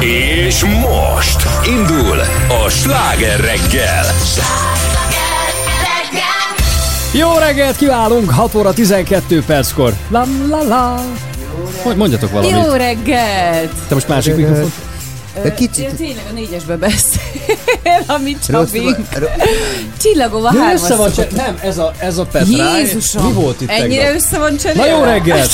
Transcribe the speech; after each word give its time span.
És 0.00 0.64
most 0.64 1.42
indul 1.66 2.20
a 2.64 2.68
sláger 2.68 3.40
reggel. 3.40 4.04
Jó 7.12 7.38
reggelt 7.38 7.76
kívánunk, 7.76 8.30
6 8.30 8.54
óra 8.54 8.72
12 8.72 9.42
perckor. 9.46 9.92
La 10.08 10.26
la 10.48 10.62
la. 10.62 11.04
Hogy 11.82 11.96
mondjatok 11.96 12.30
valamit. 12.30 12.50
Jó 12.50 12.72
reggelt! 12.72 13.70
Te 13.88 13.94
most 13.94 14.08
másik 14.08 14.36
mikrofon? 14.36 14.72
De 15.42 15.54
kicsit... 15.54 15.78
Én 15.84 15.96
tényleg 15.96 16.24
a 16.30 16.32
négyesbe 16.32 16.76
beszél, 16.76 17.20
amit 18.16 18.38
Csabink. 18.46 18.96
Csillagova 20.00 20.48
hármas. 20.58 20.82
Össze 20.82 20.96
van 20.96 21.12
cse- 21.12 21.30
nem, 21.30 21.58
ez 21.62 21.78
a, 21.78 21.92
ez 21.98 22.18
a 22.18 22.24
Petrá. 22.24 22.76
Jézusom! 22.78 23.26
Mi 23.26 23.32
volt 23.32 23.60
itt 23.60 23.70
Ennyire 23.70 24.02
tegnap? 24.02 24.20
össze 24.20 24.38
van 24.38 24.56
cserélve? 24.56 24.90
Na 24.90 24.96
jó 24.96 25.04
reggelt! 25.04 25.50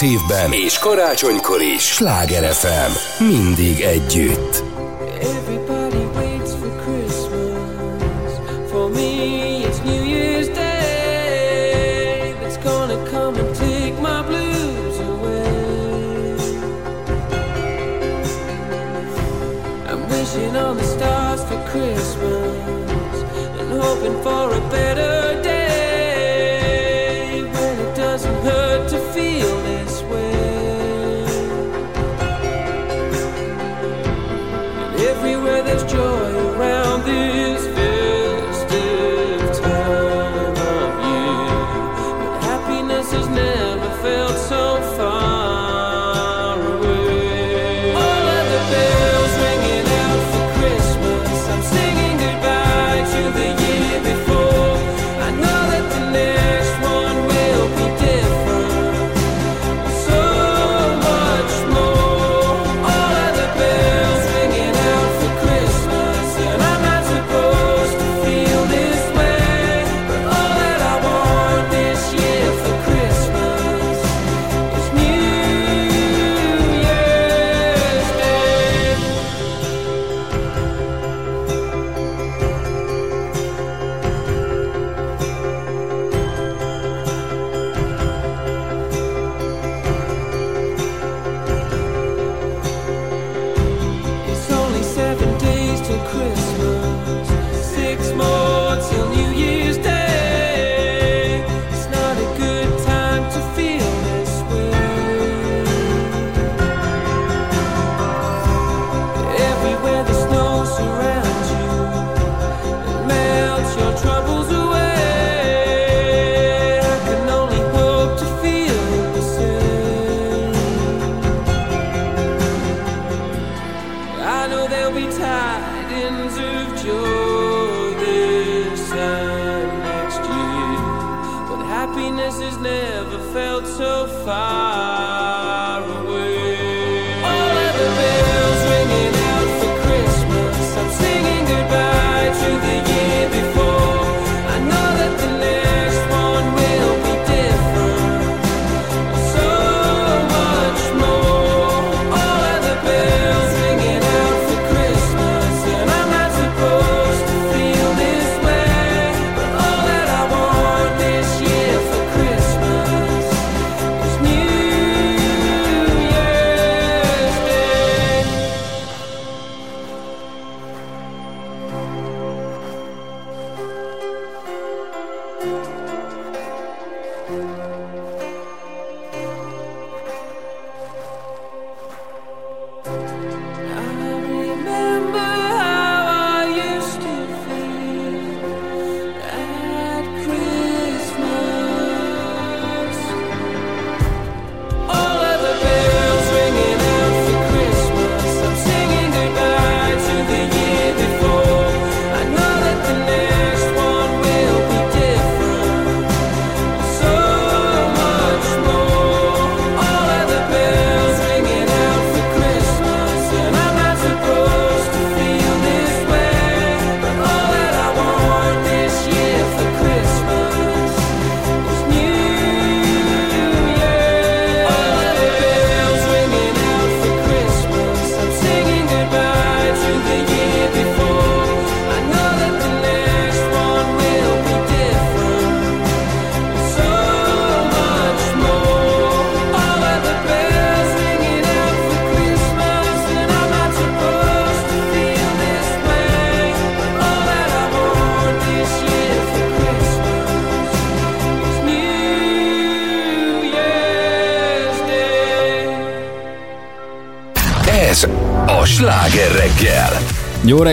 egész 0.00 0.12
évben 0.12 0.52
és 0.52 0.78
karácsonykor 0.78 1.62
is. 1.62 1.82
Sláger 1.82 2.52
FM. 2.52 3.24
Mindig 3.24 3.80
együtt. 3.80 4.62
Everybody. 5.20 5.63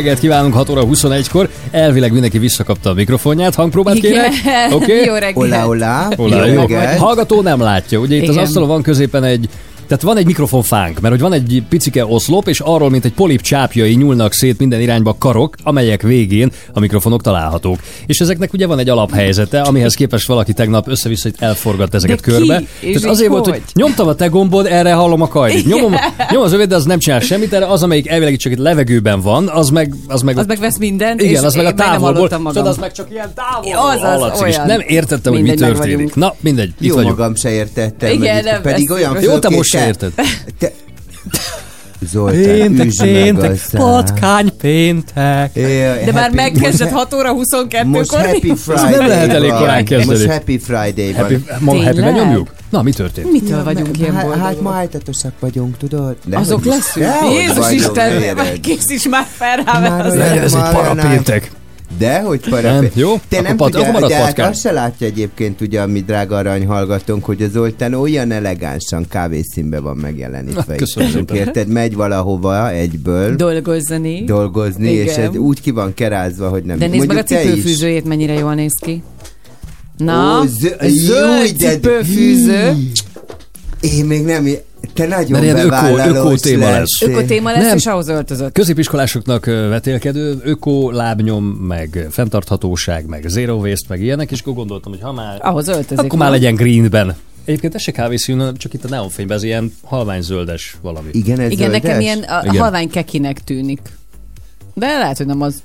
reggelt 0.01 0.19
kívánunk 0.19 0.53
6 0.53 0.69
óra 0.69 0.83
21-kor. 0.85 1.49
Elvileg 1.71 2.11
mindenki 2.11 2.37
visszakapta 2.37 2.89
a 2.89 2.93
mikrofonját. 2.93 3.55
Hangpróbát 3.55 3.99
kérek? 3.99 4.31
Oké? 4.71 4.75
Okay? 4.75 5.05
Jó 5.05 5.13
reggelt. 5.13 5.35
Olá, 5.35 5.65
olá. 5.65 6.09
olá 6.15 6.45
jó, 6.45 6.63
jó. 6.67 6.77
Hallgató 6.97 7.41
nem 7.41 7.59
látja. 7.59 7.99
Ugye 7.99 8.15
itt 8.15 8.21
Igen. 8.21 8.37
az 8.37 8.43
asztalon 8.43 8.67
van 8.67 8.81
középen 8.81 9.23
egy 9.23 9.49
tehát 9.91 10.05
van 10.05 10.17
egy 10.17 10.25
mikrofonfánk, 10.25 10.99
mert 10.99 11.13
hogy 11.13 11.23
van 11.23 11.33
egy 11.33 11.63
picike 11.69 12.05
oszlop, 12.05 12.47
és 12.47 12.59
arról, 12.59 12.89
mint 12.89 13.05
egy 13.05 13.13
polip 13.13 13.41
csápjai 13.41 13.93
nyúlnak 13.93 14.33
szét 14.33 14.57
minden 14.57 14.81
irányba 14.81 15.15
karok, 15.19 15.55
amelyek 15.63 16.01
végén 16.01 16.51
a 16.73 16.79
mikrofonok 16.79 17.21
találhatók. 17.21 17.79
És 18.05 18.19
ezeknek 18.19 18.53
ugye 18.53 18.67
van 18.67 18.79
egy 18.79 18.89
alaphelyzete, 18.89 19.61
amihez 19.61 19.93
képest 19.93 20.27
valaki 20.27 20.53
tegnap 20.53 20.87
össze-vissza 20.87 21.29
elforgat 21.37 21.93
ezeket 21.93 22.19
De 22.21 22.31
körbe. 22.31 22.57
Ki? 22.57 22.65
Tehát 22.79 22.95
és 22.95 23.03
azért 23.03 23.29
hol? 23.29 23.39
volt, 23.39 23.49
hogy 23.49 23.61
nyomtam 23.73 24.07
a 24.07 24.15
te 24.15 24.27
gombod, 24.27 24.65
erre 24.65 24.93
hallom 24.93 25.21
a 25.21 25.27
kajdit. 25.27 25.65
Nyomom, 25.65 25.93
nyomom 26.31 26.45
az 26.45 26.53
övet, 26.53 26.67
de 26.67 26.75
az 26.75 26.85
nem 26.85 26.99
csinál 26.99 27.19
semmit, 27.19 27.53
erre 27.53 27.65
az, 27.65 27.83
amelyik 27.83 28.07
elvileg 28.07 28.35
csak 28.35 28.51
itt 28.51 28.57
levegőben 28.57 29.21
van, 29.21 29.47
az 29.47 29.69
meg... 29.69 29.93
Az 30.07 30.21
meg, 30.21 30.37
Az 30.37 30.45
meg 30.45 30.59
vesz 30.59 30.77
mindent, 30.77 31.21
igen, 31.21 31.33
és 31.33 31.41
az 31.41 31.55
meg 31.55 31.65
a 31.65 31.73
távolból. 31.73 32.27
magam. 32.29 32.43
Tudod, 32.53 32.67
az 32.67 32.77
meg 32.77 32.91
csak 32.91 33.07
ilyen 33.11 33.31
távolból 33.35 34.21
Az 34.21 34.31
az, 34.31 34.43
és 34.47 34.55
nem 34.55 34.79
értettem, 34.87 35.33
hogy 35.33 35.41
mi 35.41 35.47
meg 35.47 35.57
történik. 35.57 35.79
vagyunk. 35.95 36.15
Na, 36.15 36.33
mindegy, 36.39 36.67
itt 36.79 36.87
Jó 36.87 36.95
vagyunk. 36.95 37.17
magam 37.17 37.35
se 37.35 37.49
értettem. 37.49 38.11
Igen, 38.11 38.61
pedig 38.61 38.91
olyan 38.91 39.21
Jó, 39.21 39.39
te 39.39 39.49
most 39.49 39.69
se 39.69 39.85
érted. 39.87 40.11
Zoltán, 42.05 42.41
Péntek, 42.43 42.89
péntek, 42.97 43.59
patkány 43.71 44.57
péntek. 44.57 45.55
Jaj, 45.55 46.03
De 46.05 46.11
már 46.11 46.31
megkezdett 46.31 46.91
most- 46.91 47.03
6 47.03 47.13
óra 47.13 47.33
22-kor. 47.33 47.85
Most 47.85 48.11
Happy? 48.15 48.53
Friday 48.55 48.91
nem 48.91 49.07
lehet 49.07 49.33
elég 49.33 49.51
korán 49.51 49.85
kezdeni. 49.85 50.19
Most 50.19 50.31
Happy 50.31 50.57
Friday 50.57 51.11
van. 51.11 51.21
Happy, 51.21 51.43
ma 51.59 51.83
happy 51.83 52.01
nyomjuk? 52.01 52.53
Na, 52.69 52.81
mi 52.81 52.91
történt? 52.91 53.31
Mitől 53.31 53.63
vagyunk 53.63 53.97
ilyen 53.99 54.15
hát, 54.15 54.23
hát 54.23 54.33
ma 54.33 54.43
boldogok? 54.43 54.73
ájtatosak 54.73 55.31
vagyunk, 55.39 55.77
tudod? 55.77 56.15
De 56.25 56.37
Azok 56.37 56.65
leszünk. 56.65 57.05
Jézus 57.31 57.71
Isten, 57.71 58.37
készíts 58.61 59.09
már 59.09 59.25
fel 59.37 59.63
rá, 59.65 60.07
Legyen 60.07 60.43
ez 60.43 60.53
egy 60.53 60.69
parapéntek. 60.73 61.51
De, 61.97 62.21
hogy 62.21 62.39
Nem, 62.49 62.61
parapé. 62.61 62.89
jó? 62.93 63.19
Te 63.27 63.35
Akkor 63.35 63.47
nem 63.47 63.57
pat- 63.57 63.71
tudja, 63.71 64.07
de 64.07 64.15
hát 64.15 64.39
azt 64.39 64.59
se 64.61 64.71
látja 64.71 65.07
egyébként, 65.07 65.61
ugye, 65.61 65.85
mi 65.85 65.99
drága 66.01 66.37
arany 66.37 66.65
hallgatónk, 66.65 67.25
hogy 67.25 67.41
az 67.41 67.51
Zoltán 67.51 67.93
olyan 67.93 68.31
elegánsan 68.31 69.05
kávészínbe 69.09 69.79
van 69.79 69.97
megjelenítve. 69.97 70.63
Na, 70.67 70.73
itt 70.73 70.79
köszönöm 70.79 71.09
velünk, 71.11 71.29
szépen. 71.29 71.45
Érted? 71.47 71.67
Megy 71.67 71.95
valahova 71.95 72.69
egyből 72.71 73.35
dolgozni. 73.35 74.23
dolgozni, 74.25 74.89
és 74.91 75.11
Igen. 75.11 75.29
ez 75.29 75.35
úgy 75.37 75.61
ki 75.61 75.71
van 75.71 75.93
kerázva, 75.93 76.49
hogy 76.49 76.63
nem. 76.63 76.77
De 76.77 76.87
nézd 76.87 77.07
meg 77.07 77.17
a 77.17 77.23
cipőfűzőjét, 77.23 78.05
mennyire 78.07 78.33
jól 78.33 78.53
néz 78.53 78.77
ki. 78.81 79.03
Na, 79.97 80.39
Ó, 80.41 80.45
zö- 80.45 80.81
zöld 80.87 81.57
cipőfűző. 81.57 82.77
Én 83.81 84.05
még 84.05 84.23
nem... 84.25 84.47
Te 84.93 85.07
nagyon 85.07 85.31
Mert 85.31 85.43
ilyen 85.43 85.57
öko- 85.57 86.15
öko 86.15 86.35
téma 86.35 86.69
lesz. 86.69 87.01
Ökotéma 87.01 87.51
lesz, 87.51 87.63
Nem. 87.63 87.77
és 87.77 87.85
ahhoz 87.85 88.07
öltözött. 88.07 88.53
Középiskolásoknak 88.53 89.45
vetélkedő, 89.45 90.39
öko, 90.43 90.91
lábnyom, 90.91 91.43
meg 91.45 92.07
fenntarthatóság, 92.11 93.05
meg 93.05 93.23
zero 93.27 93.53
waste, 93.55 93.85
meg 93.89 94.01
ilyenek, 94.01 94.31
és 94.31 94.39
akkor 94.41 94.53
gondoltam, 94.53 94.91
hogy 94.91 95.01
ha 95.01 95.11
már, 95.13 95.37
Ahhoz 95.41 95.67
öltözik. 95.67 96.05
akkor 96.05 96.19
már 96.19 96.29
legyen 96.31 96.55
greenben. 96.55 97.15
Egyébként 97.45 97.75
ez 97.75 97.81
se 97.81 97.91
kávészín, 97.91 98.53
csak 98.57 98.73
itt 98.73 98.83
a 98.83 98.87
neonfényben, 98.89 99.37
ez 99.37 99.43
ilyen 99.43 99.73
halványzöldes 99.83 100.77
valami. 100.81 101.09
Igen, 101.11 101.39
ez 101.39 101.51
Igen, 101.51 101.69
nekem 101.71 101.89
zöldes? 101.91 102.03
ilyen 102.03 102.23
a, 102.23 102.41
Igen. 102.43 102.61
halvány 102.61 102.89
kekinek 102.89 103.43
tűnik. 103.43 103.79
De 104.73 104.97
lehet, 104.97 105.17
hogy 105.17 105.25
nem 105.25 105.41
az. 105.41 105.55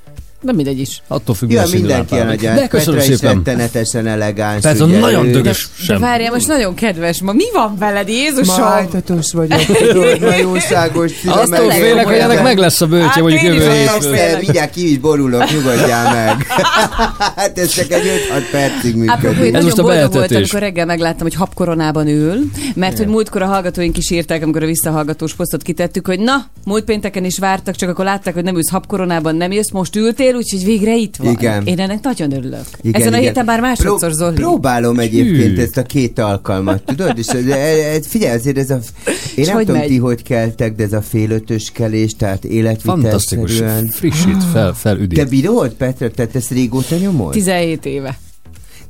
De 0.41 0.53
mindegy 0.53 0.79
is. 0.79 1.01
Attól 1.07 1.35
függ, 1.35 1.51
Ja, 1.51 1.63
mindenki 1.71 2.15
nagy. 2.15 2.37
De 2.39 2.67
köszönöm 2.67 2.99
Petra 2.99 3.15
szépen. 3.15 3.35
rettenetesen 3.35 4.07
elegáns. 4.07 4.61
Persze, 4.61 4.83
ugye, 4.83 4.99
nagyon 4.99 5.31
dögös 5.31 5.67
De 5.77 5.83
sem. 5.83 5.99
várjál, 5.99 6.31
most 6.31 6.47
nagyon 6.47 6.73
kedves 6.73 7.21
ma. 7.21 7.31
Mi 7.33 7.43
van 7.53 7.75
veled, 7.79 8.07
Jézusom? 8.09 8.55
Ma 8.59 8.65
ájtatos 8.65 9.31
vagyok, 9.33 9.59
tudod, 9.91 10.19
ma 10.19 10.35
jóságos 10.35 11.11
szívem. 11.11 11.37
Azt 11.37 11.49
meg- 11.49 11.71
félek, 11.71 12.05
hogy 12.05 12.15
ennek 12.15 12.43
meg 12.43 12.57
lesz 12.57 12.81
a 12.81 12.85
bőtje, 12.87 13.07
Hát 13.07 13.19
mondjuk 13.19 13.41
jövő 13.41 13.69
hétfőn. 13.71 14.37
mindjárt 14.39 14.71
ki 14.71 14.91
is 14.91 14.97
borulok, 14.97 15.51
nyugodjál 15.51 16.13
meg. 16.13 16.45
hát 17.35 17.57
ez 17.59 17.69
csak 17.69 17.91
egy 17.91 18.03
5-6 18.31 18.41
percig 18.51 18.95
működik. 18.95 19.53
Ez 19.53 19.63
most 19.63 19.77
a 19.77 19.81
boldog 19.83 20.13
voltam, 20.13 20.35
amikor 20.37 20.59
reggel 20.59 20.85
megláttam, 20.85 21.21
hogy 21.21 21.35
habkoronában 21.35 22.07
ül, 22.07 22.37
mert 22.75 22.97
hogy 22.97 23.07
múltkor 23.07 23.41
a 23.41 23.45
hallgatóink 23.45 23.97
is 23.97 24.09
írták, 24.11 24.43
amikor 24.43 24.63
a 24.63 24.65
visszahallgatós 24.65 25.33
posztot 25.33 25.61
kitettük, 25.61 26.07
hogy 26.07 26.19
na, 26.19 26.45
múlt 26.65 26.83
pénteken 26.83 27.25
is 27.25 27.39
vártak, 27.39 27.75
csak 27.75 27.89
akkor 27.89 28.05
látták, 28.05 28.33
hogy 28.33 28.43
nem 28.43 28.55
ülsz 28.55 28.69
habkoronában, 28.69 29.35
nem 29.35 29.51
jössz, 29.51 29.71
most 29.71 29.95
ültél, 29.95 30.35
úgyhogy 30.37 30.63
végre 30.65 30.95
itt 30.95 31.15
van. 31.15 31.31
Igen. 31.31 31.65
Én 31.65 31.79
ennek 31.79 32.03
nagyon 32.03 32.31
örülök. 32.31 32.65
Igen, 32.81 33.01
Ezen 33.01 33.13
a 33.13 33.17
igen. 33.17 33.27
héten 33.27 33.45
már 33.45 33.59
másodszor, 33.61 33.97
Pró- 33.97 34.09
Zoli. 34.17 34.35
Próbálom 34.35 34.99
egyébként 34.99 35.55
Hű. 35.55 35.61
ezt 35.61 35.77
a 35.77 35.83
két 35.83 36.19
alkalmat, 36.19 36.83
tudod? 36.83 37.17
És 37.17 37.27
figyelj, 38.07 38.37
azért 38.37 38.57
ez 38.57 38.69
a... 38.69 38.75
Én 38.75 39.13
És 39.35 39.45
nem 39.45 39.55
hogy 39.55 39.65
tudom 39.65 39.79
megy? 39.81 39.89
ti, 39.89 39.97
hogy 39.97 40.23
keltek, 40.23 40.75
de 40.75 40.83
ez 40.83 40.93
a 40.93 41.01
félötös 41.01 41.71
kelés, 41.73 42.15
tehát 42.15 42.45
Fantasztikus, 42.79 43.51
életvitelszerűen... 43.51 43.87
frissít, 43.89 44.43
fel, 44.51 44.67
Te 44.69 44.73
felüdít. 44.73 45.29
bírod, 45.29 45.71
Petra? 45.73 46.11
Tehát 46.11 46.35
ezt 46.35 46.49
régóta 46.51 46.95
nyomod? 46.95 47.31
17 47.31 47.85
éve. 47.85 48.17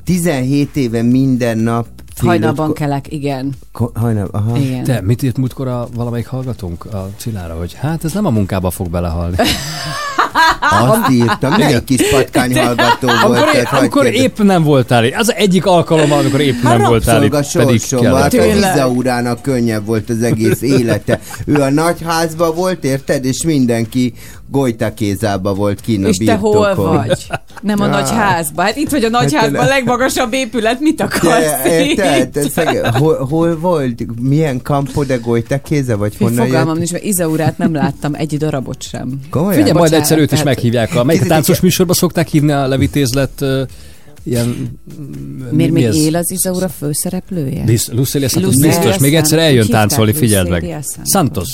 17 0.03 0.75
éve 0.75 1.01
minden 1.01 1.57
nap 1.57 1.87
fél 2.15 2.29
Hajnalban 2.29 2.73
kelek, 2.73 3.11
igen. 3.11 3.53
Ko- 3.71 3.97
Hajnal, 3.97 4.29
aha. 4.31 4.57
igen. 4.57 4.83
Te, 4.83 5.01
mit 5.01 5.23
írt 5.23 5.37
múltkor 5.37 5.67
a 5.67 5.87
valamelyik 5.95 6.27
hallgatónk 6.27 6.85
a 6.85 7.09
Cilára, 7.17 7.53
hogy 7.53 7.73
hát 7.73 8.03
ez 8.03 8.13
nem 8.13 8.25
a 8.25 8.29
munkába 8.29 8.69
fog 8.69 8.89
belehalni. 8.89 9.35
Azt 10.87 11.11
írtam, 11.11 11.53
melyik 11.57 11.83
kis 11.83 12.09
patkány 12.09 12.57
hallgató 12.57 13.07
volt. 13.07 13.23
Amikor, 13.23 13.51
tehát 13.51 13.93
kérdez- 13.93 14.21
épp 14.21 14.39
nem 14.41 14.63
voltál 14.63 15.05
itt. 15.05 15.15
Az 15.15 15.33
egyik 15.33 15.65
alkalom, 15.65 16.11
amikor 16.11 16.39
épp 16.41 16.61
Hát 16.63 16.77
nem 16.77 16.87
voltál 16.87 17.23
itt, 17.23 17.31
rabszolga 17.33 17.65
pedig 17.67 17.79
sorsom, 17.81 18.01
kellett. 18.01 18.21
hát 18.21 18.33
a 18.33 18.37
Tényleg. 18.37 18.75
Izaurának 18.75 19.41
könnyebb 19.41 19.85
volt 19.85 20.09
az 20.09 20.21
egész 20.23 20.61
élete. 20.61 21.19
Ő 21.45 21.61
a 21.61 21.69
nagyházba 21.69 22.53
volt, 22.53 22.83
érted? 22.83 23.25
És 23.25 23.43
mindenki 23.43 24.13
Golyta 24.51 24.93
kézába 24.93 25.53
volt 25.53 25.81
kín 25.81 26.05
a 26.05 26.07
És 26.07 26.17
te 26.17 26.33
hol 26.35 26.75
vagy? 26.75 27.25
Nem 27.61 27.79
a 27.81 27.85
Ja. 27.85 27.91
nagy 27.91 28.09
házban. 28.09 28.65
Hát 28.65 28.75
itt 28.75 28.89
vagy 28.89 29.03
a 29.03 29.09
nagy 29.09 29.33
Hát 29.33 29.41
házban, 29.41 29.59
a 29.59 29.63
tényleg. 29.63 29.77
legmagasabb 29.77 30.33
épület. 30.33 30.79
Mit 30.79 31.01
akarsz? 31.01 31.65
érted? 31.65 32.29
Te 32.29 32.41
szeg- 32.49 32.85
hol, 32.97 33.25
hol 33.29 33.57
volt? 33.59 34.05
Milyen 34.21 34.61
kampó 34.61 35.03
de 35.03 35.15
Golyta 35.15 35.57
kéze? 35.61 35.95
Vagy 35.95 36.17
honnan 36.17 36.45
Fogalmam 36.45 36.67
jött? 36.67 36.77
nincs, 36.77 36.91
mert 36.91 37.03
Izaurát 37.03 37.57
nem 37.57 37.73
láttam 37.73 38.13
egy 38.15 38.37
darabot 38.37 38.81
sem. 38.83 39.19
Komolyan? 39.29 39.53
Figyelj, 39.53 39.77
majd 39.77 39.93
egyszer 39.93 40.17
őt 40.27 40.31
is 40.33 40.39
tehát- 40.39 40.55
meghívják. 40.55 40.95
A, 40.95 41.03
melyik 41.03 41.21
a 41.21 41.25
táncos 41.25 41.59
műsorba 41.59 41.93
szokták 41.93 42.27
hívni 42.27 42.51
a 42.51 42.67
levitézlet 42.67 43.45
ilyen... 44.23 44.79
Miért 45.51 45.71
mi 45.71 45.79
még 45.79 45.83
ez? 45.83 45.95
él 45.95 46.15
az 46.15 46.31
Izaura 46.31 46.69
főszereplője? 46.69 47.63
Lucelia 47.91 48.27
Santos 48.27 48.55
biztos, 48.55 48.97
még 48.97 49.15
egyszer 49.15 49.39
eljön 49.39 49.67
táncolni, 49.67 50.13
figyeld 50.13 50.49
meg. 50.49 50.61
Santos. 50.61 51.11
Santos. 51.11 51.47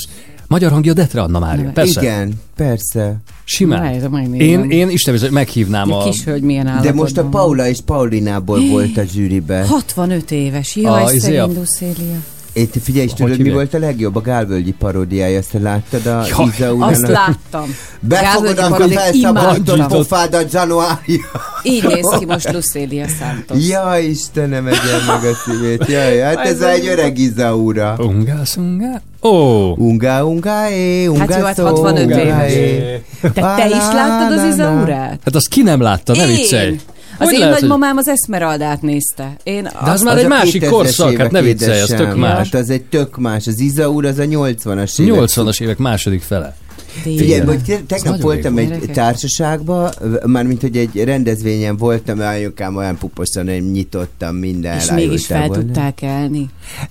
Magyar 0.46 0.70
hangja 0.70 0.92
Detre 0.92 1.22
Anna 1.22 1.38
Mária, 1.38 1.70
persze. 1.70 2.00
Igen, 2.00 2.32
persze. 2.56 3.16
Simán. 3.44 4.10
Megnézem. 4.10 4.70
Én, 4.70 4.70
én 4.70 4.90
Isten 4.90 5.12
bizony 5.12 5.30
meghívnám 5.30 5.92
A 5.92 6.00
a... 6.00 6.04
kis 6.10 6.24
hölgy 6.24 6.42
milyen 6.42 6.78
De 6.82 6.92
most 6.92 7.18
a. 7.18 7.24
Paula 7.24 7.68
és 7.68 7.78
Paulinából 7.84 8.60
volt 8.68 8.96
a 8.96 9.02
zsűribe. 9.12 9.64
65 9.66 10.30
éves. 10.30 10.76
A, 10.76 10.80
Jaj, 10.80 11.14
izé 11.14 11.36
a- 11.36 11.44
szegény 11.44 11.56
Lucélia. 11.58 12.16
Itt 12.56 12.74
figyelj, 12.82 13.04
és 13.06 13.10
Hogy 13.10 13.30
tudod, 13.30 13.46
mi 13.46 13.50
volt 13.52 13.74
a 13.74 13.78
legjobb? 13.78 14.16
A 14.16 14.20
Gálvölgyi 14.20 14.72
paródiája, 14.72 15.40
te 15.52 15.58
láttad 15.58 16.06
a 16.06 16.24
Jaj, 16.28 16.46
Izaurának? 16.56 16.90
Azt 16.90 17.06
láttam. 17.08 17.74
Befogod, 18.00 18.56
felszabadítod 18.92 19.76
imádtam. 19.76 19.88
pofádat, 19.88 20.52
Januária. 20.52 21.24
Így 21.62 21.84
néz 21.84 22.14
ki 22.18 22.24
most 22.24 22.52
Lucélia 22.52 23.06
Santos. 23.08 23.68
Ja, 23.68 23.98
Istenem, 23.98 24.66
egyen 24.66 25.00
meg 25.06 25.24
a 25.24 25.34
szívét. 25.44 25.86
Jaj, 25.88 26.18
hát 26.18 26.46
ez 26.46 26.60
egy 26.60 26.86
öreg 26.86 27.18
Izaura. 27.18 27.94
Ungász, 27.98 28.56
ungá? 28.56 29.02
Ó! 29.22 29.72
Unga, 29.76 30.24
unga, 30.24 30.68
é, 30.70 31.06
unga, 31.06 31.18
Hát 31.20 31.38
jó, 31.38 31.44
hát 31.44 31.54
szó, 31.56 31.64
65 31.64 32.04
unga, 32.04 32.20
éves. 32.20 32.52
é. 32.52 33.02
Te, 33.20 33.30
te 33.30 33.66
is 33.66 33.92
láttad 33.94 34.38
az 34.38 34.44
Izaurát? 34.52 35.20
Hát 35.24 35.34
azt 35.34 35.48
ki 35.48 35.62
nem 35.62 35.80
látta, 35.80 36.14
ne 36.14 36.26
viccelj. 36.26 36.78
Az 37.18 37.24
Hogy 37.26 37.34
én 37.34 37.40
lehet, 37.40 37.60
nagymamám 37.60 37.96
az 37.96 38.08
Esmeraldát 38.08 38.82
nézte. 38.82 39.36
Én 39.42 39.62
De 39.62 39.70
az 39.74 39.88
azt 39.88 40.04
már 40.04 40.18
egy 40.18 40.26
másik 40.28 40.62
2000-es 40.64 40.68
korszak, 40.70 41.16
hát 41.16 41.30
ne 41.30 41.42
viccelj, 41.42 41.80
az 41.80 41.88
tök 41.96 42.16
más. 42.16 42.50
Hát 42.50 42.60
az 42.62 42.70
egy 42.70 42.82
tök 42.82 43.18
más. 43.18 43.46
Az 43.46 43.58
Izaur 43.60 44.04
az 44.04 44.18
a 44.18 44.22
80-as 44.24 45.00
évek. 45.00 45.20
80-as 45.20 45.60
évek 45.62 45.78
második 45.78 46.22
fele. 46.22 46.56
Figyelj, 47.02 47.40
hogy 47.40 47.62
te- 47.62 47.80
tegnap 47.86 48.20
voltam 48.20 48.58
egy 48.58 48.66
Gyerekek. 48.68 48.94
társaságban, 48.94 49.90
mármint, 50.26 50.60
hogy 50.60 50.76
egy 50.76 51.04
rendezvényen 51.04 51.76
voltam, 51.76 52.20
anyukám 52.20 52.76
olyan 52.76 52.98
puposan, 52.98 53.48
hogy 53.48 53.70
nyitottam 53.70 54.36
minden. 54.36 54.76
És 54.78 54.90
mégis 54.90 55.26
fel 55.26 55.46
volna. 55.46 55.62
tudták 55.62 56.02
elni. 56.02 56.48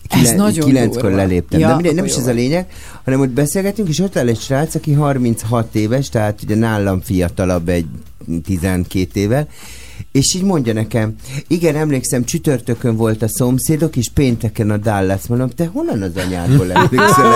Ez 0.09 0.19
Kilen- 0.19 0.35
nagyon 0.35 0.65
Kilenckor 0.65 1.01
durva. 1.01 1.15
leléptem. 1.17 1.59
Ja, 1.59 1.67
de 1.67 1.73
mindegy, 1.73 1.95
nem 1.95 2.05
is 2.05 2.15
ez 2.15 2.27
a 2.27 2.31
lényeg, 2.31 2.65
hanem 3.03 3.19
ott 3.19 3.29
beszélgetünk, 3.29 3.87
és 3.89 3.99
ott 3.99 4.17
áll 4.17 4.27
egy 4.27 4.39
srác, 4.39 4.75
aki 4.75 4.93
36 4.93 5.75
éves, 5.75 6.09
tehát 6.09 6.39
ugye 6.43 6.55
nálam 6.55 7.01
fiatalabb 7.01 7.69
egy 7.69 7.85
12 8.45 9.19
évvel, 9.19 9.47
és 10.13 10.33
így 10.35 10.43
mondja 10.43 10.73
nekem, 10.73 11.15
igen, 11.47 11.75
emlékszem, 11.75 12.23
csütörtökön 12.23 12.95
volt 12.95 13.21
a 13.21 13.27
szomszédok, 13.27 13.95
és 13.95 14.09
pénteken 14.13 14.69
a 14.69 14.77
Dallas. 14.77 15.27
Mondom, 15.27 15.49
te 15.49 15.65
honnan 15.65 16.01
az 16.01 16.11
anyádból 16.15 16.71
emlékszel? 16.71 17.33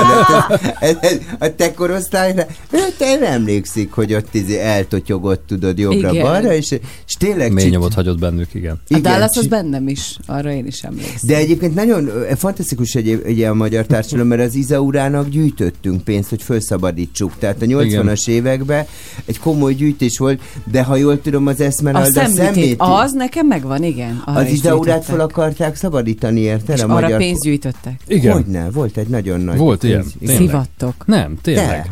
Ez, 0.79 1.17
a 1.39 1.55
te 1.55 1.73
korosztályra? 1.73 2.45
Ő 2.71 2.79
te 2.97 3.31
emlékszik, 3.31 3.91
hogy 3.91 4.13
ott 4.13 4.33
izé 4.35 4.59
eltotyogott, 4.59 5.43
tudod, 5.47 5.77
jobbra-balra, 5.77 6.53
és, 6.53 6.71
és 7.07 7.13
tényleg... 7.13 7.51
Mély 7.51 7.69
nyomot 7.69 7.93
hagyott 7.93 8.19
bennük, 8.19 8.53
igen. 8.53 8.73
A 8.73 8.79
igen, 8.87 9.01
Dallas 9.01 9.37
az 9.37 9.47
bennem 9.47 9.87
is, 9.87 10.17
arra 10.25 10.51
én 10.51 10.65
is 10.65 10.81
emlékszem. 10.81 11.17
de 11.21 11.35
egyébként 11.35 11.75
nagyon 11.75 12.09
fantasztikus 12.35 12.95
egy, 12.95 13.21
egy 13.25 13.41
a 13.41 13.53
magyar 13.53 13.85
társadalom, 13.85 14.27
mert 14.27 14.41
az 14.41 14.55
Izaurának 14.55 15.29
gyűjtöttünk 15.29 16.03
pénzt, 16.03 16.29
hogy 16.29 16.41
felszabadítsuk. 16.41 17.37
Tehát 17.39 17.61
a 17.61 17.65
80-as 17.65 18.27
években 18.27 18.85
egy 19.25 19.39
komoly 19.39 19.73
gyűjtés 19.73 20.17
volt, 20.17 20.41
de 20.71 20.83
ha 20.83 20.95
jól 20.95 21.21
tudom, 21.21 21.47
az 21.47 21.59
A 21.59 21.63
Esmeralda 21.63 22.21
Ismét? 22.71 22.81
Az 22.89 23.13
nekem 23.13 23.47
megvan, 23.47 23.83
igen. 23.83 24.21
Arra 24.25 24.39
Az 24.39 24.47
Izaurát 24.49 25.05
fel 25.05 25.19
akarták 25.19 25.75
szabadítani, 25.75 26.39
érted? 26.39 26.75
És 26.75 26.81
a 26.81 26.85
arra 26.85 26.93
magyar... 26.93 27.17
pénzt 27.17 27.41
gyűjtöttek. 27.41 27.99
Igen. 28.07 28.33
Hogyne, 28.33 28.69
volt 28.71 28.97
egy 28.97 29.07
nagyon 29.07 29.39
nagy... 29.39 29.57
Volt 29.57 29.83
ilyen, 29.83 29.99
pénz- 30.01 30.13
tényleg. 30.19 30.37
Szivattok. 30.37 30.93
Nem, 31.05 31.37
tényleg. 31.41 31.67
De. 31.67 31.85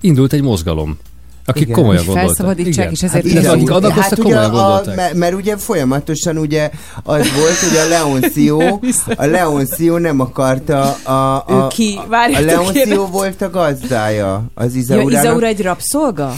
Indult 0.00 0.32
egy 0.32 0.42
mozgalom, 0.42 0.98
akik 1.44 1.62
Igen. 1.62 1.74
komolyan 1.74 1.96
Hogy 2.04 2.06
gondolták. 2.06 2.36
felszabadítsák, 2.36 2.90
és 2.92 3.02
ezért 3.02 3.24
Hát, 3.30 3.32
Izaur- 3.32 3.56
akik 3.56 3.70
adakoztak, 3.70 4.02
hát 4.02 4.18
ugye 4.18 4.34
komolyan 4.34 4.54
a, 4.54 4.80
mert, 4.96 5.14
mert 5.14 5.34
ugye 5.34 5.56
folyamatosan 5.56 6.36
ugye 6.38 6.70
az 7.02 7.26
volt, 7.36 7.56
hogy 7.68 7.78
a 7.84 7.88
Leoncio, 7.88 8.58
a 9.24 9.24
Leoncio 9.26 9.98
nem 9.98 10.20
akarta 10.20 10.92
a, 11.02 11.44
a, 11.46 11.66
ki? 11.66 11.98
a 12.04 12.08
Várjatok, 12.08 12.46
Leoncio 12.46 13.06
volt 13.06 13.42
a 13.42 13.50
gazdája 13.50 14.44
az 14.54 14.74
Ja, 14.74 14.80
Izaurának. 14.80 15.12
Izaura 15.24 15.46
egy 15.46 15.62
rabszolga? 15.62 16.34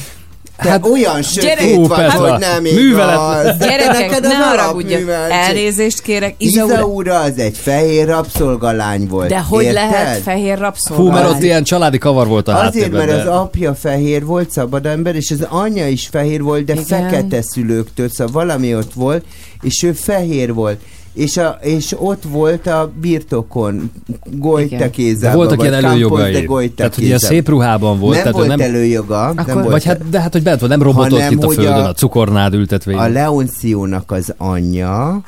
Hát 0.56 0.86
olyan 0.86 1.22
sötét 1.22 1.86
vagy, 1.86 1.98
Petra, 1.98 2.30
hogy 2.30 2.40
nem 2.40 2.62
művelet. 2.62 3.58
Gyerekek, 3.58 4.20
ne 4.20 4.28
alapműveltség. 4.52 5.38
Elnézést 5.38 6.00
kérek. 6.02 6.34
Izaura... 6.38 7.20
Az 7.20 7.38
egy 7.38 7.56
fehér 7.56 8.06
rabszolgalány 8.06 9.06
volt. 9.08 9.28
De 9.28 9.40
hogy 9.40 9.64
érted? 9.64 9.90
lehet 9.90 10.22
fehér 10.22 10.58
rabszolga? 10.58 11.02
Hú, 11.02 11.10
mert 11.10 11.28
ott 11.30 11.42
ilyen 11.42 11.64
családi 11.64 11.98
kavar 11.98 12.26
volt 12.26 12.48
a 12.48 12.52
Azért, 12.52 12.64
háttérben. 12.64 13.06
mert 13.06 13.22
de- 13.24 13.30
az 13.30 13.38
apja 13.38 13.74
fehér 13.74 14.24
volt, 14.24 14.50
szabad 14.50 14.86
ember, 14.86 15.14
és 15.14 15.30
az 15.30 15.46
anyja 15.48 15.88
is 15.88 16.06
fehér 16.06 16.42
volt, 16.42 16.64
de 16.64 16.72
Igen. 16.72 16.84
fekete 16.84 17.42
szülőktől, 17.42 18.08
szóval 18.08 18.32
valami 18.32 18.74
ott 18.74 18.92
volt, 18.94 19.24
és 19.62 19.82
ő 19.82 19.92
fehér 19.92 20.54
volt. 20.54 20.80
És, 21.16 21.36
a, 21.36 21.58
és 21.60 21.94
ott 21.98 22.22
volt 22.28 22.66
a 22.66 22.92
birtokon. 23.00 23.90
Golytekézában. 24.24 25.30
De 25.30 25.36
voltak 25.36 25.60
ilyen 25.60 25.84
előjogai. 25.84 26.70
Tehát, 26.70 26.94
hogy 26.94 27.04
ilyen 27.04 27.18
szép 27.18 27.48
ruhában 27.48 27.98
volt. 27.98 28.14
nem 28.14 28.22
tehát, 28.22 28.36
volt 28.36 28.48
nem, 28.48 28.60
előjoga. 28.60 29.26
nem 29.26 29.34
Akkor- 29.36 29.54
volt 29.54 29.70
vagy 29.70 29.84
hát, 29.84 30.08
de 30.08 30.20
hát, 30.20 30.32
hogy 30.32 30.42
bent 30.42 30.58
volt, 30.60 30.72
nem 30.72 30.82
robotott 30.82 31.10
Hanem, 31.10 31.32
itt 31.32 31.42
a 31.42 31.50
földön, 31.50 31.72
a- 31.72 31.88
a, 31.88 31.92
cukornád 31.92 32.54
ültetve. 32.54 32.96
A 32.96 33.08
Leonciónak 33.08 34.10
az 34.10 34.34
anyja 34.36 35.20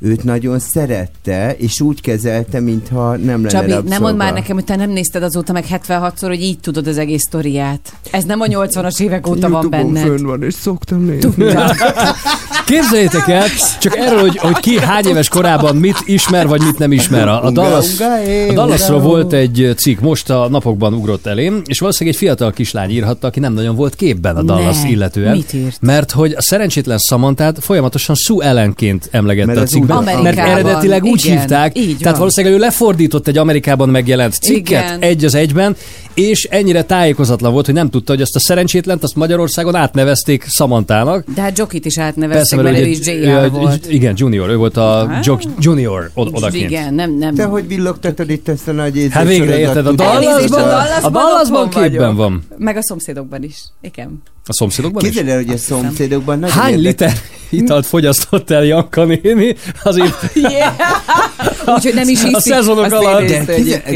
őt 0.00 0.24
nagyon 0.24 0.58
szerette, 0.58 1.54
és 1.58 1.80
úgy 1.80 2.00
kezelte, 2.00 2.60
mintha 2.60 3.16
nem 3.16 3.26
lenne 3.26 3.48
Csabi, 3.48 3.70
rabszolga. 3.70 3.88
nem 3.88 4.02
mondd 4.02 4.16
már 4.16 4.32
nekem, 4.32 4.54
hogy 4.56 4.64
te 4.64 4.76
nem 4.76 4.90
nézted 4.90 5.22
azóta 5.22 5.52
meg 5.52 5.64
76-szor, 5.70 6.26
hogy 6.26 6.42
így 6.42 6.58
tudod 6.58 6.86
az 6.86 6.98
egész 6.98 7.22
sztoriát. 7.22 7.92
Ez 8.10 8.24
nem 8.24 8.40
a 8.40 8.44
80-as 8.46 9.00
évek 9.00 9.26
óta 9.26 9.48
van 9.48 9.70
benned. 9.70 10.02
fönn 10.02 10.24
van, 10.24 10.42
és 10.42 10.54
szoktam 10.54 11.04
nézni. 11.04 11.44
Képzeljétek 12.66 13.28
el, 13.28 13.46
csak 13.80 13.96
erről, 13.96 14.20
hogy, 14.20 14.36
hogy 14.36 14.56
ki 14.58 14.78
hány 14.78 15.06
éves 15.06 15.28
korában 15.28 15.76
mit 15.76 16.02
ismer, 16.04 16.46
vagy 16.46 16.62
mit 16.62 16.78
nem 16.78 16.92
ismer. 16.92 17.28
A, 17.28 17.50
Dallas, 17.50 18.00
a 18.48 18.52
Dallasról 18.52 19.00
volt 19.00 19.32
egy 19.32 19.72
cikk, 19.76 20.00
most 20.00 20.30
a 20.30 20.48
napokban 20.48 20.94
ugrott 20.94 21.26
elém, 21.26 21.62
és 21.64 21.78
valószínűleg 21.78 22.14
egy 22.18 22.26
fiatal 22.26 22.52
kislány 22.52 22.90
írhatta, 22.90 23.26
aki 23.26 23.40
nem 23.40 23.52
nagyon 23.52 23.74
volt 23.76 23.94
képben 23.94 24.36
a 24.36 24.42
Dallas 24.42 24.82
Ne, 24.82 24.88
illetően. 24.88 25.36
mit 25.36 25.52
írt? 25.52 25.78
Mert 25.80 26.10
hogy 26.10 26.32
a 26.32 26.42
szerencsétlen 26.42 26.98
Samantát 26.98 27.58
folyamatosan 27.60 28.14
Sue 28.14 28.46
Ellenként 28.46 29.08
emlegette 29.10 29.58
a 29.58 29.62
az 29.62 29.74
cikkben, 29.86 29.98
úgy- 29.98 30.04
mert 30.04 30.18
Amerikában, 30.38 30.52
eredetileg 30.58 31.04
úgy 31.04 31.24
igen, 31.24 31.38
hívták, 31.38 31.78
így 31.78 31.86
tehát 31.86 32.02
van. 32.04 32.14
valószínűleg 32.18 32.56
ő 32.56 32.60
lefordított 32.60 33.28
egy 33.28 33.38
Amerikában 33.38 33.88
megjelent 33.88 34.34
cikket 34.34 34.84
Igen. 34.84 35.00
egy 35.00 35.24
az 35.24 35.34
egyben, 35.34 35.76
és 36.14 36.44
ennyire 36.50 36.82
tájékozatlan 36.82 37.52
volt, 37.52 37.64
hogy 37.66 37.74
nem 37.74 37.90
tudta, 37.90 38.12
hogy 38.12 38.20
azt 38.22 38.36
a 38.36 38.40
szerencsétlent 38.40 39.02
azt 39.02 39.14
Magyarországon 39.14 39.74
átnevezték 39.74 40.44
Samantának. 40.48 41.24
De 41.34 41.40
hát 41.42 41.58
Jokit 41.58 41.84
is 41.84 41.94
Persze, 41.94 42.08
átnevezték, 42.08 42.60
mert 42.60 42.78
ő 42.78 42.86
is 42.86 43.06
JR 43.06 43.50
volt. 43.50 43.92
Igen, 43.92 44.14
Junior, 44.16 44.48
ő 44.48 44.56
volt 44.56 44.76
a. 44.76 45.18
Jock 45.22 45.42
Junior 45.58 46.10
od- 46.14 46.36
odakint. 46.36 46.70
Igen, 46.70 46.94
nem, 46.94 47.16
nem. 47.18 47.34
Te 47.34 47.44
hogy 47.44 47.66
villogtatod 47.66 48.30
itt 48.30 48.48
ezt 48.48 48.68
a 48.68 48.72
nagy? 48.72 49.06
Hát 49.10 49.26
végre 49.26 49.58
érted, 49.58 49.86
a 49.86 49.92
Dallasban, 49.92 50.62
a 51.02 51.10
Dallasban 51.10 51.68
képben 51.68 52.16
van. 52.16 52.42
Meg 52.58 52.76
a 52.76 52.82
szomszédokban 52.82 53.42
is. 53.42 53.56
Igen. 53.80 54.22
A 54.48 54.52
szomszédokban 54.52 55.02
is? 55.04 55.08
Képzeld 55.08 55.28
el, 55.28 55.36
hogy 55.44 55.54
a 55.54 55.58
szomszédokban 55.58 56.38
nagyon 56.38 56.56
Hány 56.56 56.72
érdekes- 56.72 57.00
liter 57.00 57.18
italt 57.50 57.86
fogyasztott 57.86 58.50
el 58.50 58.64
Janka 58.64 59.04
néni? 59.04 59.54
Azért 59.82 60.14
Yeah. 60.34 60.72
Úgyhogy 61.66 61.94
nem 61.94 62.08
is 62.08 62.22
A 62.22 62.26
hiszik. 62.26 62.52
szezonok 62.52 62.84
azt 62.84 62.92
alatt. 62.92 63.26
De 63.26 63.44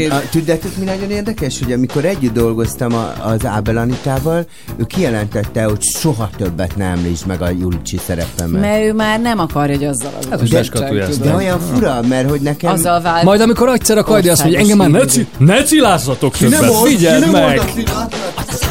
a- 0.09 0.21
Tudjátok, 0.31 0.71
mi 0.77 0.85
nagyon 0.85 1.09
érdekes, 1.11 1.59
hogy 1.63 1.71
amikor 1.73 2.05
együtt 2.05 2.33
dolgoztam 2.33 2.93
a, 2.93 3.13
az 3.23 3.45
Ábel 3.45 3.77
Anitával, 3.77 4.45
ő 4.77 4.83
kijelentette, 4.85 5.63
hogy 5.63 5.81
soha 5.99 6.29
többet 6.37 6.75
ne 6.75 6.85
említsd 6.85 7.25
meg 7.27 7.41
a 7.41 7.49
Julicsi 7.59 7.99
szerepemet. 8.05 8.61
Mert 8.61 8.83
ő 8.83 8.93
már 8.93 9.19
nem 9.21 9.39
akarja, 9.39 9.75
hogy 9.75 9.85
azzal 9.85 10.11
az 10.19 10.27
Hát, 10.29 10.39
hogy 10.39 10.49
beskatulja 10.49 11.03
ezt. 11.07 11.21
De 11.21 11.33
olyan 11.35 11.59
fura, 11.59 12.01
mert 12.09 12.29
hogy 12.29 12.41
nekem... 12.41 12.71
Azzal 12.71 13.01
vált. 13.01 13.23
Majd 13.23 13.41
amikor 13.41 13.69
egyszer 13.69 13.97
a 13.97 14.03
kajdi 14.03 14.29
azt 14.29 14.41
mondja, 14.41 14.59
engem 14.59 14.77
már 14.77 14.89
ne, 14.89 15.05
ci- 15.05 15.27
ne 15.37 15.63
cilázzatok 15.63 16.37
többet, 16.37 16.75
figyeld 16.83 17.31
meg! 17.31 17.61
You've 17.75 18.70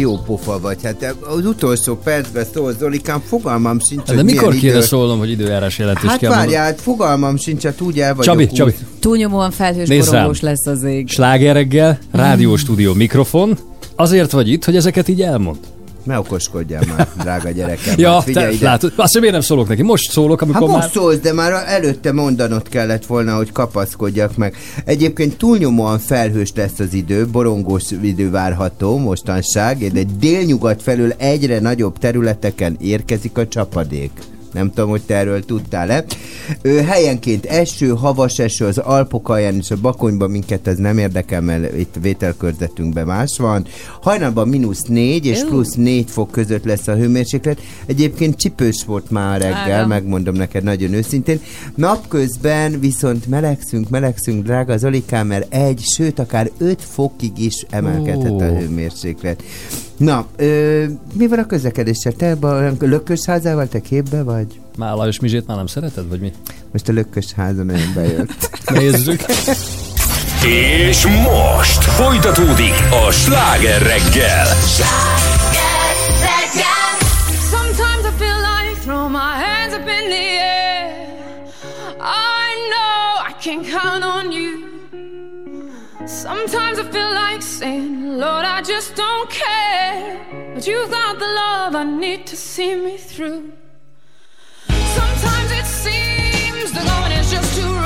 jó 0.00 0.18
pofa 0.18 0.60
vagy. 0.60 0.82
Hát 0.82 1.14
az 1.20 1.46
utolsó 1.46 1.96
percben 1.96 2.44
szól 2.54 2.74
Zolikám, 2.78 3.22
fogalmam 3.26 3.80
sincs, 3.80 4.06
hát, 4.06 4.16
De 4.16 4.22
mikor 4.22 4.54
kéne 4.54 4.72
idő... 4.72 4.80
szólnom, 4.80 5.18
hogy 5.18 5.30
időjárás 5.30 5.78
jelentést 5.78 6.10
hát 6.10 6.18
kell 6.18 6.30
várjál, 6.30 6.64
hát 6.64 6.80
fogalmam 6.80 7.36
sincs, 7.36 7.62
hát 7.62 7.80
úgy 7.80 8.00
el 8.00 8.14
vagyok. 8.14 8.24
Csabi, 8.24 8.44
úgy. 8.44 8.52
Csabi. 8.52 8.74
Túlnyomóan 8.98 9.50
felhős 9.50 9.88
borongós 9.88 10.40
lesz 10.40 10.66
az 10.66 10.82
ég. 10.82 11.08
Sláger 11.08 11.54
reggel, 11.54 11.98
rádió 12.12 12.56
stúdió 12.56 12.94
mikrofon. 12.94 13.58
Azért 13.96 14.30
vagy 14.30 14.48
itt, 14.48 14.64
hogy 14.64 14.76
ezeket 14.76 15.08
így 15.08 15.22
elmond 15.22 15.58
ne 16.10 16.18
okoskodjál 16.18 16.82
már, 16.96 17.08
drága 17.22 17.50
gyerekem. 17.50 17.94
ja, 17.96 18.12
hát 18.12 18.22
figyelj 18.22 18.46
te 18.46 18.52
ide. 18.52 18.64
látod, 18.64 18.92
azt 18.96 19.18
miért 19.18 19.32
nem 19.32 19.40
szólok 19.40 19.68
neki? 19.68 19.82
Most 19.82 20.10
szólok, 20.10 20.40
amikor 20.40 20.60
hát 20.60 20.70
már... 20.70 20.80
most 20.80 20.94
szólsz, 20.94 21.18
de 21.18 21.32
már 21.32 21.52
előtte 21.66 22.12
mondanod 22.12 22.68
kellett 22.68 23.06
volna, 23.06 23.36
hogy 23.36 23.52
kapaszkodjak 23.52 24.36
meg. 24.36 24.56
Egyébként 24.84 25.36
túlnyomóan 25.36 25.98
felhős 25.98 26.52
lesz 26.54 26.78
az 26.78 26.94
idő, 26.94 27.26
borongós 27.26 27.82
idő 28.02 28.30
várható 28.30 28.98
mostanság, 28.98 29.92
de 29.92 30.02
délnyugat 30.18 30.82
felől 30.82 31.12
egyre 31.16 31.60
nagyobb 31.60 31.98
területeken 31.98 32.76
érkezik 32.80 33.38
a 33.38 33.48
csapadék. 33.48 34.10
Nem 34.52 34.68
tudom, 34.68 34.90
hogy 34.90 35.02
te 35.02 35.14
erről 35.14 35.44
tudtál-e. 35.44 36.04
Ő 36.62 36.80
helyenként 36.80 37.46
eső, 37.46 37.88
havas 37.88 38.38
eső, 38.38 38.66
az 38.66 38.78
Alpok 38.78 39.28
alján 39.28 39.56
és 39.56 39.70
a 39.70 39.76
Bakonyban 39.76 40.30
minket 40.30 40.66
ez 40.66 40.76
nem 40.76 40.98
érdekel, 40.98 41.40
mert 41.40 41.78
itt 41.78 41.94
vételkörzetünkben 42.00 43.06
más 43.06 43.36
van. 43.38 43.66
Hajnalban 44.00 44.48
mínusz 44.48 44.82
4 44.82 45.26
és 45.26 45.44
plusz 45.44 45.74
4 45.74 46.10
fok 46.10 46.30
között 46.30 46.64
lesz 46.64 46.88
a 46.88 46.94
hőmérséklet. 46.94 47.60
Egyébként 47.86 48.36
csipős 48.36 48.84
volt 48.86 49.10
már 49.10 49.40
reggel, 49.40 49.72
Áram. 49.72 49.88
megmondom 49.88 50.34
neked 50.34 50.62
nagyon 50.62 50.92
őszintén. 50.92 51.40
Napközben 51.74 52.80
viszont 52.80 53.26
melegszünk, 53.26 53.88
melegszünk, 53.88 54.44
drága 54.44 54.76
Zolikám, 54.76 55.26
mert 55.26 55.54
egy, 55.54 55.80
sőt 55.96 56.18
akár 56.18 56.50
5 56.58 56.82
fokig 56.82 57.38
is 57.38 57.66
emelkedhet 57.70 58.40
a 58.40 58.44
hőmérséklet. 58.44 59.42
Na, 60.00 60.26
ö, 60.36 60.84
mi 61.12 61.26
van 61.26 61.38
a 61.38 61.46
közlekedéssel? 61.46 62.12
Te 62.12 62.36
olyan 62.42 62.76
lökös 62.80 63.24
házával, 63.24 63.68
te 63.68 63.80
képbe 63.80 64.22
vagy? 64.22 64.60
Már 64.76 64.94
Lajos 64.94 65.20
Mizsét 65.20 65.46
már 65.46 65.56
nem 65.56 65.66
szereted, 65.66 66.08
vagy 66.08 66.20
mi? 66.20 66.32
Most 66.72 66.88
a 66.88 66.92
lökös 66.92 67.32
háza 67.32 67.62
nagyon 67.62 67.92
bejött. 67.94 68.50
Nézzük. 68.78 69.20
És 70.46 71.06
most 71.06 71.84
folytatódik 71.84 72.72
a 73.06 73.10
sláger 73.10 73.82
reggel. 73.82 74.46
Sometimes 77.50 78.04
I 78.04 78.12
feel 78.18 78.40
like 78.40 78.80
throw 78.84 79.08
my 79.08 79.32
hands 79.44 79.74
up 79.74 79.88
in 79.88 80.08
the 80.08 80.26
air. 80.40 80.92
I 82.00 82.46
know 82.72 83.28
I 83.28 83.32
can 83.44 83.62
count 83.64 84.04
on 84.04 84.32
you. 84.32 84.49
Sometimes 86.20 86.78
I 86.78 86.82
feel 86.82 87.14
like 87.14 87.40
saying, 87.40 88.18
Lord, 88.18 88.44
I 88.44 88.60
just 88.60 88.94
don't 88.94 89.30
care. 89.30 90.52
But 90.52 90.66
you've 90.66 90.90
got 90.90 91.18
the 91.18 91.26
love 91.26 91.74
I 91.74 91.82
need 91.84 92.26
to 92.26 92.36
see 92.36 92.74
me 92.74 92.98
through. 92.98 93.50
Sometimes 94.68 95.50
it 95.50 95.64
seems 95.64 96.72
the 96.72 96.80
going 96.84 97.12
is 97.12 97.30
just 97.30 97.58
too 97.58 97.79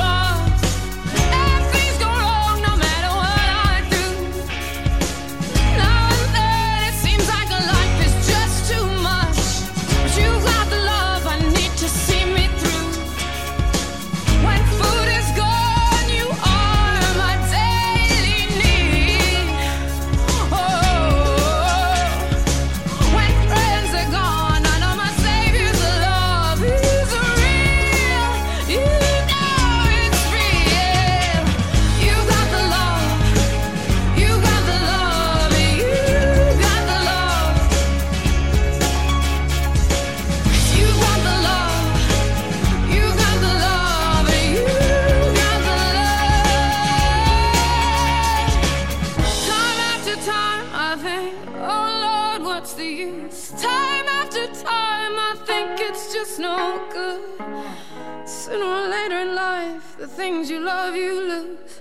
the 60.05 60.11
things 60.11 60.51
you 60.51 60.61
love, 60.61 60.95
you 60.95 61.15
lose. 61.19 61.81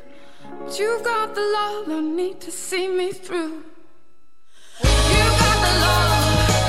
But 0.59 0.79
you've 0.79 1.03
got 1.03 1.35
the 1.35 1.41
love 1.41 1.89
I 1.89 1.99
need 1.99 2.39
to 2.41 2.51
see 2.51 2.87
me 2.87 3.11
through. 3.11 3.63
You've 4.81 5.35
got 5.43 5.57
the 5.65 5.79
love. 5.81 6.62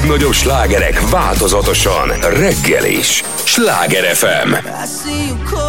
legnagyobb 0.00 0.32
slágerek 0.32 1.10
változatosan 1.10 2.08
reggel 2.20 2.84
is. 2.84 3.22
Sláger 3.44 4.04
FM. 4.16 4.52
I 4.52 4.86
see 4.86 5.26
you 5.26 5.67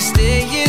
staying 0.00 0.59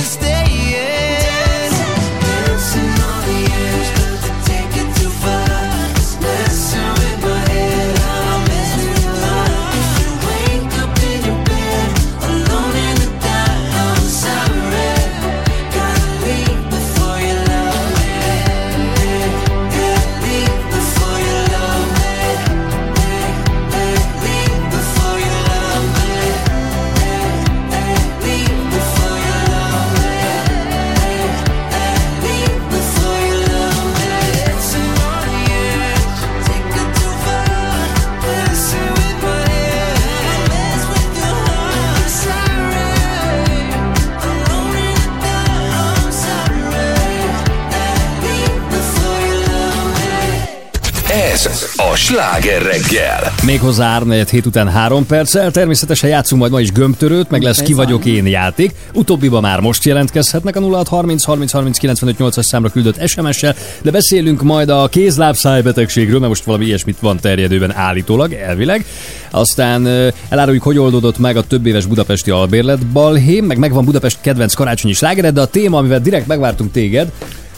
Sláger 52.11 52.61
reggel! 52.61 53.33
Méghozzá 53.45 53.89
3 53.91 54.11
hét 54.11 54.45
után 54.45 54.69
3 54.69 55.05
perccel. 55.05 55.51
Természetesen 55.51 56.09
játszunk 56.09 56.41
majd 56.41 56.53
ma 56.53 56.61
is 56.61 56.71
gömbtörőt, 56.71 57.29
meg 57.29 57.41
lesz 57.41 57.61
ki 57.61 57.73
vagyok 57.73 58.05
én 58.05 58.27
játék. 58.27 58.71
Utóbbiba 58.93 59.41
már 59.41 59.59
most 59.59 59.83
jelentkezhetnek 59.83 60.55
a 60.55 60.59
0630 60.59 61.23
30 61.23 61.51
30 61.51 61.77
95 61.77 62.15
8-as 62.19 62.41
számra 62.41 62.69
küldött 62.69 63.07
SMS-sel, 63.07 63.55
de 63.81 63.91
beszélünk 63.91 64.41
majd 64.41 64.69
a 64.69 64.87
kézlábszájbetegségről, 64.87 66.17
mert 66.19 66.27
most 66.29 66.43
valami 66.43 66.65
ilyesmit 66.65 66.99
van 66.99 67.19
terjedőben 67.19 67.75
állítólag, 67.75 68.33
elvileg. 68.33 68.85
Aztán 69.29 69.87
eláruljuk, 70.29 70.63
hogy 70.63 70.77
oldódott 70.77 71.17
meg 71.17 71.37
a 71.37 71.43
több 71.43 71.65
éves 71.65 71.85
budapesti 71.85 72.31
albérlet 72.31 72.87
balhé, 72.87 73.39
meg 73.39 73.57
megvan 73.57 73.85
Budapest 73.85 74.17
kedvenc 74.21 74.53
karácsonyi 74.53 74.93
slágered, 74.93 75.33
de 75.33 75.41
a 75.41 75.45
téma, 75.45 75.77
amivel 75.77 75.99
direkt 75.99 76.27
megvártunk 76.27 76.71
téged, 76.71 77.11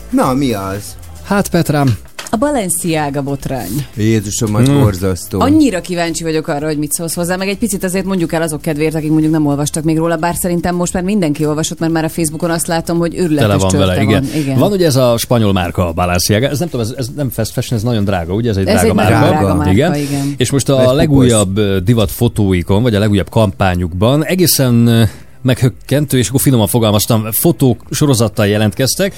Na, 0.10 0.34
mi 0.34 0.52
az? 0.52 0.84
hát 1.24 1.50
Petrám, 1.50 1.98
A 2.34 2.38
Balenciaga 2.38 3.22
botrány. 3.22 3.86
Jézusom, 3.98 4.56
az 4.56 4.70
borzasztó. 4.70 5.40
Annyira 5.40 5.82
kíváncsi 5.82 6.24
vagyok 6.24 6.48
arra, 6.48 6.66
hogy 6.66 6.78
mit 6.78 6.92
szólsz 6.92 7.14
hozzá, 7.14 7.36
meg 7.36 7.48
egy 7.48 7.58
picit 7.58 7.84
azért 7.84 8.06
mondjuk 8.06 8.34
el 8.34 8.42
azok 8.42 8.62
kedvéért, 8.62 8.96
akik 8.96 9.10
mondjuk 9.12 9.32
nem 9.32 9.46
olvastak 9.46 9.84
még 9.84 9.98
róla, 9.98 10.16
bár 10.16 10.36
szerintem 10.36 10.76
most 10.76 10.94
már 10.94 11.04
mindenki 11.04 11.46
olvasott, 11.46 11.80
mert 11.80 11.92
már 11.92 12.04
a 12.04 12.10
Facebookon 12.10 12.50
azt 12.50 12.68
látom, 12.68 12.98
hogy 12.98 13.16
őrületes 13.16 13.48
tele 13.48 13.56
van 13.58 13.80
vele, 13.80 14.02
igen. 14.02 14.22
Van. 14.32 14.42
igen. 14.42 14.60
Van 14.60 14.72
ugye 14.72 14.86
ez 14.86 14.96
a 14.96 15.18
spanyol 15.18 15.54
márka, 15.54 15.88
a 15.88 15.92
Balenciaga, 15.94 16.48
ez 16.48 16.60
nem 16.60 16.70
tudom, 16.70 16.86
ez, 16.86 16.94
ez 16.98 17.10
nem 17.16 17.30
fast 17.30 17.52
fashion, 17.52 17.80
ez 17.80 17.86
nagyon 17.86 18.04
drága, 18.04 18.34
ugye? 18.34 18.50
Ez 18.50 18.58
egy 18.58 18.68
Ez 18.68 18.74
drága 18.74 18.88
egy 18.90 18.96
márka. 18.96 19.28
drága 19.28 19.56
márka, 19.56 19.98
igen. 19.98 20.34
És 20.38 20.52
most 20.52 20.70
Ez 20.70 20.76
a 20.76 20.80
pukos. 20.80 20.96
legújabb 20.96 21.60
divat 21.84 22.12
fotóikon, 22.12 22.82
vagy 22.82 22.96
a 22.96 23.00
legújabb 23.00 23.30
kampányukban 23.30 24.26
egészen 24.26 25.10
meghökkentő, 25.44 26.18
és 26.18 26.28
akkor 26.28 26.42
finoman 26.42 26.68
fogalmaztam, 26.68 27.32
fotók 27.32 27.84
sorozattal 27.92 28.48
jelentkeztek. 28.48 29.16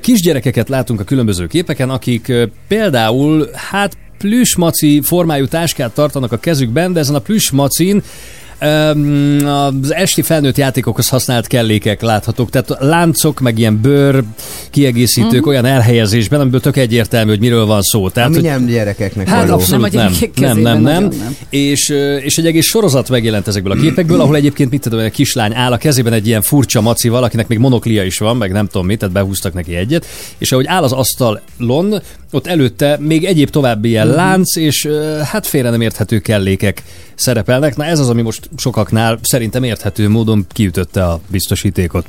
Kisgyerekeket 0.00 0.68
látunk 0.68 1.00
a 1.00 1.04
különböző 1.04 1.46
képeken, 1.46 1.90
akik 1.90 2.32
például, 2.68 3.48
hát 3.52 3.96
plüsmaci 4.18 5.00
formájú 5.02 5.46
táskát 5.46 5.94
tartanak 5.94 6.32
a 6.32 6.38
kezükben, 6.38 6.92
de 6.92 7.00
ezen 7.00 7.14
a 7.14 7.18
plüsmacin 7.18 8.02
az 9.44 9.94
esti 9.94 10.22
felnőtt 10.22 10.56
játékokhoz 10.56 11.08
használt 11.08 11.46
kellékek 11.46 12.02
láthatók, 12.02 12.50
tehát 12.50 12.76
láncok, 12.78 13.40
meg 13.40 13.58
ilyen 13.58 13.80
bőr 13.80 14.22
kiegészítők 14.70 15.46
mm. 15.46 15.48
olyan 15.48 15.64
elhelyezésben, 15.64 16.40
amiből 16.40 16.60
tök 16.60 16.76
egyértelmű, 16.76 17.30
hogy 17.30 17.40
miről 17.40 17.66
van 17.66 17.82
szó. 17.82 18.08
Tehát, 18.08 18.28
Ami 18.28 18.38
hogy 18.38 18.48
nem 18.48 18.66
gyerekeknek 18.66 19.28
Hát 19.28 19.40
való. 19.42 19.54
abszolút 19.54 19.92
Nem 19.92 20.12
nem. 20.34 20.58
Nem, 20.58 20.80
nem, 20.80 21.02
nem. 21.02 21.36
És, 21.48 21.88
és 22.20 22.36
egy 22.38 22.46
egész 22.46 22.66
sorozat 22.66 23.08
megjelent 23.08 23.46
ezekből 23.48 23.72
a 23.72 23.80
képekből, 23.80 24.20
ahol 24.20 24.36
egyébként 24.36 24.70
mit 24.70 24.80
tudom, 24.80 24.98
egy 24.98 25.12
kislány 25.12 25.54
áll 25.54 25.72
a 25.72 25.76
kezében 25.76 26.12
egy 26.12 26.26
ilyen 26.26 26.42
furcsa 26.42 26.80
macival, 26.80 27.22
akinek 27.22 27.48
még 27.48 27.58
monoklia 27.58 28.04
is 28.04 28.18
van, 28.18 28.36
meg 28.36 28.52
nem 28.52 28.66
tudom 28.66 28.86
mit, 28.86 28.98
tehát 28.98 29.14
behúztak 29.14 29.54
neki 29.54 29.76
egyet, 29.76 30.06
és 30.38 30.52
ahogy 30.52 30.66
áll 30.66 30.82
az 30.82 30.92
asztalon, 30.92 32.02
ott 32.30 32.46
előtte 32.46 32.96
még 33.00 33.24
egyéb 33.24 33.50
további 33.50 33.88
ilyen 33.88 34.06
Mhm. 34.06 34.16
lánc, 34.16 34.56
és 34.56 34.88
hát 35.24 35.46
félre 35.46 35.70
nem 35.70 35.80
érthető 35.80 36.18
kellékek 36.18 36.82
szerepelnek. 37.14 37.76
Na 37.76 37.84
ez 37.84 37.98
az, 37.98 38.08
ami 38.08 38.22
most 38.22 38.43
sokaknál 38.56 39.18
szerintem 39.22 39.62
érthető 39.62 40.08
módon 40.08 40.46
kiütötte 40.48 41.04
a 41.04 41.20
biztosítékot. 41.26 42.06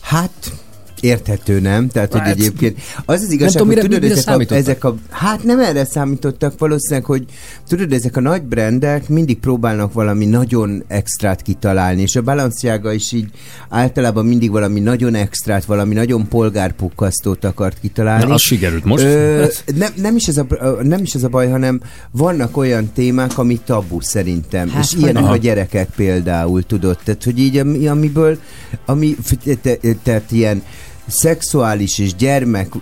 Hát, 0.00 0.52
érthető, 1.00 1.60
nem? 1.60 1.88
Tehát, 1.88 2.12
hogy 2.12 2.20
Hát, 2.20 2.30
egyébként 2.30 2.78
az 3.04 3.22
az 3.22 3.30
igazság, 3.30 3.62
tudom, 3.62 3.66
hogy 3.66 3.76
mire- 3.76 3.88
tudod, 3.88 4.02
mire 4.02 4.14
ezek 4.14 4.50
a, 4.50 4.54
ezek 4.54 4.84
a, 4.84 4.96
hát 5.10 5.42
nem 5.42 5.60
erre 5.60 5.84
számítottak 5.84 6.58
valószínűleg, 6.58 7.04
hogy 7.04 7.24
tudod, 7.68 7.92
ezek 7.92 8.16
a 8.16 8.20
nagy 8.20 8.42
brendek 8.42 9.08
mindig 9.08 9.38
próbálnak 9.38 9.92
valami 9.92 10.26
nagyon 10.26 10.84
extrát 10.88 11.42
kitalálni, 11.42 12.02
és 12.02 12.16
a 12.16 12.22
Balenciaga 12.22 12.92
is 12.92 13.12
így 13.12 13.28
általában 13.68 14.26
mindig 14.26 14.50
valami 14.50 14.80
nagyon 14.80 15.14
extrát, 15.14 15.64
valami 15.64 15.94
nagyon 15.94 16.28
polgárpukkasztót 16.28 17.44
akart 17.44 17.80
kitalálni. 17.80 18.24
Na, 18.24 18.34
az 18.34 18.40
sikerült 18.42 18.84
most. 18.84 19.04
Ö, 19.04 19.46
nem, 19.76 19.92
nem, 19.96 20.16
is 20.16 20.26
ez 20.28 20.36
a, 20.36 20.46
nem 20.82 21.02
is 21.02 21.14
ez 21.14 21.22
a 21.22 21.28
baj, 21.28 21.48
hanem 21.48 21.80
vannak 22.10 22.56
olyan 22.56 22.90
témák, 22.94 23.38
ami 23.38 23.60
tabu 23.64 24.00
szerintem. 24.00 24.68
Hát, 24.68 24.82
és 24.84 24.92
hogy 24.92 25.02
ilyenek 25.02 25.22
nem. 25.22 25.32
a 25.32 25.36
gyerekek 25.36 25.88
például, 25.96 26.62
tudod? 26.62 26.98
Tehát, 27.04 27.24
hogy 27.24 27.38
így, 27.38 27.56
ami, 27.56 27.86
amiből, 27.86 28.38
ami, 28.86 29.16
te- 29.44 29.54
te- 29.54 29.94
tehát 30.02 30.32
ilyen 30.32 30.62
szexuális 31.06 31.98
és 31.98 32.14
gyermek 32.14 32.72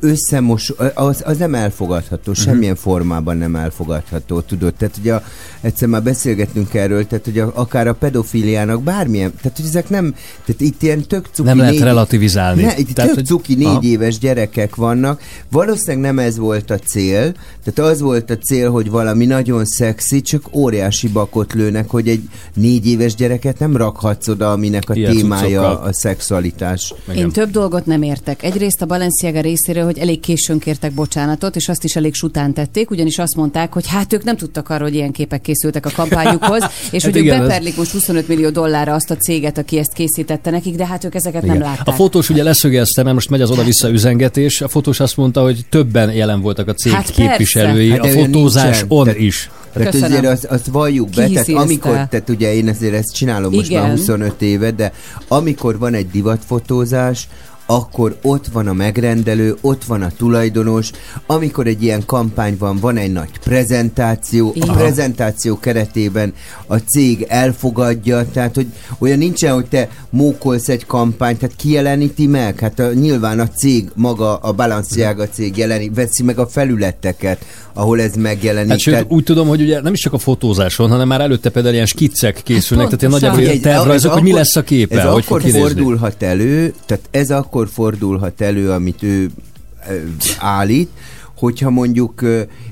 összemos, 0.00 0.72
az, 0.94 1.22
az 1.26 1.36
nem 1.36 1.54
elfogadható, 1.54 2.34
semmilyen 2.34 2.76
formában 2.76 3.36
nem 3.36 3.56
elfogadható, 3.56 4.40
tudod? 4.40 4.74
Tehát 4.74 4.96
ugye 4.96 5.14
a, 5.14 5.22
egyszer 5.60 5.88
már 5.88 6.02
beszélgettünk 6.02 6.74
erről, 6.74 7.06
tehát 7.06 7.24
hogy 7.24 7.38
a, 7.38 7.52
akár 7.54 7.86
a 7.88 7.92
pedofiliának 7.94 8.82
bármilyen, 8.82 9.32
tehát 9.42 9.56
hogy 9.56 9.66
ezek 9.66 9.88
nem, 9.88 10.14
tehát 10.44 10.60
itt 10.60 10.82
ilyen 10.82 11.02
tök 11.02 11.26
cuki 11.32 11.48
Nem 11.48 11.58
lehet 11.58 11.72
négy- 11.72 11.82
relativizálni. 11.82 12.62
Ne, 12.62 12.76
itt 12.76 12.88
Tehát, 12.92 13.10
tök 13.10 13.18
hogy- 13.18 13.26
cuki 13.26 13.54
négy 13.54 13.66
Aha. 13.66 13.82
éves 13.82 14.18
gyerekek 14.18 14.74
vannak. 14.76 15.20
Valószínűleg 15.50 16.00
nem 16.14 16.18
ez 16.18 16.38
volt 16.38 16.70
a 16.70 16.78
cél, 16.78 17.32
tehát 17.64 17.92
az 17.92 18.00
volt 18.00 18.30
a 18.30 18.38
cél, 18.38 18.70
hogy 18.70 18.90
valami 18.90 19.26
nagyon 19.26 19.64
szexi, 19.64 20.20
csak 20.20 20.54
óriási 20.56 21.08
bakot 21.08 21.52
lőnek, 21.52 21.90
hogy 21.90 22.08
egy 22.08 22.22
négy 22.54 22.86
éves 22.86 23.14
gyereket 23.14 23.58
nem 23.58 23.76
rakhatsz 23.76 24.28
oda, 24.28 24.52
aminek 24.52 24.90
a 24.90 24.94
Ilyen 24.94 25.12
témája 25.16 25.60
cuccokkal. 25.62 25.86
a 25.88 25.92
szexualitás. 25.92 26.94
Én 27.16 27.30
több 27.30 27.50
dolgot 27.50 27.86
nem 27.86 28.02
értek. 28.02 28.42
Egyrészt 28.42 28.82
a 28.82 28.86
Balenciaga 28.86 29.40
részéről, 29.40 29.84
hogy 29.84 29.98
elég 29.98 30.20
későn 30.20 30.58
kértek 30.58 30.92
bocsánatot, 30.92 31.56
és 31.56 31.68
azt 31.68 31.84
is 31.84 31.96
elég 31.96 32.14
sután 32.14 32.52
tették, 32.54 32.90
ugyanis 32.90 33.18
azt 33.18 33.36
mondták, 33.36 33.72
hogy 33.72 33.86
hát 33.88 34.12
ők 34.12 34.24
nem 34.24 34.36
tudtak 34.36 34.68
arról, 34.68 34.86
hogy 34.88 34.94
ilyen 34.96 35.12
képek 35.12 35.40
készültek 35.50 35.86
a 35.86 35.90
kampányukhoz, 35.94 36.62
és 36.90 37.02
Hát 37.04 37.12
hogy 37.12 37.16
ők 37.16 37.24
igen, 37.26 37.40
ez- 37.40 37.46
beperlik 37.46 37.76
most 37.76 37.90
25 37.90 38.28
millió 38.28 38.50
dollárra 38.50 38.94
azt 38.94 39.10
a 39.10 39.16
céget, 39.16 39.58
aki 39.58 39.78
ezt 39.78 39.92
készítette 39.92 40.50
nekik, 40.50 40.74
de 40.76 40.86
hát 40.86 41.04
ők 41.04 41.14
ezeket 41.14 41.42
nem 41.42 41.54
Igen. 41.54 41.66
látták. 41.68 41.86
A 41.86 41.92
fotós 41.92 42.30
ugye 42.30 42.42
leszögezte, 42.42 43.02
mert 43.02 43.14
most 43.14 43.30
megy 43.30 43.40
az 43.40 43.50
oda-vissza 43.50 43.88
üzengetés. 43.90 44.60
A 44.60 44.68
fotós 44.68 45.00
azt 45.00 45.16
mondta, 45.16 45.42
hogy 45.42 45.64
többen 45.68 46.12
jelen 46.12 46.40
voltak 46.40 46.68
a 46.68 46.74
cég 46.74 46.92
Hát 46.92 47.04
persze. 47.04 47.22
képviselői 47.28 47.90
Hát 47.90 48.04
a 48.04 48.08
fotózás 48.08 48.84
on 48.88 49.08
is. 49.16 49.50
Tehát 49.72 49.90
Köszönöm. 49.90 50.10
azért 50.16 50.32
azt, 50.32 50.44
azt 50.44 50.66
valljuk 50.66 51.08
be, 51.10 51.28
tehát 51.28 51.48
amikor, 51.48 51.96
el? 51.96 52.08
tehát 52.08 52.28
ugye 52.28 52.54
én 52.54 52.68
azért 52.68 52.94
ezt 52.94 53.14
csinálom 53.14 53.52
most 53.54 53.68
Igen. 53.70 53.82
már 53.82 53.90
25 53.90 54.42
éve, 54.42 54.70
de 54.70 54.92
amikor 55.28 55.78
van 55.78 55.94
egy 55.94 56.10
divatfotózás, 56.10 57.28
akkor 57.70 58.18
ott 58.22 58.46
van 58.46 58.66
a 58.66 58.72
megrendelő, 58.72 59.56
ott 59.60 59.84
van 59.84 60.02
a 60.02 60.10
tulajdonos, 60.16 60.90
amikor 61.26 61.66
egy 61.66 61.82
ilyen 61.82 62.04
kampány 62.06 62.56
van, 62.58 62.76
van 62.76 62.96
egy 62.96 63.12
nagy 63.12 63.38
prezentáció, 63.38 64.52
Igen. 64.54 64.68
a 64.68 64.72
prezentáció 64.72 65.58
keretében 65.58 66.34
a 66.66 66.76
cég 66.76 67.26
elfogadja, 67.28 68.30
tehát 68.30 68.54
hogy 68.54 68.66
olyan 68.98 69.18
nincsen, 69.18 69.54
hogy 69.54 69.66
te 69.66 69.88
mókolsz 70.10 70.68
egy 70.68 70.86
kampányt, 70.86 71.38
tehát 71.38 71.56
kijeleníti 71.56 72.26
meg, 72.26 72.58
hát 72.58 72.78
a, 72.78 72.92
nyilván 72.92 73.40
a 73.40 73.48
cég 73.48 73.90
maga, 73.94 74.36
a 74.36 74.52
Balenciaga 74.52 75.28
cég 75.28 75.56
jeleni, 75.56 75.90
veszi 75.94 76.22
meg 76.22 76.38
a 76.38 76.46
felületeket, 76.46 77.44
ahol 77.80 78.00
ez 78.00 78.14
megjelenik. 78.14 78.70
Hát 78.70 78.78
sőt, 78.78 78.94
tehát- 78.94 79.10
úgy 79.10 79.24
tudom, 79.24 79.48
hogy 79.48 79.60
ugye 79.60 79.80
nem 79.80 79.92
is 79.92 80.00
csak 80.00 80.12
a 80.12 80.18
fotózáson, 80.18 80.90
hanem 80.90 81.08
már 81.08 81.20
előtte 81.20 81.50
például 81.50 81.74
ilyen 81.74 81.86
skiccek 81.86 82.40
készülnek, 82.44 82.86
tehát 82.86 83.00
ilyen 83.00 83.12
nagyjából 83.12 83.60
tervrajzok, 83.60 84.12
hogy 84.12 84.22
mi 84.22 84.32
lesz 84.32 84.56
a 84.56 84.62
képe, 84.62 85.00
Ez 85.00 85.12
hogy 85.12 85.22
akkor 85.26 85.42
fordulhat 85.42 86.22
elő, 86.22 86.74
tehát 86.86 87.08
ez 87.10 87.30
akkor 87.30 87.68
fordulhat 87.72 88.40
elő, 88.40 88.70
amit 88.70 89.02
ő 89.02 89.30
ö, 89.88 89.94
állít, 90.38 90.88
hogyha 91.36 91.70
mondjuk, 91.70 92.24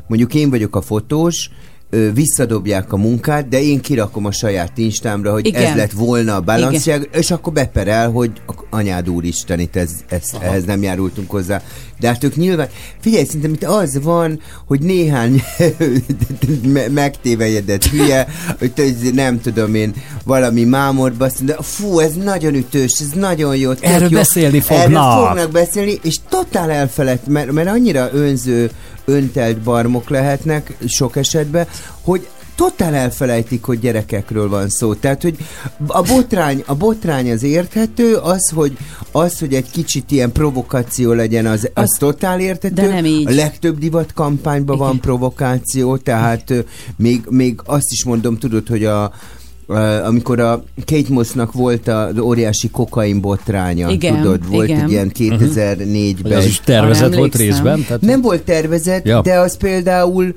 mondjuk 0.06 0.34
én 0.34 0.50
vagyok 0.50 0.76
a 0.76 0.80
fotós, 0.80 1.50
ö, 1.90 2.12
visszadobják 2.12 2.92
a 2.92 2.96
munkát, 2.96 3.48
de 3.48 3.62
én 3.62 3.80
kirakom 3.80 4.24
a 4.24 4.32
saját 4.32 4.78
instámra, 4.78 5.32
hogy 5.32 5.46
Igen. 5.46 5.64
ez 5.64 5.76
lett 5.76 5.92
volna 5.92 6.34
a 6.34 6.40
Balenciaga, 6.40 7.04
és 7.12 7.30
akkor 7.30 7.52
beperel, 7.52 8.10
hogy 8.10 8.30
anyád 8.70 9.10
úristen, 9.10 9.60
itt 9.60 9.76
ez, 9.76 9.90
ez, 10.08 10.22
ehhez 10.40 10.64
nem 10.64 10.82
járultunk 10.82 11.30
hozzá. 11.30 11.62
De 12.00 12.08
hát 12.08 12.24
ők 12.24 12.36
nyilván, 12.36 12.68
figyelj, 13.00 13.24
szerintem 13.24 13.52
itt 13.52 13.64
az 13.64 14.02
van, 14.02 14.40
hogy 14.66 14.80
néhány 14.80 15.42
me- 16.72 16.88
megtévejedett 16.88 17.84
hülye, 17.84 18.26
hogy 18.58 18.96
nem 19.14 19.40
tudom 19.40 19.74
én, 19.74 19.94
valami 20.24 20.64
mámorba, 20.64 21.24
azt 21.24 21.38
mondja, 21.38 21.62
fú, 21.62 21.98
ez 21.98 22.14
nagyon 22.14 22.54
ütős, 22.54 23.00
ez 23.00 23.10
nagyon 23.14 23.56
jó. 23.56 23.70
Erről 23.80 24.08
jó. 24.10 24.18
beszélni 24.18 24.60
fognak. 24.60 24.86
Erről 24.86 25.26
fognak 25.26 25.50
beszélni, 25.50 25.98
és 26.02 26.16
totál 26.28 26.70
elfelett, 26.70 27.26
mert, 27.26 27.52
mert 27.52 27.68
annyira 27.68 28.08
önző, 28.12 28.70
öntelt 29.08 29.58
barmok 29.58 30.08
lehetnek 30.08 30.76
sok 30.86 31.16
esetben, 31.16 31.66
hogy 32.00 32.28
totál 32.54 32.94
elfelejtik, 32.94 33.64
hogy 33.64 33.78
gyerekekről 33.78 34.48
van 34.48 34.68
szó. 34.68 34.94
Tehát, 34.94 35.22
hogy 35.22 35.36
a 35.86 36.02
botrány, 36.02 36.62
a 36.66 36.74
botrány 36.74 37.30
az 37.30 37.42
érthető, 37.42 38.14
az, 38.14 38.50
hogy, 38.54 38.76
az, 39.12 39.38
hogy 39.38 39.54
egy 39.54 39.70
kicsit 39.70 40.10
ilyen 40.10 40.32
provokáció 40.32 41.12
legyen, 41.12 41.46
az, 41.46 41.70
az, 41.74 41.82
Az- 41.82 41.96
totál 41.98 42.40
érthető. 42.40 42.74
de 42.74 42.86
nem 42.88 43.04
így. 43.04 43.26
A 43.26 43.34
legtöbb 43.34 43.78
divat 43.78 44.12
kampányban 44.12 44.78
van 44.78 45.00
provokáció, 45.00 45.96
tehát 45.96 46.54
még, 46.96 47.24
még 47.28 47.60
azt 47.64 47.90
is 47.90 48.04
mondom, 48.04 48.38
tudod, 48.38 48.68
hogy 48.68 48.84
a 48.84 49.12
amikor 50.04 50.40
a 50.40 50.64
Kate 50.84 51.08
Mossnak 51.12 51.52
volt 51.52 51.88
a 51.88 52.06
az 52.06 52.18
óriási 52.18 52.70
kokain 52.70 53.20
botránya, 53.20 53.90
Igen, 53.90 54.22
tudod, 54.22 54.48
volt 54.48 54.68
igen. 54.68 54.82
egy 54.82 54.90
ilyen 54.90 55.12
Hogy 55.16 55.36
2004-ben. 55.40 56.38
az 56.38 56.44
is 56.44 56.60
tervezett 56.60 57.14
volt 57.14 57.36
részben? 57.36 57.84
Tehát 57.84 58.00
Nem 58.00 58.20
volt 58.20 58.42
tervezet, 58.42 59.06
Ja. 59.06 59.20
de 59.20 59.38
az 59.38 59.56
például 59.56 60.34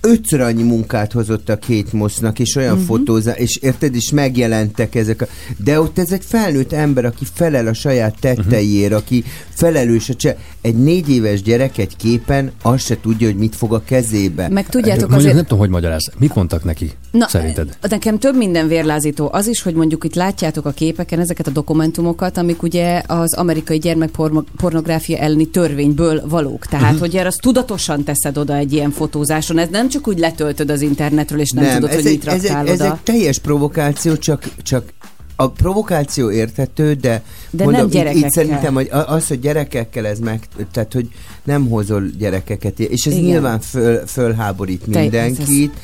ötször 0.00 0.40
annyi 0.40 0.62
munkát 0.62 1.12
hozott 1.12 1.48
a 1.48 1.58
két 1.58 1.92
mosznak, 1.92 2.38
és 2.38 2.56
olyan 2.56 2.72
uh-huh. 2.72 2.86
fotózá, 2.86 3.32
és 3.32 3.56
érted, 3.56 3.94
és 3.94 4.10
megjelentek 4.10 4.94
ezek 4.94 5.22
a... 5.22 5.26
De 5.64 5.80
ott 5.80 5.98
ez 5.98 6.12
egy 6.12 6.24
felnőtt 6.24 6.72
ember, 6.72 7.04
aki 7.04 7.24
felel 7.32 7.66
a 7.66 7.72
saját 7.72 8.14
tetteiért, 8.20 8.84
uh-huh. 8.84 8.98
aki 8.98 9.24
felelős 9.48 10.08
a 10.08 10.14
cse... 10.14 10.36
Egy 10.60 10.76
négy 10.76 11.10
éves 11.10 11.42
gyerek 11.42 11.78
egy 11.78 11.96
képen 11.96 12.52
azt 12.62 12.84
se 12.84 13.00
tudja, 13.00 13.26
hogy 13.26 13.36
mit 13.36 13.56
fog 13.56 13.72
a 13.72 13.82
kezébe. 13.84 14.48
Meg 14.48 14.68
tudjátok 14.68 15.00
Mondjuk 15.00 15.20
azért... 15.20 15.34
nem 15.34 15.42
tudom, 15.42 15.58
hogy 15.58 15.68
magyaráz. 15.70 16.12
Mit 16.18 16.34
mondtak 16.34 16.64
neki? 16.64 16.92
Na, 17.18 17.28
szerinted? 17.28 17.76
Nekem 17.80 18.18
több 18.18 18.36
minden 18.36 18.68
vérlázító. 18.68 19.28
Az 19.32 19.46
is, 19.46 19.62
hogy 19.62 19.74
mondjuk 19.74 20.04
itt 20.04 20.14
látjátok 20.14 20.66
a 20.66 20.70
képeken 20.70 21.20
ezeket 21.20 21.46
a 21.46 21.50
dokumentumokat, 21.50 22.36
amik 22.36 22.62
ugye 22.62 23.02
az 23.06 23.34
amerikai 23.34 23.78
gyermekpornográfia 23.78 25.18
elleni 25.18 25.46
törvényből 25.46 26.22
valók. 26.28 26.66
Tehát, 26.66 26.84
uh-huh. 26.84 27.00
hogy 27.00 27.16
azt 27.16 27.40
tudatosan 27.40 28.04
teszed 28.04 28.38
oda 28.38 28.54
egy 28.54 28.72
ilyen 28.72 28.90
fotózáson. 28.90 29.58
Ez 29.58 29.68
nem 29.70 29.88
csak 29.88 30.08
úgy 30.08 30.18
letöltöd 30.18 30.70
az 30.70 30.80
internetről, 30.80 31.40
és 31.40 31.50
nem, 31.50 31.74
tudod, 31.74 31.90
ez 31.90 31.96
hogy 31.96 32.06
egy, 32.06 32.12
mit 32.12 32.26
ez, 32.26 32.44
egy, 32.44 32.50
raktál 32.50 32.68
ez 32.68 32.80
egy 32.80 33.00
teljes 33.02 33.38
provokáció, 33.38 34.16
csak, 34.16 34.44
csak 34.62 34.92
a 35.36 35.50
provokáció 35.50 36.30
érthető, 36.30 36.94
de, 36.94 37.22
De 37.50 37.64
mondom, 37.64 37.80
nem 37.80 37.86
itt, 37.86 37.92
gyerekekkel. 37.92 38.28
itt 38.28 38.34
szerintem, 38.34 38.74
hogy 38.74 38.88
az, 38.90 39.28
hogy 39.28 39.40
gyerekekkel 39.40 40.06
ez 40.06 40.18
meg, 40.18 40.40
tehát, 40.72 40.92
hogy 40.92 41.08
nem 41.44 41.68
hozol 41.68 42.02
gyerekeket, 42.18 42.80
és 42.80 43.06
ez 43.06 43.12
Igen. 43.12 43.24
nyilván 43.24 43.60
föl, 43.60 44.06
fölháborít 44.06 44.82
Te- 44.90 45.00
mindenkit. 45.00 45.74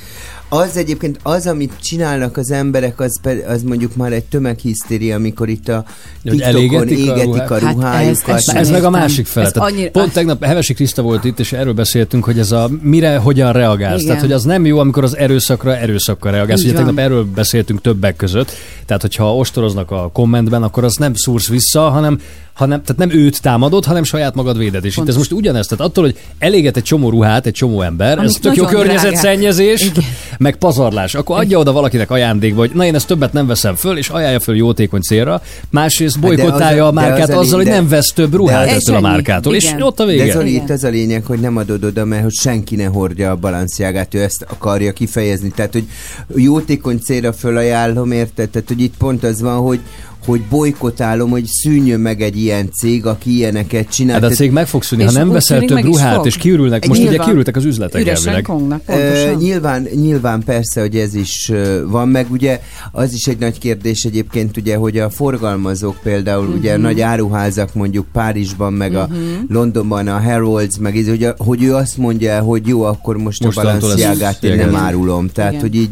Az 0.52 0.76
egyébként, 0.76 1.18
az, 1.22 1.46
amit 1.46 1.72
csinálnak 1.82 2.36
az 2.36 2.50
emberek, 2.50 3.00
az, 3.00 3.20
az 3.48 3.62
mondjuk 3.62 3.96
már 3.96 4.12
egy 4.12 4.24
tömeghisztéria, 4.24 5.16
amikor 5.16 5.48
itt 5.48 5.68
a 5.68 5.84
TikTokon 6.22 6.48
elégetik 6.48 7.08
a 7.08 7.12
égetik 7.16 7.50
a, 7.50 7.58
ruhát? 7.58 7.62
Hát 7.62 7.74
ruhájukat. 7.74 8.28
ez- 8.28 8.48
ez 8.48 8.54
ez 8.54 8.70
meg 8.70 8.84
a 8.84 8.90
másik 8.90 9.26
fele. 9.26 9.50
Annyira- 9.54 9.90
Pont 9.90 10.12
tegnap 10.12 10.44
Hevesi 10.44 10.74
Kriszta 10.74 11.02
volt 11.02 11.24
itt, 11.24 11.38
és 11.38 11.52
erről 11.52 11.72
beszéltünk, 11.72 12.24
hogy 12.24 12.38
ez 12.38 12.52
a 12.52 12.70
mire, 12.82 13.16
hogyan 13.16 13.52
reagálsz. 13.52 13.94
Igen. 13.94 14.06
Tehát, 14.06 14.20
hogy 14.20 14.32
az 14.32 14.44
nem 14.44 14.66
jó, 14.66 14.78
amikor 14.78 15.04
az 15.04 15.16
erőszakra 15.16 15.76
erőszakkal 15.76 16.32
reagálsz. 16.32 16.62
Ugye 16.62 16.72
tegnap 16.72 16.98
erről 16.98 17.24
beszéltünk 17.34 17.80
többek 17.80 18.16
között. 18.16 18.52
Tehát, 18.86 19.02
hogyha 19.02 19.36
ostoroznak 19.36 19.90
a 19.90 20.10
kommentben, 20.12 20.62
akkor 20.62 20.84
az 20.84 20.94
nem 20.94 21.14
szúrsz 21.14 21.48
vissza, 21.48 21.80
hanem 21.80 22.18
hanem, 22.52 22.82
tehát 22.82 22.96
nem 23.10 23.18
őt 23.18 23.42
támadod, 23.42 23.84
hanem 23.84 24.02
saját 24.02 24.34
magad 24.34 24.58
véded. 24.58 24.84
És 24.84 24.96
itt 24.96 25.08
ez 25.08 25.16
most 25.16 25.32
ugyanezt, 25.32 25.68
tehát 25.68 25.84
attól, 25.84 26.04
hogy 26.04 26.18
eléget 26.38 26.76
egy 26.76 26.82
csomó 26.82 27.10
ruhát, 27.10 27.46
egy 27.46 27.52
csomó 27.52 27.82
ember, 27.82 28.18
Amik 28.18 28.30
ez 28.30 28.36
tök 28.40 28.54
jó 28.56 28.64
nagyon 28.64 28.80
környezetszennyezés. 28.80 29.90
Meg 30.40 30.56
pazarlás. 30.56 31.14
Akkor 31.14 31.38
adja 31.38 31.58
oda 31.58 31.72
valakinek 31.72 32.10
ajándékba, 32.10 32.58
hogy 32.60 32.70
na 32.74 32.84
én 32.84 32.94
ezt 32.94 33.06
többet 33.06 33.32
nem 33.32 33.46
veszem 33.46 33.74
föl, 33.74 33.96
és 33.98 34.08
ajánlja 34.08 34.40
föl 34.40 34.56
jótékony 34.56 35.00
célra. 35.00 35.42
Másrészt 35.70 36.14
Hát 36.14 36.22
de 36.22 36.28
az 36.28 36.38
a- 36.38 36.42
bolykottálja 36.42 36.86
a 36.86 36.90
de 36.92 37.00
az 37.00 37.06
márkát 37.06 37.28
a 37.28 37.38
azzal, 37.38 37.56
hogy 37.58 37.66
nem 37.68 37.88
vesz 37.88 38.12
több 38.14 38.30
de 38.30 38.36
ruhát 38.36 38.66
az- 38.70 38.76
ettől 38.76 38.94
a 38.94 38.98
És 38.98 39.04
márkától. 39.04 39.54
És 39.54 39.64
Igen. 39.64 39.82
ott 39.82 40.00
a 40.00 40.04
De 40.04 40.10
vége. 40.10 40.32
Zoli, 40.32 40.50
Igen. 40.50 40.62
itt 40.62 40.70
az 40.70 40.84
a 40.84 40.88
lényeg, 40.88 41.24
hogy 41.24 41.38
nem 41.40 41.56
adod 41.56 41.84
oda, 41.84 42.04
mert 42.04 42.22
hogy 42.22 42.32
senki 42.34 42.76
ne 42.76 42.84
hordja 42.84 43.30
a 43.30 43.36
balansjágát, 43.36 44.14
ő 44.14 44.22
ezt 44.22 44.46
akarja 44.50 44.92
kifejezni. 44.92 45.48
Tehát, 45.50 45.72
hogy 45.72 45.84
jótékony 46.34 46.98
célra 46.98 47.32
fölajánlom, 47.32 48.12
érted? 48.12 48.48
Tehát, 48.50 48.68
hogy 48.68 48.80
itt 48.80 48.94
pont 48.98 49.24
az 49.24 49.40
van, 49.40 49.56
hogy 49.56 49.80
hogy 50.24 50.40
bolykotálom, 50.50 51.30
hogy 51.30 51.44
szűnjön 51.46 52.00
meg 52.00 52.22
egy 52.22 52.36
ilyen 52.36 52.70
cég, 52.72 53.06
aki 53.06 53.36
ilyeneket 53.36 53.88
csinál. 53.88 54.20
Hát 54.20 54.30
a 54.30 54.34
cég 54.34 54.50
meg 54.50 54.66
fog 54.66 54.82
szűnni, 54.82 55.02
És 55.02 55.12
ha 55.12 55.18
nem 55.18 55.30
veszel 55.30 55.60
több 55.60 55.82
ruhát, 55.82 56.14
fog. 56.14 56.26
és 56.26 56.36
kiürülnek, 56.36 56.86
most 56.86 57.00
ugye 57.00 57.08
Nyilván. 57.08 57.26
kiürültek 57.26 57.56
az 57.56 57.64
üzletek 57.64 58.06
elvileg. 58.06 58.42
kongnak, 58.42 58.82
pontosan. 58.84 59.34
nyilván, 59.34 59.88
nyilván 59.94 60.42
persze, 60.44 60.80
hogy 60.80 60.96
ez 60.96 61.14
is 61.14 61.52
van, 61.86 62.08
meg 62.08 62.26
ugye 62.30 62.60
az 62.92 63.12
is 63.12 63.26
egy 63.26 63.38
nagy 63.38 63.58
kérdés 63.58 64.04
egyébként, 64.04 64.56
ugye, 64.56 64.76
hogy 64.76 64.98
a 64.98 65.10
forgalmazók 65.10 65.96
például, 66.02 66.44
uh-huh. 66.44 66.58
ugye 66.58 66.76
nagy 66.76 67.00
áruházak 67.00 67.74
mondjuk 67.74 68.06
Párizsban, 68.12 68.72
meg 68.72 68.92
uh-huh. 68.92 69.12
a 69.12 69.44
Londonban 69.48 70.08
a 70.08 70.20
Harrods, 70.20 70.78
meg 70.78 70.96
ez, 70.96 71.08
hogy, 71.08 71.24
a, 71.24 71.34
hogy 71.38 71.62
ő 71.62 71.74
azt 71.74 71.96
mondja, 71.96 72.40
hogy 72.40 72.66
jó, 72.66 72.82
akkor 72.82 73.16
most 73.16 73.44
Mostantól 73.44 73.72
a 73.72 73.78
balansziágát 73.80 74.44
én 74.44 74.56
nem 74.56 74.74
árulom. 74.74 75.28
Tehát, 75.28 75.50
Igen. 75.52 75.62
hogy 75.62 75.74
így 75.74 75.90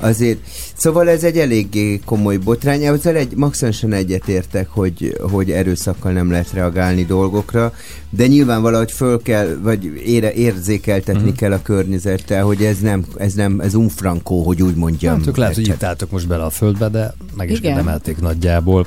azért, 0.00 0.38
szóval 0.82 1.08
ez 1.08 1.24
egy 1.24 1.38
eléggé 1.38 2.00
komoly 2.04 2.36
botrány, 2.36 2.82
ezzel 2.84 3.16
egy 3.16 3.36
maximálisan 3.36 3.92
egyetértek, 3.92 4.68
hogy, 4.68 5.16
hogy 5.30 5.50
erőszakkal 5.50 6.12
nem 6.12 6.30
lehet 6.30 6.52
reagálni 6.52 7.04
dolgokra, 7.04 7.72
de 8.10 8.26
nyilván 8.26 8.62
valahogy 8.62 8.92
föl 8.92 9.22
kell, 9.22 9.58
vagy 9.62 9.84
ére, 10.06 10.32
érzékeltetni 10.32 11.20
uh-huh. 11.20 11.36
kell 11.36 11.52
a 11.52 11.62
környezettel, 11.62 12.44
hogy 12.44 12.62
ez 12.62 12.78
nem, 12.78 13.04
ez 13.16 13.32
nem, 13.32 13.60
ez 13.60 13.74
unfrankó, 13.74 14.42
hogy 14.42 14.62
úgy 14.62 14.74
mondjam. 14.74 15.16
Hát, 15.16 15.26
ők 15.26 15.36
lehet, 15.36 15.54
hogy 15.54 15.66
itt 15.66 15.82
álltok 15.82 16.10
most 16.10 16.28
bele 16.28 16.44
a 16.44 16.50
földbe, 16.50 16.88
de 16.88 17.14
meg 17.36 17.50
is 17.50 17.58
Igen. 17.58 17.70
érdemelték 17.70 18.20
nagyjából. 18.20 18.86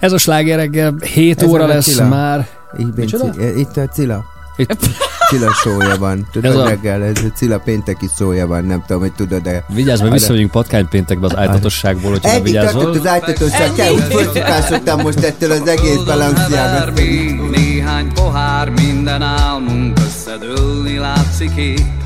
Ez 0.00 0.12
a 0.12 0.18
sláger 0.18 0.58
reggel 0.58 0.94
7 1.14 1.42
Ez 1.42 1.48
óra 1.48 1.66
lesz 1.66 1.86
Cilla. 1.86 2.08
már. 2.08 2.48
Így, 2.80 3.12
itt 3.58 3.76
a 3.76 3.88
Cilla. 3.88 4.35
Itt, 4.56 4.86
Cilla 5.28 5.52
szója 5.62 5.96
van. 5.98 6.26
Tudod, 6.32 6.50
Ez 6.50 6.56
ez 6.56 6.64
a- 6.64 6.68
reggel, 6.68 7.02
ez 7.02 7.16
a 7.24 7.28
Cilla 7.36 7.58
pénteki 7.58 8.08
szója 8.16 8.46
van, 8.46 8.64
nem 8.64 8.82
tudom, 8.86 9.02
hogy 9.02 9.12
tudod, 9.12 9.42
de... 9.42 9.64
vigyázz, 9.68 10.00
mert 10.00 10.12
visszamegyünk 10.12 10.50
patkánypéntekbe 10.50 11.26
az 11.26 11.36
ájtatosságból, 11.36 12.10
hogyha 12.10 12.28
nem 12.28 12.36
Eddig 12.40 12.52
vigyázol. 12.52 12.82
tartott 12.82 13.00
az 13.00 13.06
ájtatosság, 13.06 13.72
kell, 13.72 13.92
úgy 13.92 14.02
fölszokásodtam 14.02 15.00
most 15.00 15.18
ettől 15.24 15.50
az 15.50 15.66
egész 15.68 15.96
balansziágat. 16.06 16.94
még 16.98 17.40
néhány 17.40 18.12
pohár, 18.12 18.68
minden 18.68 19.22
álmunk 19.22 19.98
összedőlni 20.06 20.98
látszik 20.98 21.56
épp. 21.56 22.05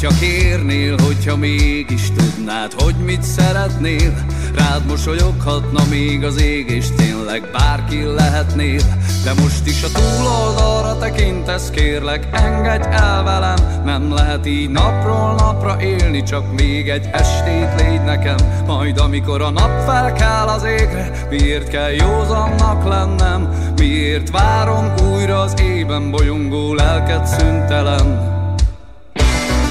Hogyha 0.00 0.18
kérnél, 0.18 0.96
hogyha 1.04 1.36
mégis 1.36 2.10
tudnád, 2.10 2.72
hogy 2.72 2.94
mit 2.94 3.22
szeretnél, 3.22 4.14
rád 4.54 4.86
mosolyoghatna 4.86 5.82
még 5.90 6.24
az 6.24 6.40
ég, 6.40 6.70
és 6.70 6.86
tényleg 6.96 7.42
bárki 7.52 8.02
lehetnél. 8.02 8.80
De 9.24 9.32
most 9.42 9.66
is 9.66 9.82
a 9.82 9.88
túloldalra 9.92 10.98
tekintesz, 10.98 11.70
kérlek, 11.70 12.28
engedj 12.32 12.86
el 12.90 13.22
velem, 13.22 13.82
nem 13.84 14.12
lehet 14.12 14.46
így 14.46 14.70
napról 14.70 15.34
napra 15.34 15.82
élni, 15.82 16.22
csak 16.22 16.52
még 16.52 16.88
egy 16.88 17.08
estét 17.12 17.80
légy 17.80 18.04
nekem. 18.04 18.36
Majd 18.66 18.98
amikor 18.98 19.42
a 19.42 19.50
nap 19.50 19.84
felkel 19.86 20.48
az 20.48 20.64
égre, 20.64 21.26
miért 21.30 21.68
kell 21.68 21.90
józannak 21.90 22.88
lennem, 22.88 23.72
miért 23.76 24.30
várom 24.30 24.92
újra 25.12 25.40
az 25.40 25.54
ében 25.60 26.10
bolyongó 26.10 26.74
lelket 26.74 27.26
szüntelen. 27.26 28.37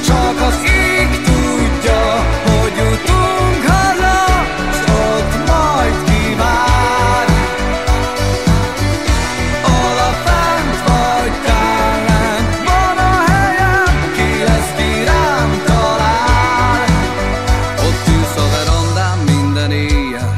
Csak 0.07 0.41
tudja, 1.23 2.03
hogy 2.43 2.73
jutunk 2.77 3.63
haza, 3.67 4.19
s 4.71 4.89
ott 4.89 5.33
majd 5.47 5.95
kivár. 6.03 7.25
Oda 9.63 10.09
vagy 10.87 11.33
tán 11.45 11.97
lent, 12.07 12.55
van 12.65 12.97
a 12.97 13.31
helyem, 13.31 14.11
ki 14.15 14.43
lesz. 14.43 14.71
Ott 17.87 18.07
ülsz 18.15 18.37
a 18.37 18.47
minden 19.25 19.71
éjjel, 19.71 20.35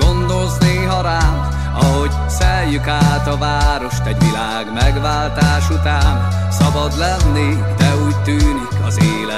gondolsz 0.00 0.58
néha 0.58 1.00
rám, 1.02 1.48
ahogy 1.74 2.10
szeljük 2.28 2.86
át 2.86 3.26
a 3.26 3.36
várost 3.38 4.06
egy 4.06 4.18
világ 4.18 4.72
megváltás 4.72 5.70
után. 5.70 6.28
Szabad 6.50 6.98
lenni, 6.98 7.58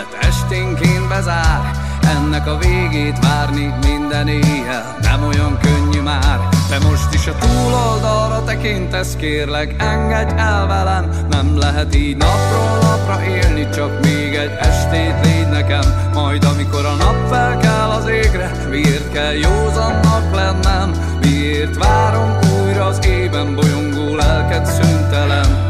az 0.02 0.14
élet 0.14 0.24
esténként 0.24 1.08
bezár. 1.08 1.70
Ennek 2.02 2.46
a 2.46 2.58
végét 2.58 3.18
várni 3.18 3.74
minden 3.86 4.28
éjjel 4.28 4.96
nem 5.00 5.22
olyan 5.22 5.58
könnyű 5.58 6.00
már. 6.00 6.48
De 6.68 6.78
most 6.88 7.14
is 7.14 7.26
a 7.26 7.34
túloldalra 7.38 8.44
tekintesz, 8.44 9.16
kérlek, 9.16 9.74
engedj 9.78 10.34
el 10.36 10.66
velem. 10.66 11.10
Nem 11.30 11.58
lehet 11.58 11.94
így 11.94 12.16
napról 12.16 12.78
napra 12.80 13.24
élni, 13.24 13.68
csak 13.74 14.02
még 14.02 14.34
egy 14.34 14.52
estét 14.60 15.14
légy 15.22 15.48
nekem. 15.48 16.10
Majd 16.14 16.44
amikor 16.44 16.84
a 16.84 16.94
nap 16.94 17.28
felkel 17.28 17.90
az 17.90 18.06
égre, 18.06 18.50
miért 18.70 19.12
kell 19.12 19.32
józannak 19.32 20.34
lennem? 20.34 20.90
Miért 21.20 21.76
várom 21.76 22.38
újra 22.62 22.84
az 22.84 23.06
ében 23.06 23.54
bolyongó 23.54 24.14
lelket 24.14 24.66
szüntelen? 24.66 25.61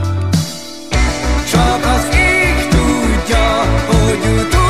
Hogy 4.13 4.62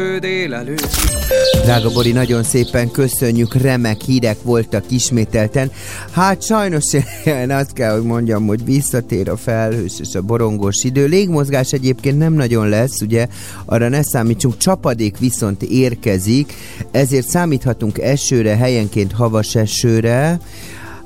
hétfő 0.00 0.18
délelőtt. 0.18 0.88
Drága 1.64 1.90
Bori, 1.90 2.12
nagyon 2.12 2.42
szépen 2.42 2.90
köszönjük, 2.90 3.54
remek 3.54 4.00
hírek 4.00 4.42
voltak 4.42 4.84
ismételten. 4.88 5.70
Hát 6.10 6.42
sajnos 6.42 6.84
én 7.24 7.50
azt 7.50 7.72
kell, 7.72 7.92
hogy 7.92 8.02
mondjam, 8.02 8.46
hogy 8.46 8.64
visszatér 8.64 9.28
a 9.28 9.36
felhős 9.36 9.92
és 10.00 10.14
a 10.14 10.22
borongós 10.22 10.84
idő. 10.84 11.06
Légmozgás 11.06 11.72
egyébként 11.72 12.18
nem 12.18 12.32
nagyon 12.32 12.68
lesz, 12.68 13.00
ugye, 13.00 13.26
arra 13.64 13.88
ne 13.88 14.02
számítsunk, 14.02 14.56
csapadék 14.56 15.18
viszont 15.18 15.62
érkezik, 15.62 16.52
ezért 16.90 17.28
számíthatunk 17.28 17.98
esőre, 17.98 18.56
helyenként 18.56 19.12
havas 19.12 19.54
esőre. 19.54 20.40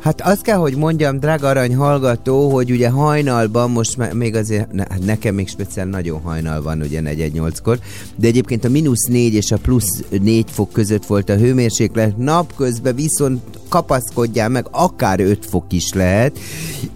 Hát 0.05 0.21
azt 0.21 0.43
kell, 0.43 0.57
hogy 0.57 0.77
mondjam, 0.77 1.19
drága 1.21 1.49
arany 1.49 1.75
hallgató, 1.75 2.51
hogy 2.51 2.71
ugye 2.71 2.89
hajnalban, 2.89 3.71
most 3.71 4.13
még 4.13 4.35
azért, 4.35 4.73
ne, 4.73 4.85
hát 4.89 5.05
nekem 5.05 5.35
még 5.35 5.49
speciál 5.49 5.87
nagyon 5.87 6.21
hajnal 6.21 6.63
van, 6.63 6.81
ugye 6.81 7.01
4-8-kor, 7.05 7.79
de 8.17 8.27
egyébként 8.27 8.65
a 8.65 8.69
mínusz 8.69 9.07
4 9.09 9.35
és 9.35 9.51
a 9.51 9.57
plusz 9.57 10.03
4 10.21 10.45
fok 10.51 10.73
között 10.73 11.07
volt 11.07 11.29
a 11.29 11.37
hőmérséklet, 11.37 12.17
napközben 12.17 12.95
viszont 12.95 13.41
kapaszkodjál 13.69 14.49
meg, 14.49 14.67
akár 14.71 15.21
5 15.21 15.47
fok 15.47 15.65
is 15.73 15.93
lehet. 15.93 16.39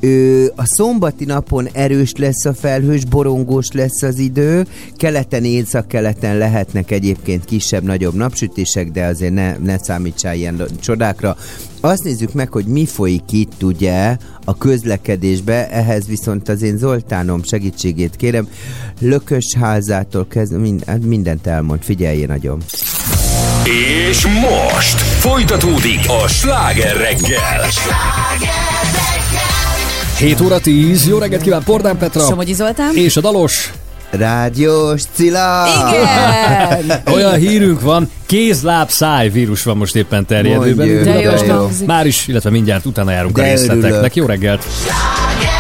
Ö, 0.01 0.45
a 0.57 0.67
szombati 0.67 1.25
napon 1.25 1.69
erős 1.73 2.13
lesz 2.17 2.45
a 2.45 2.55
felhős, 2.55 3.05
borongós 3.05 3.73
lesz 3.73 4.03
az 4.03 4.19
idő, 4.19 4.67
keleten, 4.97 5.45
észak-keleten 5.45 6.39
lehetnek 6.39 6.91
egyébként 6.91 7.45
kisebb-nagyobb 7.45 8.15
napsütések, 8.15 8.91
de 8.91 9.05
azért 9.05 9.33
ne, 9.33 9.57
ne 9.57 9.79
számítsál 9.79 10.35
ilyen 10.35 10.63
csodákra. 10.81 11.37
Azt 11.81 12.05
nézzük 12.05 12.33
meg, 12.33 12.53
hogy 12.53 12.65
mi 12.65 12.87
folyik 12.87 13.33
itt 13.33 13.63
ugye 13.63 14.17
a 14.45 14.57
közlekedésbe, 14.57 15.69
ehhez 15.71 16.07
viszont 16.07 16.49
az 16.49 16.63
én 16.63 16.77
Zoltánom 16.77 17.43
segítségét 17.43 18.17
kérem. 18.17 18.49
Lökösházától 19.01 20.27
kezdve 20.27 20.59
mind, 20.59 20.85
hát 20.87 21.05
mindent 21.05 21.47
elmond, 21.47 21.83
figyeljél 21.83 22.27
nagyon. 22.27 22.63
És 24.09 24.27
most 24.27 24.99
folytatódik 24.99 26.01
a 26.25 26.29
sláger 26.29 26.97
reggel. 26.97 27.67
7 30.19 30.41
óra 30.41 30.61
10, 30.61 31.07
jó 31.07 31.19
reggelt 31.19 31.43
kíván 31.43 31.63
Pordán 31.65 31.99
Petra. 31.99 32.27
Somogyi 32.27 32.53
Zoltán? 32.53 32.97
És 32.97 33.17
a 33.17 33.21
dalos. 33.21 33.73
Rádiós 34.11 35.03
Cilla! 35.13 35.67
Igen! 35.89 37.01
Olyan 37.15 37.35
hírünk 37.35 37.81
van, 37.81 38.11
kézláb 38.27 38.89
száj 38.91 39.29
vírus 39.29 39.63
van 39.63 39.77
most 39.77 39.97
éppen 39.97 40.27
terjedőben. 40.27 40.87
Mondjuk, 40.87 41.05
De 41.05 41.21
jó, 41.21 41.31
de 41.31 41.47
jó. 41.47 41.69
Már 41.87 42.07
is, 42.07 42.27
illetve 42.29 42.51
mindjárt 42.51 42.87
utána 42.87 43.11
járunk 43.11 43.39
a 43.39 43.41
De 43.41 43.49
részleteknek. 43.51 43.91
örülök. 43.93 44.15
Jó 44.15 44.27
reggelt! 44.27 44.65
Oh 44.65 45.58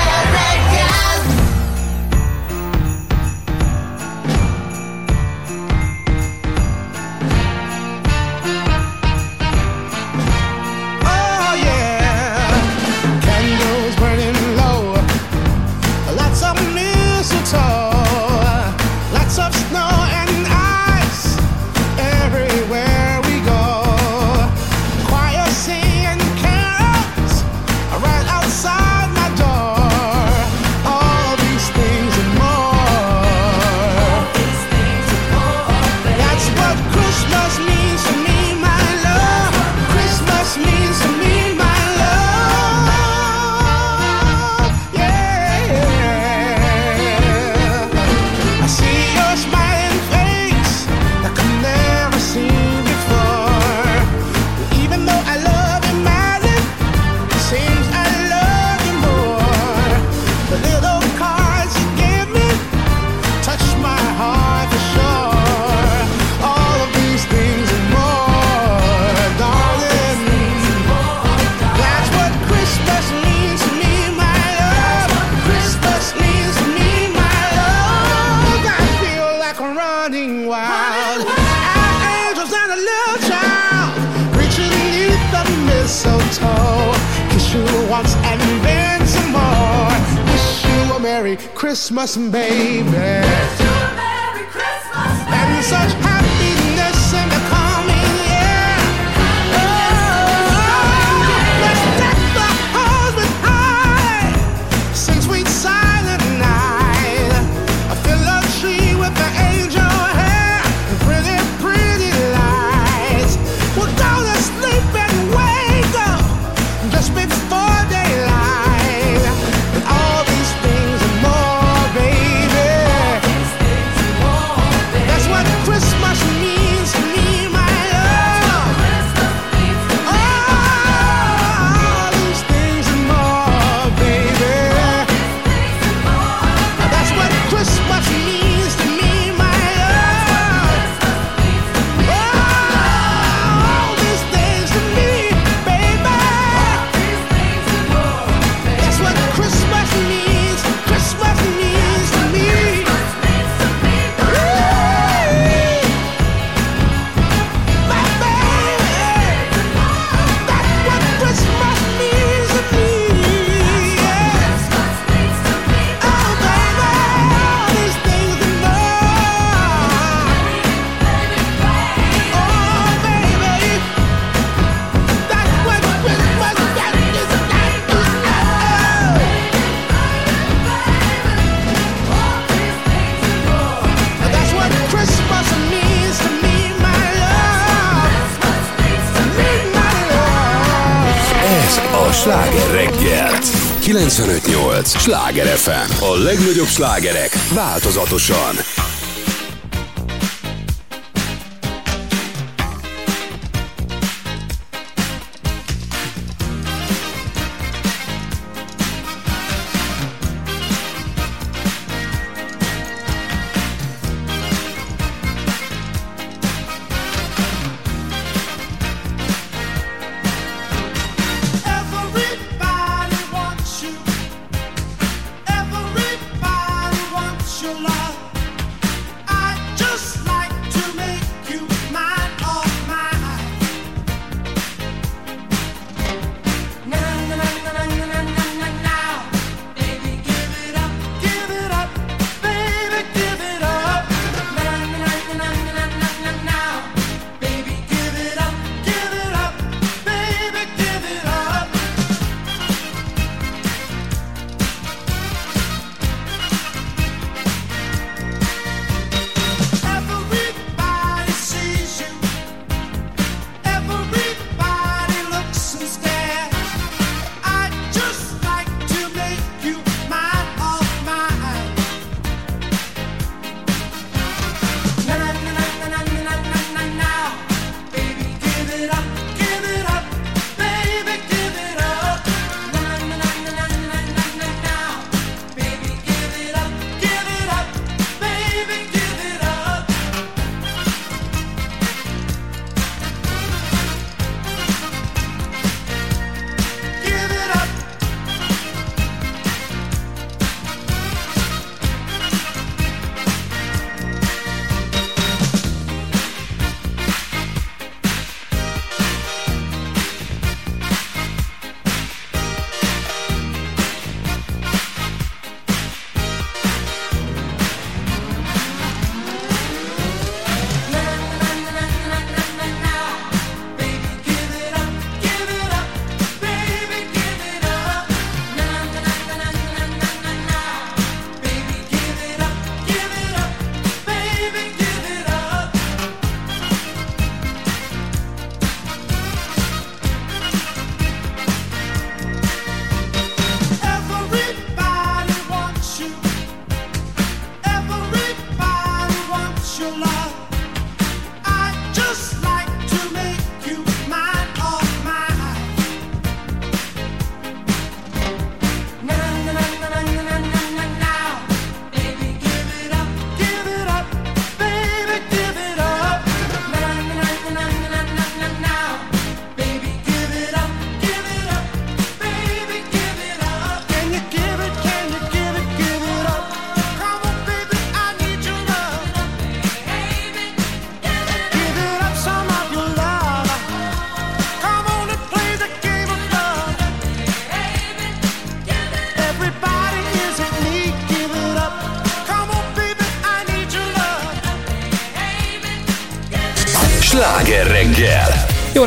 Sláger 195.09 195.47
FM. 195.47 196.05
A 196.05 196.17
legnagyobb 196.17 196.67
slágerek 196.67 197.33
változatosan. 197.55 198.78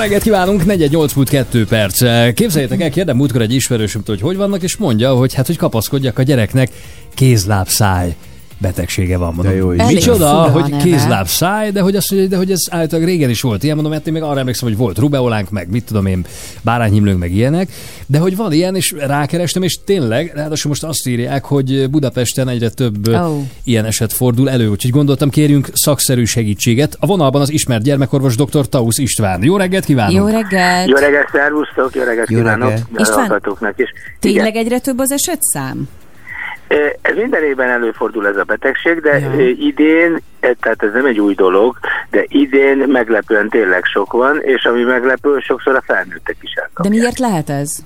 Reggelt 0.01 0.23
kívánunk, 0.23 0.65
418 0.65 1.13
múlt 1.13 1.29
2 1.29 1.65
perc. 1.65 2.03
Képzeljétek 2.33 2.81
el, 2.81 2.89
kérdem 2.89 3.15
múltkor 3.15 3.41
egy 3.41 3.53
ismerősömtől, 3.53 4.15
hogy 4.15 4.25
hogy 4.25 4.37
vannak, 4.37 4.63
és 4.63 4.77
mondja, 4.77 5.13
hogy 5.13 5.33
hát, 5.33 5.47
hogy 5.47 5.57
kapaszkodjak 5.57 6.17
a 6.17 6.23
gyereknek, 6.23 6.69
kézlábszáj 7.13 8.15
betegsége 8.57 9.17
van. 9.17 9.33
Mondom, 9.33 9.53
De 9.53 9.57
jó. 9.57 9.71
Elég 9.71 9.95
Micsoda, 9.95 10.41
hogy 10.41 10.69
neve. 10.69 10.83
kézlábszáj, 10.83 11.71
de 11.71 11.81
hogy, 11.81 11.95
azt 11.95 12.11
mondja, 12.11 12.29
de 12.29 12.37
hogy 12.37 12.51
ez 12.51 12.61
általában 12.69 13.09
régen 13.09 13.29
is 13.29 13.41
volt 13.41 13.63
ilyen, 13.63 13.75
mondom, 13.75 13.93
mert 13.93 14.07
én 14.07 14.13
még 14.13 14.21
arra 14.21 14.39
emlékszem, 14.39 14.67
hogy 14.67 14.77
volt 14.77 14.97
rubeolánk, 14.97 15.49
meg 15.49 15.69
mit 15.69 15.85
tudom 15.85 16.05
én, 16.05 16.25
bárányhimlőnk, 16.61 17.19
meg 17.19 17.33
ilyenek, 17.33 17.69
de 18.11 18.19
hogy 18.19 18.35
van 18.35 18.51
ilyen, 18.51 18.75
és 18.75 18.93
rákerestem, 18.97 19.63
és 19.63 19.79
tényleg, 19.85 20.31
ráadásul 20.35 20.69
most 20.69 20.83
azt 20.83 21.07
írják, 21.07 21.45
hogy 21.45 21.89
Budapesten 21.89 22.47
egyre 22.47 22.69
több 22.69 23.07
oh. 23.07 23.37
ilyen 23.63 23.85
eset 23.85 24.13
fordul 24.13 24.49
elő, 24.49 24.67
úgyhogy 24.67 24.91
gondoltam, 24.91 25.29
kérjünk 25.29 25.67
szakszerű 25.73 26.23
segítséget. 26.23 26.95
A 26.99 27.05
vonalban 27.05 27.41
az 27.41 27.51
ismert 27.51 27.83
gyermekorvos 27.83 28.35
dr. 28.35 28.67
Tausz 28.69 28.97
István. 28.97 29.43
Jó 29.43 29.57
reggelt 29.57 29.85
kívánunk! 29.85 30.17
Jó 30.17 30.25
reggelt! 30.25 30.87
Jó 30.87 30.95
reggelt, 30.95 31.29
szervusztok, 31.31 31.95
jó 31.95 32.03
reggelt 32.03 32.29
Jó 32.29 32.37
kívánok 32.37 32.69
reggelt. 32.69 32.87
István, 32.97 33.73
is. 33.75 33.89
Tényleg 34.19 34.55
egyre 34.55 34.79
több 34.79 34.99
az 34.99 35.11
esetszám? 35.11 35.89
Igen, 36.67 36.91
ez 37.01 37.15
minden 37.15 37.43
évben 37.43 37.69
előfordul 37.69 38.27
ez 38.27 38.35
a 38.37 38.43
betegség, 38.43 38.99
de 38.99 39.19
Ja. 39.19 39.49
idén, 39.59 40.21
eh, 40.39 40.51
tehát 40.59 40.83
ez 40.83 40.93
nem 40.93 41.05
egy 41.05 41.19
új 41.19 41.33
dolog, 41.33 41.77
de 42.09 42.25
idén 42.27 42.77
meglepően 42.77 43.49
tényleg 43.49 43.83
sok 43.83 44.11
van, 44.11 44.41
és 44.41 44.63
ami 44.63 44.83
meglepő, 44.83 45.39
sokszor 45.39 45.75
a 45.75 45.83
felnőttek 45.85 46.35
is 46.41 46.53
De 46.53 46.61
elkapják. 46.61 46.93
miért 46.93 47.19
lehet 47.19 47.49
ez? 47.49 47.83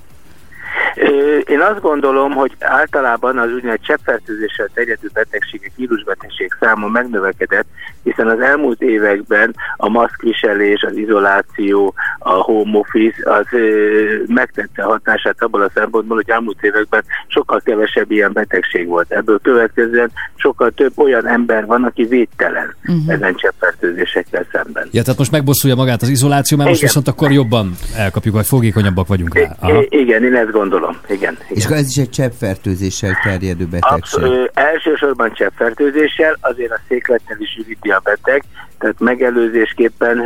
Én 1.46 1.60
azt 1.60 1.80
gondolom, 1.80 2.32
hogy 2.32 2.52
általában 2.60 3.38
az 3.38 3.52
úgynevezett 3.52 3.82
cseppfertőzéssel 3.82 4.68
terjedő 4.74 5.10
betegségek, 5.12 5.72
vírusbetegség 5.76 6.56
száma 6.60 6.88
megnövekedett, 6.88 7.66
hiszen 8.02 8.28
az 8.28 8.40
elmúlt 8.40 8.82
években 8.82 9.54
a 9.76 9.88
maszkviselés, 9.88 10.82
az 10.82 10.96
izoláció, 10.96 11.94
a 12.18 12.32
home 12.32 12.78
office 12.78 13.30
az 13.30 13.46
ö, 13.50 14.04
megtette 14.26 14.82
a 14.82 14.88
hatását 14.88 15.42
abból 15.42 15.62
a 15.62 15.70
szempontból, 15.74 16.16
hogy 16.16 16.30
elmúlt 16.30 16.62
években 16.62 17.04
sokkal 17.26 17.60
kevesebb 17.64 18.10
ilyen 18.10 18.32
betegség 18.32 18.86
volt. 18.86 19.10
Ebből 19.10 19.38
következően 19.42 20.10
sokkal 20.34 20.70
több 20.70 20.92
olyan 20.94 21.28
ember 21.28 21.66
van, 21.66 21.84
aki 21.84 22.04
védtelen 22.04 22.74
uh-huh. 22.86 23.12
ezen 23.14 23.34
cseppfertőzésekkel 23.34 24.46
szemben. 24.52 24.88
Ja, 24.90 25.02
tehát 25.02 25.18
most 25.18 25.30
megbosszulja 25.30 25.76
magát 25.76 26.02
az 26.02 26.08
izoláció, 26.08 26.56
mert 26.56 26.68
most 26.68 26.82
Igen. 26.82 26.92
viszont 26.94 27.08
akkor 27.08 27.32
jobban 27.32 27.74
elkapjuk, 27.96 28.34
vagy 28.34 28.46
fogékonyabbak 28.46 29.06
vagyunk 29.06 29.34
rá. 29.34 29.56
Aha. 29.60 29.82
I- 29.82 29.88
igen, 29.90 30.24
én 30.24 30.34
ezt 30.34 30.50
gondolom. 30.50 30.96
Igen, 31.08 31.35
igen. 31.40 31.56
És 31.56 31.64
akkor 31.64 31.76
ez 31.76 31.88
is 31.88 31.96
egy 31.96 32.10
cseppfertőzéssel 32.10 33.18
terjedő 33.22 33.64
betegség. 33.64 34.22
Abszolút, 34.22 34.50
elsősorban 34.54 35.32
cseppfertőzéssel, 35.32 36.36
azért 36.40 36.70
a 36.70 36.80
széklettel 36.88 37.36
is 37.40 37.56
üríti 37.60 37.90
a 37.90 38.00
beteg, 38.04 38.44
tehát 38.78 39.00
megelőzésképpen 39.00 40.16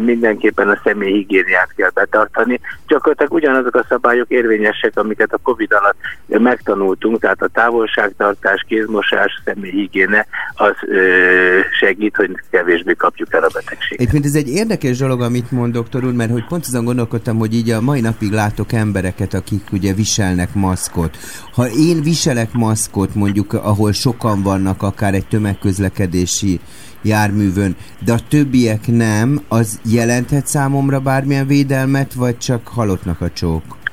mindenképpen 0.00 0.68
a 0.68 0.80
személyhigiéniát 0.84 1.72
kell 1.76 1.90
betartani. 1.94 2.60
Gyakorlatilag 2.86 3.32
ugyanazok 3.32 3.74
a 3.74 3.86
szabályok 3.88 4.30
érvényesek, 4.30 4.92
amiket 4.94 5.32
a 5.32 5.38
Covid 5.42 5.72
alatt 5.72 5.96
megtanultunk, 6.26 7.20
tehát 7.20 7.42
a 7.42 7.48
távolságtartás, 7.48 8.64
kézmosás, 8.68 9.40
személyhigiéne 9.44 10.26
az 10.54 10.74
segít, 11.78 12.16
hogy 12.16 12.30
kevésbé 12.50 12.92
kapjuk 12.92 13.34
el 13.34 13.42
a 13.42 13.50
betegséget. 13.52 14.00
Egyébként 14.00 14.24
ez 14.24 14.34
egy 14.34 14.48
érdekes 14.48 14.98
dolog, 14.98 15.20
amit 15.20 15.50
mond 15.50 15.72
doktor 15.72 16.04
úr, 16.04 16.12
mert 16.12 16.30
hogy 16.30 16.44
pont 16.46 16.64
azon 16.66 16.84
gondolkodtam, 16.84 17.38
hogy 17.38 17.54
így 17.54 17.70
a 17.70 17.80
mai 17.80 18.00
napig 18.00 18.32
látok 18.32 18.72
embereket, 18.72 19.34
akik 19.34 19.62
ugye 19.72 19.92
viselnek 19.92 20.54
maszkot. 20.54 21.16
Ha 21.54 21.66
én 21.68 22.02
viselek 22.02 22.52
maszkot, 22.52 23.14
mondjuk 23.14 23.52
ahol 23.52 23.92
sokan 23.92 24.42
vannak, 24.42 24.82
akár 24.82 25.14
egy 25.14 25.26
tömegközlekedési 25.26 26.60
járművön, 27.04 27.76
de 28.04 28.12
a 28.12 28.20
többiek 28.28 28.86
nem, 28.86 29.42
az 29.48 29.80
jelenthet 29.82 30.46
számomra 30.46 31.00
bármilyen 31.00 31.46
védelmet, 31.46 32.14
vagy 32.14 32.38
csak 32.38 32.68
halottnak 32.68 33.20
a 33.20 33.30
csók? 33.30 33.83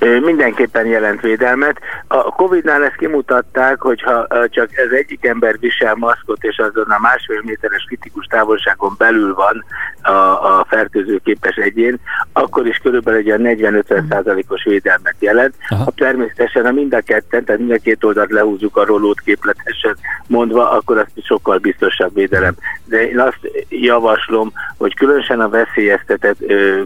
Mindenképpen 0.00 0.86
jelent 0.86 1.20
védelmet. 1.20 1.80
A 2.06 2.22
Covid-nál 2.22 2.84
ezt 2.84 2.96
kimutatták, 2.96 3.80
hogyha 3.80 4.26
csak 4.48 4.76
ez 4.76 4.90
egyik 4.90 5.26
ember 5.26 5.58
visel 5.58 5.94
maszkot, 5.94 6.44
és 6.44 6.58
azon 6.58 6.90
a 6.90 6.98
másfél 7.00 7.40
méteres 7.44 7.84
kritikus 7.86 8.26
távolságon 8.26 8.94
belül 8.98 9.34
van 9.34 9.64
a, 10.02 10.10
a 10.58 10.66
fertőzőképes 10.68 11.56
egyén, 11.56 11.98
akkor 12.32 12.66
is 12.66 12.76
körülbelül 12.76 13.20
egy 13.20 13.26
olyan 13.28 13.82
40-50 13.88 14.48
os 14.48 14.64
védelmet 14.64 15.14
jelent. 15.18 15.54
Aha. 15.68 15.84
Ha 15.84 15.92
természetesen, 15.96 16.64
ha 16.64 16.72
mind 16.72 16.94
a 16.94 17.00
ketten, 17.00 17.44
tehát 17.44 17.60
mind 17.60 17.72
a 17.72 17.78
két 17.78 18.04
oldalt 18.04 18.30
lehúzzuk 18.30 18.76
a 18.76 18.84
rolót 18.84 19.20
képletesen 19.20 19.96
mondva, 20.26 20.70
akkor 20.70 20.98
az 20.98 21.06
sokkal 21.24 21.58
biztosabb 21.58 22.14
védelem. 22.14 22.54
De 22.84 23.08
én 23.08 23.20
azt 23.20 23.38
javaslom, 23.68 24.52
hogy 24.76 24.94
különösen 24.94 25.40
a 25.40 25.48
veszélyeztetett 25.48 26.38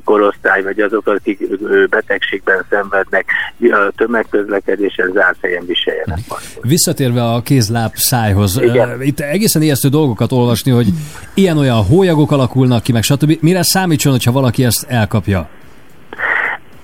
korosztály, 0.05 0.63
vagy 0.63 0.81
azok, 0.81 1.07
akik 1.07 1.49
betegségben 1.89 2.65
szenvednek, 3.01 3.93
tömegközlekedésen 3.97 5.11
zárt 5.13 5.37
helyen 5.41 5.67
viseljenek. 5.67 6.19
Visszatérve 6.61 7.23
a 7.23 7.43
kézláb 7.43 7.93
szájhoz, 7.95 8.61
Igen. 8.63 9.03
itt 9.03 9.21
egészen 9.21 9.63
ijesztő 9.63 9.89
dolgokat 9.89 10.33
olvasni, 10.33 10.71
hogy 10.71 10.87
ilyen-olyan 11.35 11.85
hólyagok 11.85 12.33
alakulnak 12.33 12.83
ki, 12.83 12.93
meg 12.93 13.03
stb. 13.03 13.39
Mire 13.41 13.63
számítson, 13.63 14.13
hogyha 14.13 14.33
valaki 14.33 14.65
ezt 14.65 14.87
elkapja? 14.89 15.49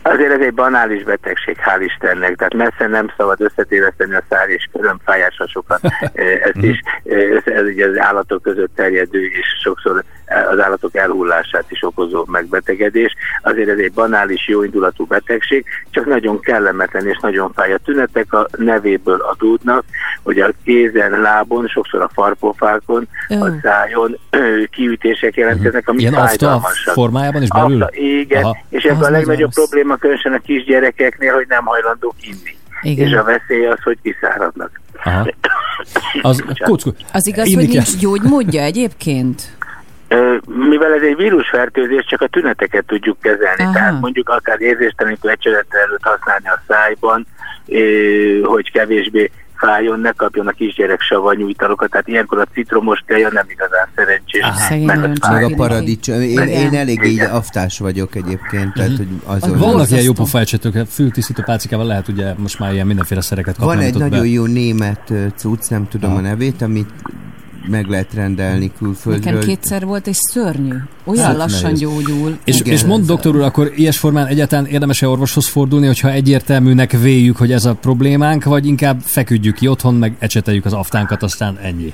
Azért 0.03 0.33
ez 0.33 0.41
egy 0.41 0.55
banális 0.55 1.03
betegség, 1.03 1.57
hál' 1.57 1.85
Istennek, 1.85 2.37
tehát 2.37 2.55
messze 2.55 2.87
nem 2.87 3.13
szabad 3.17 3.41
összetéveszteni 3.41 4.15
a 4.15 4.23
szár 4.29 4.49
és 4.49 4.69
körömfájásasokat. 4.73 5.81
Ezt 6.49 6.57
is, 6.57 6.81
ez, 7.05 7.43
ez 7.45 7.65
ugye 7.65 7.87
az 7.89 7.99
állatok 7.99 8.43
között 8.43 8.75
terjedő, 8.75 9.25
és 9.25 9.47
sokszor 9.63 10.05
az 10.51 10.61
állatok 10.61 10.97
elhullását 10.97 11.65
is 11.69 11.83
okozó 11.83 12.25
megbetegedés. 12.29 13.15
Azért 13.43 13.69
ez 13.69 13.79
egy 13.79 13.93
banális, 13.93 14.49
jóindulatú 14.49 15.05
betegség, 15.07 15.65
csak 15.91 16.07
nagyon 16.07 16.41
kellemetlen 16.41 17.07
és 17.09 17.19
nagyon 17.23 17.53
fáj. 17.53 17.73
A 17.73 17.79
tünetek 17.85 18.33
a 18.33 18.47
nevéből 18.57 19.21
adódnak, 19.21 19.85
hogy 20.23 20.39
a 20.41 20.51
kézen, 20.65 21.21
lábon, 21.21 21.67
sokszor 21.67 22.01
a 22.03 22.11
farpofákon, 22.15 23.09
a 23.29 23.35
Ö. 23.47 23.49
szájon 23.63 24.19
ö, 24.31 24.63
kiütések 24.71 25.35
jelentkeznek, 25.37 25.89
ami 25.89 26.01
Ilyen 26.01 26.13
fájdalmasak. 26.13 26.95
formájában 26.95 27.43
is 27.43 27.49
belül? 27.49 27.83
Afta, 27.83 27.97
igen, 28.01 28.43
Aha. 28.43 28.57
és 28.69 28.83
ebben 28.85 28.99
Az 28.99 29.07
a 29.07 29.11
legnagyobb 29.11 29.51
rossz. 29.55 29.69
probléma 29.69 29.97
különösen 29.97 30.33
a 30.33 30.39
kisgyerekeknél, 30.39 31.35
hogy 31.35 31.47
nem 31.49 31.65
hajlandók 31.65 32.15
inni. 32.21 32.57
Igen. 32.83 33.07
És 33.07 33.13
a 33.15 33.25
veszély 33.25 33.67
az, 33.67 33.83
hogy 33.83 33.99
kiszáradnak. 34.03 34.81
Aha. 35.05 35.27
Az 36.23 36.43
kocku. 36.65 36.91
Az 37.13 37.27
igaz, 37.27 37.47
Inni 37.47 37.65
hogy 37.65 37.69
nincs 37.75 37.97
gyógymódja 37.99 38.63
egyébként? 38.63 39.57
Mivel 40.45 40.93
ez 40.95 41.03
egy 41.03 41.17
vírusfertőzés, 41.17 42.05
csak 42.09 42.21
a 42.21 42.27
tüneteket 42.27 42.87
tudjuk 42.87 43.21
kezelni. 43.21 43.63
Aha. 43.63 43.73
Tehát 43.73 44.01
mondjuk 44.01 44.29
akár 44.29 44.61
érzéstelenítő 44.61 45.29
ecserettel 45.29 45.81
előtt 45.81 46.03
használni 46.03 46.49
a 46.49 46.63
szájban, 46.69 47.27
hogy 48.43 48.71
kevésbé 48.71 49.31
fájjon, 49.57 50.01
ne 50.01 50.11
kapjon 50.11 50.47
a 50.47 50.51
kisgyerek 50.51 51.01
savanyú 51.01 51.49
italokat. 51.49 51.91
Tehát 51.91 52.09
ilyenkor 52.09 52.39
a 52.39 52.45
citromos 52.53 53.03
teja 53.07 53.29
nem 53.33 53.47
igazán 53.49 53.89
szerencsés. 53.95 54.43
Az 54.43 54.67
fáj. 54.67 54.81
Meg 54.81 55.45
a 55.45 55.55
paradicsom. 55.57 56.21
Én, 56.21 56.39
én 56.39 56.75
elég 56.75 57.03
így 57.05 57.21
aftás 57.21 57.79
vagyok 57.79 58.15
egyébként, 58.15 58.73
tehát 58.73 58.97
hogy 58.97 59.09
azon... 59.25 59.51
Vannak 59.51 59.65
Borzasztó. 59.65 59.95
ilyen 59.95 60.07
jó 60.07 60.13
pofájcsetők, 60.13 60.87
fültisztító 60.87 61.43
pácikával 61.43 61.87
lehet 61.87 62.09
ugye 62.09 62.35
most 62.37 62.59
már 62.59 62.73
ilyen 62.73 62.87
mindenféle 62.87 63.21
szereket 63.21 63.57
kapni. 63.57 63.75
Van 63.75 63.85
egy 63.85 63.95
nagyon 63.95 64.21
be- 64.21 64.27
jó 64.27 64.45
német 64.45 65.13
cucc, 65.37 65.69
nem 65.69 65.89
tudom 65.89 66.17
a 66.17 66.21
nevét, 66.21 66.63
amit 66.63 66.91
meg 67.69 67.87
lehet 67.89 68.15
rendelni 68.15 68.73
külföldről. 68.79 69.33
Nekem 69.33 69.49
kétszer 69.49 69.85
volt, 69.85 70.07
és 70.07 70.17
szörnyű. 70.33 70.75
Olyan 71.05 71.25
Hát, 71.25 71.37
lassan 71.37 71.63
nehéz. 71.63 71.79
gyógyul. 71.81 72.39
És, 72.45 72.61
Igen, 72.61 72.73
és 72.73 72.85
mond 72.85 73.01
ez- 73.01 73.07
doktor 73.07 73.37
úr, 73.37 73.43
akkor 73.43 73.73
ilyes 73.75 73.99
formán 73.99 74.27
egyáltalán 74.27 74.67
érdemes-e 74.67 75.09
orvoshoz 75.09 75.47
fordulni, 75.49 75.87
hogyha 75.87 76.11
egyértelműnek 76.11 76.91
véljük, 76.93 77.37
hogy 77.37 77.53
ez 77.53 77.65
a 77.65 77.75
problémánk, 77.75 78.45
vagy 78.45 78.67
inkább 78.67 79.01
feküdjük 79.01 79.55
ki 79.55 79.69
otthon, 79.69 79.95
meg 79.95 80.17
ecseteljük 80.19 80.65
az 80.65 80.73
aftánkat, 80.73 81.23
aztán 81.23 81.59
ennyi. 81.63 81.93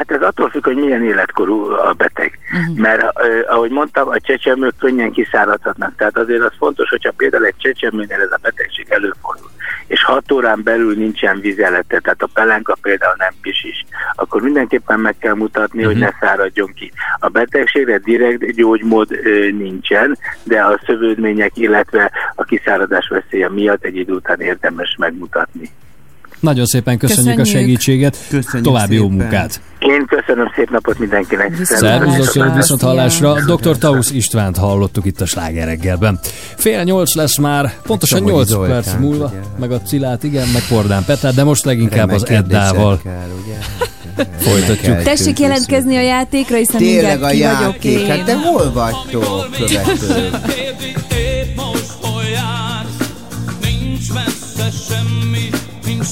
Hát 0.00 0.10
ez 0.10 0.22
attól 0.22 0.50
függ, 0.50 0.64
hogy 0.64 0.76
milyen 0.76 1.04
életkorú 1.04 1.70
a 1.70 1.92
beteg. 1.92 2.38
Uh-huh. 2.52 2.76
Mert 2.76 3.02
eh, 3.02 3.54
ahogy 3.54 3.70
mondtam, 3.70 4.08
a 4.08 4.20
csecsemők 4.20 4.74
könnyen 4.78 5.12
kiszáradhatnak. 5.12 5.96
Tehát 5.96 6.18
azért 6.18 6.42
az 6.42 6.52
fontos, 6.58 6.88
hogyha 6.88 7.12
például 7.16 7.44
egy 7.44 7.54
csecsemőnél 7.56 8.20
ez 8.20 8.30
a 8.30 8.38
betegség 8.42 8.86
előfordul, 8.88 9.50
és 9.86 10.04
hat 10.04 10.32
órán 10.32 10.60
belül 10.62 10.94
nincsen 10.94 11.40
vizelete, 11.40 11.98
tehát 11.98 12.22
a 12.22 12.28
pelenka 12.32 12.76
például 12.82 13.14
nem 13.18 13.32
pisis, 13.40 13.84
akkor 14.14 14.42
mindenképpen 14.42 15.00
meg 15.00 15.16
kell 15.18 15.34
mutatni, 15.34 15.78
uh-huh. 15.78 15.92
hogy 15.92 16.02
ne 16.02 16.26
száradjon 16.26 16.72
ki. 16.74 16.92
A 17.18 17.28
betegségre 17.28 17.98
direkt 17.98 18.54
gyógymód 18.54 19.08
nincsen, 19.58 20.18
de 20.42 20.62
a 20.62 20.80
szövődmények, 20.86 21.52
illetve 21.54 22.10
a 22.34 22.44
kiszáradás 22.44 23.08
veszélye 23.08 23.50
miatt 23.50 23.84
egy 23.84 23.96
idő 23.96 24.12
után 24.12 24.40
érdemes 24.40 24.96
megmutatni. 24.98 25.70
Nagyon 26.40 26.66
szépen 26.66 26.98
köszönjük, 26.98 27.36
Köszönjük. 27.36 27.56
a 27.56 27.58
segítséget, 27.58 28.16
Köszönjük 28.30 28.68
további 28.68 28.94
jó 28.94 29.02
szépen. 29.02 29.16
munkát! 29.16 29.60
Én 29.80 30.06
köszönöm 30.06 30.52
szép 30.56 30.70
napot 30.70 30.98
mindenkinek. 30.98 31.64
Szervuszos, 31.64 32.34
jó 32.34 32.44
viszont 32.54 32.80
hallásra. 32.80 33.34
Dr. 33.34 33.78
Tausz 33.78 34.10
Istvánt 34.10 34.56
hallottuk 34.56 35.04
itt 35.04 35.20
a 35.20 35.26
slágereggelben. 35.26 36.18
Fél 36.56 36.82
nyolc 36.82 37.14
lesz 37.14 37.38
már, 37.38 37.72
pontosan 37.82 38.22
nyolc 38.22 38.66
perc 38.66 38.94
múlva, 38.98 39.24
ugye? 39.26 39.40
meg 39.58 39.72
a 39.72 39.80
Cilát, 39.80 40.22
igen, 40.22 40.48
meg 40.48 40.62
Fordán 40.62 41.04
Petrát, 41.04 41.34
de 41.34 41.44
most 41.44 41.64
leginkább 41.64 42.08
Remek 42.08 42.14
az 42.14 42.28
Eddával. 42.28 43.00
Folytatjuk. 44.38 45.02
Tessék 45.02 45.38
jelentkezni 45.38 45.96
a 45.96 46.02
játékra, 46.02 46.56
hiszen 46.56 46.80
Tényleg 46.80 47.22
a 47.22 47.32
játék, 47.32 48.06
hát 48.06 48.16
én. 48.16 48.16
hát 48.16 48.26
de 48.26 48.36
hol 48.36 48.72
vagytok 48.72 49.46
követő? 49.50 50.30
nincs 53.60 54.12
messze 54.12 54.70
semmi, 54.88 55.48
nincs. 55.84 56.06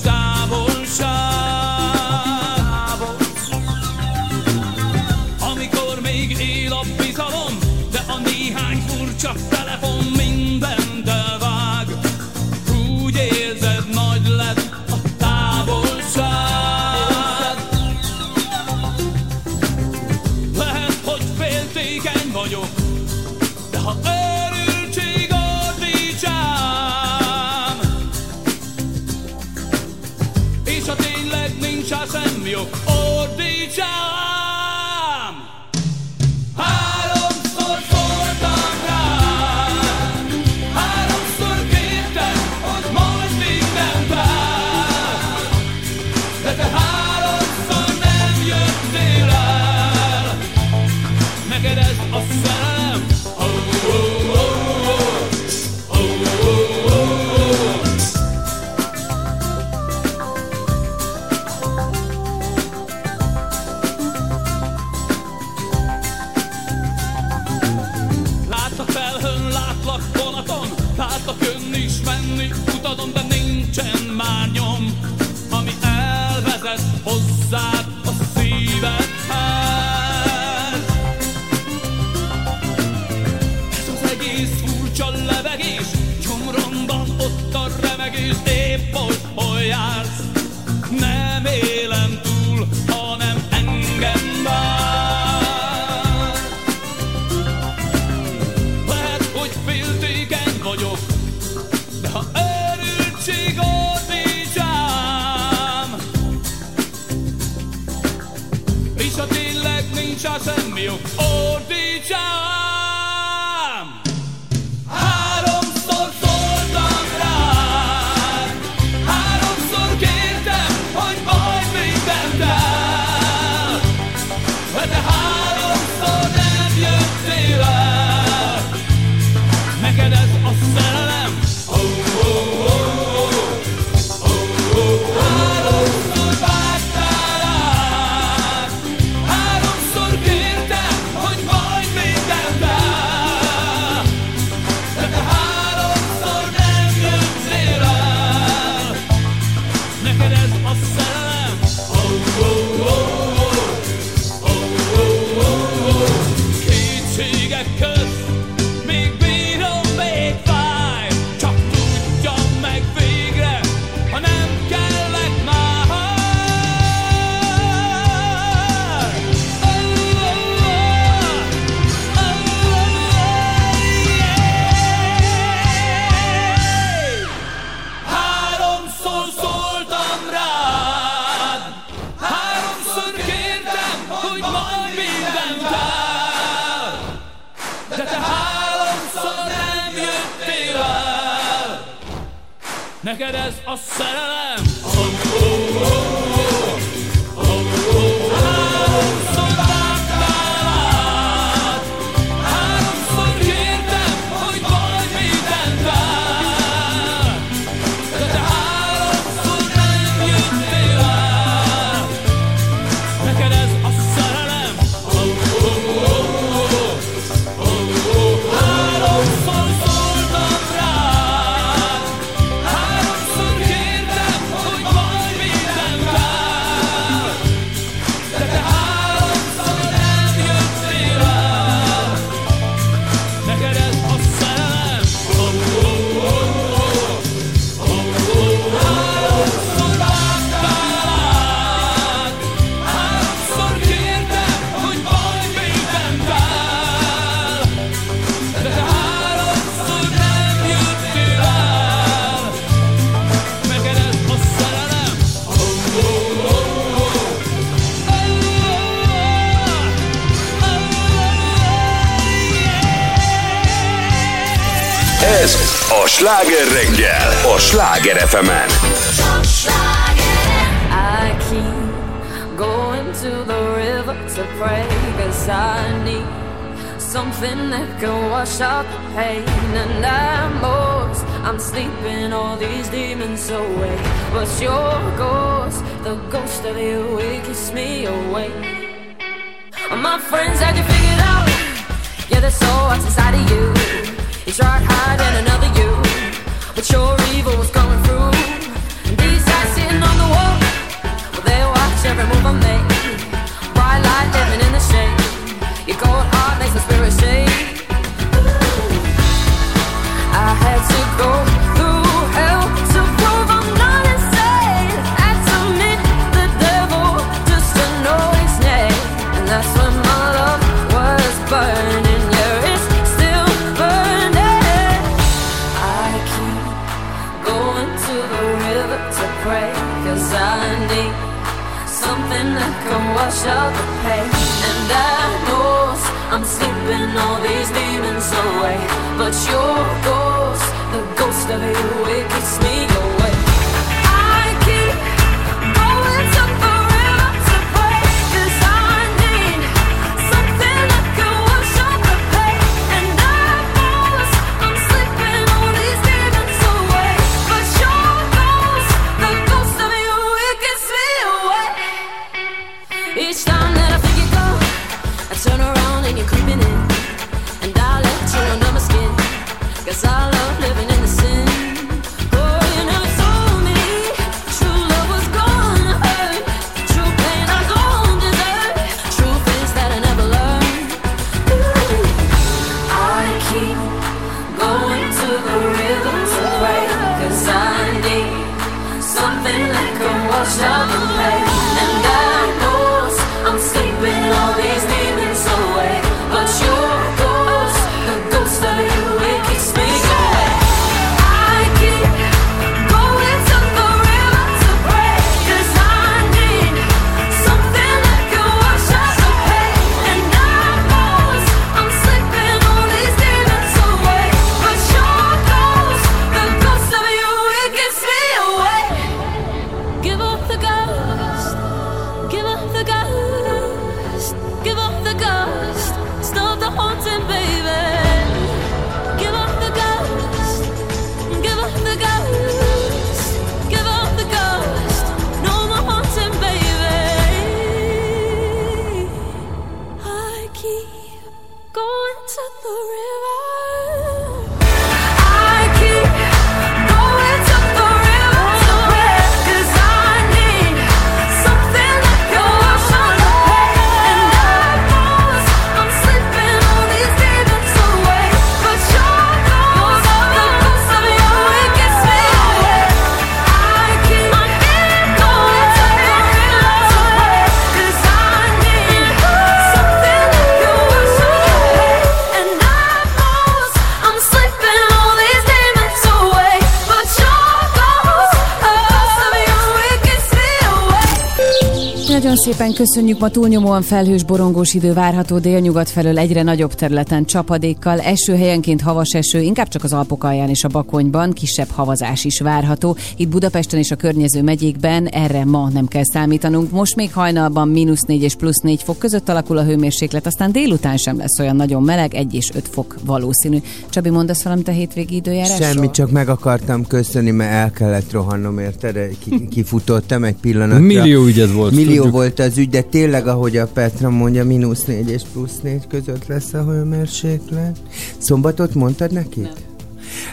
köszönjük, 482.78 483.18
ma 483.18 483.28
túlnyomóan 483.28 483.82
felhős 483.82 484.24
borongós 484.24 484.74
idő 484.74 484.92
várható 484.92 485.38
délnyugat 485.38 485.90
felől 485.90 486.18
egyre 486.18 486.42
nagyobb 486.42 486.74
területen 486.74 487.24
csapadékkal, 487.24 488.00
eső 488.00 488.36
helyenként 488.36 488.80
havas 488.80 489.14
eső, 489.14 489.40
inkább 489.40 489.68
csak 489.68 489.84
az 489.84 489.92
Alpok 489.92 490.24
alján 490.24 490.48
és 490.48 490.64
a 490.64 490.68
Bakonyban, 490.68 491.32
kisebb 491.32 491.68
havazás 491.70 492.24
is 492.24 492.40
várható. 492.40 492.96
Itt 493.16 493.28
Budapesten 493.28 493.78
és 493.78 493.90
a 493.90 493.96
környező 493.96 494.42
megyékben 494.42 495.06
erre 495.06 495.44
ma 495.44 495.68
nem 495.72 495.86
kell 495.86 496.04
számítanunk. 496.04 496.70
Most 496.70 496.96
még 496.96 497.12
hajnalban 497.12 497.68
mínusz 497.68 498.02
4 498.02 498.22
és 498.22 498.34
plusz 498.34 498.60
4 498.60 498.82
fok 498.82 498.98
között 498.98 499.28
alakul 499.28 499.58
a 499.58 499.64
hőmérséklet, 499.64 500.26
aztán 500.26 500.52
délután 500.52 500.96
sem 500.96 501.16
lesz 501.16 501.38
olyan 501.38 501.56
nagyon 501.56 501.82
meleg, 501.82 502.14
1 502.14 502.34
és 502.34 502.50
5 502.54 502.68
fok 502.68 502.96
valószínű. 503.04 503.58
Csabi, 503.88 504.10
mondasz 504.10 504.42
valamit 504.42 504.68
a 504.68 504.72
hétvégi 504.72 505.14
időjárásról? 505.14 505.72
Semmi, 505.72 505.90
csak 505.90 506.10
meg 506.10 506.28
akartam 506.28 506.86
köszönni, 506.86 507.30
mert 507.30 507.52
el 507.52 507.70
kellett 507.70 508.12
rohannom, 508.12 508.58
érted? 508.58 508.98
Kifutottam 509.50 510.24
egy 510.24 510.36
pillanatra. 510.40 510.82
Millió 510.82 511.24
ügyed 511.24 511.52
volt. 511.52 511.74
Millió 511.74 511.94
tudjuk. 511.94 512.12
volt 512.12 512.38
az 512.38 512.58
ügy 512.58 512.67
úgy, 512.68 512.74
de 512.74 512.82
tényleg, 512.82 513.26
ahogy 513.26 513.56
a 513.56 513.66
Petra 513.66 514.10
mondja, 514.10 514.44
mínusz 514.44 514.84
négy 514.84 515.10
és 515.10 515.22
plusz 515.32 515.60
négy 515.62 515.86
között 515.86 516.26
lesz 516.26 516.52
a 516.52 516.64
hőmérséklet. 516.64 517.76
Szombatot 518.18 518.74
mondtad 518.74 519.12
nekik? 519.12 519.42
Nem. 519.42 519.52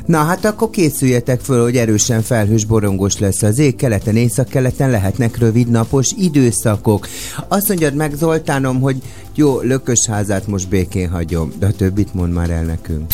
Na 0.06 0.18
hát 0.18 0.46
akkor 0.46 0.70
készüljetek 0.70 1.40
föl, 1.40 1.64
hogy 1.64 1.78
erősen 1.78 2.22
felhős 2.22 2.66
borongos 2.66 3.20
lesz 3.20 3.42
az 3.42 3.60
ég, 3.60 3.76
keleten, 3.76 4.16
északkeleten 4.16 4.90
lehetnek 4.90 5.38
rövid 5.38 5.68
napos 5.68 6.12
időszakok. 6.18 7.08
Azt 7.48 7.68
mondjad 7.68 7.96
meg 7.96 8.14
Zoltánom, 8.14 8.80
hogy 8.82 8.96
jó, 9.36 9.62
lökösházát 9.62 10.48
most 10.48 10.70
békén 10.70 11.10
hagyom, 11.10 11.52
de 11.60 11.66
a 11.66 11.72
többit 11.72 12.14
mond 12.14 12.34
már 12.34 12.50
el 12.50 12.64
nekünk. 12.64 13.12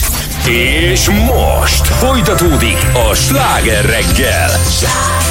És 0.92 1.10
most 1.10 1.88
folytatódik 1.88 2.78
a 3.10 3.14
sláger 3.14 3.86
reggel. 3.86 4.50
Sláger! 4.50 5.31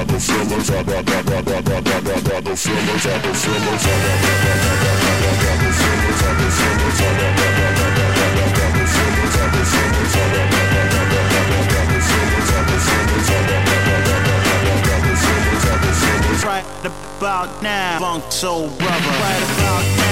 got 0.00 0.08
the 0.08 0.20
feelings, 0.20 0.70
I 0.70 0.82
got 0.82 1.04
got 1.04 1.26
got 1.26 1.44
got 1.44 1.64
got 1.64 1.84
got 1.84 2.04
got 2.04 2.24
got 2.24 2.44
the 2.44 2.56
feelings, 2.56 3.04
I 3.04 3.20
the 3.20 3.34
feelings, 3.36 3.84
I 3.84 4.00
got 4.00 4.16
got 4.20 4.40
got 4.40 4.60
got 4.60 4.96
got 4.96 5.16
got 5.20 5.36
got 5.40 5.58
the 5.60 5.70
feelings, 5.76 6.22
I 6.24 6.32
the 6.40 6.48
feelings, 6.56 7.00
I 7.00 7.12
got 7.20 7.36
got 7.36 7.52
got 7.60 7.74
got 7.76 7.92
got 7.92 8.32
got 8.32 8.50
got 8.56 8.72
the 8.72 8.84
feelings, 8.88 9.36
I 9.36 9.44
the 9.44 9.60
feelings, 9.60 10.14
I 10.16 10.32
got 10.32 10.48
got 10.50 10.68
got 10.72 10.88
got 10.88 11.08
got 11.12 11.44
got 11.50 11.66
got 11.68 11.86
the 11.90 11.98
feelings, 12.00 12.48
I 12.48 12.64
the 12.64 12.76
feelings, 12.80 13.28
I 13.28 13.44
got 13.44 13.60
got 13.60 13.82
got 13.84 14.00
got 14.00 14.24
got 14.24 14.60
got 14.64 14.80
got 14.88 15.00
the 15.04 15.12
feelings, 15.20 15.64
I 15.64 15.76
the 15.84 15.92
feelings. 16.00 16.44
Right 16.48 16.66
about 16.86 17.62
now, 17.62 17.98
funk 18.00 18.32
soul 18.32 18.68
brother. 18.80 19.12
Right 19.20 19.44
about 19.52 19.84
now. 19.84 20.09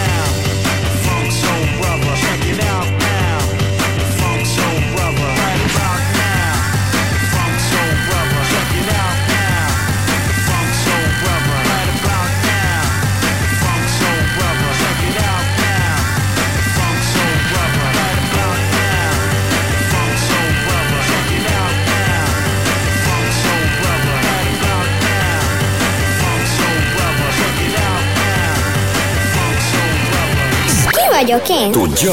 Vagyok 31.21 31.49
én? 31.49 31.71
Tudja? 31.71 32.13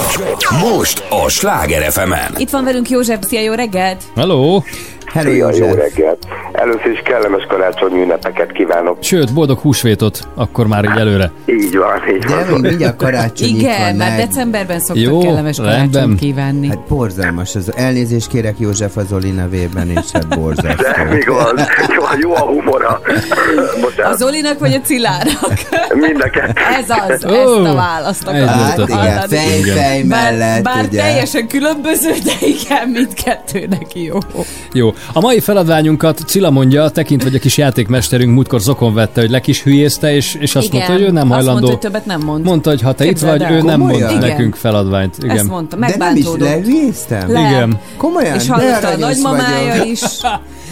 Most 0.61 1.03
a 1.09 1.29
Sláger 1.29 1.91
fm 1.91 2.11
Itt 2.37 2.49
van 2.49 2.63
velünk 2.63 2.89
József, 2.89 3.19
szia, 3.21 3.41
jó 3.41 3.53
reggelt! 3.53 4.03
Hello! 4.15 4.61
Hello, 5.05 5.31
Szia, 5.31 5.49
jó 5.51 5.65
József. 5.65 5.75
reggelt! 5.75 6.27
Először 6.55 6.91
is 6.91 6.99
kellemes 7.03 7.45
karácsonyi 7.49 8.01
ünnepeket 8.01 8.51
kívánok. 8.51 8.97
Sőt, 9.01 9.33
boldog 9.33 9.59
húsvétot, 9.59 10.19
akkor 10.35 10.67
már 10.67 10.83
így 10.83 10.97
előre. 10.99 11.31
Így 11.45 11.77
van, 11.77 12.15
így 12.15 12.23
De 12.23 12.35
van. 12.35 12.59
még 12.59 12.69
mindjárt 12.69 12.95
karácsony 12.95 13.47
itt 13.47 13.59
Igen, 13.59 13.95
már 13.95 14.09
ne- 14.09 14.25
decemberben 14.25 14.79
szoktak 14.79 15.03
Jó, 15.03 15.19
kellemes 15.19 15.57
rendben. 15.57 15.89
karácsonyt 15.91 16.19
kívánni. 16.19 16.67
Hát 16.67 16.79
borzalmas. 16.87 17.55
Az 17.55 17.75
elnézést 17.75 18.27
kérek 18.27 18.55
József 18.59 18.97
az 18.97 19.11
Oli 19.13 19.29
nevében, 19.29 19.89
és 19.89 20.11
hát 20.13 20.27
borzasztó. 20.39 20.83
De 20.83 21.17
igaz, 21.17 21.61
jó, 21.95 22.03
jó 22.19 22.33
a 22.35 22.39
humora. 22.45 23.01
Bocsánat, 23.81 24.13
Az 24.13 24.23
Olinak 24.23 24.59
vagy 24.59 24.73
a 24.73 24.79
Cilának? 24.79 25.53
mind 25.93 26.21
a 26.21 26.29
kettő. 26.29 26.61
Ez 26.81 26.89
az, 26.89 27.25
Ó, 27.25 27.33
ezt 27.33 27.69
a 27.69 27.73
választ 27.73 28.27
ez 28.27 28.43
akartam 28.43 28.97
Hát 28.97 29.31
igen, 29.31 29.39
fej, 29.39 29.61
fej 29.61 30.03
Bár, 30.03 30.31
mellett, 30.31 30.63
bár 30.63 30.85
ugye. 30.85 30.99
teljesen 31.01 31.47
különböző, 31.47 32.11
de 32.23 32.31
igen, 32.47 32.89
mindkettőnek 32.89 33.85
jó. 33.95 34.17
Jó. 34.73 34.93
A 35.13 35.19
mai 35.19 35.39
feladványunkat 35.39 36.19
Cilla 36.27 36.44
mondja, 36.49 36.89
tekint 36.89 37.23
vagy 37.23 37.35
a 37.35 37.39
kis 37.39 37.57
játékmesterünk 37.57 38.33
múltkor 38.33 38.59
zokon 38.61 38.93
vette, 38.93 39.21
hogy 39.21 39.29
le 39.29 39.39
kis 39.39 39.63
hülyézte, 39.63 40.15
és, 40.15 40.35
és 40.39 40.55
azt 40.55 40.65
Igen. 40.65 40.77
mondta, 40.77 40.93
hogy 40.97 41.01
ő 41.09 41.11
nem 41.11 41.23
Azt 41.31 41.33
hajlandó. 41.33 41.51
mondta, 41.51 41.69
hogy 41.71 41.79
többet 41.79 42.05
nem 42.05 42.21
mond. 42.25 42.43
Mondta, 42.43 42.69
hogy 42.69 42.81
ha 42.81 42.93
te 42.93 43.03
itt 43.03 43.09
Képzeld 43.09 43.31
vagy, 43.37 43.41
el. 43.47 43.53
ő 43.53 43.61
nem 43.61 43.79
mond 43.79 43.91
Komolyan? 43.91 44.17
Igen. 44.17 44.29
nekünk 44.29 44.55
feladványt. 44.55 45.15
Igen. 45.23 45.37
Ezt 45.37 45.47
mondta, 45.47 45.75
De 45.75 45.81
nem 45.81 45.89
is 45.89 45.97
megbántódott. 45.97 46.47
lehülyéztem? 46.47 47.31
Le. 47.31 47.39
Igen. 47.39 47.79
Komolyan? 47.97 48.35
És 48.35 48.47
hallotta 48.49 48.87
a 48.87 48.97
nagymamája 48.97 49.83
is. 49.83 50.01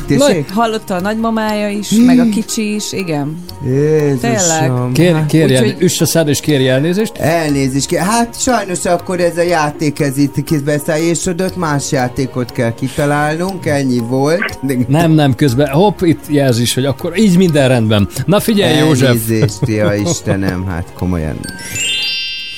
Tessék? 0.07 0.49
Hallotta 0.53 0.95
a 0.95 0.99
nagymamája 0.99 1.69
is, 1.69 1.89
meg 1.89 2.19
a 2.19 2.29
kicsi 2.29 2.73
is, 2.75 2.91
igen. 2.91 3.43
Jézusom. 3.65 4.91
Kér, 4.93 5.25
kérj 5.25 5.55
el, 5.55 5.63
Úgyhogy- 5.63 5.81
üss 5.81 6.01
a 6.01 6.05
szád 6.05 6.27
és 6.27 6.39
kérj 6.39 6.67
elnézést. 6.69 7.17
Elnézést 7.17 7.87
kell. 7.87 8.05
Hát 8.05 8.41
sajnos 8.41 8.85
akkor 8.85 9.19
ez 9.19 9.37
a 9.37 9.41
játék 9.41 9.99
ez 9.99 10.17
itt 10.17 10.43
kibeszállésodott, 10.43 11.55
más 11.55 11.91
játékot 11.91 12.51
kell 12.51 12.73
kitalálnunk, 12.73 13.65
ennyi 13.65 13.99
volt. 13.99 14.59
Nem, 14.87 15.11
nem, 15.11 15.35
közben 15.35 15.67
hopp, 15.69 16.01
itt 16.01 16.23
jelzés, 16.27 16.73
hogy 16.73 16.85
akkor 16.85 17.17
így 17.17 17.37
minden 17.37 17.67
rendben. 17.67 18.09
Na 18.25 18.39
figyelj, 18.39 18.77
József! 18.77 19.07
Elnézést, 19.07 19.67
ja 19.67 19.93
Istenem, 20.09 20.65
hát 20.67 20.85
komolyan. 20.97 21.39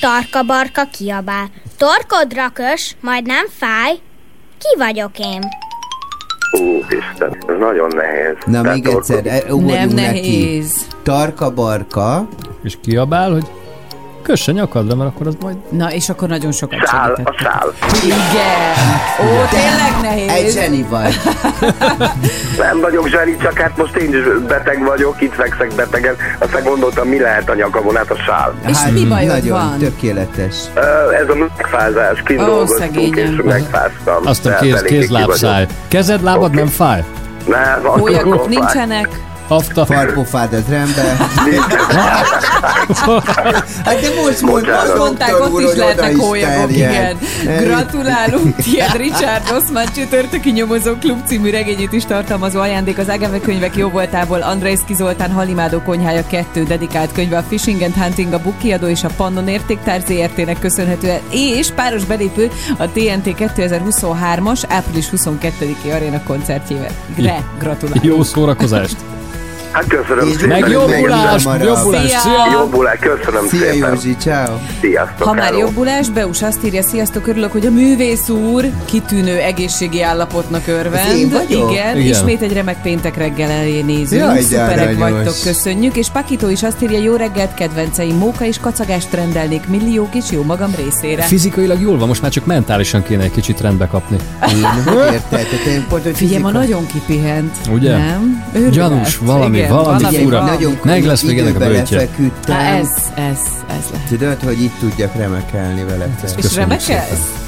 Tarka-barka 0.00 0.84
kiabál. 0.98 1.50
Torkodra 1.76 2.48
kös, 2.52 2.96
majd 3.00 3.26
nem 3.26 3.46
fáj. 3.58 3.92
Ki 4.58 4.78
vagyok 4.78 5.18
én? 5.18 5.40
Úristen, 6.50 7.36
ez 7.48 7.58
nagyon 7.58 7.90
nehéz. 7.94 8.34
Na 8.46 8.60
Tehát 8.60 8.74
még 8.74 8.86
egyszer, 8.86 9.26
e, 9.26 9.42
ugorjunk 9.52 9.70
Nem 9.70 9.88
neki. 9.88 10.00
nehéz. 10.00 10.86
Tarka-barka. 11.02 12.28
És 12.62 12.76
kiabál, 12.82 13.30
hogy 13.32 13.44
kösse 14.26 14.52
nyakadra, 14.52 14.94
mert 14.96 15.10
akkor 15.14 15.26
az 15.26 15.36
majd... 15.40 15.56
Na, 15.70 15.92
és 15.92 16.08
akkor 16.08 16.28
nagyon 16.28 16.52
sokat 16.52 16.78
Szál, 16.86 17.12
segített. 17.16 17.34
a 17.34 17.42
szál. 17.42 17.72
Igen. 18.04 18.74
Ó, 19.20 19.44
tényleg 19.50 19.94
Egy 19.96 20.26
nehéz. 20.26 20.54
zseni 20.54 20.86
vagy. 20.90 21.14
Nem 22.64 22.80
vagyok 22.80 23.08
zseni, 23.08 23.36
csak 23.42 23.58
hát 23.58 23.76
most 23.76 23.96
én 23.96 24.08
is 24.14 24.46
beteg 24.48 24.84
vagyok, 24.84 25.20
itt 25.22 25.34
fekszek 25.34 25.72
betegen. 25.74 26.14
Aztán 26.38 26.62
gondoltam, 26.62 27.08
mi 27.08 27.18
lehet 27.20 27.50
a 27.50 27.54
nyakamon, 27.54 27.96
hát 27.96 28.10
a 28.10 28.16
sál. 28.16 28.54
És 28.68 28.78
mi 28.92 29.04
bajod 29.06 29.28
nagyon 29.28 29.58
van? 29.58 29.78
tökéletes. 29.78 30.54
Ez 31.22 31.28
a 31.28 31.34
megfázás, 31.34 32.22
kint 32.24 32.40
Ó, 32.40 32.44
dolgoztunk, 32.44 33.16
és 33.16 33.28
megfáztam. 33.44 34.26
Azt 34.26 34.46
a 34.46 34.54
kéz, 34.56 34.82
kézlábszáj. 34.82 35.66
Kezed, 35.88 36.22
lábad 36.22 36.44
Oké. 36.48 36.56
nem 36.56 36.66
fáj? 36.66 37.04
Nem, 37.46 37.80
Hólyagok 37.82 38.48
fáj. 38.52 39.06
Nincsenek. 39.48 39.84
Hafta. 39.84 39.86
Farpofád 39.86 40.52
az 40.52 40.64
rendben. 40.68 41.16
Hát 43.84 44.00
de 44.00 44.08
most 44.22 44.40
mondta, 44.40 44.82
Most 44.86 44.96
mondták, 44.96 45.40
ott 45.40 45.60
is 45.60 45.74
lehetnek 45.74 46.16
hólyagok, 46.16 46.72
igen. 46.72 47.18
Gratulálunk, 47.44 48.56
tiéd 48.64 48.96
Richard 48.96 49.50
Rossmann 49.50 49.86
csütörtöki 49.94 50.50
nyomozó 50.50 50.94
klub 50.94 51.26
című 51.26 51.50
regényét 51.50 51.92
is 51.92 52.04
tartalmazó 52.04 52.60
ajándék 52.60 52.98
az 52.98 53.08
Agave 53.08 53.40
könyvek 53.40 53.76
jó 53.76 53.88
voltából 53.88 54.42
Andrejszki 54.42 54.94
Zoltán 54.94 55.30
Halimádó 55.30 55.80
konyhája 55.80 56.26
2 56.26 56.62
dedikált 56.62 57.12
könyve 57.12 57.36
a 57.36 57.42
Fishing 57.42 57.82
and 57.82 57.94
Hunting 57.94 58.32
a 58.32 58.38
Bukkiadó 58.42 58.86
és 58.86 59.04
a 59.04 59.08
Pannon 59.16 59.48
értéktár 59.48 60.00
ZRT-nek 60.00 60.58
köszönhetően 60.58 61.20
és 61.30 61.70
páros 61.70 62.04
belépő 62.04 62.50
a 62.76 62.86
TNT 62.86 63.34
2023-as 63.56 64.62
április 64.68 65.06
22-i 65.16 65.94
aréna 65.94 66.22
koncertjével. 66.22 66.90
Gratulálunk. 67.58 68.04
Jó 68.04 68.22
szórakozást! 68.22 68.96
Hát 69.76 69.86
köszönöm 69.86 70.32
szépen. 70.32 70.48
Meg 70.48 70.70
jobbulást, 70.70 71.44
jobbulást, 71.44 72.08
Szia! 72.08 72.18
szia! 72.18 72.52
Jobbulás, 72.52 72.98
köszönöm 72.98 73.46
Szia 73.48 73.72
szépen. 73.72 73.90
Józsi, 73.92 74.16
ciao. 74.18 74.56
Sziasztok. 74.80 75.26
Ha 75.26 75.32
már 75.32 75.44
hello. 75.44 75.58
jobbulás, 75.58 76.08
Beus 76.08 76.42
azt 76.42 76.64
írja, 76.64 76.82
sziasztok, 76.82 77.26
örülök, 77.26 77.52
hogy 77.52 77.66
a 77.66 77.70
művész 77.70 78.28
úr 78.28 78.64
kitűnő 78.84 79.38
egészségi 79.38 80.02
állapotnak 80.02 80.66
örvend. 80.66 81.08
Ez 81.08 81.16
én 81.16 81.28
vagyok? 81.30 81.72
Igen, 81.72 81.96
Igen. 81.96 82.10
ismét 82.10 82.40
egy 82.40 82.52
remek 82.52 82.82
péntek 82.82 83.16
reggel 83.16 83.50
elé 83.50 83.80
nézünk. 83.80 84.22
Jaj, 84.22 84.40
Szuperek 84.40 84.98
vagytok, 84.98 85.34
köszönjük. 85.42 85.96
És 85.96 86.08
Pakito 86.08 86.48
is 86.48 86.62
azt 86.62 86.82
írja, 86.82 86.98
jó 86.98 87.14
reggelt, 87.16 87.54
kedvenceim, 87.54 88.16
móka 88.16 88.44
és 88.44 88.58
kacagást 88.58 89.12
rendelnék 89.14 89.68
milliók 89.68 90.14
is 90.14 90.30
jó 90.30 90.42
magam 90.42 90.74
részére. 90.76 91.22
Fizikailag 91.22 91.80
jól 91.80 91.98
van, 91.98 92.08
most 92.08 92.22
már 92.22 92.30
csak 92.30 92.46
mentálisan 92.46 93.02
kéne 93.02 93.22
egy 93.22 93.32
kicsit 93.32 93.60
rendbe 93.60 93.86
kapni. 93.86 94.16
Én, 94.48 94.94
érted? 95.12 95.46
Én 95.68 95.84
pont, 95.88 96.16
Figyelj, 96.16 96.42
ma 96.42 96.50
nagyon 96.50 96.86
kipihent. 96.86 97.56
Ugye? 97.70 97.96
Nem? 97.96 98.44
Gyanús, 98.70 99.18
valami, 99.18 99.56
Igen, 99.56 99.65
valami 99.68 100.02
valami 100.02 100.16
fura. 100.16 100.38
van. 100.38 100.46
Nagyon 100.48 100.78
Meg 100.84 101.04
lesz 101.04 101.22
még 101.22 101.38
ennek 101.38 101.54
a 101.54 101.58
bőtje. 101.58 102.08
Há, 102.48 102.76
ez, 102.76 102.88
ez, 103.14 103.38
ez 103.68 103.84
lehet. 103.92 104.08
Tudod, 104.08 104.36
hogy 104.44 104.62
itt 104.62 104.78
tudjak 104.80 105.14
remekelni 105.16 105.84
vele. 105.84 106.08
És 106.24 106.30
Köszönjük 106.34 106.54
remekelsz? 106.54 107.44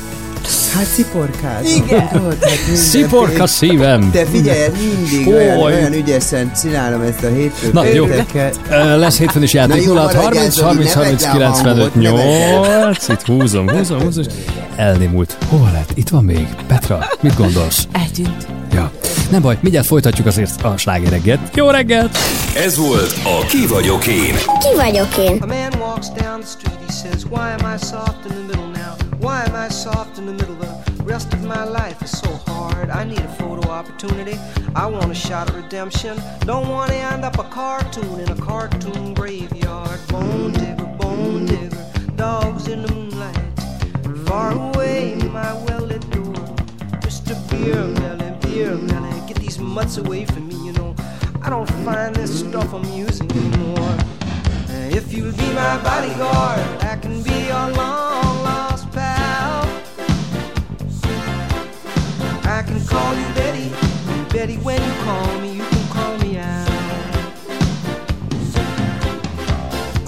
Hát 0.75 0.85
sziporkád. 0.87 1.65
Igen. 1.67 2.09
Tudod, 2.09 2.37
hát 2.41 2.51
minden- 2.67 2.77
Sziporka 2.77 3.47
szívem! 3.47 4.11
Te 4.11 4.25
figyelj, 4.25 4.69
mindig 4.79 5.29
Oly. 5.29 5.35
olyan, 5.35 5.59
olyan 5.59 5.93
ügyesen 5.93 6.53
csinálom 6.63 7.01
ezt 7.01 7.25
a 7.25 7.29
hétfőt. 7.29 7.73
Na, 7.73 7.85
jó. 7.87 8.07
Lesz 8.97 9.19
hétfőn 9.19 9.43
is 9.43 9.53
játék. 9.53 9.87
Na 9.87 9.93
jó, 9.93 9.95
06 9.95 10.15
30 10.15 10.61
maradjál, 10.61 10.67
30 10.67 10.89
Zoli, 10.89 10.89
30 10.89 11.23
ne 11.23 11.31
vedd 11.31 11.39
le 11.41 11.47
a 11.47 11.53
95 11.53 11.77
hangot, 11.77 11.95
ne 11.95 12.11
vedd 12.11 12.87
8. 12.87 13.09
Itt 13.09 13.23
húzom, 13.27 13.71
húzom, 13.71 14.01
húzom. 14.03 14.25
és 14.25 14.33
Elnémult. 14.77 15.37
Hova 15.49 15.71
lett? 15.73 15.91
Itt 15.95 16.09
van 16.09 16.25
még. 16.25 16.47
Petra, 16.67 17.07
mit 17.21 17.37
gondolsz? 17.37 17.89
Eltűnt. 17.93 18.58
Ja. 18.73 18.91
Nem 19.31 19.43
baj, 19.43 19.59
mindjárt 19.61 19.87
folytatjuk 19.87 20.27
azért 20.27 20.63
a 20.65 20.77
slágereget. 20.77 21.39
Jó 21.55 21.71
reggelt! 21.71 22.17
Ez 22.57 22.77
volt 22.77 23.15
a 23.25 23.47
Ki 23.47 23.67
vagyok 23.67 24.07
én. 24.07 24.35
Ki 24.35 24.75
vagyok 24.77 25.17
én? 25.17 25.39
A 25.41 25.47
man 25.47 25.73
walks 25.81 26.09
down 26.09 26.41
the 26.41 26.49
street, 26.49 26.79
he 26.87 26.93
says, 26.93 27.25
Why 27.25 27.51
am 27.59 27.75
I 27.75 27.79
soft 27.79 28.25
in 28.25 28.35
the 28.35 28.45
middle 28.47 28.67
now? 28.67 28.97
Why 29.21 29.43
am 29.49 29.67
I 29.67 29.73
soft 29.73 30.19
in 30.19 30.25
the 30.25 30.33
middle? 30.33 30.57
The 30.97 31.05
rest 31.05 31.33
of 31.33 31.41
my 31.41 31.65
life 31.65 32.03
is 32.03 32.11
so 32.11 32.31
hard. 32.47 32.91
I 32.91 33.05
need 33.05 33.21
a 33.21 33.35
photo 33.39 33.71
opportunity. 33.71 34.39
I 34.75 34.87
want 34.87 35.11
a 35.11 35.15
shot 35.15 35.49
of 35.51 35.57
redemption. 35.57 36.17
Don't 36.41 36.69
want 36.69 36.91
to 36.91 36.97
end 36.97 37.25
up 37.25 37.39
a 37.39 37.45
cartoon 37.45 38.21
in 38.21 38.29
a 38.31 38.37
cartoon 38.37 39.15
graveyard. 39.15 40.01
Bone 40.09 40.53
digger, 40.53 40.91
bone 40.99 41.47
digger, 41.47 41.85
dogs 42.17 42.69
in 42.69 42.83
the 42.83 42.93
moonlight. 42.95 43.39
Far 44.27 44.53
away, 44.53 45.17
my 45.33 45.53
well 45.65 45.85
lit 45.87 46.05
door. 46.11 46.35
Mr. 47.03 47.35
Beer 47.51 47.99
Melly, 48.67 49.21
get 49.29 49.37
these 49.37 49.61
mutts 49.61 49.99
away 49.99 50.25
from 50.25 50.49
me, 50.49 50.57
you 50.67 50.73
know. 50.73 50.95
I 51.43 51.49
don't 51.49 51.71
find 51.85 52.15
this 52.15 52.41
stuff 52.41 52.73
amusing 52.73 53.31
anymore. 53.31 53.97
If 54.91 55.13
you'll 55.13 55.33
be 55.33 55.53
my 55.53 55.81
bodyguard, 55.83 56.61
I 56.83 56.97
can 57.01 57.23
be 57.23 57.47
your 57.47 57.71
long 57.77 58.43
lost 58.43 58.91
pal. 58.91 59.63
I 62.45 62.63
can 62.67 62.85
call 62.85 63.15
you 63.15 63.27
Betty, 63.35 63.71
Betty, 64.33 64.57
when 64.57 64.83
you 64.83 64.93
call 65.05 65.38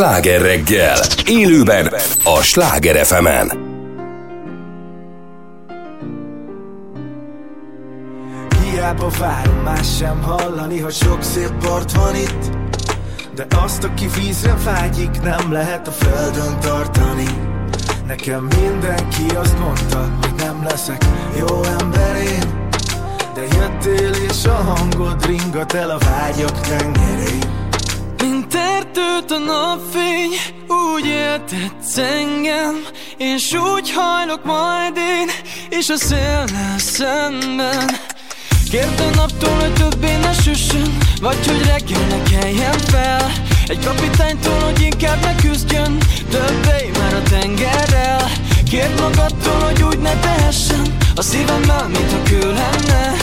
Sláger 0.00 0.40
reggel. 0.40 0.98
Élőben 1.26 1.90
a 2.24 2.42
Sláger 2.42 3.06
fm 3.06 3.26
Hiába 8.62 9.08
várom, 9.18 9.56
más 9.64 9.96
sem 9.96 10.22
hallani, 10.22 10.78
ha 10.78 10.90
sok 10.90 11.22
szép 11.22 11.50
part 11.62 11.92
van 11.92 12.14
itt 12.14 12.50
De 13.34 13.46
azt, 13.64 13.84
aki 13.84 14.06
vízre 14.16 14.54
vágyik, 14.64 15.22
nem 15.22 15.52
lehet 15.52 15.88
a 15.88 15.90
földön 15.90 16.60
tartani. 16.60 17.26
Nekem 18.06 18.48
mindenki 18.60 19.36
azt 19.36 19.58
mondta, 19.58 20.18
hogy 20.20 20.34
nem 20.36 20.64
leszek 20.68 21.04
jó 21.38 21.62
ember 21.62 22.16
De 23.34 23.42
jöttél 23.42 24.12
és 24.28 24.44
a 24.44 24.54
hangod 24.54 25.26
ringat 25.26 25.72
el 25.72 25.90
a 25.90 25.98
vágyak 25.98 26.60
tengerén 26.60 27.59
Mint 28.52 28.64
erdőt 28.64 29.30
a 29.30 29.38
napfény, 29.38 30.30
úgy 30.68 31.06
éltetsz 31.06 31.96
engem 31.96 32.86
És 33.16 33.52
úgy 33.52 33.92
hajlok 33.92 34.44
majd 34.44 34.96
én, 34.96 35.30
és 35.78 35.88
a 35.88 35.96
szélnel 35.96 36.78
szemben. 36.78 37.90
Kérd 38.70 39.00
a 39.00 39.14
naptól, 39.14 39.58
hogy 39.58 39.72
többé 39.72 40.16
ne 40.16 40.32
süssön 40.32 40.98
Vagy 41.20 41.46
hogy 41.46 41.66
reggel 41.66 42.06
ne 42.06 42.22
keljen 42.22 42.78
fel. 42.78 43.32
Egy 43.66 43.84
kapitánytól, 43.84 44.60
hogy 44.60 44.80
inkább 44.80 45.20
ne 45.20 45.34
küzdjön 45.34 45.98
Többé 46.30 46.90
már 46.98 47.14
a 47.14 47.22
tengerrel. 47.22 48.30
Kérd 48.70 49.00
magadtól, 49.00 49.60
hogy 49.60 49.82
úgy 49.82 49.98
ne 49.98 50.20
tehessen 50.20 50.98
A 51.14 51.22
szívemmel, 51.22 51.88
mint 51.88 52.12
ha 52.12 52.22
kő 52.22 52.52
lenne. 52.52 53.16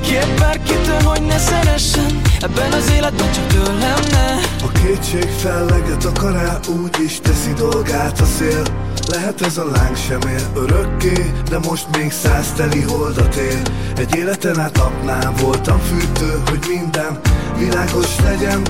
Kérd 0.00 0.38
bárkitől, 0.38 1.02
hogy 1.02 1.22
ne 1.22 1.38
szeressen 1.38 2.23
Ebben 2.40 2.72
az 2.72 2.90
életben 2.90 3.32
csak 3.32 3.46
tőlem 3.46 4.00
ne. 4.10 4.34
A 4.64 4.72
kétség 4.72 5.28
felleget 5.28 6.04
akar 6.04 6.36
el, 6.36 6.60
úgy 6.82 6.96
is 7.04 7.20
teszi 7.20 7.52
dolgát 7.52 8.20
a 8.20 8.24
szél. 8.24 8.62
Lehet 9.08 9.40
ez 9.40 9.58
a 9.58 9.64
láng 9.64 9.96
sem 9.96 10.20
él 10.30 10.50
örökké, 10.54 11.32
de 11.48 11.58
most 11.58 11.96
még 11.96 12.12
száz 12.12 12.52
teli 12.56 12.82
holdat 12.82 13.34
él. 13.34 13.62
Egy 13.96 14.14
életen 14.14 14.60
át 14.60 14.76
napnál 14.76 15.32
voltam 15.40 15.78
fűtő, 15.78 16.42
hogy 16.48 16.64
minden 16.68 17.20
világos 17.58 18.20
legyen. 18.22 18.62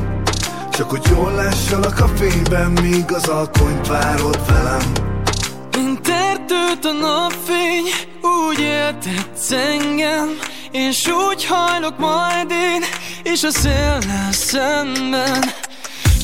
Csak 0.71 0.91
hogy 0.91 1.03
jól 1.11 1.33
lássalak 1.33 2.01
a 2.01 2.09
fényben, 2.09 2.71
míg 2.71 3.13
az 3.13 3.29
alkonyt 3.29 3.87
várod 3.87 4.41
velem. 4.47 4.93
Mint 5.77 6.09
erdőt 6.09 6.85
a 6.85 6.93
napfény, 6.93 7.85
úgy 8.23 8.61
éltetsz 8.61 9.51
engem. 9.51 10.29
És 10.71 11.09
úgy 11.09 11.45
hajlok 11.45 11.99
majd 11.99 12.51
én, 12.51 12.83
és 13.25 13.43
a 13.43 13.51
szélnel 13.51 14.33
szemben. 14.33 15.45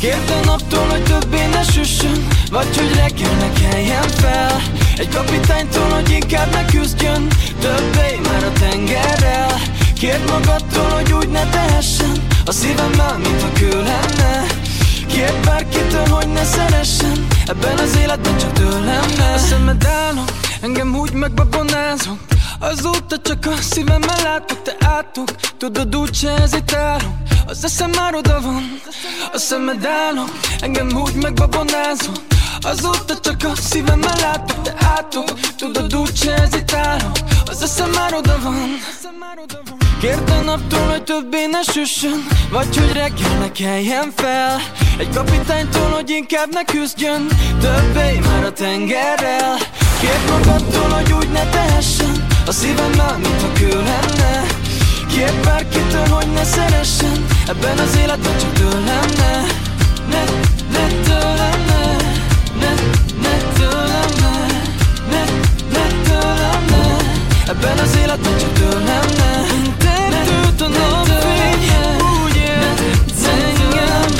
Kérd 0.01 0.31
a 0.31 0.45
naptól, 0.45 0.87
hogy 0.89 1.03
többé 1.03 1.47
ne 1.47 1.63
süssön 1.63 2.27
Vagy 2.51 2.77
hogy 2.77 2.95
reggel 2.95 3.35
ne 3.35 3.53
keljen 3.53 4.09
fel. 4.09 4.63
Egy 4.97 5.09
kapitánytól, 5.09 5.89
hogy 5.89 6.11
inkább 6.11 6.53
ne 6.53 6.65
küzdjön 6.65 7.29
Többé 7.61 8.21
már 8.23 8.45
a 8.45 8.53
tengerrel. 8.53 9.61
Kérd 9.95 10.31
magadtól, 10.31 10.89
hogy 10.89 11.13
úgy 11.13 11.29
ne 11.29 11.49
tehessen 11.49 12.23
A 12.47 12.53
szívemmel, 12.53 13.19
mint 13.19 13.43
a 13.43 13.53
kő 13.53 13.83
lenne. 13.83 14.47
Kérd 15.07 15.45
bárkitől, 15.45 16.07
hogy 16.07 16.29
ne 16.29 16.45
szeressen 16.45 17.27
Ebben 17.47 17.79
az 17.79 17.97
életben 17.97 18.39
csak 18.39 18.53
tőlem 18.53 19.05
A 19.35 19.39
szemed 19.39 19.85
állom, 19.85 20.25
engem 20.61 20.95
úgy 20.95 21.13
megbabonázom 21.13 22.21
Azóta 22.61 23.19
csak 23.23 23.47
a 23.47 23.57
szívemmel 23.61 24.23
látok, 24.23 24.63
te 24.63 24.77
átok. 24.81 25.29
Tudod 25.59 25.97
úgy 25.97 26.15
se 26.15 26.31
hezitálok 26.31 27.13
Az 27.47 27.65
eszem 27.65 27.91
már 27.91 28.15
oda 28.15 28.41
van 28.41 28.81
A 29.33 29.39
szemed 29.39 29.85
állom, 29.85 30.31
engem 30.61 30.89
úgy 30.97 31.15
megbabonázom 31.15 32.15
Azóta 32.61 33.19
csak 33.21 33.45
a 33.45 33.57
szívemmel 33.57 34.17
látok, 34.21 34.63
te 34.63 34.75
átok. 34.97 35.41
Tudod 35.57 35.97
úgy 35.97 36.17
se 36.17 36.33
hezitálok 36.33 37.17
Az 37.47 37.63
eszem 37.63 37.91
már 37.91 38.15
oda 38.15 38.39
van. 38.43 38.69
Kérd 40.01 40.31
a 40.31 40.41
naptól, 40.41 40.89
hogy 40.89 41.05
többé 41.05 41.47
ne 41.47 41.63
süssön. 41.63 42.27
Vagy 42.51 42.77
hogy 42.77 42.93
reggel 42.93 43.39
ne 43.39 43.53
keljen 43.53 44.13
fel. 44.17 44.61
Egy 44.99 45.09
kapitánytól, 45.15 45.91
hogy 45.91 46.11
inkább 46.11 46.53
ne 46.53 46.65
küzdjön. 46.65 47.27
Többé 47.61 48.19
már 48.19 48.45
a 48.45 48.53
tengerrel. 48.53 49.57
Kérd 50.01 50.29
magadtól, 50.29 50.89
hogy 50.89 51.13
úgy 51.13 51.31
ne 51.31 51.49
tehessen 51.49 52.20
A 52.47 52.53
szívemmel, 52.53 53.19
mint 53.19 53.41
ha 53.41 53.53
kő 53.53 53.83
lenne. 53.83 54.47
Kérd 55.09 55.45
bárkitől, 55.45 56.07
hogy 56.07 56.33
ne 56.33 56.45
szeressen. 56.45 57.27
Ebben 57.49 57.79
az 57.79 57.97
életben 57.97 58.39
csak 58.39 58.53
tőlem 58.53 59.09
ne 59.17 59.33
Ne, 60.11 60.23
ne 60.73 60.87
tőlem 60.87 61.59
ne 61.71 61.97
Ne, 62.61 62.73
ne 63.23 63.37
tőlem 63.57 64.11
ne 64.21 64.35
Ne, 65.11 65.25
ne 65.73 65.87
tőlem 66.03 66.65
ne. 66.71 66.97
Ebben 67.51 67.79
az 67.79 67.97
életben 67.97 68.39
csak 68.39 68.53
tőlem 68.53 69.07
ne 69.17 69.53
Mint 69.53 69.85
erdőt 69.85 70.61
a 70.61 70.69
napfény 70.69 71.69
Úgy 72.25 72.37
éltetsz 72.37 73.27
engem 73.27 74.11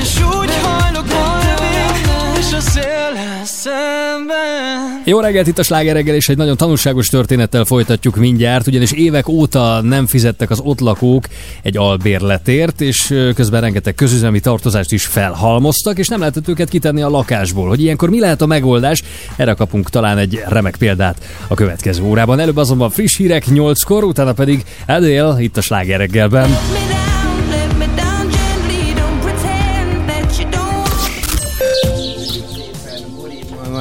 És 0.00 0.20
úgy 0.20 0.52
hajlok 0.62 1.06
majd 1.08 2.38
És 2.38 2.52
a 2.52 2.60
széllel 2.60 3.25
szemben 3.46 5.02
Jó 5.04 5.20
reggelt, 5.20 5.46
itt 5.46 5.58
a 5.58 5.62
Sláger 5.62 5.94
reggel, 5.94 6.14
és 6.14 6.28
egy 6.28 6.36
nagyon 6.36 6.56
tanulságos 6.56 7.06
történettel 7.06 7.64
folytatjuk 7.64 8.16
mindjárt, 8.16 8.66
ugyanis 8.66 8.92
évek 8.92 9.28
óta 9.28 9.80
nem 9.80 10.06
fizettek 10.06 10.50
az 10.50 10.60
ott 10.62 10.80
lakók 10.80 11.24
egy 11.62 11.76
albérletért, 11.76 12.80
és 12.80 13.14
közben 13.34 13.60
rengeteg 13.60 13.94
közüzemi 13.94 14.40
tartozást 14.40 14.92
is 14.92 15.06
felhalmoztak, 15.06 15.98
és 15.98 16.08
nem 16.08 16.18
lehetett 16.18 16.48
őket 16.48 16.68
kitenni 16.68 17.02
a 17.02 17.08
lakásból. 17.08 17.68
Hogy 17.68 17.82
ilyenkor 17.82 18.10
mi 18.10 18.20
lehet 18.20 18.42
a 18.42 18.46
megoldás? 18.46 19.02
Erre 19.36 19.54
kapunk 19.54 19.90
talán 19.90 20.18
egy 20.18 20.42
remek 20.48 20.76
példát 20.76 21.24
a 21.48 21.54
következő 21.54 22.02
órában. 22.02 22.40
Előbb 22.40 22.56
azonban 22.56 22.90
friss 22.90 23.16
hírek 23.16 23.44
8-kor, 23.50 24.04
utána 24.04 24.32
pedig 24.32 24.64
Adele 24.86 25.42
itt 25.42 25.56
a 25.56 25.60
Sláger 25.60 25.98
reggelben. 25.98 26.50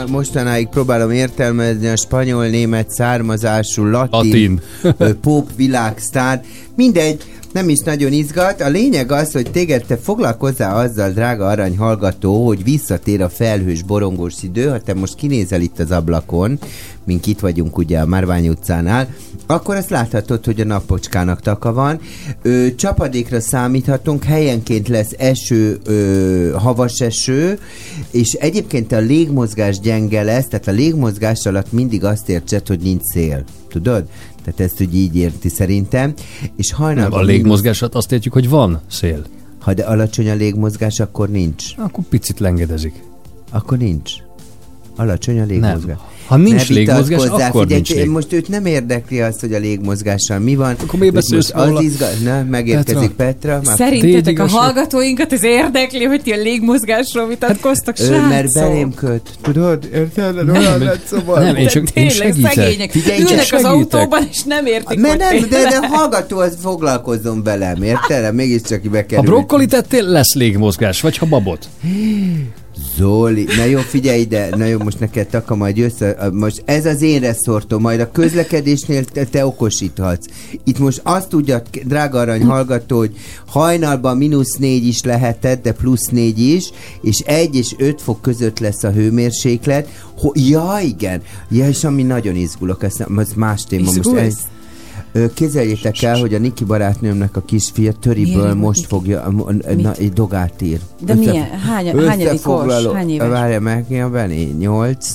Mostanáig 0.07 0.68
próbálom 0.68 1.11
értelmezni 1.11 1.88
a 1.88 1.95
spanyol-német 1.95 2.90
származású 2.90 3.86
latin, 3.86 4.61
Latin. 4.82 5.15
pop 5.22 5.49
világsztár. 5.56 6.41
Mindegy, 6.76 7.23
nem 7.56 7.69
is 7.69 7.80
nagyon 7.80 8.11
izgat. 8.11 8.61
A 8.61 8.69
lényeg 8.69 9.11
az, 9.11 9.32
hogy 9.32 9.52
téged 9.52 9.86
te 9.88 9.98
foglalkozzál 9.98 10.77
azzal, 10.77 11.10
drága 11.10 11.48
arany 11.48 11.77
hallgató, 11.77 12.45
hogy 12.45 12.64
visszatér 12.64 13.22
a 13.22 13.30
felhős 13.30 13.84
borongós 13.84 14.34
idő, 14.44 14.69
ha 14.69 14.80
te 14.80 14.94
most 14.94 15.15
kinézel 15.15 15.61
itt 15.61 15.80
az 15.80 15.91
ablakon, 15.91 16.60
mink 17.06 17.26
itt 17.26 17.40
vagyunk 17.40 17.77
ugye 17.77 17.99
a 17.99 18.06
Márvány 18.06 18.48
utcánál, 18.48 19.07
akkor 19.45 19.76
azt 19.76 19.90
láthatod, 19.90 20.45
hogy 20.45 20.61
a 20.61 20.65
napocskának 20.65 21.41
taka 21.41 21.73
van. 21.73 21.99
Ö, 22.41 22.68
csapadékra 22.76 23.40
számíthatunk, 23.41 24.23
helyenként 24.23 24.88
lesz 24.88 25.14
eső, 25.18 25.77
ö, 25.86 26.56
havas 26.57 26.99
eső, 26.99 27.60
és 28.11 28.32
egyébként 28.32 28.91
a 28.91 28.99
légmozgás 28.99 29.80
gyenge 29.80 30.23
lesz, 30.23 30.48
tehát 30.48 30.68
a 30.68 30.72
légmozgás 30.72 31.45
alatt 31.45 31.72
mindig 31.72 32.03
azt 32.03 32.30
értsed, 32.30 32.68
hogy 32.68 32.80
nincs 32.80 33.03
szél. 33.03 33.44
Tudod? 33.69 34.03
Tehát 34.46 34.60
ezt 34.60 34.82
úgy 34.82 34.96
így 34.96 35.16
érti 35.16 35.50
szerintem. 35.50 36.14
És 36.56 36.72
Nem, 36.72 36.80
hajnalban... 36.80 37.20
a 37.20 37.24
légmozgásat 37.24 37.96
azt 37.96 38.12
értjük, 38.12 38.34
hogy 38.34 38.50
van 38.50 38.82
szél. 38.88 39.26
Ha 39.60 39.74
de 39.74 39.84
alacsony 39.84 40.30
a 40.30 40.34
légmozgás, 40.34 41.00
akkor 41.00 41.30
nincs. 41.30 41.66
Akkor 41.78 42.04
picit 42.04 42.40
lengedezik. 42.40 43.04
Akkor 43.52 43.78
nincs. 43.78 44.14
Alacsony 44.96 45.40
a 45.40 45.46
légmozgás. 45.46 45.98
Ha 46.28 46.36
nincs 46.36 46.70
Ne 46.70 46.76
légmozgás, 46.76 47.20
akkor 47.26 47.62
figyelj, 47.62 47.66
nincs 47.74 47.90
lég. 47.94 48.10
Most 48.10 48.34
őt 48.34 48.48
nem 48.48 48.66
érdekli 48.66 49.20
az, 49.22 49.40
hogy 49.40 49.54
a 49.54 49.58
légmozgással 49.58 50.40
mi 50.40 50.56
van. 50.56 50.76
Akkor 50.84 51.00
miért 51.00 51.14
beszélsz 51.14 51.54
most 51.54 51.64
az 51.66 51.68
róla? 51.68 51.82
izgal... 51.82 52.10
Na, 52.24 52.44
megérkezik 52.44 53.10
Petra. 53.10 53.62
Már 53.66 53.78
Szerintetek 53.78 54.40
a 54.40 54.48
hallgatóinkat 54.48 55.34
ez 55.34 55.44
érdekli, 55.44 56.04
hogy 56.04 56.22
ti 56.22 56.32
a 56.32 56.38
légmozgásról 56.38 57.28
vitatkoztak, 57.28 57.96
Ö, 58.00 58.04
srácok? 58.04 58.30
mert 58.30 58.54
belém 58.54 58.94
köt. 58.94 59.30
Tudod? 59.42 59.90
Érted? 59.94 60.36
Nem, 60.36 60.50
Olyan 60.56 60.64
nem, 60.78 60.84
lett 60.88 61.06
szóval. 61.06 61.44
nem, 61.44 61.56
én 61.56 61.68
csak- 61.68 61.90
én 61.94 62.10
segítek. 62.10 62.52
szegények. 62.54 62.92
Figyelj, 62.92 63.20
Ülnek 63.22 63.44
csak 63.44 63.60
az 63.60 63.66
autóban, 63.66 64.28
és 64.32 64.44
nem 64.44 64.66
értik, 64.66 65.00
Mert 65.00 65.18
nem, 65.18 65.40
de, 65.50 65.70
de 65.70 65.88
hallgató, 65.88 66.38
az 66.38 66.58
foglalkozzon 66.62 67.44
velem, 67.44 67.84
érted? 67.84 68.34
Mégiscsak 68.34 68.84
Ha 68.84 68.90
bekerül. 68.90 69.24
brokkoli 69.26 69.66
tettél, 69.66 70.04
lesz 70.04 70.34
légmozgás, 70.34 71.02
vagy 71.02 71.18
ha 71.18 71.26
babot. 71.26 71.68
Zoli, 72.98 73.48
na 73.58 73.64
jó, 73.64 73.80
figyelj 73.80 74.20
ide, 74.20 74.50
na 74.56 74.66
jó, 74.66 74.80
most 74.80 75.00
neked 75.00 75.28
taka 75.28 75.56
majd 75.56 75.78
jössz, 75.78 76.02
most 76.32 76.62
ez 76.66 76.86
az 76.86 77.02
én 77.02 77.20
reszortom, 77.20 77.82
majd 77.82 78.00
a 78.00 78.12
közlekedésnél 78.12 79.04
te, 79.04 79.26
te 79.26 79.46
okosíthatsz. 79.46 80.26
Itt 80.64 80.80
most 80.80 81.02
azt 81.04 81.30
tudja, 81.30 81.62
drága 81.84 82.20
arany 82.20 82.44
hallgató, 82.44 82.98
hogy 82.98 83.16
hajnalban 83.46 84.18
mínusz 84.18 84.56
négy 84.58 84.88
is 84.88 85.04
lehetett, 85.04 85.64
de 85.64 85.72
plusz 85.72 86.08
négy 86.08 86.40
is, 86.40 86.72
és 87.02 87.20
egy 87.20 87.56
és 87.56 87.76
öt 87.78 88.02
fok 88.02 88.22
között 88.22 88.60
lesz 88.60 88.84
a 88.84 88.92
hőmérséklet. 88.92 89.90
Ho, 90.18 90.32
ja, 90.34 90.80
igen, 90.84 91.22
ja, 91.50 91.68
és 91.68 91.84
ami 91.84 92.04
nagyon 92.04 92.36
izgulok, 92.36 92.84
ez, 92.84 92.96
ez 93.18 93.34
más 93.36 93.64
téma 93.64 93.84
most. 93.86 93.98
Izgulsz? 93.98 94.22
Ez, 94.22 94.36
Ö, 94.36 94.55
Képzeljétek 95.34 96.02
el, 96.02 96.20
hogy 96.20 96.34
a 96.34 96.38
Niki 96.40 96.64
barátnőmnek 96.64 97.36
a 97.38 97.42
kisfia 97.42 97.92
töriből 97.92 98.42
Miért? 98.44 98.58
most 98.58 98.86
fogja, 98.86 99.22
a- 99.22 99.48
a- 99.48 99.74
na, 99.82 99.94
egy 99.94 100.14
dogát 100.14 100.62
ír. 100.62 100.80
De 101.06 101.14
milyen? 101.14 101.50
Hány- 101.50 101.86
hányadikos? 101.86 102.26
összefoglaló- 102.34 102.92
Hány 102.92 103.10
éves? 103.10 103.28
Várja 103.30 103.60
meg, 103.60 103.86
mi 103.90 104.02
a 104.02 104.10
Benni? 104.10 104.44
Nyolc? 104.60 105.10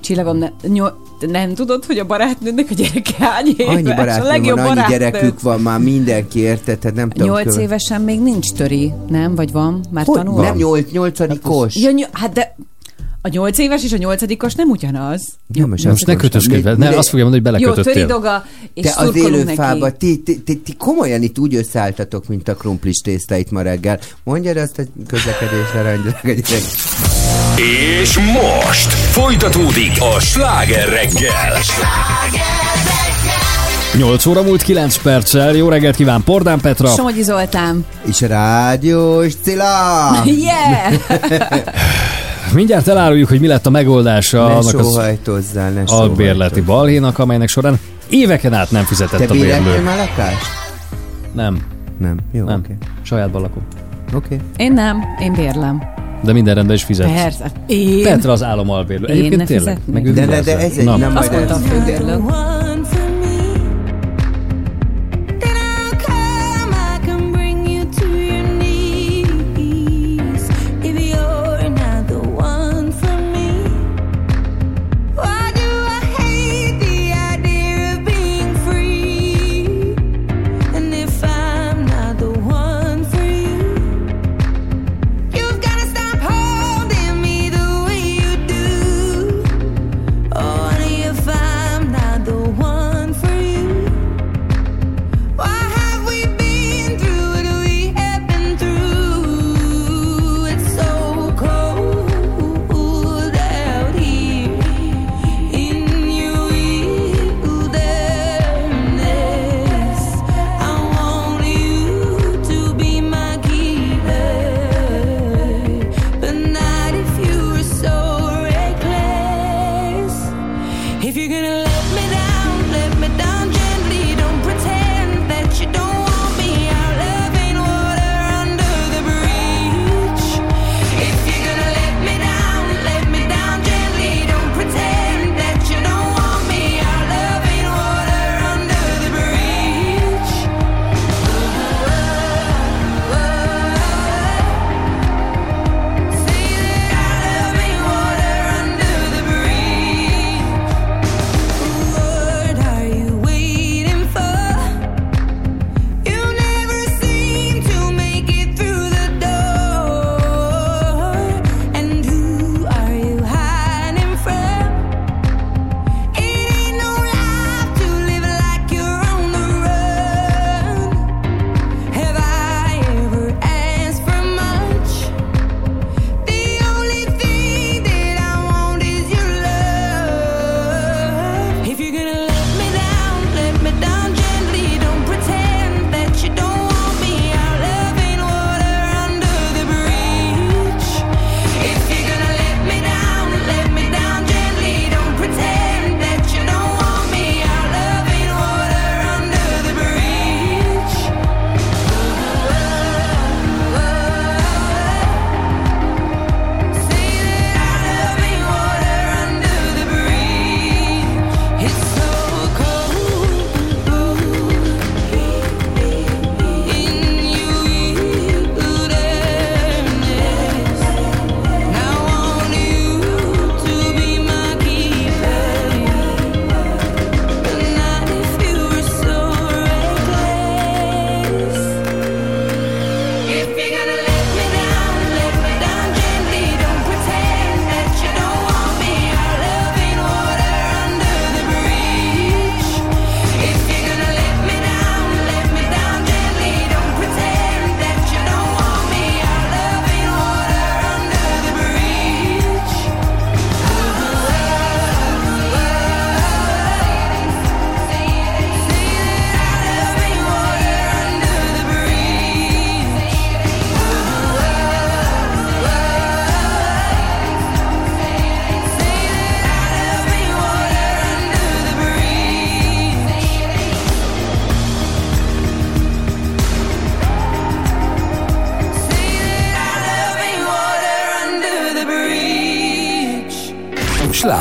Csillagom, 0.00 0.36
ne, 0.38 0.48
nyol, 0.68 0.96
nem 1.30 1.54
tudod, 1.54 1.84
hogy 1.84 1.98
a 1.98 2.04
barátnőnek 2.06 2.66
a 2.70 2.74
gyereke 2.74 3.12
hány 3.24 3.46
éves? 3.56 3.74
Annyi 3.76 3.90
a 3.90 3.94
barátnőm 3.94 4.26
legjobb 4.26 4.58
van, 4.58 4.78
annyi 4.78 4.88
gyerekük 4.88 5.40
van, 5.42 5.60
már 5.60 5.78
mindenki 5.80 6.38
érted, 6.40 6.94
nem 6.94 7.10
tudom. 7.10 7.28
Nyolc 7.28 7.56
évesen 7.56 8.00
még 8.00 8.20
nincs 8.20 8.52
töri, 8.52 8.92
nem? 9.08 9.34
Vagy 9.34 9.52
van? 9.52 9.80
Már 9.90 10.04
Hogy 10.04 10.16
tanul? 10.16 10.40
nem 10.42 10.56
nyolc, 10.56 10.90
nyolcadikos. 10.90 11.76
Ja, 11.76 11.90
ny- 11.90 12.08
hát 12.12 12.32
de 12.32 12.56
a 13.26 13.28
nyolc 13.28 13.58
éves 13.58 13.84
és 13.84 13.92
a 13.92 13.96
nyolcadikos 13.96 14.54
nem 14.54 14.68
ugyanaz. 14.68 15.22
Nem, 15.46 15.68
most, 15.68 15.84
Most 15.84 16.06
ne 16.06 16.16
kötözködj 16.16 16.62
vele. 16.62 16.76
Ne, 16.76 16.96
azt 16.96 17.08
fogja 17.08 17.24
mondani, 17.28 17.48
hogy 17.50 17.60
Jó, 17.60 17.72
töri 17.72 17.82
belekötöttél. 17.82 18.06
doga, 18.06 18.44
és 18.74 18.84
Te 18.84 18.90
az 18.96 19.04
szurkolunk 19.04 19.34
élő 19.34 19.44
neki. 19.44 19.56
fába, 19.56 19.90
ti, 19.90 20.22
ti, 20.22 20.42
ti, 20.42 20.58
ti, 20.58 20.74
komolyan 20.76 21.22
itt 21.22 21.38
úgy 21.38 21.54
összeálltatok, 21.54 22.28
mint 22.28 22.48
a 22.48 22.54
krumplis 22.54 22.96
tészta 22.96 23.36
itt 23.36 23.50
ma 23.50 23.62
reggel. 23.62 23.98
Mondja 24.24 24.54
ezt 24.54 24.78
a 24.78 24.82
közlekedésre 25.06 25.82
rendjelegedik. 25.82 26.46
És 28.00 28.18
most 28.18 28.92
folytatódik 28.92 29.92
a 30.16 30.20
sláger 30.20 30.88
reggel. 30.88 31.58
8 33.96 34.26
óra 34.26 34.42
múlt 34.42 34.62
9 34.62 35.02
perccel. 35.02 35.54
Jó 35.56 35.68
reggelt 35.68 35.96
kíván 35.96 36.22
Pordán 36.24 36.60
Petra. 36.60 36.88
Somogyi 36.88 37.22
Zoltán. 37.22 37.84
És 38.06 38.20
rádiós 38.20 39.32
Cilla! 39.42 40.22
Yeah! 40.24 40.94
Mindjárt 42.52 42.88
eláruljuk, 42.88 43.28
hogy 43.28 43.40
mi 43.40 43.46
lett 43.46 43.66
a 43.66 43.70
megoldása 43.70 44.38
Ne 44.46 44.52
annak 44.54 44.78
az 44.78 45.52
ne 45.54 45.82
albérleti 45.86 46.60
balhénak, 46.60 47.18
amelynek 47.18 47.48
során 47.48 47.78
éveken 48.10 48.52
át 48.52 48.70
nem 48.70 48.84
fizetett 48.84 49.18
Te 49.18 49.24
a 49.24 49.32
bérlő. 49.32 49.82
már 49.82 49.96
lakást? 49.98 50.46
Nem. 51.32 51.58
Nem. 51.98 52.16
Jó, 52.32 52.44
nem. 52.44 52.58
oké. 52.64 52.76
Sajátban 53.02 53.42
lakom. 53.42 53.62
Oké. 54.14 54.36
Én 54.56 54.72
nem, 54.72 55.02
én 55.20 55.32
bérlem. 55.32 55.82
De 56.22 56.32
minden 56.32 56.54
rendben 56.54 56.76
is 56.76 56.82
fizet. 56.84 57.12
Persze. 57.12 57.50
Én? 57.66 58.02
Petra 58.02 58.32
az 58.32 58.42
álomalbérlő. 58.42 59.06
Én 59.06 59.14
Egyébként 59.14 59.36
ne 59.40 59.44
tényleg. 59.44 59.78
Meg 59.92 60.12
De- 60.12 60.26
de- 60.26 60.40
de 60.40 60.58
ez 60.58 60.76
egy- 60.76 60.84
Na. 60.84 60.96
nem 60.96 61.16
Azt 61.16 61.32
mondta 61.32 61.54
a 61.54 61.58
főbérlő. 61.58 62.24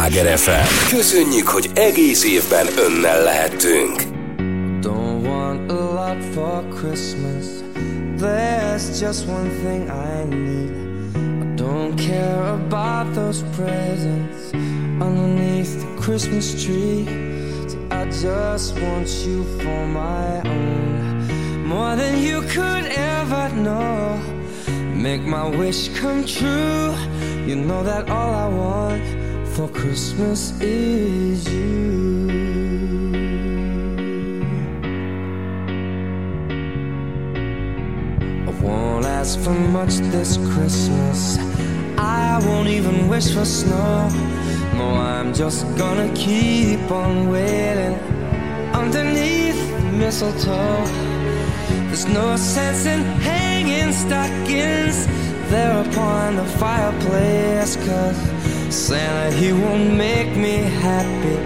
Sláger 0.03 0.37
FM. 0.37 0.95
Köszönjük, 0.95 1.47
hogy 1.47 1.69
egész 1.73 2.23
évben 2.23 2.67
önnel 2.77 3.23
lehettünk. 3.23 4.01
Don't 4.81 5.25
want 5.27 5.71
a 5.71 5.73
lot 5.73 6.23
for 6.33 6.63
Christmas. 6.69 7.45
There's 8.17 8.99
just 9.01 9.27
one 9.27 9.49
thing 9.49 9.89
I 9.89 10.35
need. 10.35 10.71
I 11.15 11.55
don't 11.55 11.95
care 11.95 12.43
about 12.53 13.13
those 13.13 13.43
presents 13.55 14.51
underneath 14.99 15.79
the 15.79 16.01
Christmas 16.01 16.63
tree. 16.63 17.05
See, 17.67 17.79
I 17.91 18.05
just 18.05 18.79
want 18.79 19.07
you 19.25 19.45
for 19.59 19.87
my 19.87 20.41
own, 20.45 21.65
more 21.65 21.95
than 21.95 22.21
you 22.21 22.41
could 22.41 22.85
ever 22.91 23.49
know. 23.55 24.19
Make 24.95 25.21
my 25.21 25.57
wish 25.57 25.89
come 26.01 26.23
true. 26.25 26.93
You 27.47 27.55
know 27.55 27.83
that 27.83 28.09
all 28.09 28.33
I 28.33 28.47
want 28.47 29.22
for 29.53 29.67
Christmas 29.67 30.59
is 30.61 31.47
you. 31.47 32.27
I 38.47 38.51
won't 38.63 39.05
ask 39.05 39.39
for 39.39 39.53
much 39.53 39.97
this 40.09 40.37
Christmas. 40.37 41.37
I 41.99 42.41
won't 42.43 42.67
even 42.67 43.07
wish 43.07 43.31
for 43.31 43.45
snow. 43.45 44.09
No, 44.73 44.95
I'm 44.95 45.31
just 45.35 45.61
gonna 45.77 46.11
keep 46.15 46.89
on 46.89 47.29
waiting 47.29 47.93
underneath 48.73 49.59
the 49.77 49.91
mistletoe. 49.91 50.83
There's 51.89 52.07
no 52.07 52.37
sense 52.37 52.87
in 52.87 53.03
hanging 53.21 53.93
stockings 53.93 55.05
there 55.51 55.79
upon 55.85 56.37
the 56.37 56.45
fireplace. 56.57 57.75
Cause 57.75 58.32
Santa, 58.73 59.35
he 59.35 59.53
won't 59.53 59.93
make 59.93 60.35
me 60.35 60.57
happy 60.81 61.37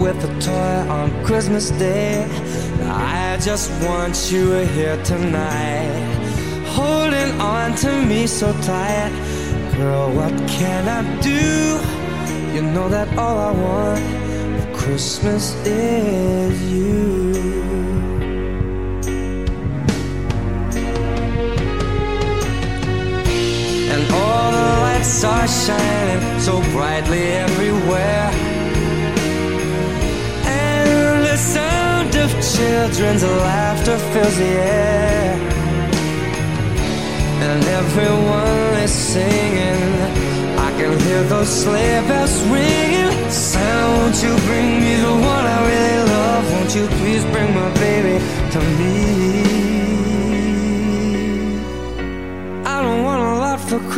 with 0.00 0.16
a 0.24 0.40
toy 0.40 0.90
on 0.90 1.12
Christmas 1.22 1.70
Day. 1.72 2.24
I 2.84 3.36
just 3.38 3.70
want 3.82 4.32
you 4.32 4.52
here 4.52 4.96
tonight, 5.04 5.92
holding 6.68 7.38
on 7.38 7.74
to 7.76 7.92
me 8.06 8.26
so 8.26 8.52
tight. 8.62 9.12
Girl, 9.76 10.10
what 10.12 10.32
can 10.48 10.88
I 10.88 11.02
do? 11.20 11.78
You 12.54 12.62
know 12.62 12.88
that 12.88 13.08
all 13.18 13.38
I 13.38 13.52
want 13.52 14.62
for 14.62 14.74
Christmas 14.74 15.54
is 15.66 16.72
you. 16.72 17.27
Lights 24.98 25.24
are 25.24 25.46
shining 25.46 26.40
so 26.40 26.60
brightly 26.72 27.22
everywhere. 27.46 28.30
And 30.44 31.24
the 31.24 31.36
sound 31.36 32.14
of 32.16 32.30
children's 32.54 33.22
laughter 33.22 33.96
fills 34.12 34.36
the 34.36 34.44
air. 34.44 35.34
And 37.46 37.64
everyone 37.64 38.82
is 38.82 38.92
singing. 38.92 39.82
I 40.66 40.70
can 40.78 40.98
hear 41.00 41.22
those 41.24 41.48
sleigh 41.48 42.00
bells 42.08 42.42
ringing. 42.48 43.08
Won't 43.54 44.22
you 44.22 44.34
bring 44.48 44.80
me 44.80 44.94
the 44.96 45.12
one 45.12 45.44
I 45.56 45.58
really 45.70 46.10
love? 46.10 46.52
Won't 46.52 46.74
you 46.74 46.86
please 46.98 47.24
bring 47.32 47.54
my 47.54 47.70
baby 47.74 48.16
to 48.52 48.60
me? 48.78 49.57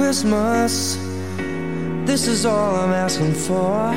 Christmas. 0.00 0.96
This 2.06 2.26
is 2.26 2.46
all 2.46 2.74
I'm 2.74 2.94
asking 3.06 3.34
for. 3.34 3.94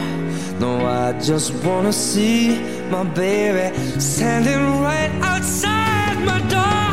No, 0.59 0.85
I 0.85 1.13
just 1.29 1.53
wanna 1.63 1.93
see 1.93 2.59
my 2.91 3.05
baby 3.05 3.65
standing 4.01 4.63
right 4.87 5.11
outside 5.31 6.17
my 6.31 6.39
door. 6.55 6.87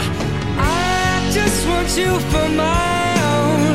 I 0.56 1.28
just 1.32 1.58
want 1.70 1.88
you 2.02 2.12
for 2.32 2.48
my 2.66 3.04
own, 3.34 3.74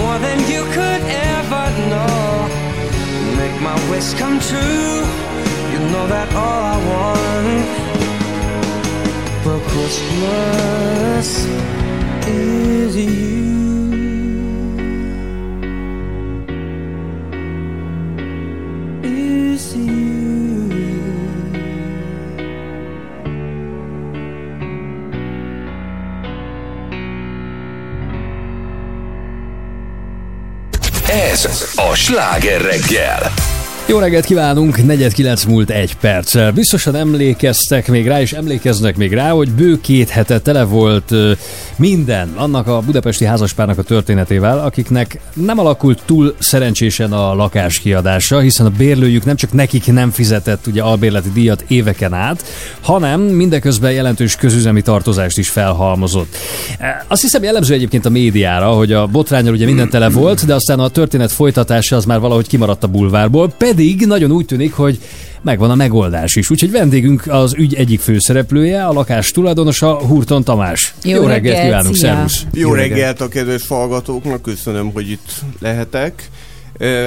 more 0.00 0.18
than 0.26 0.38
you 0.52 0.62
could 0.76 1.02
ever 1.36 1.64
know. 1.92 2.16
Make 3.40 3.56
my 3.68 3.78
wish 3.90 4.08
come 4.14 4.38
true. 4.50 4.96
You 5.72 5.80
know 5.92 6.06
that 6.14 6.28
all 6.42 6.62
I 6.74 6.78
want 6.92 7.66
for 9.44 9.58
Christmas 9.72 11.28
is 12.26 12.96
you. 12.96 13.73
A 31.76 31.94
sláger 31.94 32.62
reggel. 32.62 33.33
Jó 33.86 33.98
reggelt 33.98 34.24
kívánunk, 34.24 34.84
49 34.84 35.44
múlt 35.44 35.70
egy 35.70 35.96
perccel. 35.96 36.52
Biztosan 36.52 36.94
emlékeztek 36.94 37.88
még 37.88 38.06
rá, 38.06 38.20
és 38.20 38.32
emlékeznek 38.32 38.96
még 38.96 39.12
rá, 39.12 39.30
hogy 39.30 39.50
bő 39.50 39.80
két 39.80 40.08
hete 40.08 40.38
tele 40.38 40.64
volt 40.64 41.14
minden 41.76 42.32
annak 42.34 42.66
a 42.66 42.80
budapesti 42.80 43.24
házaspárnak 43.24 43.78
a 43.78 43.82
történetével, 43.82 44.58
akiknek 44.58 45.20
nem 45.34 45.58
alakult 45.58 46.02
túl 46.04 46.34
szerencsésen 46.38 47.12
a 47.12 47.34
lakás 47.34 47.78
kiadása, 47.78 48.38
hiszen 48.38 48.66
a 48.66 48.70
bérlőjük 48.76 49.24
nem 49.24 49.36
csak 49.36 49.52
nekik 49.52 49.92
nem 49.92 50.10
fizetett 50.10 50.66
ugye 50.66 50.82
albérleti 50.82 51.30
díjat 51.32 51.64
éveken 51.68 52.12
át, 52.14 52.44
hanem 52.80 53.20
mindeközben 53.20 53.92
jelentős 53.92 54.36
közüzemi 54.36 54.82
tartozást 54.82 55.38
is 55.38 55.48
felhalmozott. 55.48 56.36
Azt 57.06 57.22
hiszem 57.22 57.42
jellemző 57.42 57.74
egyébként 57.74 58.06
a 58.06 58.10
médiára, 58.10 58.66
hogy 58.66 58.92
a 58.92 59.06
botrányról 59.06 59.54
ugye 59.54 59.66
minden 59.66 59.88
tele 59.88 60.08
volt, 60.08 60.46
de 60.46 60.54
aztán 60.54 60.78
a 60.80 60.88
történet 60.88 61.32
folytatása 61.32 61.96
az 61.96 62.04
már 62.04 62.20
valahogy 62.20 62.46
kimaradt 62.46 62.84
a 62.84 62.86
bulvárból, 62.86 63.52
pedig 63.74 64.06
nagyon 64.06 64.30
úgy 64.30 64.46
tűnik, 64.46 64.72
hogy 64.72 64.98
megvan 65.42 65.70
a 65.70 65.74
megoldás 65.74 66.36
is. 66.36 66.50
Úgyhogy 66.50 66.70
vendégünk 66.70 67.26
az 67.26 67.54
ügy 67.54 67.74
egyik 67.74 68.00
főszereplője, 68.00 68.84
a 68.84 68.92
lakás 68.92 69.30
tulajdonosa, 69.30 69.94
Hurton 69.94 70.44
Tamás. 70.44 70.94
Jó 71.04 71.26
reggelt, 71.26 71.62
kívánunk, 71.62 71.94
szia. 71.94 72.08
szervusz! 72.08 72.46
Jó 72.52 72.72
reggelt 72.72 73.20
a 73.20 73.28
kedves 73.28 73.66
hallgatóknak, 73.66 74.42
köszönöm, 74.42 74.92
hogy 74.92 75.10
itt 75.10 75.32
lehetek. 75.60 76.30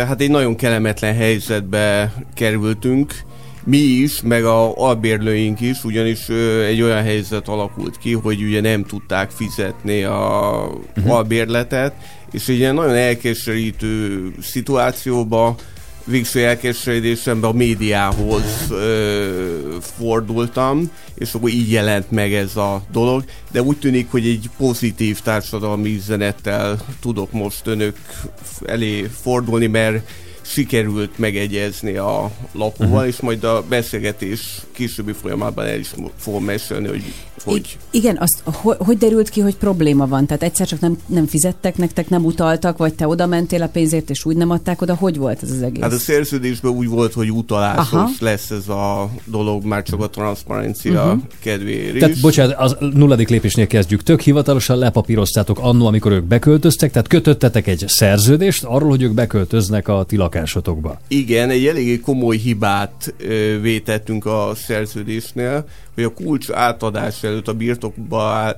Hát 0.08 0.22
egy 0.22 0.30
nagyon 0.30 0.56
kellemetlen 0.56 1.16
helyzetbe 1.16 2.14
kerültünk, 2.34 3.14
mi 3.64 3.78
is, 3.78 4.22
meg 4.22 4.44
a 4.44 4.74
albérlőink 4.76 5.62
is, 5.62 5.84
ugyanis 5.84 6.28
egy 6.68 6.82
olyan 6.82 7.04
helyzet 7.04 7.48
alakult 7.48 7.98
ki, 7.98 8.14
hogy 8.14 8.42
ugye 8.42 8.62
nem 8.62 8.84
tudták 8.84 9.30
fizetni 9.30 10.04
a 10.04 10.20
uh-huh. 10.98 11.14
albérletet, 11.14 11.94
és 12.32 12.48
egy 12.48 12.58
ilyen 12.58 12.76
nagyon 12.76 12.96
elkeserítő 12.96 14.22
szituációba 14.42 15.56
végső 16.08 16.46
elkeseredésemben 16.46 17.50
a 17.50 17.54
médiához 17.54 18.44
ö, 18.70 19.76
fordultam, 19.98 20.92
és 21.16 21.34
akkor 21.34 21.50
így 21.50 21.72
jelent 21.72 22.12
meg 22.12 22.34
ez 22.34 22.56
a 22.56 22.84
dolog, 22.92 23.24
de 23.52 23.62
úgy 23.62 23.78
tűnik, 23.78 24.12
hogy 24.12 24.28
egy 24.28 24.50
pozitív 24.58 25.20
társadalmi 25.20 25.96
üzenettel 25.96 26.78
tudok 27.02 27.32
most 27.32 27.68
önök 27.68 27.98
elé 28.66 29.10
fordulni, 29.22 29.68
mert 29.68 30.10
sikerült 30.48 31.18
megegyezni 31.18 31.96
a 31.96 32.32
lakóval, 32.52 32.94
uh-huh. 32.94 33.08
és 33.08 33.20
majd 33.20 33.44
a 33.44 33.64
beszélgetés 33.70 34.62
későbbi 34.72 35.12
folyamában 35.12 35.66
el 35.66 35.80
is 35.80 35.94
fogom 36.18 36.44
mesélni, 36.44 36.88
hogy 36.88 37.04
hogy 37.44 37.78
Igen, 37.92 38.18
azt 38.20 38.42
hogy, 38.44 38.76
hogy 38.80 38.98
derült 38.98 39.30
ki, 39.30 39.40
hogy 39.42 39.56
probléma 39.56 40.08
van? 40.08 40.26
Tehát 40.26 40.44
egyszer 40.44 40.68
csak 40.68 40.80
nem, 40.80 40.98
nem 41.06 41.26
fizettek 41.26 41.78
nektek, 41.78 42.10
nem 42.10 42.26
utaltak, 42.26 42.78
vagy 42.78 42.94
te 42.94 43.08
oda 43.08 43.26
mentél 43.26 43.62
a 43.62 43.68
pénzért, 43.68 44.10
és 44.10 44.26
úgy 44.26 44.36
nem 44.36 44.50
adták 44.50 44.82
oda? 44.82 44.96
Hogy 44.96 45.18
volt 45.18 45.44
ez 45.44 45.52
az 45.52 45.62
egész? 45.62 45.82
Hát 45.82 45.92
a 45.92 45.98
szerződésben 45.98 46.72
úgy 46.72 46.88
volt, 46.88 47.14
hogy 47.14 47.32
utalásos 47.32 47.94
Aha. 47.94 48.10
lesz 48.20 48.50
ez 48.50 48.68
a 48.68 49.10
dolog, 49.26 49.66
már 49.66 49.84
csak 49.84 50.02
a 50.02 50.10
transzparencia 50.10 51.04
Mhm. 51.04 51.08
uh-huh. 51.08 51.22
kedvéért 51.40 51.94
is. 51.94 52.00
Tehát 52.00 52.22
bocsánat, 52.22 52.56
az 52.58 52.76
nulladik 52.80 53.30
lépésnél 53.30 53.68
kezdjük. 53.68 54.04
Tök 54.04 54.22
hivatalosan 54.22 54.78
lepapíroztátok 54.78 55.60
annó, 55.62 55.86
amikor 55.86 56.12
ők 56.12 56.24
beköltöztek, 56.24 56.92
tehát 56.92 57.08
kötöttetek 57.08 57.68
egy 57.68 57.84
szerződést 57.88 58.64
arról, 58.64 58.90
hogy 58.90 59.02
ők 59.02 59.14
beköltöznek 59.14 59.88
a 59.88 60.04
ti 60.08 60.16
lakásotokba. 60.38 61.00
Igen, 61.08 61.50
egy 61.50 61.66
eléggé 61.66 62.00
komoly 62.00 62.38
hibát 62.38 63.14
vétettünk 63.62 64.26
a 64.26 64.52
szerződésnél, 64.56 65.68
hogy 65.96 66.04
a 66.04 66.14
kulcs 66.14 66.50
átadás 66.52 67.24
előtt, 67.24 67.48
a 67.48 67.54
birtokba 67.54 68.56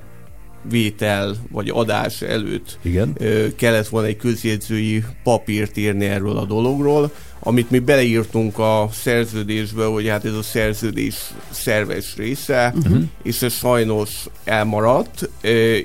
vétel 0.69 1.35
vagy 1.51 1.69
adás 1.69 2.21
előtt 2.21 2.79
Igen. 2.81 3.17
kellett 3.55 3.87
volna 3.87 4.07
egy 4.07 4.17
közjegyzői 4.17 5.03
papírt 5.23 5.77
írni 5.77 6.05
erről 6.05 6.37
a 6.37 6.45
dologról, 6.45 7.11
amit 7.39 7.71
mi 7.71 7.79
beleírtunk 7.79 8.57
a 8.59 8.89
szerződésbe, 8.93 9.85
hogy 9.85 10.07
hát 10.07 10.25
ez 10.25 10.33
a 10.33 10.41
szerződés 10.41 11.15
szerves 11.49 12.15
része, 12.17 12.73
Mhm. 12.85 13.01
és 13.23 13.41
ez 13.41 13.53
sajnos 13.53 14.25
elmaradt, 14.43 15.29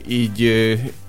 így 0.08 0.50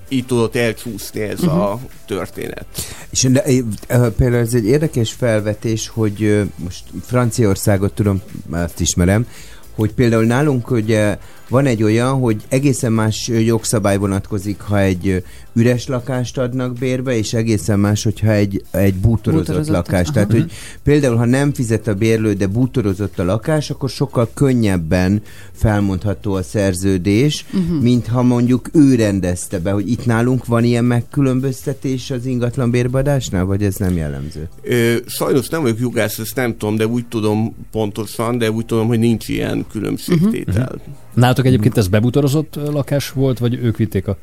így 0.08 0.26
tudott 0.26 0.56
elcsúszni 0.56 1.20
ez 1.20 1.40
Mhm. 1.40 1.50
a 1.50 1.80
történet. 2.06 2.66
És 3.10 3.22
de, 3.22 3.44
ö, 3.88 4.10
például 4.10 4.42
ez 4.42 4.54
egy 4.54 4.66
érdekes 4.66 5.12
felvetés, 5.12 5.88
hogy 5.88 6.22
ö, 6.22 6.42
most 6.56 6.84
Franciaországot 7.04 7.92
tudom, 7.92 8.22
azt 8.50 8.80
ismerem, 8.80 9.26
hogy 9.74 9.92
például 9.92 10.24
nálunk 10.24 10.70
ugye 10.70 11.18
van 11.48 11.66
egy 11.66 11.82
olyan, 11.82 12.18
hogy 12.18 12.42
egészen 12.48 12.92
más 12.92 13.28
jogszabály 13.28 13.96
vonatkozik, 13.98 14.60
ha 14.60 14.78
egy 14.80 15.22
üres 15.54 15.86
lakást 15.86 16.38
adnak 16.38 16.72
bérbe, 16.72 17.16
és 17.16 17.32
egészen 17.32 17.78
más, 17.78 18.02
hogyha 18.04 18.30
egy, 18.30 18.64
egy 18.70 18.94
bútorozott, 18.94 19.46
Bútorozott, 19.46 19.74
lakás. 19.74 20.04
aha. 20.06 20.12
Tehát, 20.12 20.30
hogy 20.30 20.50
például, 20.82 21.16
ha 21.16 21.24
nem 21.24 21.52
fizet 21.52 21.86
a 21.86 21.94
bérlő, 21.94 22.32
de 22.32 22.46
bútorozott 22.46 23.18
a 23.18 23.24
lakás, 23.24 23.70
akkor 23.70 23.88
sokkal 23.90 24.28
könnyebben 24.34 25.22
felmondható 25.52 26.32
a 26.34 26.42
szerződés, 26.42 27.44
Mhm. 27.50 27.74
mint 27.74 28.06
ha 28.06 28.22
mondjuk 28.22 28.68
ő 28.72 28.94
rendezte 28.94 29.58
be, 29.58 29.70
hogy 29.70 29.90
itt 29.90 30.06
nálunk 30.06 30.46
van 30.46 30.64
ilyen 30.64 30.84
megkülönböztetés 30.84 32.10
az 32.10 32.26
ingatlan 32.26 32.70
bérbadásnál, 32.70 33.44
vagy 33.44 33.62
ez 33.62 33.76
nem 33.76 33.96
jellemző? 33.96 34.48
Ö, 34.62 34.96
sajnos 35.06 35.48
nem 35.48 35.62
vagyok 35.62 35.78
jogász, 35.80 36.18
ezt 36.18 36.36
nem 36.36 36.56
tudom, 36.56 36.76
de 36.76 36.86
úgy 36.86 37.06
tudom 37.06 37.54
pontosan, 37.70 38.38
de 38.38 38.50
úgy 38.50 38.66
tudom, 38.66 38.86
hogy 38.86 38.98
nincs 38.98 39.28
ilyen 39.28 39.64
különbségtétel. 39.70 40.62
Uh-huh. 40.74 40.94
Nálatok 41.16 41.46
egyébként 41.46 41.76
ez 41.76 41.88
bebutorozott 41.88 42.56
ö, 42.56 42.70
lakás 42.70 43.10
volt, 43.10 43.38
vagy 43.38 43.54
ők 43.54 43.76
vitték 43.76 44.08
a... 44.08 44.16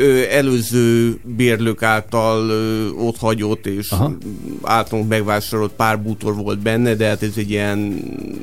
Ö, 0.00 0.22
előző 0.30 1.18
bérlők 1.36 1.82
által 1.82 2.50
ott 2.90 3.18
hagyott 3.18 3.66
és 3.66 3.90
Aha. 3.90 4.12
Általunk 4.62 5.08
megvásárolt 5.08 5.72
pár 5.72 6.00
bútor 6.02 6.34
volt 6.34 6.58
benne, 6.58 6.94
de 6.94 7.06
hát 7.06 7.22
ez 7.22 7.32
egy 7.36 7.50
ilyen 7.50 7.94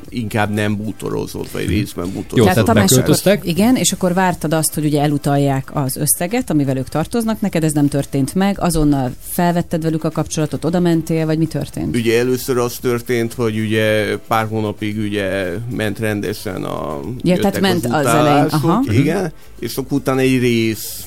inkább 0.08 0.50
nem 0.50 0.76
bútorozott, 0.76 1.50
vagy 1.50 1.66
részben 1.66 2.12
bútorozott. 2.12 2.52
tehát 2.52 2.64
Tamás, 2.64 2.90
beköltöztek? 2.90 3.46
Igen, 3.46 3.76
és 3.76 3.92
akkor 3.92 4.14
vártad 4.14 4.52
azt, 4.52 4.74
hogy 4.74 4.84
ugye 4.84 5.00
elutalják 5.00 5.70
az 5.76 5.96
összeget, 5.96 6.50
amivel 6.50 6.76
ők 6.76 6.88
tartoznak, 6.88 7.40
neked 7.40 7.64
ez 7.64 7.72
nem 7.72 7.88
történt 7.88 8.34
meg, 8.34 8.60
azonnal 8.60 9.12
felvetted 9.20 9.82
velük 9.82 10.04
a 10.04 10.10
kapcsolatot, 10.10 10.64
oda 10.64 10.80
mentél, 10.80 11.26
vagy 11.26 11.38
mi 11.38 11.46
történt? 11.46 11.96
Ugye 11.96 12.18
először 12.18 12.58
az 12.58 12.76
történt, 12.80 13.34
hogy 13.34 13.58
ugye 13.58 14.16
pár 14.16 14.46
hónapig 14.46 14.98
ugye 14.98 15.52
ment 15.70 15.98
rendesen 15.98 16.64
a 16.64 17.00
Ja, 17.22 17.36
tehát 17.36 17.60
ment 17.60 17.84
az 17.84 17.90
utálások, 17.90 18.16
elején, 18.26 18.48
aha. 18.50 18.82
Igen, 18.88 19.32
és 19.58 19.76
akkor 19.76 19.98
utána 19.98 20.20
egy 20.20 20.38
rész 20.38 21.06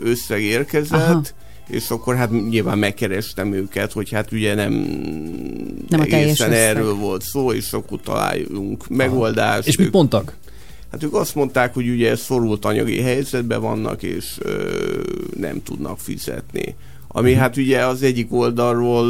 összeg 0.00 0.42
érkezett, 0.42 1.00
Aha. 1.00 1.22
és 1.68 1.90
akkor 1.90 2.16
hát 2.16 2.30
nyilván 2.48 2.78
megkerestem 2.78 3.52
őket, 3.52 3.92
hogy 3.92 4.10
hát 4.10 4.32
ugye 4.32 4.54
nem, 4.54 4.72
Nem 5.88 6.00
a 6.00 6.02
egészen 6.02 6.50
összeg. 6.50 6.76
erről 6.76 6.94
volt 6.94 7.22
szó, 7.22 7.52
és 7.52 7.72
akkor 7.72 8.00
találjunk 8.00 8.88
megoldást. 8.88 9.68
És 9.68 9.76
mit 9.76 9.92
mondtak? 9.92 10.36
Hát 10.92 11.02
ők 11.02 11.14
azt 11.14 11.34
mondták, 11.34 11.74
hogy 11.74 11.88
ugye 11.88 12.16
szorult 12.16 12.64
anyagi 12.64 13.00
helyzetben 13.00 13.60
vannak, 13.60 14.02
és 14.02 14.36
ö, 14.38 15.00
nem 15.36 15.62
tudnak 15.62 15.98
fizetni. 15.98 16.74
Ami 17.14 17.30
Mhm. 17.30 17.40
hát 17.40 17.56
ugye 17.56 17.86
az 17.86 18.02
egyik 18.02 18.32
oldalról 18.32 19.06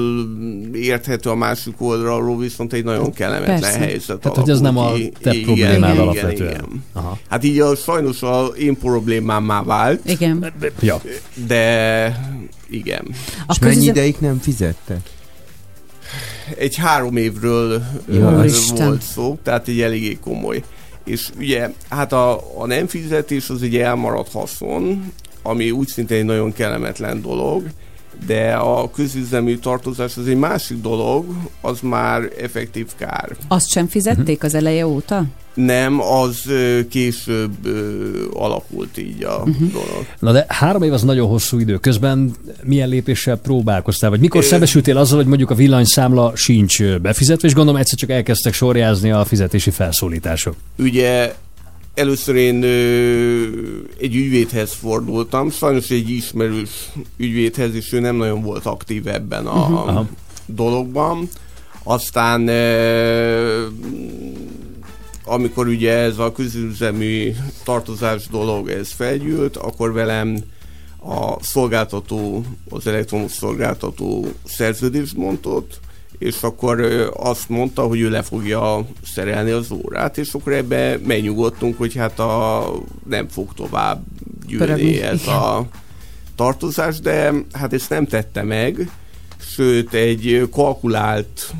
érthető, 0.75 1.31
a 1.31 1.35
másik 1.35 1.81
oldalról 1.81 2.39
viszont 2.39 2.73
egy 2.73 2.85
nagyon 2.85 3.13
kellemetlen 3.13 3.61
Persze. 3.61 3.79
helyzet 3.79 4.21
Tehát, 4.21 4.37
hogy 4.39 4.51
ez 4.51 4.61
nem 4.61 4.77
a 4.79 4.93
te 5.21 5.33
Igen, 5.33 5.43
problémád 5.45 5.93
igen, 5.93 5.97
alapvetően. 6.03 6.51
igen. 6.51 6.85
Aha. 6.93 7.19
Hát 7.29 7.45
így 7.45 7.61
a, 7.61 7.75
sajnos 7.77 8.23
a 8.23 8.45
én 8.47 8.79
problémámmá 8.79 9.63
vált, 9.63 10.09
Igen. 10.11 10.53
Ja. 10.81 11.01
de 11.47 12.21
igen. 12.71 13.05
A 13.47 13.53
És 13.53 13.59
mennyi 13.59 13.75
közüze- 13.75 13.91
ideig 13.97 14.17
nem 14.19 14.39
fizette? 14.41 14.99
Egy 16.59 16.77
három 16.77 17.17
évről 17.17 17.83
Jó, 18.13 18.21
ö, 18.29 18.45
Isten. 18.45 18.87
volt 18.87 19.03
szó, 19.03 19.39
tehát 19.43 19.69
egy 19.69 19.81
eléggé 19.81 20.19
komoly. 20.21 20.63
És 21.05 21.29
ugye, 21.39 21.71
hát 21.89 22.13
a, 22.13 22.41
a 22.59 22.67
nem 22.67 22.87
fizetés 22.87 23.49
az 23.49 23.63
egy 23.63 23.77
elmaradt 23.77 24.33
haszon, 24.33 25.13
ami 25.43 25.71
úgy 25.71 25.89
szintén 25.89 26.19
egy 26.19 26.25
nagyon 26.25 26.53
kellemetlen 26.53 27.23
dolog, 27.23 27.63
de 28.27 28.53
a 28.55 28.91
közüzemű 28.91 29.57
tartozás 29.57 30.17
az 30.17 30.27
egy 30.27 30.37
másik 30.39 30.81
dolog, 30.81 31.25
az 31.61 31.79
már 31.81 32.23
effektív 32.41 32.87
kár. 32.99 33.37
Azt 33.49 33.69
sem 33.71 33.87
fizették 33.89 34.43
az 34.45 34.55
eleje 34.55 34.87
óta? 34.87 35.25
Nem, 35.55 36.01
az 36.01 36.51
később 36.91 37.53
alakult 38.35 38.99
így 38.99 39.25
a 39.25 39.43
Mhm. 39.45 39.67
dolog. 39.73 40.07
Na 40.19 40.33
de 40.33 40.45
három 40.49 40.83
év 40.83 40.93
az 40.93 41.03
nagyon 41.03 41.29
hosszú 41.29 41.59
idő. 41.59 41.77
Közben 41.79 42.33
milyen 42.63 42.89
lépéssel 42.89 43.37
próbálkoztál? 43.37 44.11
Vagy 44.11 44.21
mikor 44.21 44.41
Ö- 44.43 44.47
szembesültél 44.47 44.97
azzal, 44.97 45.17
hogy 45.19 45.27
mondjuk 45.27 45.51
a 45.51 45.55
villanyszámla 45.55 46.33
sincs 46.37 46.83
befizetve, 46.85 47.49
és 47.49 47.55
gondolom 47.55 47.81
egyszer 47.81 47.99
csak 47.99 48.11
elkezdtek 48.11 48.53
sorjázni 48.53 49.11
a 49.11 49.25
fizetési 49.25 49.71
felszólítások. 49.71 50.55
Ugye 50.79 51.35
először 51.95 52.35
én 52.35 52.63
ö, 52.63 53.43
egy 54.01 54.15
ügyvédhez 54.15 54.73
fordultam, 54.73 55.51
sajnos 55.51 55.91
egy 55.91 56.11
ismerős 56.11 56.91
ügyvédhez, 57.17 57.75
és 57.75 57.93
ő 57.93 58.01
nem 58.01 58.17
nagyon 58.17 58.43
volt 58.43 58.67
aktív 58.67 59.07
ebben 59.07 59.47
a. 59.47 59.65
Aha. 59.65 60.07
dologban. 60.47 61.29
Aztán 61.83 62.49
ö, 62.49 63.67
amikor 65.25 65.67
ugye 65.67 65.93
ez 65.93 66.19
a 66.19 66.33
közüzemű 66.33 67.33
tartozás 67.65 68.27
dolog 68.27 68.71
ez 68.71 68.91
felgyűlt, 68.93 69.57
akkor 69.57 69.93
velem 69.93 70.37
a 71.05 71.43
szolgáltató, 71.43 72.45
az 72.71 72.87
elektromos 72.87 73.33
szolgáltató 73.33 74.27
szerződést 74.45 75.17
mondott, 75.17 75.81
és 76.23 76.43
akkor 76.43 76.81
azt 77.17 77.49
mondta, 77.49 77.83
hogy 77.83 78.01
ő 78.01 78.11
le 78.11 78.23
fogja 78.23 78.87
szerelni 79.05 79.51
az 79.51 79.71
órát, 79.71 80.19
és 80.19 80.33
akkor 80.33 80.53
ebbe 80.53 80.99
megnyugodtunk, 81.07 81.79
hogy 81.79 81.95
hát 81.95 82.19
a, 82.19 82.73
nem 83.09 83.29
fog 83.29 83.55
tovább 83.55 84.03
Pörögni, 84.49 84.83
gyűlni 84.83 85.01
ez 85.01 85.23
igen. 85.23 85.35
a 85.35 85.67
tartozás, 86.35 87.01
de 87.01 87.33
hát 87.53 87.73
ezt 87.73 87.91
nem 87.91 88.07
tette 88.07 88.43
meg, 88.43 88.91
sőt 89.39 89.95
egy 89.95 90.49
kalkulált 90.51 91.55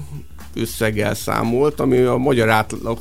összeggel 0.55 1.15
számolt, 1.15 1.81
ami 1.81 1.99
a 1.99 2.17
magyar 2.17 2.49
átlag 2.49 2.99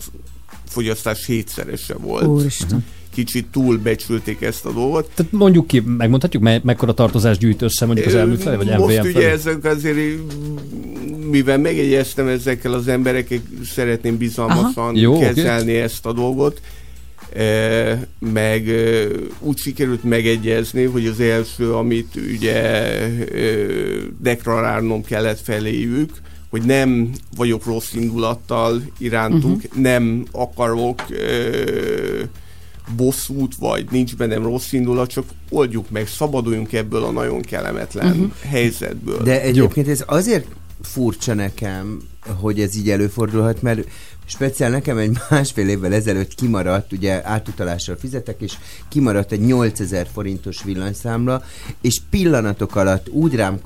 fogyasztás 0.67 1.25
hétszerese 1.25 1.93
volt. 1.93 2.25
Úristen. 2.25 2.85
Kicsit 3.11 3.47
túlbecsülték 3.51 4.41
ezt 4.41 4.65
a 4.65 4.71
dolgot. 4.71 5.09
Tehát 5.15 5.31
mondjuk 5.31 5.67
ki, 5.67 5.79
megmondhatjuk, 5.79 6.43
me- 6.43 6.63
mekkora 6.63 6.93
tartozás 6.93 7.37
gyűjt 7.37 7.61
össze 7.61 7.85
mondjuk 7.85 8.07
az 8.07 8.15
elmű 8.15 8.35
felé, 8.35 8.55
vagy 8.55 8.67
Most 8.67 8.79
MVM 8.79 8.89
ugye 8.89 9.11
felé? 9.11 9.25
ezek 9.25 9.65
azért, 9.65 9.97
mivel 11.29 11.57
megegyeztem 11.57 12.27
ezekkel 12.27 12.73
az 12.73 12.87
emberekkel, 12.87 13.37
szeretném 13.63 14.17
bizalmasan 14.17 14.95
Jó, 14.95 15.15
oké. 15.15 15.25
kezelni 15.25 15.75
ezt 15.75 16.05
a 16.05 16.13
dolgot, 16.13 16.61
e, 17.35 18.07
meg 18.19 18.69
e, 18.69 19.07
úgy 19.39 19.57
sikerült 19.57 20.03
megegyezni, 20.03 20.83
hogy 20.83 21.05
az 21.05 21.19
első, 21.19 21.73
amit 21.73 22.15
ugye 22.33 22.53
e, 22.53 23.09
deklarálnom 24.21 25.03
kellett 25.03 25.39
feléjük, 25.39 26.11
hogy 26.49 26.61
nem 26.61 27.09
vagyok 27.35 27.65
rossz 27.65 27.93
indulattal 27.93 28.81
irántuk, 28.97 29.55
uh-huh. 29.55 29.81
nem 29.81 30.25
akarok 30.31 31.01
e, 31.11 31.15
bosszút, 32.95 33.55
vagy 33.55 33.87
nincs 33.91 34.15
bennem 34.15 34.43
rossz 34.43 34.71
indulat, 34.71 35.09
csak 35.09 35.25
oldjuk 35.49 35.89
meg, 35.89 36.07
szabaduljunk 36.07 36.73
ebből 36.73 37.03
a 37.03 37.11
nagyon 37.11 37.41
kellemetlen 37.41 38.11
uh-huh. 38.11 38.31
helyzetből. 38.49 39.23
De 39.23 39.41
egyébként 39.41 39.87
ez 39.87 40.03
azért 40.07 40.47
furcsa 40.81 41.33
nekem, 41.33 42.01
hogy 42.39 42.59
ez 42.59 42.75
így 42.75 42.89
előfordulhat, 42.89 43.61
mert 43.61 43.87
speciál 44.31 44.69
nekem 44.69 44.97
egy 44.97 45.17
másfél 45.29 45.69
évvel 45.69 45.93
ezelőtt 45.93 46.35
kimaradt, 46.35 46.91
ugye 46.91 47.21
átutalással 47.27 47.95
fizetek, 47.99 48.41
és 48.41 48.53
kimaradt 48.89 49.31
egy 49.31 49.39
8000 49.39 50.07
forintos 50.13 50.63
villanyszámla, 50.63 51.43
és 51.81 52.01
pillanatok 52.09 52.75
alatt 52.75 53.09
úgy 53.09 53.35
rám 53.35 53.59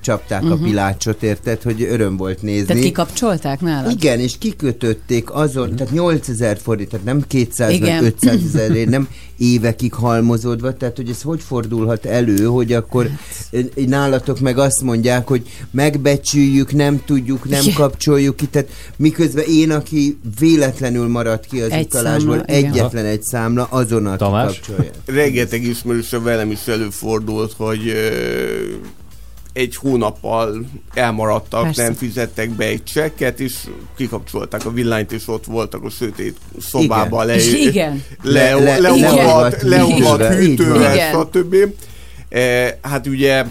csapták 0.00 0.42
uh-huh. 0.42 0.54
a 0.58 0.60
Mhm. 0.60 0.64
pilácsot, 0.68 1.22
érted, 1.22 1.62
hogy 1.62 1.82
öröm 1.82 2.16
volt 2.16 2.42
nézni. 2.42 2.66
Tehát 2.66 2.82
kikapcsolták 2.82 3.60
nálad? 3.60 3.90
Igen, 3.90 4.20
és 4.20 4.38
kikötötték 4.38 5.30
azon, 5.32 5.76
tehát 5.76 5.92
8000 5.92 6.58
forint, 6.58 6.88
tehát 6.88 7.04
nem 7.04 7.24
200 7.26 7.72
Igen. 7.72 8.02
meg 8.02 8.12
500 8.12 8.40
ezer, 8.54 8.86
nem 8.86 9.08
évekig 9.38 9.92
halmozódva, 9.92 10.74
tehát 10.74 10.96
hogy 10.96 11.08
ez 11.08 11.22
hogy 11.22 11.40
fordulhat 11.42 12.04
elő, 12.04 12.44
hogy 12.44 12.72
akkor 12.72 13.10
Hát. 13.52 13.86
nálatok 13.86 14.40
meg 14.40 14.58
azt 14.58 14.82
mondják, 14.82 15.28
hogy 15.28 15.48
megbecsüljük, 15.70 16.72
nem 16.72 17.02
tudjuk, 17.04 17.48
nem 17.48 17.64
kapcsoljuk 17.74 18.36
ki, 18.36 18.46
tehát 18.46 18.68
miközben 18.96 19.44
én, 19.48 19.70
aki 19.70 20.09
véletlenül 20.38 21.08
maradt 21.08 21.46
ki 21.46 21.60
az 21.60 21.70
Egy 21.70 21.84
utalásból, 21.84 22.36
számla, 22.38 22.58
igen. 22.58 22.72
egyetlen 22.72 23.04
egy 23.04 23.22
számla, 23.22 23.64
azonnal 23.70 24.16
Tamás? 24.16 24.60
kikapcsolja. 24.60 24.90
Rengeteg 25.22 25.62
ismerőse 25.62 26.18
velem 26.18 26.50
is 26.50 26.66
előfordult, 26.66 27.52
hogy 27.56 27.92
egy 29.52 29.76
hónappal 29.76 30.64
elmaradtak, 30.94 31.62
Persze. 31.62 31.82
nem 31.82 31.94
fizettek 31.94 32.50
be 32.50 32.64
egy 32.64 32.82
csekket, 32.84 33.40
és 33.40 33.54
kikapcsolták 33.96 34.66
a 34.66 34.70
villanyt, 34.72 35.12
és 35.12 35.28
ott 35.28 35.44
voltak 35.44 35.84
a 35.84 35.90
sötét 35.90 36.36
szobában 36.60 37.26
le, 37.26 37.36
Igen. 37.42 38.02
le, 38.22 38.54
Le- 38.54 38.54
le, 38.54 38.78
le- 38.78 38.78
leolvadt, 38.78 39.62
leolvadt 39.62 39.62
leolvadt 39.62 40.34
hűtővel, 40.34 40.40
így 40.42 40.58
van. 40.58 40.66
hűtővel, 40.66 40.94
Igen. 40.94 41.26
stb. 41.32 41.56
E, 42.28 42.78
hát 42.82 43.06
ugye 43.06 43.44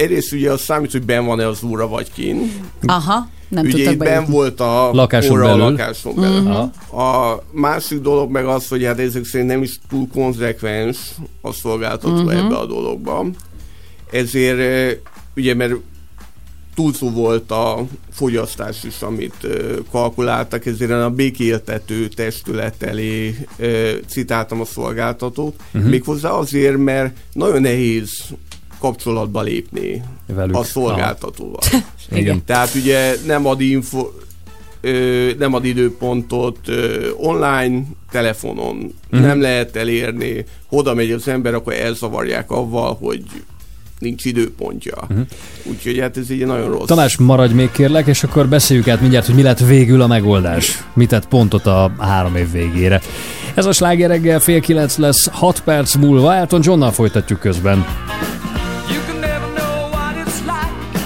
egyrészt 0.00 0.32
ugye 0.32 0.50
az 0.50 0.60
számít, 0.60 0.92
hogy 0.92 1.04
ben 1.04 1.26
van-e 1.26 1.46
az 1.46 1.62
óra 1.62 1.88
vagy 1.88 2.12
kin. 2.12 2.52
Aha, 2.82 3.28
nem 3.48 3.64
ugye 3.64 3.90
itt 3.90 3.98
ben 3.98 4.24
volt 4.24 4.60
a 4.60 4.90
Lakáson 4.92 5.32
óra 5.32 5.46
belül. 5.46 5.62
a 5.62 5.68
lakáson 5.70 6.14
belül. 6.14 6.46
Aha. 6.46 6.70
A 7.02 7.42
másik 7.52 8.00
dolog 8.00 8.30
meg 8.30 8.44
az, 8.44 8.68
hogy 8.68 8.84
hát 8.84 8.98
ezek 8.98 9.24
szerint 9.24 9.48
nem 9.48 9.62
is 9.62 9.78
túl 9.88 10.08
konzekvens 10.12 10.98
a 11.40 11.52
szolgáltató 11.52 12.14
uh-huh. 12.14 12.38
ebbe 12.38 12.56
a 12.56 12.66
dologban. 12.66 13.34
Ezért 14.10 14.98
ugye, 15.36 15.54
mert 15.54 15.74
túlszó 16.74 17.10
volt 17.10 17.50
a 17.50 17.84
fogyasztás 18.12 18.84
is, 18.84 19.02
amit 19.02 19.46
kalkuláltak, 19.90 20.66
ezért 20.66 20.90
a 20.90 21.10
békéltető 21.10 22.08
testület 22.08 22.82
elé 22.82 23.36
citáltam 24.06 24.60
a 24.60 24.64
szolgáltatót. 24.64 25.54
Uh-huh. 25.74 25.90
Méghozzá 25.90 26.30
azért, 26.30 26.76
mert 26.76 27.16
nagyon 27.32 27.60
nehéz 27.60 28.10
kapcsolatba 28.80 29.42
lépni 29.42 30.02
Velük. 30.26 30.56
a 30.56 30.62
szolgáltatóval. 30.62 31.60
Igen. 32.12 32.44
Tehát 32.44 32.74
ugye 32.74 33.16
nem 33.26 33.46
ad 33.46 33.60
info, 33.60 34.06
ö, 34.80 35.30
nem 35.38 35.54
ad 35.54 35.64
időpontot 35.64 36.58
ö, 36.66 37.08
online, 37.16 37.82
telefonon, 38.10 38.94
uh-huh. 39.10 39.26
nem 39.26 39.40
lehet 39.40 39.76
elérni, 39.76 40.44
oda 40.68 40.94
megy 40.94 41.10
az 41.10 41.28
ember, 41.28 41.54
akkor 41.54 41.72
elzavarják 41.72 42.50
avval, 42.50 42.96
hogy 43.00 43.22
nincs 44.00 44.24
időpontja. 44.24 44.96
Uh-huh. 45.02 45.26
Úgyhogy 45.64 45.98
hát 45.98 46.16
ez 46.16 46.26
egy 46.30 46.46
nagyon 46.46 46.68
rossz. 46.68 46.86
Tamás, 46.86 47.16
maradj 47.16 47.54
még 47.54 47.70
kérlek, 47.70 48.06
és 48.06 48.22
akkor 48.22 48.48
beszéljük 48.48 48.88
át 48.88 49.00
mindjárt, 49.00 49.26
hogy 49.26 49.34
mi 49.34 49.42
lett 49.42 49.58
végül 49.58 50.00
a 50.00 50.06
megoldás. 50.06 50.84
Mit 50.94 51.08
tett 51.08 51.28
pontot 51.28 51.66
a 51.66 51.92
három 51.98 52.36
év 52.36 52.50
végére. 52.52 53.00
Ez 53.54 53.66
a 53.66 53.72
sláger 53.72 54.08
reggel 54.08 54.40
fél 54.40 54.60
kilenc 54.60 54.96
lesz, 54.96 55.28
6 55.28 55.60
perc 55.60 55.94
múlva. 55.94 56.34
Elton 56.34 56.60
Johnnal 56.64 56.90
folytatjuk 56.90 57.40
közben. 57.40 57.86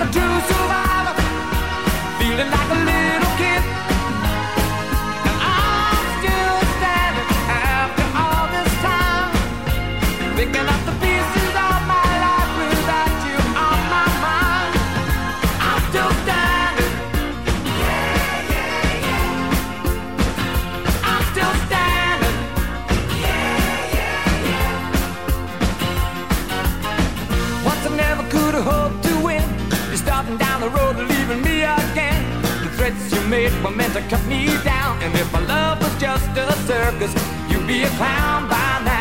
Looking 0.00 0.22
like 0.22 0.89
made 33.30 33.52
were 33.62 33.70
meant 33.70 33.94
to 33.94 34.02
cut 34.08 34.24
me 34.26 34.46
down. 34.64 35.00
And 35.02 35.14
if 35.14 35.32
my 35.32 35.40
love 35.46 35.80
was 35.80 35.94
just 36.00 36.26
a 36.36 36.52
circus, 36.66 37.14
you'd 37.48 37.66
be 37.66 37.84
a 37.84 37.88
clown 37.90 38.48
by 38.48 38.82
now. 38.84 38.99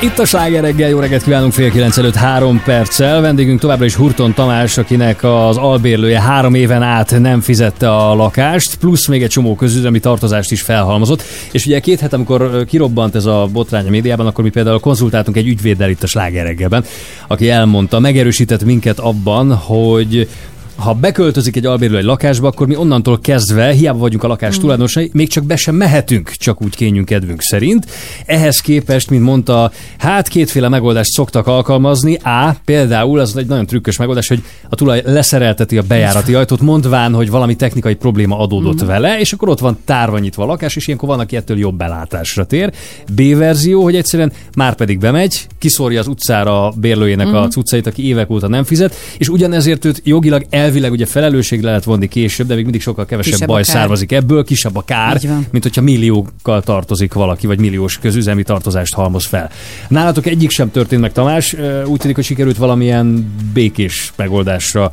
Itt 0.00 0.18
a 0.18 0.24
Sláger 0.24 0.62
reggel, 0.62 0.88
jó 0.88 0.98
reggelt 0.98 1.22
kívánunk 1.22 1.52
fél 1.52 1.70
kilenc 1.70 1.96
előtt 1.96 2.14
három 2.14 2.62
perccel. 2.64 3.20
Vendégünk 3.20 3.60
továbbra 3.60 3.84
is 3.84 3.94
Hurton 3.94 4.34
Tamás, 4.34 4.78
akinek 4.78 5.24
az 5.24 5.56
albérlője 5.56 6.20
három 6.20 6.54
éven 6.54 6.82
át 6.82 7.18
nem 7.20 7.40
fizette 7.40 7.94
a 7.94 8.14
lakást, 8.14 8.74
plusz 8.76 9.06
még 9.06 9.22
egy 9.22 9.30
csomó 9.30 9.54
közüzemi 9.54 10.00
tartozást 10.00 10.50
is 10.50 10.60
felhalmozott. 10.60 11.22
És 11.52 11.66
ugye 11.66 11.80
két 11.80 12.00
hét, 12.00 12.12
amikor 12.12 12.64
kirobbant 12.64 13.14
ez 13.14 13.24
a 13.24 13.48
botrány 13.52 13.86
a 13.86 13.90
médiában, 13.90 14.26
akkor 14.26 14.44
mi 14.44 14.50
például 14.50 14.80
konzultáltunk 14.80 15.36
egy 15.36 15.46
ügyvéddel 15.46 15.90
itt 15.90 16.02
a 16.02 16.06
Sláger 16.06 16.46
reggelben, 16.46 16.84
aki 17.26 17.50
elmondta, 17.50 17.98
megerősített 17.98 18.64
minket 18.64 18.98
abban, 18.98 19.54
hogy 19.54 20.28
ha 20.78 20.94
beköltözik 20.94 21.56
egy 21.56 21.66
albérlő 21.66 21.96
egy 21.96 22.04
lakásba, 22.04 22.46
akkor 22.48 22.66
mi 22.66 22.76
onnantól 22.76 23.18
kezdve, 23.20 23.70
hiába 23.72 23.98
vagyunk 23.98 24.22
a 24.22 24.26
lakás 24.28 24.56
Mm. 24.56 24.60
tulajdonosai, 24.60 25.10
még 25.12 25.28
csak 25.28 25.44
be 25.44 25.56
sem 25.56 25.74
mehetünk, 25.74 26.30
csak 26.30 26.62
úgy 26.62 26.76
kényünk 26.76 27.06
kedvünk 27.06 27.42
szerint. 27.42 27.86
Ehhez 28.26 28.58
képest, 28.60 29.10
mint 29.10 29.22
mondta, 29.22 29.70
hát 29.98 30.28
kétféle 30.28 30.68
megoldást 30.68 31.10
szoktak 31.10 31.46
alkalmazni. 31.46 32.14
A, 32.14 32.56
például 32.64 33.18
az 33.18 33.36
egy 33.36 33.46
nagyon 33.46 33.66
trükkös 33.66 33.96
megoldás, 33.96 34.28
hogy 34.28 34.42
a 34.68 34.74
tulaj 34.74 35.02
leszerelteti 35.04 35.78
a 35.78 35.82
bejárati 35.88 36.34
ajtót, 36.34 36.60
mondván, 36.60 37.12
hogy 37.14 37.30
valami 37.30 37.54
technikai 37.54 37.94
probléma 37.94 38.38
adódott 38.38 38.76
Mhm. 38.78 38.86
vele, 38.86 39.20
és 39.20 39.32
akkor 39.32 39.48
ott 39.48 39.58
van 39.58 39.78
tárva 39.84 40.18
nyitva 40.18 40.42
a 40.42 40.46
lakás, 40.46 40.76
és 40.76 40.86
ilyenkor 40.86 41.08
van, 41.08 41.20
aki 41.20 41.36
ettől 41.36 41.58
jobb 41.58 41.76
belátásra 41.76 42.44
tér. 42.44 42.72
B 43.14 43.36
verzió, 43.36 43.82
hogy 43.82 43.96
egyszerűen 43.96 44.32
már 44.56 44.74
pedig 44.74 44.98
bemegy, 44.98 45.46
kiszórja 45.58 46.00
az 46.00 46.06
utcára 46.06 46.66
a 46.66 46.72
bérlőjének 46.76 47.26
a 47.34 47.40
Mhm. 47.40 47.48
cuccait, 47.48 47.86
aki 47.86 48.06
évek 48.06 48.30
óta 48.30 48.48
nem 48.48 48.64
fizet, 48.64 48.94
és 49.18 49.28
ugyanezért 49.28 49.84
őt 49.84 50.00
jogilag 50.04 50.46
elvileg 50.68 50.92
ugye 50.92 51.06
felelősségre 51.06 51.66
lehet 51.66 51.84
vonni 51.84 52.08
később, 52.08 52.46
de 52.46 52.54
még 52.54 52.62
mindig 52.62 52.80
sokkal 52.80 53.06
kevesebb 53.06 53.32
Kisebb 53.32 53.48
baj 53.48 53.62
kár. 53.62 53.74
származik 53.74 54.12
ebből, 54.12 54.44
kisebb 54.44 54.76
a 54.76 54.82
kár, 54.82 55.20
mint 55.50 55.62
hogyha 55.62 55.80
milliókkal 55.80 56.62
tartozik 56.62 57.12
valaki, 57.12 57.46
vagy 57.46 57.58
milliós 57.58 57.98
közüzemi 57.98 58.42
tartozást 58.42 58.94
halmoz 58.94 59.26
fel. 59.26 59.50
Nálatok 59.88 60.26
egyik 60.26 60.50
sem 60.50 60.70
történt 60.70 61.00
meg, 61.00 61.12
Tamás, 61.12 61.56
úgy 61.86 62.00
tűnik, 62.00 62.16
hogy 62.16 62.24
sikerült 62.24 62.56
valamilyen 62.56 63.34
békés 63.52 64.12
megoldásra 64.16 64.92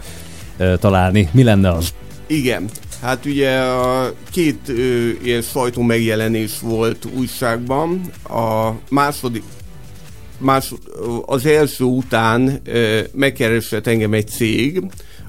találni. 0.79 1.29
Mi 1.31 1.43
lenne 1.43 1.71
az? 1.71 1.93
Igen. 2.27 2.69
Hát 3.01 3.25
ugye 3.25 3.57
a 3.59 4.13
két 4.31 4.59
ö, 4.67 5.09
ilyen 5.23 5.41
sajtó 5.41 5.81
megjelenés 5.81 6.51
volt 6.61 7.07
újságban. 7.17 8.01
A 8.29 8.71
második 8.89 9.43
másod, 10.37 10.77
az 11.25 11.45
első 11.45 11.83
után 11.83 12.59
ö, 12.65 12.99
megkeresett 13.13 13.87
engem 13.87 14.13
egy 14.13 14.27
cég, 14.27 14.81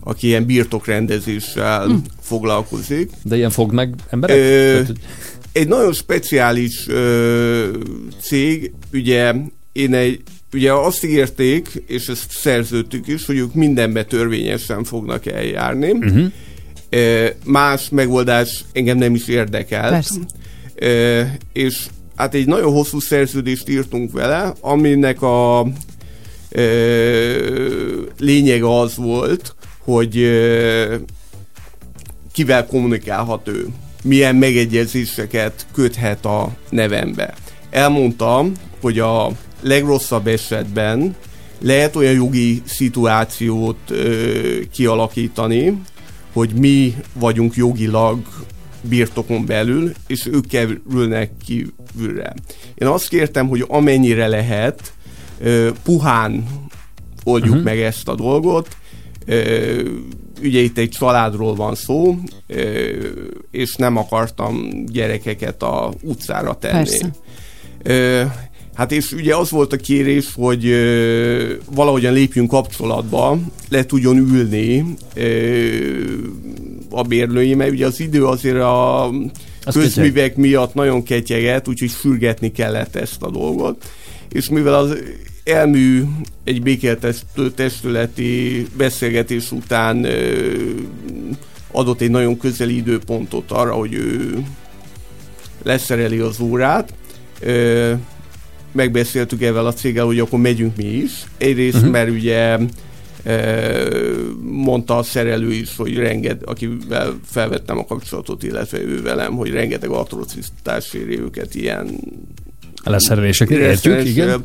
aki 0.09 0.27
ilyen 0.27 0.47
birtokrendezéssel 0.47 1.87
Hm. 1.87 1.95
foglalkozik. 2.21 3.11
De 3.23 3.37
ilyen 3.37 3.51
fogd 3.51 3.73
meg 3.75 3.95
emberek? 4.11 4.37
Ö, 4.37 4.41
Tehát, 4.71 4.87
hogy- 4.87 4.99
egy 5.53 5.69
nagyon 5.69 5.93
speciális 5.93 6.89
ö, 6.89 7.69
cég, 8.21 8.73
ugye 8.93 9.35
én 9.73 9.95
egy 9.95 10.21
Ugye 10.53 10.73
azt 10.73 11.05
ígérték, 11.05 11.83
és 11.87 12.07
ezt 12.09 12.31
szerződtük 12.31 13.07
is, 13.09 13.27
hogy 13.27 13.37
ők 13.37 13.55
mindenbe 13.55 14.05
törvényesen 14.05 14.85
fognak 14.85 15.27
eljárni. 15.27 15.93
Ö, 16.89 17.27
Más 17.45 17.89
megoldás 17.89 18.65
engem 18.73 18.99
nem 18.99 19.15
is 19.15 19.29
érdekel. 19.29 19.91
Persze. 19.91 20.19
És 21.53 21.87
hát 22.17 22.35
egy 22.35 22.47
nagyon 22.47 22.73
hosszú 22.73 23.01
szerződést 23.01 23.69
írtunk 23.69 24.13
vele, 24.13 24.53
aminek 24.61 25.23
a 25.23 25.67
ö, 26.49 28.03
lényege 28.19 28.79
az 28.81 28.97
volt, 28.97 29.55
hogy 29.87 30.15
kivel 32.33 32.67
kommunikálhat 32.67 33.49
ő, 33.49 33.67
milyen 34.03 34.37
megegyezéseket 34.37 35.67
köthet 35.73 36.25
a 36.25 36.57
nevembe. 36.71 37.35
Elmondtam, 37.71 38.53
hogy 38.81 38.99
a 38.99 39.31
legrosszabb 39.61 40.27
esetben 40.27 41.17
lehet 41.61 41.97
olyan 41.97 42.13
jogi 42.13 42.63
szituációt 42.65 43.79
ö, 43.91 44.59
kialakítani, 44.73 45.83
hogy 46.33 46.55
mi 46.55 46.95
vagyunk 47.13 47.55
jogilag 47.55 48.19
birtokon 48.81 49.47
belül, 49.47 49.93
és 50.07 50.27
ők 50.27 50.47
kerülnek 50.47 51.31
kívülre. 51.45 52.35
Én 52.75 52.89
azt 52.89 53.09
kértem, 53.09 53.49
hogy 53.49 53.65
amennyire 53.69 54.27
lehet, 54.27 54.93
ö, 55.41 55.71
puhán 55.83 56.47
oldjuk 57.25 57.51
uh-huh. 57.51 57.65
meg 57.65 57.81
ezt 57.81 58.09
a 58.09 58.15
dolgot. 58.15 58.69
Ugye 60.43 60.61
itt 60.61 60.79
egy 60.79 60.91
családról 60.91 61.55
van 61.55 61.75
szó, 61.75 62.17
és 63.51 63.75
nem 63.75 63.97
akartam 63.97 64.85
gyerekeket 64.87 65.63
a 65.63 65.93
utcára 66.03 66.55
tenni. 66.55 66.89
Persze. 67.83 68.45
Hát 68.77 68.93
és 68.93 69.13
ugye 69.13 69.37
az 69.37 69.51
volt 69.51 69.73
a 69.73 69.77
kérés, 69.77 70.33
hogy 70.35 70.67
ö, 70.67 71.55
valahogyan 71.75 72.13
lépjünk 72.13 72.51
kapcsolatba, 72.51 73.39
le 73.69 73.87
tudjon 73.87 74.17
ülni 74.17 74.85
ö, 75.15 75.69
a 76.91 77.03
bérlői, 77.03 77.55
mert 77.55 77.71
ugye 77.71 77.87
az 77.87 78.01
idő 78.01 78.27
azért 78.27 78.61
a 78.61 79.09
Az 79.65 79.75
közművek 79.75 80.37
miatt 80.37 80.75
nagyon 80.75 81.03
ketyeget, 81.03 81.69
úgyhogy 81.69 81.91
sürgetni 81.91 82.53
kellett 82.53 82.97
ezt 82.97 83.23
a 83.23 83.31
dolgot. 83.31 83.85
És 84.29 84.49
mivel 84.49 84.75
az 84.75 84.97
elmű 85.49 86.03
egy 86.45 86.63
békéltető 86.63 87.51
testületi 87.55 88.67
beszélgetés 88.77 89.53
után 89.53 90.07
adott 91.71 92.01
egy 92.01 92.11
nagyon 92.11 92.39
közeli 92.39 92.77
időpontot 92.77 93.51
arra, 93.51 93.73
hogy 93.73 93.95
ő 93.95 94.45
leszereli 95.63 96.19
az 96.19 96.41
órát, 96.41 96.95
megbeszéltük 98.73 99.43
ezzel 99.43 99.67
a 99.67 99.73
céggel, 99.73 100.05
hogy 100.05 100.19
akkor 100.19 100.39
megyünk 100.39 100.77
mi 100.77 100.85
is. 100.85 101.13
Egyrészt, 101.39 101.77
uh-huh. 101.77 101.91
mert 101.91 102.11
ugye 102.11 102.59
mondta 104.41 104.97
a 104.97 105.03
szerelő 105.03 105.53
is, 105.53 105.77
hogy 105.77 105.97
renged, 105.97 106.41
akivel 106.45 107.19
felvettem 107.25 107.79
a 107.79 107.85
kapcsolatot, 107.85 108.43
illetve 108.43 108.81
ő 108.81 109.03
velem, 109.03 109.33
hogy 109.33 109.51
rengeteg 109.51 109.91
atrocitás 109.91 110.95
éri 110.95 111.19
őket 111.19 111.55
ilyen 111.55 112.01
Leszerelések, 112.85 113.51
értjük, 113.51 114.05
igen. 114.05 114.45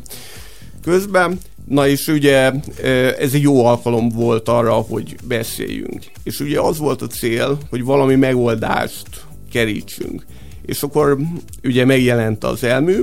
Közben, 0.82 1.38
na 1.64 1.88
és 1.88 2.06
ugye 2.06 2.52
ez 3.18 3.32
egy 3.32 3.42
jó 3.42 3.66
alkalom 3.66 4.08
volt 4.08 4.48
arra, 4.48 4.72
hogy 4.72 5.16
beszéljünk. 5.24 6.04
És 6.22 6.40
ugye 6.40 6.60
az 6.60 6.78
volt 6.78 7.02
a 7.02 7.06
cél, 7.06 7.58
hogy 7.70 7.84
valami 7.84 8.14
megoldást 8.14 9.06
kerítsünk. 9.52 10.24
És 10.66 10.82
akkor 10.82 11.18
ugye 11.64 11.84
megjelent 11.84 12.44
az 12.44 12.64
elmű, 12.64 13.00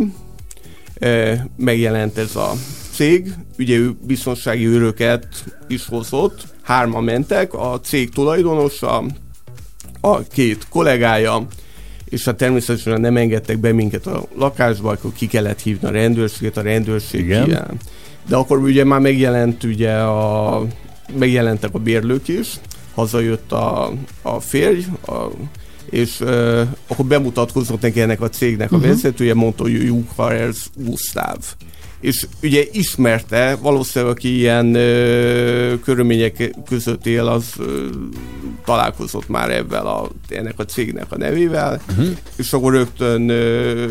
megjelent 1.56 2.18
ez 2.18 2.36
a 2.36 2.52
cég, 2.92 3.34
ugye 3.58 3.76
ő 3.76 3.96
biztonsági 4.02 4.66
őröket 4.66 5.28
is 5.68 5.86
hozott, 5.86 6.44
hárman 6.62 7.04
mentek, 7.04 7.54
a 7.54 7.80
cég 7.84 8.10
tulajdonosa, 8.10 9.04
a 10.02 10.22
két 10.22 10.68
kollégája, 10.70 11.48
és 12.10 12.26
hát 12.26 12.36
természetesen 12.36 13.02
nem 13.02 13.18
engedtek 13.18 13.58
be 13.58 13.72
minket 13.72 14.08
a 14.08 14.26
lakásba, 14.36 14.90
akkor 14.90 15.12
ki 15.14 15.28
kellett 15.28 15.62
hívni 15.62 15.88
a 15.88 15.92
rendőrséget, 15.92 16.58
a 16.58 16.62
rendőrség 16.62 17.26
Igen. 17.26 17.48
ilyen. 17.48 17.78
De 18.28 18.36
akkor 18.36 18.58
ugye 18.58 18.84
már 18.84 19.00
megjelent 19.00 19.64
ugye 19.64 19.94
a, 19.94 20.66
megjelentek 21.18 21.74
a 21.74 21.80
bérlők 21.80 22.28
is, 22.28 22.48
hazajött 22.94 23.52
a, 23.52 23.92
a 24.22 24.40
férj, 24.40 24.86
a, 25.06 25.26
és 25.90 26.20
uh, 26.20 26.62
akkor 26.88 27.06
bemutatkozott 27.06 27.82
neki 27.82 28.02
ennek 28.02 28.22
a 28.22 28.30
cégnek 28.30 28.72
a 28.72 28.76
uh-huh. 28.76 28.92
vezetője, 28.92 29.34
mondta, 29.34 29.64
hogy 29.64 29.84
Junkharers 29.84 30.70
Gustav. 30.76 31.38
És 32.02 32.26
ugye 32.44 32.64
ismerte, 32.72 33.58
valószínűleg 33.62 34.16
aki 34.16 34.38
ilyen 34.38 34.76
ö, 34.76 35.74
körülmények 35.84 36.56
között 36.68 37.06
él, 37.06 37.28
az 37.28 37.46
ö, 37.60 37.86
találkozott 38.66 39.28
már 39.28 39.52
ebben 39.52 39.86
a, 39.86 40.10
ennek 40.30 40.60
a 40.60 40.66
cégnek 40.66 41.12
a 41.12 41.18
nevével, 41.18 41.82
uh-huh. 41.90 42.08
és 42.36 42.54
akkor 42.54 42.74
rögtön 42.74 43.30
ö, 43.30 43.86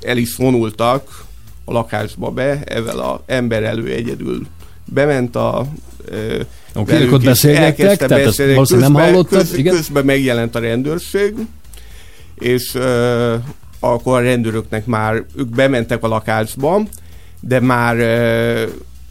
el 0.00 0.16
is 0.16 0.36
vonultak 0.36 1.24
a 1.64 1.72
lakásba 1.72 2.30
be, 2.30 2.62
ezzel 2.64 2.98
a 2.98 3.22
ember 3.26 3.62
elő 3.62 3.92
egyedül 3.92 4.46
bement 4.84 5.36
a 5.36 5.66
ö, 6.04 6.40
Oké, 6.74 7.00
ők 7.00 7.12
ott 7.12 7.24
beszélgettek, 7.24 7.78
elkezdte 7.78 8.06
tehát 8.06 8.24
ezt 8.24 8.36
beszélni. 8.36 8.52
valószínűleg 8.52 8.90
nem 8.90 9.02
hallottad, 9.02 9.38
Köz, 9.38 9.58
igen? 9.58 9.74
közben 9.74 10.04
megjelent 10.04 10.54
a 10.54 10.58
rendőrség, 10.58 11.34
és 12.38 12.74
ö, 12.74 13.34
akkor 13.80 14.18
a 14.18 14.22
rendőröknek 14.22 14.86
már, 14.86 15.24
ők 15.36 15.48
bementek 15.48 16.02
a 16.02 16.08
lakásba, 16.08 16.82
de 17.40 17.60
már 17.60 17.96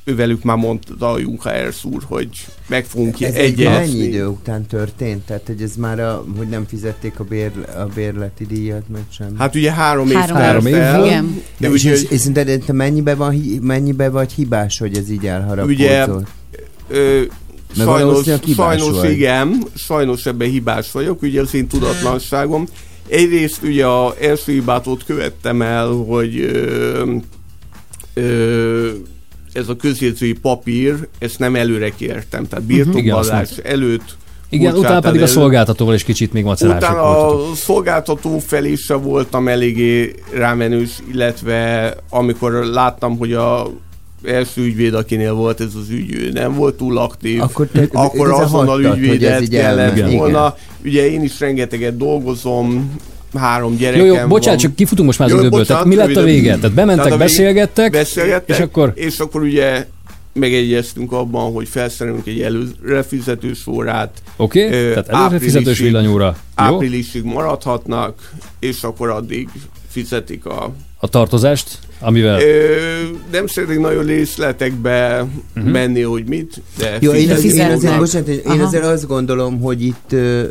ővelük 0.06 0.44
már 0.44 0.58
mondta 0.58 1.12
a 1.12 1.20
Junkers 1.20 1.84
úr, 1.84 2.04
hogy 2.08 2.30
meg 2.68 2.86
fogunk 2.86 3.22
Ez 3.22 3.34
egy 3.34 3.64
mennyi 3.64 3.98
idő 3.98 4.26
után 4.26 4.66
történt? 4.66 5.26
Tehát, 5.26 5.44
hogy 5.46 5.62
ez 5.62 5.76
már, 5.76 6.00
a, 6.00 6.26
hogy 6.38 6.48
nem 6.48 6.66
fizették 6.68 7.20
a, 7.20 7.24
bérl, 7.24 7.62
a 7.62 7.86
bérleti 7.96 8.46
díjat, 8.46 8.90
meg 8.90 9.02
sem? 9.10 9.36
Hát 9.38 9.56
ugye 9.56 9.72
három 9.72 10.08
év 10.08 10.14
Három 10.14 10.66
év, 10.66 10.76
igen. 10.76 11.42
De 11.58 11.70
és, 11.70 11.84
ugye, 11.84 11.94
és, 11.94 12.04
és 12.04 12.20
szerinted 12.20 12.64
te 12.66 12.74
mennyibe, 12.74 13.16
van, 13.16 13.36
mennyibe 13.62 14.10
vagy 14.10 14.32
hibás, 14.32 14.78
hogy 14.78 14.98
ez 14.98 15.10
így 15.10 15.26
elharapódzott? 15.26 15.76
Ugye, 15.76 16.06
ö, 16.88 17.22
sajnos, 17.76 18.26
sajnos 18.56 18.96
vagy. 18.96 19.12
igen, 19.12 19.64
sajnos 19.76 20.26
ebben 20.26 20.50
hibás 20.50 20.92
vagyok, 20.92 21.22
ugye 21.22 21.42
az 21.42 21.54
én 21.54 21.68
tudatlanságom. 21.68 22.66
Egyrészt 23.08 23.64
ugye 23.64 23.86
a 23.86 24.16
első 24.22 24.52
hibát 24.52 24.88
követtem 25.06 25.62
el, 25.62 25.88
hogy 25.88 26.40
ö, 26.40 27.16
ö, 28.14 28.90
ez 29.54 29.70
a 29.70 29.76
közjegyzői 29.76 30.34
papír, 30.34 31.08
ezt 31.20 31.40
nem 31.40 31.56
előre 31.56 31.90
kértem, 31.90 32.48
tehát 32.48 32.70
Igen, 32.70 32.86
birtokvallás 32.92 33.50
azt 33.50 33.60
előtt 33.60 34.16
Igen, 34.50 34.76
utána 34.76 35.00
pedig 35.00 35.20
a 35.20 35.24
elő. 35.24 35.34
szolgáltatóval 35.34 35.94
is 35.94 36.04
kicsit 36.04 36.34
még 36.34 36.44
macerások 36.44 36.82
Utána 36.82 37.02
voltatok. 37.16 37.52
a 37.52 37.56
szolgáltató 37.56 38.40
felé 38.40 38.72
is 38.72 38.88
voltam 38.88 39.48
eléggé 39.48 40.16
rámenős, 40.34 40.90
illetve 41.12 41.94
amikor 42.10 42.52
láttam, 42.52 43.18
hogy 43.18 43.34
a 43.34 43.72
első 44.28 44.62
ügyvéd, 44.62 44.94
akinél 44.94 45.34
volt 45.34 45.60
ez 45.62 45.76
az 45.76 45.90
ügy, 45.90 46.14
ő 46.16 46.32
nem 46.32 46.54
volt 46.54 46.76
túl 46.76 46.98
aktív, 46.98 47.42
Akkor 47.42 47.68
te- 47.72 47.88
akkor 47.92 48.32
azonnal 48.32 48.84
ügyvédet 48.84 49.50
kellett 49.50 49.98
elmegy. 49.98 50.16
volna. 50.18 50.58
Ugye 50.86 51.10
én 51.10 51.24
is 51.24 51.40
rengeteget 51.40 51.98
dolgozom, 51.98 52.96
három 53.34 53.76
gyerekem 53.78 54.06
Jó, 54.06 54.14
jó, 54.16 54.28
bocsánat, 54.28 54.46
van. 54.46 54.70
csak 54.70 54.76
kifutunk 54.76 55.08
most 55.08 55.20
már 55.20 55.28
az 55.28 55.34
Jó, 55.34 55.40
időből. 55.40 55.60
bocsánat, 55.60 55.84
Tehát 55.84 55.98
mi 56.08 56.14
lett 56.14 56.24
a 56.24 56.26
vége? 56.26 56.56
Tehát 56.56 56.74
bementek, 56.74 57.04
Tehát 57.06 57.20
a 57.20 57.24
beszélgettek, 57.24 57.92
beszélgettek, 57.92 58.58
és 58.58 58.64
akkor... 58.64 58.92
és 58.96 59.20
akkor 59.20 59.42
ugye 59.42 59.86
megegyeztünk 60.34 61.12
abban, 61.12 61.54
hogy 61.54 61.68
felszerelünk 61.68 62.28
egy 62.28 62.42
előrefizetős 62.42 63.68
órát. 63.68 64.22
Oké, 64.36 64.66
Ö, 64.66 64.70
tehát 64.90 65.10
előrefizetős 65.10 65.56
áprilisig- 65.62 65.86
villanyóra. 65.86 66.36
Áprilisig 66.56 67.24
maradhatnak, 67.24 68.32
és 68.60 68.84
akkor 68.84 69.10
addig 69.10 69.50
fizetik 69.90 70.46
a... 70.46 70.74
A 71.00 71.08
tartozást, 71.08 71.78
amivel... 72.00 72.42
Ö, 72.42 72.76
nem 73.32 73.48
szeretnék 73.48 73.80
nagyon 73.80 74.06
részletekbe 74.06 75.28
uh-huh. 75.56 75.72
menni, 75.72 76.02
hogy 76.02 76.28
mit, 76.28 76.62
de 76.78 76.98
Jó, 77.02 77.12
én, 77.12 77.32
az, 77.32 77.44
én, 77.44 77.72
azért, 77.72 77.98
bocsánat, 77.98 78.28
én 78.28 78.42
Aha. 78.46 78.64
azért 78.64 78.84
azt 78.84 79.08
gondolom, 79.08 79.62
hogy 79.62 79.82
itt 79.82 80.12
ö, 80.12 80.46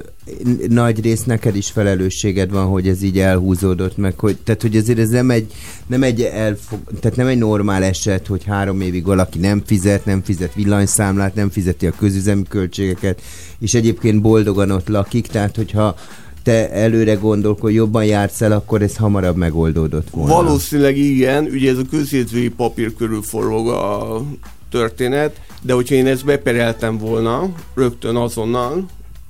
nagy 0.68 1.02
rész 1.02 1.22
neked 1.22 1.56
is 1.56 1.70
felelősséged 1.70 2.50
van, 2.50 2.66
hogy 2.66 2.88
ez 2.88 3.02
így 3.02 3.18
elhúzódott 3.18 3.96
meg, 3.96 4.18
hogy, 4.18 4.36
tehát 4.36 4.62
hogy 4.62 4.76
azért 4.76 4.98
ez 4.98 5.08
nem 5.08 5.30
egy, 5.30 5.52
nem 5.86 6.02
egy 6.02 6.22
elfog, 6.22 6.78
tehát 7.00 7.16
nem 7.16 7.26
egy 7.26 7.38
normál 7.38 7.82
eset, 7.82 8.26
hogy 8.26 8.44
három 8.44 8.80
évig 8.80 9.04
valaki 9.04 9.38
nem 9.38 9.62
fizet, 9.66 10.04
nem 10.04 10.22
fizet 10.24 10.54
villanyszámlát, 10.54 11.34
nem 11.34 11.50
fizeti 11.50 11.86
a 11.86 11.92
közüzemi 11.98 12.42
költségeket, 12.48 13.22
és 13.58 13.74
egyébként 13.74 14.20
boldogan 14.20 14.70
ott 14.70 14.88
lakik, 14.88 15.26
tehát 15.26 15.56
hogyha 15.56 15.96
te 16.44 16.70
előre 16.70 17.14
gondolkod, 17.14 17.72
jobban 17.72 18.04
jársz 18.04 18.40
el, 18.40 18.52
akkor 18.52 18.82
ez 18.82 18.96
hamarabb 18.96 19.36
megoldódott 19.36 20.10
volna. 20.10 20.34
Valószínűleg 20.34 20.96
igen, 20.96 21.44
ugye 21.44 21.70
ez 21.70 21.78
a 21.78 21.82
közjegyzői 21.90 22.48
papír 22.48 22.94
körül 22.94 23.22
forog 23.22 23.68
a 23.68 24.22
történet, 24.70 25.40
de 25.62 25.72
hogyha 25.72 25.94
én 25.94 26.06
ezt 26.06 26.24
bepereltem 26.24 26.98
volna, 26.98 27.48
rögtön 27.74 28.16
azonnal, 28.16 28.86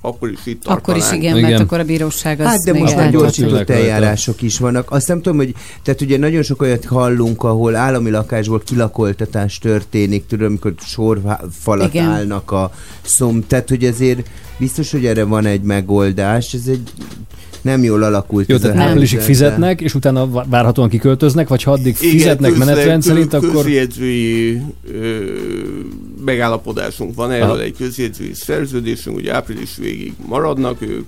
akkor 0.07 0.29
is 0.31 0.39
itt 0.43 0.65
Akkor 0.65 0.95
is 0.95 1.01
tartanánk. 1.01 1.23
igen, 1.23 1.37
Igen. 1.37 1.49
mert 1.49 1.61
akkor 1.63 1.79
a 1.79 1.83
bíróság 1.83 2.39
az 2.39 2.45
Hát 2.45 2.59
de 2.63 2.73
most 2.73 2.95
már 2.95 3.11
gyorsított 3.11 3.69
eljárások 3.69 4.41
is 4.41 4.57
vannak. 4.59 4.91
Azt 4.91 5.07
nem 5.07 5.21
tudom, 5.21 5.37
hogy 5.37 5.53
tehát 5.83 6.01
ugye 6.01 6.17
nagyon 6.17 6.43
sok 6.43 6.61
olyat 6.61 6.85
hallunk, 6.85 7.43
ahol 7.43 7.75
állami 7.75 8.09
lakásból 8.09 8.61
kilakoltatás 8.65 9.57
történik, 9.57 10.25
tudom, 10.27 10.45
amikor 10.47 10.73
sorfalat 10.77 11.93
Igen. 11.93 12.05
állnak 12.05 12.51
a 12.51 12.71
szom, 13.01 13.47
tehát 13.47 13.69
hogy 13.69 13.85
azért 13.85 14.27
biztos, 14.57 14.91
hogy 14.91 15.05
erre 15.05 15.23
van 15.23 15.45
egy 15.45 15.61
megoldás, 15.61 16.53
ez 16.53 16.67
egy 16.67 16.89
nem 17.65 17.83
jól 17.83 18.03
alakult. 18.03 18.49
Jó, 18.49 18.55
ez 18.55 18.61
tehát 18.61 18.77
áprilisig 18.77 19.19
fizetnek, 19.19 19.81
és 19.81 19.93
utána 19.95 20.29
vá- 20.29 20.45
várhatóan 20.49 20.89
kiköltöznek, 20.89 21.47
vagy 21.47 21.63
ha 21.63 21.71
addig 21.71 21.95
Igen, 21.99 22.11
fizetnek 22.11 22.49
közle- 22.49 22.65
menetrend 22.65 23.01
szerint, 23.03 23.33
akkor... 23.33 23.63
Közjegyzői 23.63 24.61
ö, 24.93 25.19
megállapodásunk 26.25 27.15
van, 27.15 27.31
erről 27.31 27.49
Aha. 27.49 27.61
egy 27.61 27.75
közjegyzői 27.77 28.33
szerződésünk, 28.33 29.15
hogy 29.15 29.27
április 29.27 29.75
végig 29.77 30.13
maradnak 30.25 30.81
ők, 30.81 31.05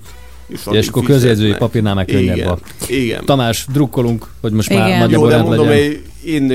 és, 0.47 0.59
Ja, 0.65 0.77
és 0.79 0.87
akkor 0.87 1.03
közjegyzői 1.03 1.53
papírnál 1.57 1.95
meg 1.95 2.05
könnyebb 2.05 2.35
Igen. 2.37 2.57
Igen. 2.87 3.25
Tamás, 3.25 3.65
drukkolunk, 3.73 4.27
hogy 4.41 4.51
most 4.51 4.69
már 4.69 4.87
Igen. 4.87 4.99
nagyobb 4.99 5.21
Jó, 5.21 5.27
de 5.27 5.35
rend 5.35 5.47
mondom, 5.47 5.67
legyen. 5.67 6.01
én, 6.25 6.51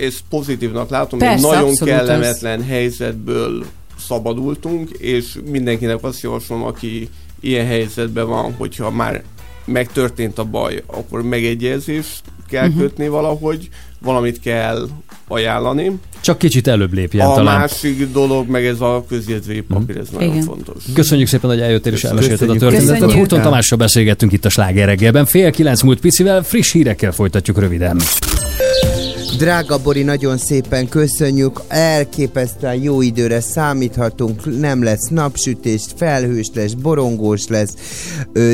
ezt 0.00 0.20
pozitívnak 0.30 0.90
látom, 0.90 1.18
Persze, 1.18 1.34
egy 1.34 1.40
nagyon 1.42 1.74
kellemetlen 1.74 2.62
helyzetből 2.62 3.64
szabadultunk, 4.06 4.90
és 4.90 5.38
mindenkinek 5.50 5.98
azt 6.04 6.20
javaslom, 6.22 6.62
aki 6.62 7.08
ilyen 7.40 7.66
helyzetben 7.66 8.26
van, 8.28 8.54
hogyha 8.58 8.90
már 8.90 9.22
megtörtént 9.64 10.38
a 10.38 10.44
baj, 10.44 10.82
akkor 10.86 11.22
megegyezést 11.22 12.22
kell 12.48 12.66
Mhm. 12.66 12.70
uh-huh. 12.74 12.88
kötni 12.88 13.08
valahogy, 13.08 13.68
valamit 14.02 14.40
kell 14.40 14.88
ajánlani. 15.28 15.98
Csak 16.20 16.38
kicsit 16.38 16.66
előbb 16.66 16.92
lépjen 16.92 17.26
a 17.26 17.34
talán. 17.34 17.58
másik 17.58 18.12
dolog, 18.12 18.48
meg 18.48 18.66
ez 18.66 18.80
a 18.80 19.04
közjegyzői 19.08 19.60
papír, 19.60 19.96
ez 19.96 20.08
nagyon 20.08 20.30
Igen. 20.30 20.42
fontos. 20.44 20.84
Köszönjük 20.94 21.28
szépen, 21.28 21.50
hogy 21.50 21.60
eljöttél 21.60 21.92
és 21.92 22.04
elmesélted 22.04 22.50
a 22.50 22.56
történetet. 22.56 23.12
Hurton 23.12 23.42
Tamással 23.42 23.78
beszélgettünk 23.78 24.32
itt 24.32 24.44
a 24.44 24.48
Sláger 24.48 24.86
reggelben. 24.86 25.24
Fél 25.26 25.50
kilenc 25.50 25.82
múlt 25.82 26.00
picivel, 26.00 26.42
friss 26.42 26.72
hírekkel 26.72 27.12
folytatjuk 27.12 27.58
röviden. 27.58 28.00
Drága 29.38 29.82
Bori, 29.82 30.02
nagyon 30.02 30.38
szépen 30.38 30.88
köszönjük, 30.88 31.60
elképesztően 31.68 32.82
jó 32.82 33.02
időre 33.02 33.40
számíthatunk, 33.40 34.58
nem 34.60 34.82
lesz 34.82 35.08
napsütés, 35.08 35.82
felhős 35.96 36.50
lesz, 36.54 36.72
borongós 36.72 37.46
lesz, 37.46 37.74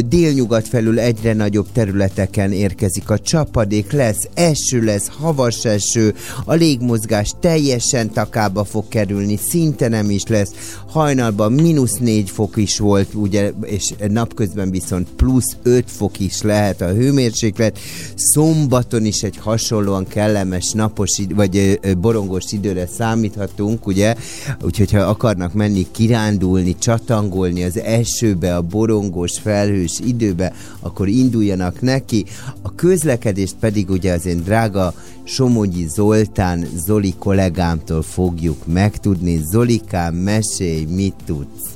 délnyugat 0.08 0.68
felül 0.68 0.98
egyre 0.98 1.32
nagyobb 1.32 1.66
területeken 1.72 2.52
érkezik 2.52 3.10
a 3.10 3.18
csapadék, 3.18 3.92
lesz 3.92 4.28
eső, 4.34 4.84
lesz 4.84 5.08
havas 5.18 5.64
eső, 5.64 6.14
a 6.44 6.54
légmozgás 6.54 7.32
teljesen 7.40 8.10
takába 8.10 8.64
fog 8.64 8.88
kerülni, 8.88 9.36
szinte 9.48 9.88
nem 9.88 10.10
is 10.10 10.26
lesz, 10.26 10.50
hajnalban 10.86 11.52
mínusz 11.52 11.98
4 11.98 12.30
fok 12.30 12.56
is 12.56 12.78
volt, 12.78 13.14
ugye, 13.14 13.52
és 13.62 13.94
napközben 14.08 14.70
viszont 14.70 15.08
plusz 15.16 15.56
5 15.62 15.84
fok 15.90 16.20
is 16.20 16.42
lehet 16.42 16.80
a 16.80 16.92
hőmérséklet, 16.92 17.78
szombaton 18.14 19.04
is 19.04 19.22
egy 19.22 19.36
hasonlóan 19.36 20.06
kellemes 20.06 20.65
napos, 20.72 21.18
id- 21.18 21.34
vagy 21.34 21.80
borongos 21.98 22.52
időre 22.52 22.86
számíthatunk, 22.86 23.86
ugye, 23.86 24.14
úgyhogy 24.62 24.92
ha 24.92 24.98
akarnak 24.98 25.52
menni 25.52 25.86
kirándulni, 25.90 26.78
csatangolni 26.78 27.64
az 27.64 27.78
esőbe, 27.78 28.56
a 28.56 28.62
borongos, 28.62 29.38
felhős 29.42 29.98
időbe, 30.06 30.52
akkor 30.80 31.08
induljanak 31.08 31.80
neki. 31.80 32.24
A 32.62 32.74
közlekedést 32.74 33.54
pedig 33.60 33.90
ugye 33.90 34.12
az 34.12 34.26
én 34.26 34.42
drága 34.42 34.94
Somogyi 35.24 35.86
Zoltán 35.88 36.66
Zoli 36.84 37.14
kollégámtól 37.18 38.02
fogjuk 38.02 38.66
megtudni. 38.66 39.40
Zolikám, 39.50 40.14
mesélj, 40.14 40.84
mit 40.84 41.14
tudsz? 41.26 41.74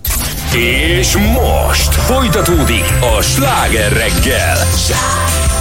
És 0.57 1.17
most 1.17 1.95
folytatódik 1.95 2.85
a 3.19 3.23
sláger 3.23 3.93
reggel. 3.93 4.57
Szállj 4.57 5.60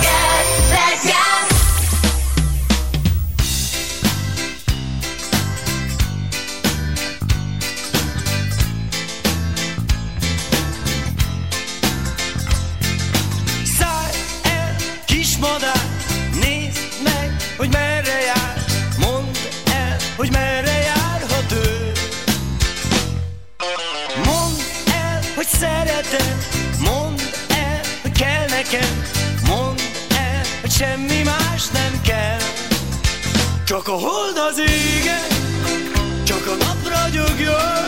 hogy 20.20 20.32
merre 20.32 20.78
járhat 20.80 21.52
ő. 21.52 21.92
Mondd 24.26 24.60
el, 24.92 25.20
hogy 25.36 25.48
szereted, 25.48 26.48
mondd 26.80 27.20
el, 27.50 27.80
hogy 28.02 28.12
kell 28.12 28.46
nekem. 28.50 29.04
Mondd 29.48 29.78
el, 30.10 30.42
hogy 30.62 30.72
semmi 30.72 31.24
más 31.24 31.68
nem 31.68 32.02
kell. 32.02 32.40
Csak 33.64 33.88
a 33.88 33.92
hold 33.92 34.38
az 34.50 34.60
égen, 34.60 35.28
csak 36.24 36.48
a 36.48 36.56
nap 36.66 36.88
ragyogjon, 36.88 37.88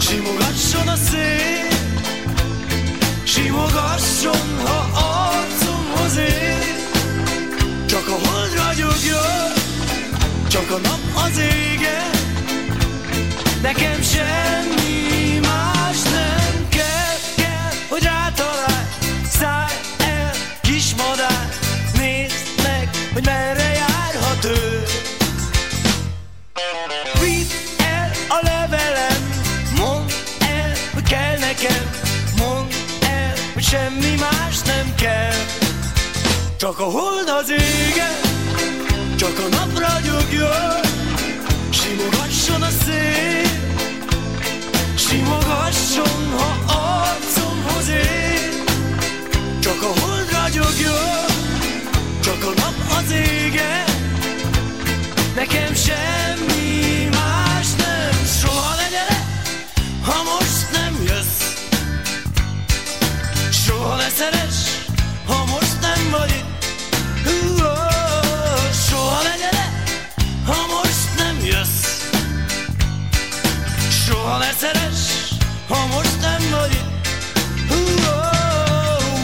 simogasson 0.00 0.88
a 0.88 0.96
szél. 0.96 1.66
Simogasson, 3.24 4.60
ha 4.64 4.78
arcomhoz 4.92 6.16
ér 6.16 6.76
Csak 7.86 8.08
a 8.08 8.28
hold 8.28 8.54
ragyogjon 8.54 9.57
Csak 10.48 10.70
a 10.70 10.78
nap 10.78 11.24
az 11.24 11.38
égen 11.38 12.10
Nekem 13.62 14.02
semmi 14.02 15.38
más 15.40 16.02
nem 16.02 16.68
kell 16.68 17.16
Kell, 17.36 17.72
hogy 17.88 18.02
rátalálj 18.02 18.86
Szállj 19.30 19.72
el, 19.98 20.30
kis 20.62 20.94
madár. 20.94 21.48
Nézd 21.98 22.62
meg, 22.62 22.88
hogy 23.12 23.24
merre 23.24 23.72
járhat 23.72 24.44
ő 24.44 24.82
Vidd 27.20 27.50
el 27.78 28.10
a 28.28 28.38
levelem 28.42 29.30
Mondd 29.76 30.08
el, 30.40 30.72
hogy 30.94 31.02
kell 31.02 31.38
nekem. 31.38 31.90
Mondd 32.36 32.70
el, 33.00 33.34
hogy 33.54 33.62
semmi 33.64 34.14
más 34.20 34.60
nem 34.66 34.94
kell. 34.94 35.36
Csak 36.56 36.80
a 36.80 36.84
hold 36.84 37.28
az 37.28 37.50
égen 37.50 38.27
Csak 39.18 39.38
a 39.38 39.48
nap 39.48 39.78
ragyogjon 39.78 40.80
Simogasson 41.70 42.62
a 42.62 42.68
szél. 42.84 43.50
Simogasson, 44.96 46.30
ha 46.36 46.74
arcomhoz 46.74 47.88
ér. 47.88 48.62
Csak 49.60 49.82
a 49.82 50.00
hold 50.00 50.30
ragyogjon 50.30 51.26
Csak 52.20 52.44
a 52.44 52.60
nap 52.60 52.74
az 52.98 53.10
égen 53.10 53.84
Nekem 55.34 55.74
semmi 55.74 57.08
más 57.10 57.66
nem 57.78 58.24
Soha 58.40 58.74
ne 58.76 58.88
gyere, 58.88 59.24
ha 60.02 60.22
most 60.22 60.70
nem 60.72 61.02
jössz. 61.02 61.66
Soha 63.50 63.96
ne 63.96 64.08
szeress, 64.08 64.58
ha 65.26 65.44
most 65.44 65.80
nem 65.80 66.10
vagy 66.10 66.30
itt 66.30 66.47
Soha 74.28 74.38
ne 74.38 74.52
szeress, 74.52 75.32
ha 75.68 75.86
most 75.86 76.20
nem 76.20 76.50
vagy 76.50 76.72
itt 76.72 77.06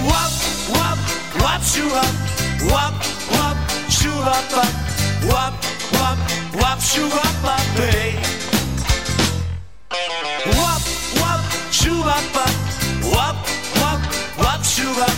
Wap, 0.09 0.33
wap, 0.69 0.99
wap, 1.41 1.63
shuhap 1.65 2.15
Wap, 2.71 3.05
wap, 3.31 3.57
shuhap 3.89 4.53
Wap, 5.29 5.65
wap, 5.93 6.19
wap, 6.61 6.81
shuhap 6.81 7.59
hey. 7.77 8.15
Wap, 10.45 10.83
wap, 11.21 11.41
shuhap 11.71 12.37
Wap, 13.13 13.37
wap, 13.75 14.01
wap, 14.39 14.65
shuhap 14.65 15.17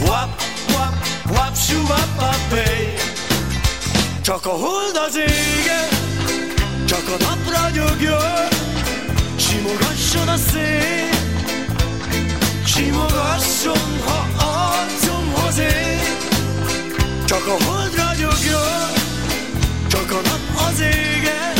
Wap, 0.00 0.42
wap, 0.68 0.94
wap, 1.30 1.56
shuhap 1.56 2.52
hey. 2.52 2.94
Csak 4.22 4.46
a 4.46 4.50
hold 4.50 4.96
az 5.08 5.16
égen 5.16 5.88
Csak 6.86 7.08
a 7.08 7.24
nap 7.24 7.38
ragyogjon 7.48 8.65
Simogasson 9.56 10.28
a 10.28 10.36
szél. 10.36 11.08
Simogasson, 12.64 14.00
ha 14.04 14.26
arcomhoz 14.44 15.58
ér. 15.58 15.96
Csak 17.24 17.46
a 17.46 17.64
hold 17.64 17.94
ragyogjon 17.94 18.92
Csak 19.88 20.10
a 20.10 20.20
nap 20.28 20.68
az 20.68 20.80
égen 20.80 21.54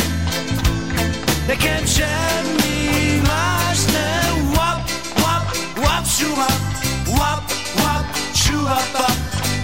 Nekem 1.47 1.85
semmi 1.85 3.21
más 3.23 3.79
nem 3.85 4.51
Wap, 4.55 4.89
wap, 5.15 5.57
wap, 5.77 6.05
shuhap 6.05 6.61
Wap, 7.07 7.51
wap, 7.75 8.05
shuhap 8.33 8.97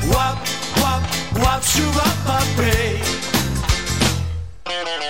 Wap, 0.06 0.48
wap, 0.82 1.08
wap, 1.38 1.64
shuhap 1.64 2.60
hey. 2.60 3.00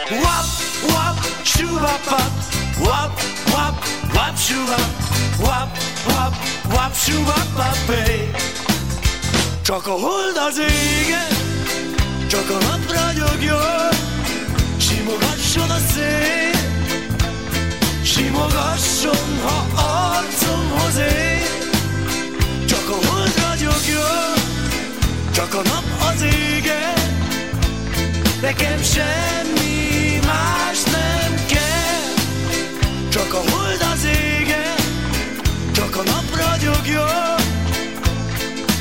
Wap, 0.09 0.45
wap, 0.89 1.17
shuhap 1.43 2.05
Wap, 2.09 2.52
Wop, 2.83 3.11
wop, 3.53 3.75
wop, 4.15 4.35
shoo 4.37 4.63
up. 4.79 4.91
Wop, 5.39 5.69
wop, 6.07 6.33
wop, 6.73 6.93
shoo 6.93 7.21
up, 7.37 7.43
Csak 9.63 9.87
a 9.87 9.91
hold 9.91 10.37
az 10.47 10.57
égen, 10.59 11.27
csak 12.27 12.49
a 12.49 12.57
nap 12.65 12.91
ragyogjon, 12.91 13.93
simogasson 14.77 15.69
a 15.69 15.77
szél, 15.93 16.51
simogasson, 18.03 19.39
ha 19.43 19.65
arcomhoz 19.81 20.97
ér. 20.97 21.41
Csak 22.65 22.89
a 22.89 23.07
hold 23.07 23.33
ragyogjon, 23.47 24.33
csak 25.31 25.53
a 25.53 25.61
nap 25.61 26.11
az 26.13 26.21
égen, 26.21 26.93
nekem 28.41 28.81
semmi 28.81 29.92
Csak 33.13 33.33
a 33.33 33.41
hold 33.51 33.81
az 33.93 34.05
égen 34.05 34.75
Csak 35.71 35.95
a 35.95 36.03
nap 36.03 36.35
ragyogjon 36.35 37.39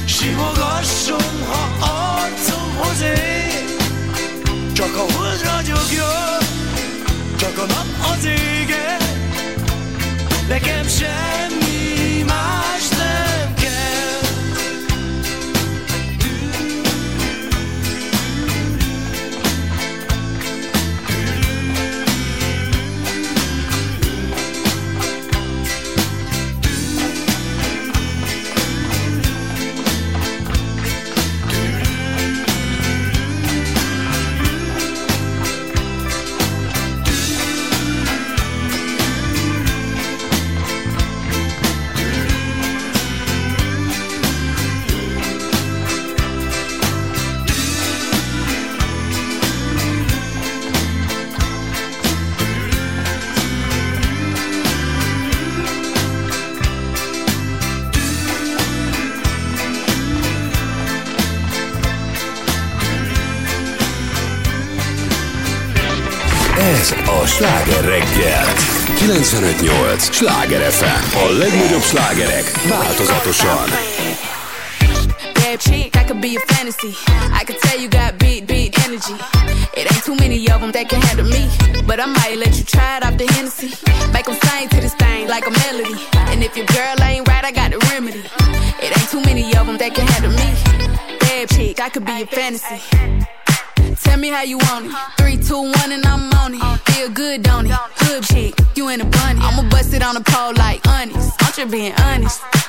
Simogasson, 0.04 1.44
ha 1.48 1.86
arcomhoz 1.86 3.00
ér. 3.00 3.64
Csak 4.72 4.96
a 4.96 5.12
hold 5.12 5.40
ragyogjon 5.42 6.42
Csak 7.36 7.58
a 7.58 7.66
nap 7.66 8.12
az 8.12 8.24
égen 8.24 9.00
Nekem 10.48 10.86
semmi 10.86 12.22
más 12.22 12.91
reggel. 68.12 68.46
958! 69.06 70.00
Sláger 70.00 70.60
FM. 70.60 71.02
A 71.16 71.32
legnagyobb 71.32 71.82
slágerek 71.82 72.50
változatosan. 72.68 73.68
Bad 75.34 75.60
chick, 75.60 75.96
I 75.96 76.04
could 76.04 76.20
be 76.20 76.36
a 76.36 76.54
fantasy. 76.54 76.94
I 77.40 77.44
could 77.44 77.58
tell 77.60 77.80
you 77.80 77.88
got 77.88 78.18
big, 78.18 78.46
big 78.46 78.74
energy. 78.86 79.16
It 79.74 79.92
ain't 79.92 80.04
too 80.04 80.14
many 80.14 80.38
of 80.50 80.60
them 80.60 80.70
that 80.70 80.88
can 80.88 81.00
handle 81.00 81.26
me. 81.26 81.48
But 81.86 81.98
I 82.00 82.06
might 82.06 82.38
let 82.38 82.56
you 82.58 82.64
try 82.64 82.96
it 82.96 83.04
off 83.04 83.16
the 83.16 83.26
Hennessy. 83.34 83.70
Make 84.12 84.26
them 84.26 84.36
sing 84.44 84.68
to 84.68 84.80
this 84.80 84.94
thing 84.94 85.28
like 85.28 85.46
a 85.46 85.52
melody. 85.64 85.96
And 86.30 86.42
if 86.42 86.56
your 86.56 86.66
girl 86.66 86.94
ain't 87.02 87.26
right, 87.28 87.44
I 87.44 87.52
got 87.52 87.70
the 87.70 87.78
remedy. 87.90 88.22
It 88.84 88.90
ain't 88.96 89.10
too 89.10 89.22
many 89.22 89.44
of 89.56 89.66
them 89.66 89.78
that 89.78 89.94
can 89.94 90.06
handle 90.06 90.32
me. 90.32 90.48
Bad 91.18 91.48
chick, 91.50 91.80
I 91.80 91.88
could 91.88 92.04
be 92.04 92.22
a 92.22 92.26
fantasy. 92.26 92.80
Tell 94.00 94.18
me 94.18 94.28
how 94.28 94.42
you 94.42 94.58
want 94.58 94.86
it. 94.86 94.92
Three, 95.18 95.36
two, 95.36 95.62
one, 95.62 95.92
and 95.92 96.04
I'm 96.06 96.32
on 96.34 96.54
it. 96.54 96.80
Feel 96.92 97.10
good, 97.10 97.42
don't 97.42 97.66
it? 97.66 97.72
Hood 97.72 98.24
chick, 98.24 98.54
you 98.74 98.88
in 98.88 99.00
a 99.00 99.04
bunny. 99.04 99.40
I'ma 99.40 99.68
bust 99.68 99.92
it 99.94 100.02
on 100.02 100.14
the 100.14 100.22
pole 100.22 100.54
like 100.54 100.86
honest. 100.86 101.32
I'm 101.40 101.52
just 101.52 101.70
being 101.70 101.92
honest. 102.00 102.61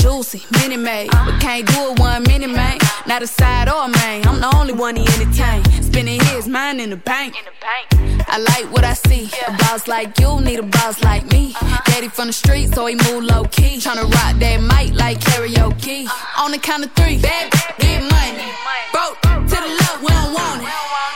Juicy, 0.00 0.42
mini 0.52 0.78
made, 0.78 1.10
but 1.10 1.38
can't 1.40 1.66
do 1.66 1.92
it 1.92 1.98
one 2.00 2.22
minute, 2.22 2.48
man. 2.48 2.78
Not 3.06 3.22
a 3.22 3.26
side 3.26 3.68
or 3.68 3.84
a 3.84 3.88
main. 3.88 4.26
I'm 4.26 4.40
the 4.40 4.50
only 4.56 4.72
one 4.72 4.96
he 4.96 5.02
entertain. 5.02 5.62
Spending 5.82 6.18
his 6.20 6.48
mind 6.48 6.80
in 6.80 6.88
the 6.88 6.96
bank. 6.96 7.34
I 8.26 8.38
like 8.38 8.72
what 8.72 8.82
I 8.82 8.94
see. 8.94 9.28
A 9.46 9.52
boss 9.58 9.88
like 9.88 10.18
you 10.18 10.40
need 10.40 10.58
a 10.58 10.62
boss 10.62 11.02
like 11.02 11.30
me. 11.30 11.52
Uh-huh. 11.54 11.82
Daddy 11.84 12.08
from 12.08 12.28
the 12.28 12.32
street, 12.32 12.74
so 12.74 12.86
he 12.86 12.94
move 12.94 13.24
low 13.24 13.44
key. 13.44 13.76
Tryna 13.76 14.04
rock 14.04 14.38
that 14.40 14.60
mic 14.62 14.98
like 14.98 15.20
karaoke. 15.20 16.06
Uh-huh. 16.06 16.44
On 16.44 16.50
the 16.50 16.58
count 16.58 16.84
of 16.84 16.92
three, 16.92 17.20
bad, 17.20 17.52
get 17.78 18.00
money. 18.00 18.52
Broke 18.92 19.20
to 19.20 19.56
the 19.64 19.70
love, 19.84 20.00
we 20.00 20.08
don't 20.08 20.32
want 20.32 20.62
it. 20.62 20.68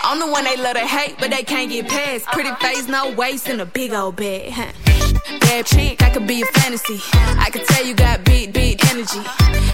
I'm 0.05 0.19
the 0.19 0.27
one 0.27 0.45
they 0.45 0.57
love 0.59 0.75
to 0.75 0.87
hate, 0.87 1.17
but 1.19 1.31
they 1.31 1.43
can't 1.43 1.71
get 1.71 1.89
past. 1.89 2.27
Pretty 2.27 2.51
uh-huh. 2.51 2.69
face, 2.69 2.87
no 2.87 3.13
waist, 3.13 3.49
and 3.49 3.63
a 3.63 3.67
big 3.67 3.95
old 3.95 4.17
bed. 4.17 4.53
Bad 5.41 5.67
chick, 5.67 6.03
I 6.03 6.11
could 6.11 6.27
be 6.27 6.43
a 6.43 6.47
fantasy. 6.47 7.01
I 7.15 7.49
could 7.51 7.65
tell 7.65 7.85
you 7.85 7.95
got 7.95 8.25
big, 8.25 8.53
big 8.53 8.74
energy. 8.95 9.21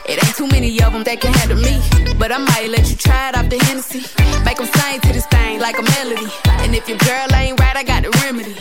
It 0.09 0.17
ain't 0.25 0.37
too 0.37 0.47
many 0.47 0.71
of 0.83 0.93
them 0.93 1.05
that 1.05 1.21
can 1.21 1.33
handle 1.35 1.59
me. 1.59 1.77
But 2.19 2.33
I 2.33 2.39
might 2.39 2.69
let 2.71 2.89
you 2.89 2.97
try 2.97 3.29
it 3.29 3.37
off 3.37 3.49
the 3.49 3.59
Hennessy. 3.67 4.03
Make 4.45 4.57
them 4.57 4.67
sing 4.67 5.01
to 5.01 5.13
this 5.13 5.27
thing 5.27 5.61
like 5.61 5.79
a 5.79 5.83
melody. 5.83 6.29
And 6.65 6.75
if 6.75 6.89
your 6.89 6.99
girl 6.99 7.29
ain't 7.35 7.61
right, 7.61 7.77
I 7.77 7.85
got 7.85 8.03
the 8.03 8.11
remedy. 8.25 8.57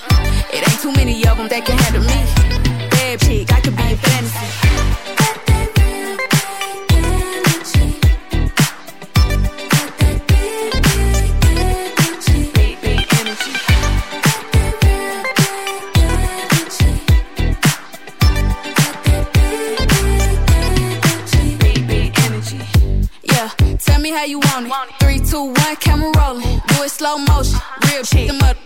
It 0.52 0.62
ain't 0.68 0.82
too 0.82 0.92
many 0.92 1.16
of 1.28 1.38
them 1.38 1.48
that 1.48 1.66
can 1.66 1.78
handle 1.78 2.04
me. 2.04 2.20
Bad 2.92 3.20
chick, 3.22 3.52
I 3.54 3.62
could 3.62 3.76
be 3.76 3.84
a 3.94 3.98
fantasy. 3.98 5.29
Me 24.10 24.18
how 24.18 24.26
you 24.26 24.40
want 24.40 24.68
it. 24.68 24.74
Three, 25.00 25.20
two, 25.20 25.46
one, 25.46 25.76
camera 25.78 26.12
rolling. 26.18 26.62
Do 26.68 26.84
it 26.84 26.90
slow 26.90 27.18
motion. 27.18 27.60
Real 27.88 28.04
chick. 28.04 28.28
Them 28.28 28.42
up 28.42 28.58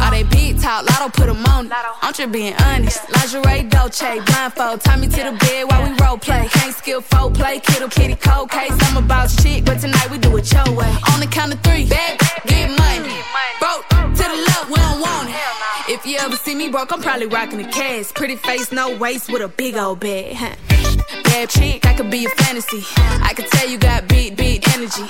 All 0.00 0.10
they 0.10 0.22
big 0.22 0.60
talk, 0.60 0.88
lotto 0.88 1.08
put 1.08 1.28
'em 1.28 1.44
on 1.46 1.66
it. 1.66 1.72
I'm 2.02 2.12
just 2.12 2.32
being 2.32 2.54
honest. 2.66 3.00
Lingerie, 3.14 3.68
Dolce, 3.68 4.20
blindfold. 4.20 4.80
Tie 4.82 4.96
me 4.96 5.06
to 5.08 5.22
the 5.28 5.32
bed 5.32 5.64
while 5.68 5.82
we 5.84 5.90
role 6.02 6.18
play. 6.18 6.48
Can't 6.52 6.74
skill 6.74 7.00
folk 7.00 7.34
play, 7.34 7.58
kiddo, 7.60 7.88
kitty, 7.88 8.16
cold 8.16 8.50
case. 8.50 8.76
I'm 8.86 8.96
about 8.96 9.30
shit, 9.30 9.64
but 9.64 9.80
tonight 9.80 10.08
we 10.10 10.18
do 10.18 10.36
it 10.36 10.50
your 10.52 10.70
way. 10.78 10.92
On 11.12 11.20
the 11.20 11.26
count 11.26 11.52
of 11.52 11.60
three, 11.60 11.84
bad, 11.86 12.18
get 12.46 12.70
money. 12.78 13.16
Broke 13.60 13.84
to 14.18 14.24
the 14.32 14.38
left, 14.48 14.68
we 14.70 14.76
don't 14.76 15.00
want 15.00 15.28
it. 15.28 15.92
If 15.94 16.06
you 16.06 16.16
ever 16.18 16.36
see 16.36 16.54
me 16.54 16.68
broke, 16.68 16.92
I'm 16.92 17.02
probably 17.02 17.26
rocking 17.26 17.60
a 17.60 17.68
cash. 17.68 18.12
Pretty 18.14 18.36
face, 18.36 18.70
no 18.72 18.96
waist, 18.96 19.30
with 19.32 19.42
a 19.42 19.48
big 19.48 19.76
old 19.76 20.00
bag. 20.00 20.58
Bad 21.24 21.50
chick, 21.50 21.86
I 21.86 21.94
could 21.94 22.10
be 22.10 22.24
a 22.24 22.28
fantasy. 22.30 22.82
I 23.22 23.32
could 23.34 23.46
tell 23.46 23.68
you 23.68 23.78
got 23.78 24.08
big, 24.08 24.36
big 24.36 24.66
energy. 24.74 25.04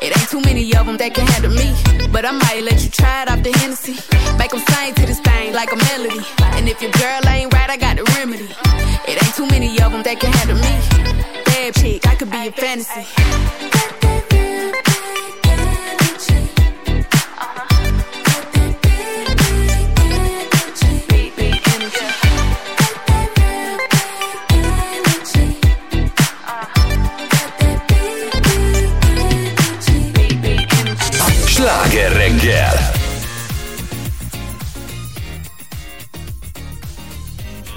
It 0.00 0.16
ain't 0.16 0.28
too 0.28 0.40
many 0.40 0.74
of 0.76 0.86
them 0.86 0.96
that 0.98 1.14
can 1.14 1.26
handle 1.26 1.52
me. 1.52 1.74
But 2.12 2.24
I 2.24 2.32
might 2.32 2.62
let 2.62 2.82
you 2.82 2.90
try 2.90 3.22
it 3.22 3.30
off 3.30 3.42
the 3.42 3.52
Hennessy. 3.58 3.96
Make 4.38 4.50
them 4.50 4.60
sing 4.60 4.94
to 4.94 5.06
this 5.06 5.20
thing 5.20 5.52
like 5.52 5.72
a 5.72 5.76
melody. 5.76 6.24
And 6.56 6.68
if 6.68 6.80
your 6.80 6.92
girl 6.92 7.20
ain't 7.28 7.52
right, 7.52 7.70
I 7.70 7.76
got 7.76 7.96
the 7.96 8.04
remedy. 8.16 8.48
It 9.10 9.22
ain't 9.22 9.34
too 9.34 9.46
many 9.46 9.80
of 9.80 9.92
them 9.92 10.02
that 10.02 10.20
can 10.20 10.32
handle 10.32 10.56
me. 10.56 10.74
Bad 11.44 11.74
chick, 11.74 12.06
I 12.06 12.14
could 12.14 12.30
be 12.30 12.48
a 12.48 12.52
fantasy. 12.52 14.03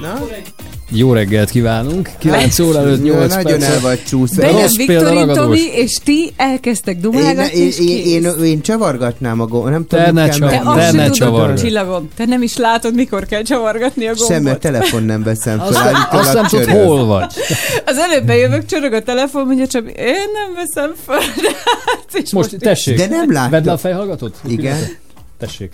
Na? 0.02 0.20
Jó 0.92 1.14
reggelt 1.14 1.50
kívánunk. 1.50 2.10
9 2.20 2.60
óra 2.60 2.80
előtt 2.80 3.04
8 3.04 3.34
Nagyon 3.36 3.60
perc. 3.60 3.72
el 3.74 3.80
vagy 3.80 4.04
csúszva. 4.04 4.42
Bennem 4.42 4.62
Rossz 4.62 4.76
Viktorin 4.76 5.14
ragadós. 5.14 5.36
Tomi 5.36 5.60
és 5.74 5.94
ti 6.04 6.34
elkezdtek 6.38 6.96
Én, 6.96 7.02
dumálgatni, 7.02 7.58
én, 7.60 7.68
és 7.68 7.80
én, 7.80 7.86
kész. 7.86 8.06
én, 8.06 8.44
én 8.44 8.62
csavargatnám 8.62 9.40
a 9.42 9.46
gomb, 9.46 9.70
nem 9.70 9.88
Te 9.88 9.98
tudom, 9.98 10.14
ne 10.14 10.22
mit 10.24 10.30
kell 10.40 10.50
csavar- 10.50 10.76
Te 10.76 10.86
azt 10.86 10.92
ne 10.96 11.10
csavargad. 11.10 11.60
csillagom. 11.60 12.10
Te 12.16 12.26
nem 12.26 12.42
is 12.42 12.58
látod, 12.58 12.96
mikor 12.96 13.26
kell 13.26 13.42
csavargatni 13.42 14.06
a 14.06 14.14
gombot. 14.14 14.28
Semmi, 14.28 14.50
a 14.50 14.58
telefon 14.58 15.04
nem 15.04 15.24
veszem 15.24 15.60
fel. 15.60 16.08
Azt, 16.12 16.34
nem 16.34 16.46
tudod, 16.46 16.66
hol 16.70 17.06
vagy. 17.06 17.26
Az 17.86 17.98
előbb 17.98 18.26
bejövök, 18.26 18.66
csörög 18.66 18.94
a 18.94 19.02
telefon, 19.02 19.46
mondja 19.46 19.68
Csabi, 19.68 19.92
én 19.98 20.14
nem 20.34 20.54
veszem 20.56 20.94
fel. 21.06 21.20
de 21.42 21.50
hát, 21.66 22.32
Most 22.32 22.58
tessék. 22.60 22.98
De 22.98 23.08
nem 23.08 23.32
láttam. 23.32 23.52
Vedd 23.52 23.66
le 23.66 23.72
a 23.72 23.78
fejhallgatót. 23.78 24.36
Igen. 24.48 24.78
Tessék. 25.40 25.72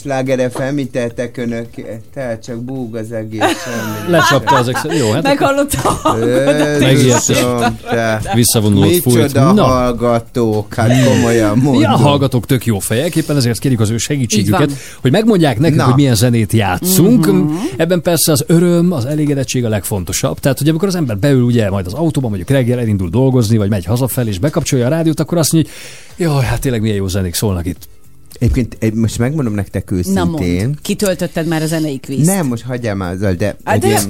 Sláger 0.00 0.50
FM, 0.50 0.74
mit 0.74 0.90
tettek 0.90 1.36
önök? 1.36 1.66
Tehát 2.14 2.44
csak 2.44 2.62
búg 2.64 2.96
az 2.96 3.12
egész. 3.12 3.40
semmi. 3.40 4.10
Lecsapta 4.10 4.54
az 4.56 4.68
ex- 4.68 4.98
Jó, 4.98 5.10
hát 5.12 5.22
Meghallotta 5.22 5.78
a 5.84 5.88
hallgatót. 6.02 6.80
Megijesztem. 6.80 7.78
Tehát- 7.90 8.32
Visszavonulott 8.34 9.00
fújt. 9.00 9.16
Micsoda 9.16 9.52
Na. 9.52 9.62
hallgatók, 9.64 10.74
hát 10.74 11.04
komolyan 11.04 11.58
mondom. 11.58 11.82
Ja, 11.82 11.92
a 11.92 11.96
hallgatók 11.96 12.46
tök 12.46 12.66
jó 12.66 12.78
fejek, 12.78 13.16
éppen 13.16 13.36
ezért 13.36 13.58
kérjük 13.58 13.80
az 13.80 13.90
ő 13.90 13.96
segítségüket, 13.96 14.70
hogy 15.00 15.10
megmondják 15.10 15.58
nekünk, 15.58 15.80
Na. 15.80 15.84
hogy 15.84 15.94
milyen 15.94 16.14
zenét 16.14 16.52
játszunk. 16.52 17.26
Mhm. 17.26 17.54
Ebben 17.76 18.02
persze 18.02 18.32
az 18.32 18.44
öröm, 18.46 18.92
az 18.92 19.04
elégedettség 19.04 19.64
a 19.64 19.68
legfontosabb. 19.68 20.38
Tehát, 20.38 20.58
hogy 20.58 20.68
amikor 20.68 20.88
az 20.88 20.94
ember 20.94 21.18
beül 21.18 21.42
ugye 21.42 21.70
majd 21.70 21.86
az 21.86 21.92
autóban, 21.92 22.30
mondjuk 22.30 22.50
reggel 22.50 22.78
elindul 22.78 23.08
dolgozni, 23.08 23.56
vagy 23.56 23.68
megy 23.68 23.84
hazafelé, 23.84 24.28
és 24.28 24.38
bekapcsolja 24.38 24.86
a 24.86 24.88
rádiót, 24.88 25.20
akkor 25.20 25.38
azt 25.38 25.52
mondja, 25.52 25.72
hogy 26.16 26.26
jaj, 26.26 26.44
hát 26.44 26.60
tényleg 26.60 26.80
milyen 26.80 26.96
jó 26.96 27.08
zenék 27.08 27.34
szólnak 27.34 27.66
itt. 27.66 27.88
Egyébként 28.38 28.76
egy- 28.80 28.94
most 28.94 29.18
megmondom 29.18 29.54
nektek 29.54 29.90
Na 29.90 29.96
őszintén. 29.96 30.26
mondd, 30.26 30.74
kitöltötted 30.82 31.46
már 31.46 31.62
a 31.62 31.66
zenei 31.66 31.98
kvízt? 31.98 32.26
Nem, 32.26 32.46
most 32.46 32.62
hagyjál 32.64 32.94
már 32.94 33.12
azzal, 33.12 33.32
de, 33.32 33.56
Hát 33.64 33.84
egy 33.84 33.90
de- 33.90 34.00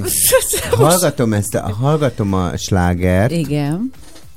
hallgatom, 0.75 1.33
ezt 1.33 1.55
a, 1.55 1.59
hallgatom 1.73 2.33
a 2.33 2.57
slágert, 2.57 3.31
Igen. 3.31 3.91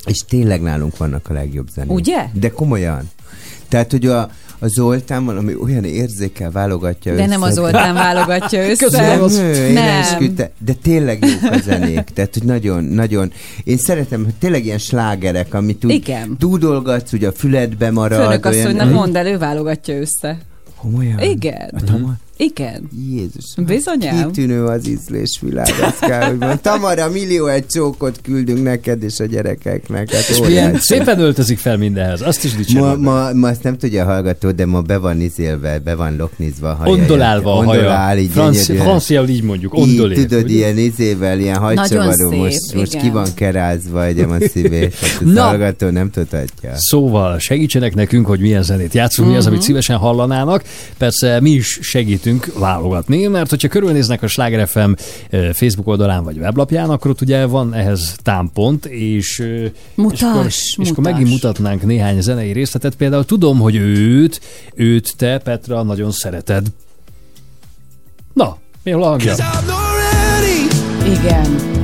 és 0.04 0.18
tényleg 0.28 0.62
nálunk 0.62 0.96
vannak 0.96 1.28
a 1.28 1.32
legjobb 1.32 1.68
zenék. 1.74 1.90
Ugye? 1.92 2.24
De 2.32 2.50
komolyan. 2.50 3.10
Tehát, 3.68 3.90
hogy 3.90 4.06
a, 4.06 4.30
a 4.62 4.66
Zoltán 4.68 5.24
valami 5.24 5.54
olyan 5.54 5.84
érzékkel 5.84 6.50
válogatja 6.50 7.12
De 7.14 7.18
össze. 7.18 7.28
nem 7.30 7.42
az 7.42 7.54
Zoltán 7.54 7.94
válogatja 7.94 8.60
össze. 8.70 8.84
Köszönöm, 8.84 9.22
az... 9.22 9.36
Nő, 9.36 9.72
Nem. 9.72 10.00
esküdte, 10.00 10.50
de 10.58 10.72
tényleg 10.72 11.24
jók 11.24 11.52
a 11.52 11.58
zenék. 11.58 12.04
Tehát, 12.04 12.34
hogy 12.34 12.42
nagyon, 12.44 12.84
nagyon. 12.84 13.32
Én 13.64 13.76
szeretem, 13.76 14.24
hogy 14.24 14.34
tényleg 14.34 14.64
ilyen 14.64 14.78
slágerek, 14.78 15.54
amit 15.54 15.84
úgy 15.84 15.90
Igen. 15.92 16.36
dúdolgatsz, 16.38 17.12
ugye 17.12 17.28
a 17.28 17.32
füledbe 17.32 17.90
marad. 17.90 18.22
Főnök 18.22 18.44
asszonynak 18.46 18.74
olyan- 18.86 18.92
mondd 18.92 19.16
el, 19.16 19.26
ő 19.26 19.38
válogatja 19.38 19.94
össze. 20.00 20.38
Komolyan? 20.80 21.18
Igen. 21.18 21.70
A 21.76 21.84
Tamar? 21.84 22.12
Igen. 22.42 22.88
Jézus. 23.10 23.44
Bizonyám. 23.66 24.26
Kitűnő 24.30 24.64
az 24.64 24.88
ízlésvilág, 24.88 25.68
azt 25.82 25.98
kell, 25.98 26.20
hogy 26.20 26.38
mondjam. 26.38 26.58
Tamara, 26.62 27.08
millió 27.10 27.46
egy 27.46 27.66
csókot 27.66 28.18
küldünk 28.22 28.62
neked 28.62 29.02
és 29.02 29.18
a 29.20 29.24
gyerekeknek. 29.24 30.12
Hát 30.12 30.28
És 30.28 30.40
milyen 30.40 30.76
szépen 30.78 31.18
öltözik 31.20 31.58
fel 31.58 31.76
mindenhez. 31.76 32.20
Azt 32.22 32.44
is 32.44 32.50
Ma, 32.52 32.56
dicsérem. 32.58 33.00
ma, 33.00 33.32
ma, 33.32 33.48
azt 33.48 33.62
nem 33.62 33.78
tudja 33.78 34.02
a 34.02 34.06
hallgató, 34.06 34.50
de 34.50 34.66
ma 34.66 34.80
be 34.80 34.96
van 34.96 35.20
izélve, 35.20 35.78
be 35.78 35.94
van 35.94 36.16
loknizva 36.16 36.68
a 36.70 36.74
haja. 36.74 36.92
Ondolálva 36.92 37.52
a 37.52 37.56
Ondolál, 37.56 38.06
haja. 38.06 38.20
így 38.20 38.30
Franci- 38.30 39.28
így 39.28 39.42
mondjuk, 39.42 39.74
Így, 39.76 39.82
ondolé. 39.82 40.14
tudod, 40.14 40.42
ugye? 40.44 40.54
ilyen 40.54 40.78
izével, 40.78 41.38
ilyen 41.40 41.56
hajcsavaró, 41.56 42.30
szép, 42.30 42.38
most, 42.38 42.74
most 42.74 42.92
igen. 42.94 43.04
ki 43.04 43.10
van 43.10 43.26
kerázva, 43.34 44.04
egyem 44.04 44.30
a 44.30 44.36
szívét. 44.52 44.94
Hát 45.00 45.20
Na. 45.20 45.42
a 45.42 45.46
hallgató 45.46 45.88
nem 45.88 46.10
tudhatja. 46.10 46.72
Szóval 46.76 47.38
segítsenek 47.38 47.94
nekünk, 47.94 48.26
hogy 48.26 48.40
milyen 48.40 48.62
zenét 48.62 48.94
játszunk, 48.94 49.28
mi 49.28 49.36
az, 49.36 49.44
Mhm. 49.44 49.52
amit 49.52 49.64
szívesen 49.64 49.96
hallanának. 49.96 50.62
Persze 50.98 51.40
mi 51.40 51.50
is 51.50 51.78
segítünk 51.82 52.29
válogatni, 52.58 53.26
mert 53.26 53.50
hogyha 53.50 53.68
körülnéznek 53.68 54.22
a 54.22 54.26
Sláger 54.26 54.68
FM 54.68 54.92
Facebook 55.30 55.86
oldalán 55.86 56.24
vagy 56.24 56.38
weblapján, 56.38 56.90
akkor 56.90 57.10
ott 57.10 57.20
ugye 57.20 57.46
van 57.46 57.74
ehhez 57.74 58.16
támpont, 58.22 58.86
és, 58.86 59.42
Mutass, 59.94 60.18
és, 60.20 60.22
akkor, 60.22 60.46
és 60.84 60.90
akkor 60.90 61.04
megint 61.04 61.28
mutatnánk 61.28 61.82
néhány 61.82 62.20
zenei 62.20 62.52
részletet. 62.52 62.94
Például 62.94 63.24
tudom, 63.24 63.58
hogy 63.58 63.76
őt, 63.76 64.40
őt 64.74 65.14
te, 65.16 65.38
Petra, 65.38 65.82
nagyon 65.82 66.10
szereted. 66.10 66.66
Na, 68.32 68.56
mi 68.82 68.92
a 68.92 68.98
hangja? 68.98 69.34
Igen. 71.06 71.78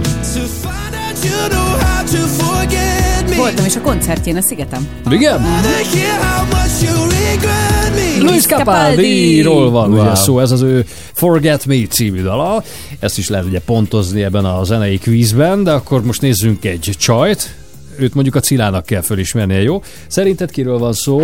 Voltam 3.36 3.64
is 3.64 3.76
a 3.76 3.80
koncertjén 3.80 4.36
a 4.36 4.40
Szigetem. 4.40 4.88
Igen? 5.10 5.40
Luis 8.20 8.46
Capaldi-ról 8.46 9.70
van 9.70 9.92
Wow. 9.92 10.00
ugye 10.02 10.14
szó, 10.14 10.40
ez 10.40 10.50
az 10.50 10.62
ő 10.62 10.84
Forget 11.12 11.66
Me 11.66 11.76
című 11.88 12.22
dala. 12.22 12.62
Ezt 12.98 13.18
is 13.18 13.28
lehet 13.28 13.46
ugye 13.46 13.60
pontozni 13.60 14.22
ebben 14.22 14.44
a 14.44 14.64
zenei 14.64 14.98
kvízben, 14.98 15.64
de 15.64 15.72
akkor 15.72 16.02
most 16.04 16.20
nézzünk 16.20 16.64
egy 16.64 16.90
csajt. 16.98 17.54
Őt 17.98 18.14
mondjuk 18.14 18.34
a 18.34 18.40
Cilának 18.40 18.86
kell 18.86 19.00
fölismernie, 19.00 19.62
jó? 19.62 19.82
Szerinted 20.06 20.50
kiről 20.50 20.78
van 20.78 20.92
szó? 20.92 21.20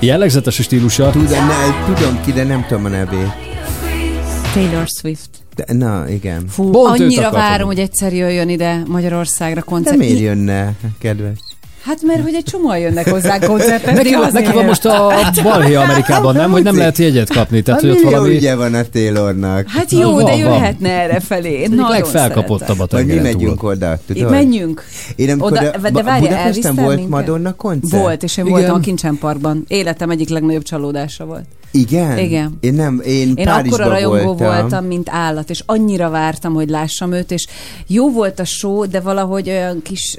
Jellegzetes 0.00 0.58
a 0.58 0.62
stílusa. 0.62 1.10
Tudom, 1.10 1.26
ne, 1.46 1.94
tudom 1.94 2.20
ki, 2.24 2.32
de 2.32 2.44
nem 2.44 2.64
tudom 2.68 2.84
a 2.84 2.88
nevét. 2.88 3.32
Taylor 4.54 4.84
Swift. 5.00 5.28
De, 5.54 5.74
na, 5.74 6.08
igen. 6.08 6.44
Fú, 6.48 6.70
Pont 6.70 7.00
annyira 7.00 7.30
várom, 7.30 7.66
hogy 7.66 7.78
egyszer 7.78 8.12
jöjjön 8.12 8.48
ide 8.48 8.82
Magyarországra 8.86 9.54
De 9.54 9.60
koncert. 9.60 9.96
miért 9.96 10.20
jönne, 10.20 10.72
kedves? 10.98 11.38
Hát 11.88 12.02
mert 12.02 12.22
hogy 12.22 12.34
egy 12.34 12.44
csomóan 12.44 12.78
jönnek 12.78 13.08
hozzá 13.10 13.38
koncertezni. 13.38 13.92
Neki, 13.92 14.14
van- 14.14 14.30
neki 14.32 14.52
van 14.52 14.64
most 14.64 14.84
a 14.84 15.12
balhé 15.42 15.74
Amerikában, 15.74 16.34
nem? 16.34 16.50
Hogy 16.50 16.62
nem 16.62 16.76
lehet 16.76 16.98
jegyet 16.98 17.32
kapni. 17.32 17.62
Tehát, 17.62 17.80
Hát 17.80 17.90
hogy 17.90 18.00
ott 18.04 18.10
valami... 18.12 18.34
ügye 18.34 18.54
van 18.54 18.74
a 18.74 18.82
Taylornak. 18.92 19.68
Hát 19.68 19.90
jó, 19.90 20.00
Na, 20.00 20.06
de 20.16 20.22
van, 20.22 20.24
van. 20.24 20.36
jöhetne 20.38 20.88
erre 20.90 21.20
felé. 21.20 21.66
Nagyon 21.66 21.90
legfelkapottabb 21.90 22.80
a 22.80 22.86
Vagy 22.90 23.06
mi 23.06 23.12
tengeren 23.12 23.22
megyünk 23.22 23.60
túl. 23.60 23.70
oda, 23.70 23.98
tudod? 24.06 24.30
Menjünk. 24.30 24.84
Én 25.16 25.30
amikor 25.30 25.52
Oda, 25.52 25.60
a- 25.60 25.70
de 25.70 25.78
Budapesten 25.78 26.32
elvisztel 26.32 26.72
volt 26.72 26.96
minket? 26.96 27.08
Madonna 27.08 27.52
koncert? 27.54 28.02
Volt, 28.02 28.22
és 28.22 28.36
én 28.36 28.44
Igen. 28.44 28.58
voltam 28.58 28.76
a 28.76 28.80
Kincsen 28.80 29.18
Parkban. 29.18 29.64
Életem 29.68 30.10
egyik 30.10 30.28
legnagyobb 30.28 30.62
csalódása 30.62 31.24
volt. 31.24 31.44
Igen? 31.70 32.18
Igen. 32.18 32.56
Én 32.60 32.74
nem, 32.74 33.00
én, 33.06 33.32
Én 33.36 33.48
akkora 33.48 33.88
rajongó 33.88 34.32
voltam. 34.34 34.60
voltam, 34.60 34.84
mint 34.84 35.08
állat, 35.10 35.50
és 35.50 35.62
annyira 35.66 36.10
vártam, 36.10 36.54
hogy 36.54 36.68
lássam 36.68 37.12
őt, 37.12 37.30
és 37.30 37.46
jó 37.86 38.10
volt 38.10 38.40
a 38.40 38.44
show, 38.44 38.86
de 38.86 39.00
valahogy 39.00 39.48
olyan 39.48 39.82
kis... 39.82 40.18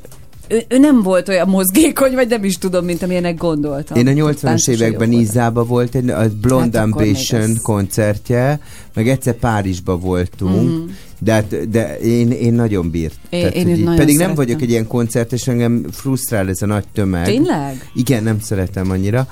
Ő, 0.49 0.63
ő 0.67 0.77
nem 0.77 1.01
volt 1.01 1.29
olyan 1.29 1.47
mozgékony, 1.49 2.13
vagy 2.13 2.27
nem 2.27 2.43
is 2.43 2.57
tudom, 2.57 2.85
mint 2.85 3.03
amilyenek 3.03 3.37
gondoltam. 3.37 3.97
Én 3.97 4.07
a 4.07 4.11
80-as 4.11 4.39
Táncos 4.39 4.67
években 4.67 5.07
jó 5.11 5.17
volt. 5.17 5.27
Izában 5.29 5.67
volt 5.67 5.95
egy 5.95 6.09
a 6.09 6.27
Blonde 6.41 6.77
Hát 6.79 6.87
Ambition 6.87 7.41
az- 7.41 7.59
koncertje, 7.61 8.59
meg 8.93 9.07
egyszer 9.09 9.33
Párizsban 9.33 9.99
voltunk, 9.99 10.69
Mhm. 10.79 10.89
de, 11.19 11.33
hát, 11.33 11.69
de 11.69 11.99
én, 11.99 12.31
én 12.31 12.53
nagyon 12.53 12.89
bírt. 12.91 13.15
Én- 13.29 13.45
én 13.47 13.63
hogy 13.63 13.71
őt 13.71 13.77
így- 13.77 13.83
nagyon 13.83 13.99
pedig 13.99 14.15
nem 14.17 14.25
szerettem. 14.27 14.35
vagyok 14.45 14.61
egy 14.61 14.69
ilyen 14.69 14.87
koncert, 14.87 15.33
és 15.33 15.47
engem 15.47 15.85
frusztrál 15.91 16.49
ez 16.49 16.61
a 16.61 16.65
nagy 16.65 16.85
tömeg. 16.93 17.25
Tényleg? 17.25 17.89
Igen, 17.95 18.23
nem 18.23 18.39
szeretem 18.39 18.91
annyira, 18.91 19.27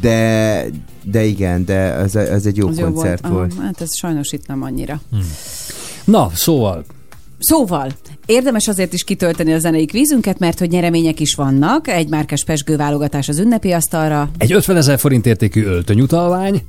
de, 0.00 0.64
de 1.04 1.24
igen, 1.24 1.64
de 1.64 1.92
az, 1.92 2.14
az 2.16 2.46
egy 2.46 2.56
jó 2.56 2.68
Az 2.68 2.76
koncert 2.80 3.24
Aha, 3.24 3.34
volt. 3.34 3.54
Hát 3.62 3.80
ez 3.80 3.96
sajnos 3.96 4.32
itt 4.32 4.46
nem 4.46 4.62
annyira. 4.62 5.00
Na, 6.04 6.30
szóval, 6.34 6.84
Szóval, 7.44 7.90
érdemes 8.26 8.68
azért 8.68 8.92
is 8.92 9.04
kitölteni 9.04 9.52
a 9.52 9.58
zenei 9.58 9.86
kvízünket, 9.86 10.38
mert 10.38 10.58
hogy 10.58 10.70
nyeremények 10.70 11.20
is 11.20 11.34
vannak. 11.34 11.88
Egy 11.88 12.08
márkás 12.08 12.44
pesgő 12.44 12.76
válogatás 12.76 13.28
az 13.28 13.38
ünnepi 13.38 13.72
asztalra, 13.72 14.30
egy 14.38 14.52
50 14.52 14.76
ezer 14.76 14.98
forint 14.98 15.26
értékű 15.26 15.64
öltönyutalvány, 15.64 16.62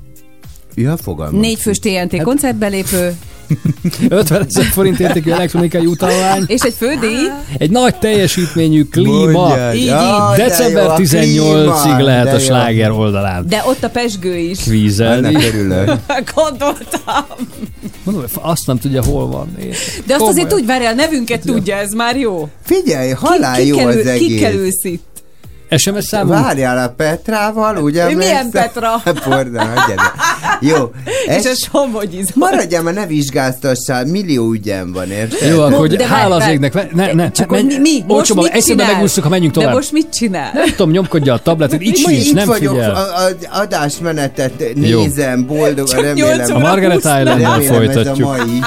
Ja, 0.75 0.97
fogalmam. 0.97 1.39
négy 1.39 1.59
fős 1.59 1.79
TNT 1.79 2.21
koncertbelépő, 2.21 3.13
50 4.09 4.45
ezer 4.47 4.63
forint 4.65 4.99
értékű 4.99 5.31
elektronikai 5.31 5.85
utalvány, 5.85 6.43
és 6.47 6.61
egy 6.61 6.73
fődíj. 6.77 7.17
egy 7.57 7.69
nagy 7.69 7.95
teljesítményű 7.95 8.83
klíma. 8.83 9.31
Mondjad. 9.47 9.75
Így, 9.75 9.85
de 9.85 10.33
December 10.35 10.83
jó, 10.83 10.89
a 10.89 10.95
18-ig 10.97 11.81
klíma, 11.81 12.01
lehet 12.01 12.23
de 12.23 12.29
a 12.29 12.33
jó. 12.33 12.39
sláger 12.39 12.91
oldalán 12.91 13.47
De 13.47 13.63
ott 13.65 13.83
a 13.83 13.89
pesgő 13.89 14.37
is. 14.37 14.59
kvízelni. 14.59 15.33
Gondoltam. 16.35 17.25
Mondom, 18.03 18.23
azt 18.33 18.67
nem 18.67 18.77
tudja, 18.77 19.03
hol 19.03 19.27
van. 19.27 19.55
De 19.57 19.63
azt 19.69 20.05
Komolyan. 20.07 20.29
azért 20.29 20.47
tudj, 20.47 20.65
várjál, 20.65 20.93
nevünket 20.93 21.41
tudja, 21.41 21.75
ez 21.75 21.91
már 21.91 22.17
jó. 22.17 22.49
Figyelj, 22.63 23.09
halál 23.11 23.61
jó 23.61 23.75
kikkel, 23.75 23.91
az 23.91 24.05
egész. 24.05 24.27
kikkel 24.27 24.53
ülsz 24.53 24.83
itt? 24.83 25.05
SMS 25.77 26.03
számunk? 26.05 26.39
Várjál 26.43 26.77
a 26.77 26.93
Petrával, 26.97 27.77
ugye? 27.77 28.05
Milyen 28.05 28.35
emlékszel? 28.35 28.63
Petra? 28.63 29.01
Porda, 29.29 29.59
el. 29.59 30.13
Jó. 30.59 30.91
És 31.37 31.45
a 31.45 31.49
Es, 31.49 31.69
somogyizom. 31.71 32.33
maradjál, 32.35 32.81
már 32.81 32.93
ne 32.93 33.05
vizsgáztassál, 33.05 34.05
millió 34.05 34.51
ügyem 34.51 34.91
van, 34.93 35.11
érted? 35.11 35.49
Jó, 35.49 35.61
akkor 35.61 35.77
hogy 35.77 35.95
De 35.95 36.07
hála 36.07 36.35
az 36.35 36.47
égnek. 36.47 36.93
Ne, 36.93 37.13
ne, 37.13 37.31
Csak 37.31 37.49
hogy 37.49 37.65
mi, 37.65 37.77
mi? 37.77 37.89
Most 37.99 38.09
olcsóban, 38.09 38.43
mit 38.43 38.53
egyszerűen 38.53 38.77
csinál? 38.79 38.95
megúsztuk, 38.95 39.23
ha 39.23 39.29
menjünk 39.29 39.53
De 39.53 39.59
tovább. 39.59 39.75
most 39.75 39.91
mit 39.91 40.07
csinál? 40.13 40.51
Nem 40.53 40.67
tudom, 40.69 40.89
nyomkodja 40.91 41.33
a 41.33 41.37
tabletet, 41.39 41.81
így 41.83 41.97
sincs, 41.97 42.25
itt 42.25 42.33
nem 42.33 42.47
vagyok, 42.47 42.73
figyel. 42.73 42.95
a, 42.95 42.99
a 42.99 43.59
adásmenetet 43.59 44.63
nézem, 44.75 45.45
boldog, 45.45 45.87
Csak 45.87 46.01
remélem. 46.01 46.55
A 46.55 46.59
Margaret. 46.59 46.97
Island-nel 46.97 47.35
remélem 47.37 47.59
ez 47.61 47.69
a 47.69 47.73
folytatjuk. 47.73 48.27
mai. 48.37 48.59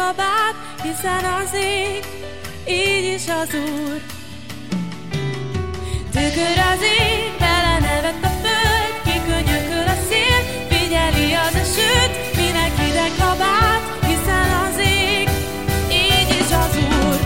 Kabát, 0.00 0.54
hiszen 0.82 1.24
az 1.24 1.52
ég, 1.54 2.04
így 2.68 3.14
is 3.14 3.26
az 3.40 3.54
Úr. 3.54 4.00
Tükör 6.14 6.58
az 6.72 6.82
ég, 6.82 7.32
vele 7.38 7.76
nevet 7.86 8.24
a 8.30 8.32
föld, 8.42 8.94
kikönyököl 9.04 9.88
a 9.94 9.98
szél, 10.08 10.40
figyeli 10.70 11.32
az 11.44 11.54
a 11.54 11.64
sőt, 11.74 12.12
minek 12.36 12.72
hideg 12.80 13.12
kabát, 13.18 13.82
hiszen 14.06 14.50
az 14.64 14.78
ég, 14.78 15.28
így 15.90 16.30
is 16.40 16.50
az 16.64 16.76
Úr. 16.76 17.18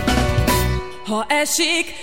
Ha 1.07 1.25
esik 1.27 1.94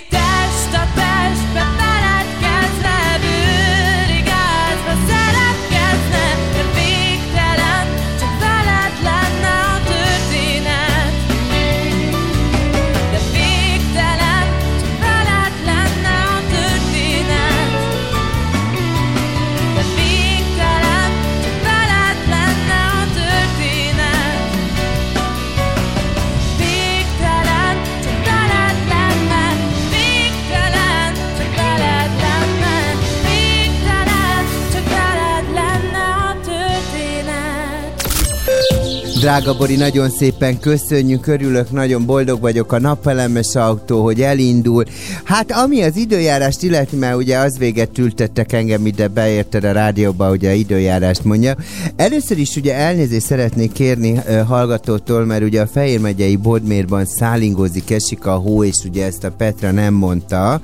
Drága 39.33 39.57
Bori, 39.57 39.75
nagyon 39.75 40.09
szépen 40.09 40.59
köszönjük, 40.59 41.27
örülök, 41.27 41.71
nagyon 41.71 42.05
boldog 42.05 42.41
vagyok 42.41 42.71
a 42.71 42.79
napelemes 42.79 43.55
autó, 43.55 44.03
hogy 44.03 44.21
elindul. 44.21 44.83
Hát 45.23 45.51
ami 45.51 45.81
az 45.81 45.95
időjárást 45.95 46.63
illeti, 46.63 46.95
mert 46.95 47.15
ugye 47.15 47.37
az 47.37 47.57
véget 47.57 47.97
ültettek 47.97 48.53
engem 48.53 48.85
ide, 48.85 49.07
beérted 49.07 49.63
a 49.63 49.71
rádióba, 49.71 50.31
ugye 50.31 50.53
időjárást 50.53 51.23
mondja. 51.23 51.55
Először 51.95 52.37
is 52.37 52.55
ugye 52.55 52.75
elnézést 52.75 53.25
szeretnék 53.25 53.71
kérni 53.71 54.19
ö, 54.27 54.33
hallgatótól, 54.33 55.25
mert 55.25 55.43
ugye 55.43 55.61
a 55.61 55.67
Fehér 55.67 55.99
megyei 55.99 56.35
Bodmérban 56.35 57.05
szálingózik, 57.05 57.91
esik 57.91 58.25
a 58.25 58.35
hó, 58.35 58.63
és 58.63 58.77
ugye 58.85 59.05
ezt 59.05 59.23
a 59.23 59.31
Petra 59.31 59.71
nem 59.71 59.93
mondta. 59.93 60.61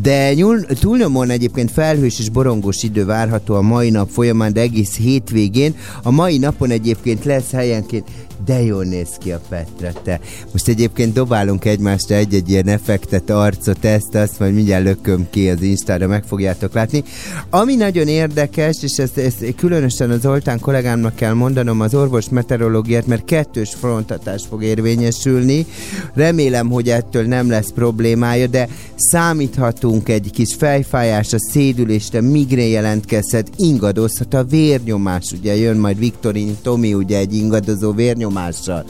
De 0.00 0.34
nyúl, 0.34 0.64
túlnyomóan 0.64 1.30
egyébként 1.30 1.70
felhős 1.70 2.18
és 2.18 2.28
borongós 2.28 2.82
idő 2.82 3.04
várható 3.04 3.54
a 3.54 3.62
mai 3.62 3.90
nap 3.90 4.08
folyamán, 4.10 4.52
de 4.52 4.60
egész 4.60 4.96
hétvégén. 4.96 5.74
A 6.02 6.10
mai 6.10 6.38
napon 6.38 6.70
egyébként 6.70 7.24
lesz 7.24 7.50
helyenként 7.50 8.08
de 8.44 8.62
jól 8.62 8.84
néz 8.84 9.08
ki 9.18 9.32
a 9.32 9.40
Petra, 9.48 10.00
te. 10.02 10.20
Most 10.52 10.68
egyébként 10.68 11.12
dobálunk 11.12 11.64
egymásra 11.64 12.14
egy-egy 12.14 12.50
ilyen 12.50 12.68
effektet, 12.68 13.30
arcot, 13.30 13.84
ezt, 13.84 14.14
azt, 14.14 14.38
majd 14.38 14.54
mindjárt 14.54 14.84
lököm 14.84 15.26
ki 15.30 15.48
az 15.48 15.62
Instára, 15.62 16.06
meg 16.06 16.24
fogjátok 16.24 16.72
látni. 16.72 17.04
Ami 17.50 17.74
nagyon 17.74 18.08
érdekes, 18.08 18.76
és 18.82 18.96
ezt, 18.96 19.18
ezt 19.18 19.54
különösen 19.56 20.10
az 20.10 20.20
Zoltán 20.20 20.60
kollégámnak 20.60 21.14
kell 21.14 21.32
mondanom, 21.32 21.80
az 21.80 21.94
orvos 21.94 22.28
meteorológiát, 22.28 23.06
mert 23.06 23.24
kettős 23.24 23.74
frontatás 23.74 24.42
fog 24.48 24.62
érvényesülni. 24.62 25.66
Remélem, 26.14 26.70
hogy 26.70 26.88
ettől 26.88 27.26
nem 27.26 27.50
lesz 27.50 27.70
problémája, 27.74 28.46
de 28.46 28.68
számíthatunk 28.96 30.08
egy 30.08 30.30
kis 30.32 30.54
fejfájásra, 30.54 31.38
szédülésre, 31.38 32.20
migrén 32.20 32.70
jelentkezhet, 32.70 33.50
ingadozhat 33.56 34.34
a 34.34 34.44
vérnyomás, 34.44 35.32
ugye 35.38 35.56
jön 35.56 35.76
majd 35.76 35.98
Viktorin 35.98 36.56
Tomi, 36.62 36.94
ugye 36.94 37.18
egy 37.18 37.34
ingadozó 37.34 37.92
vérnyomással. 38.32 38.84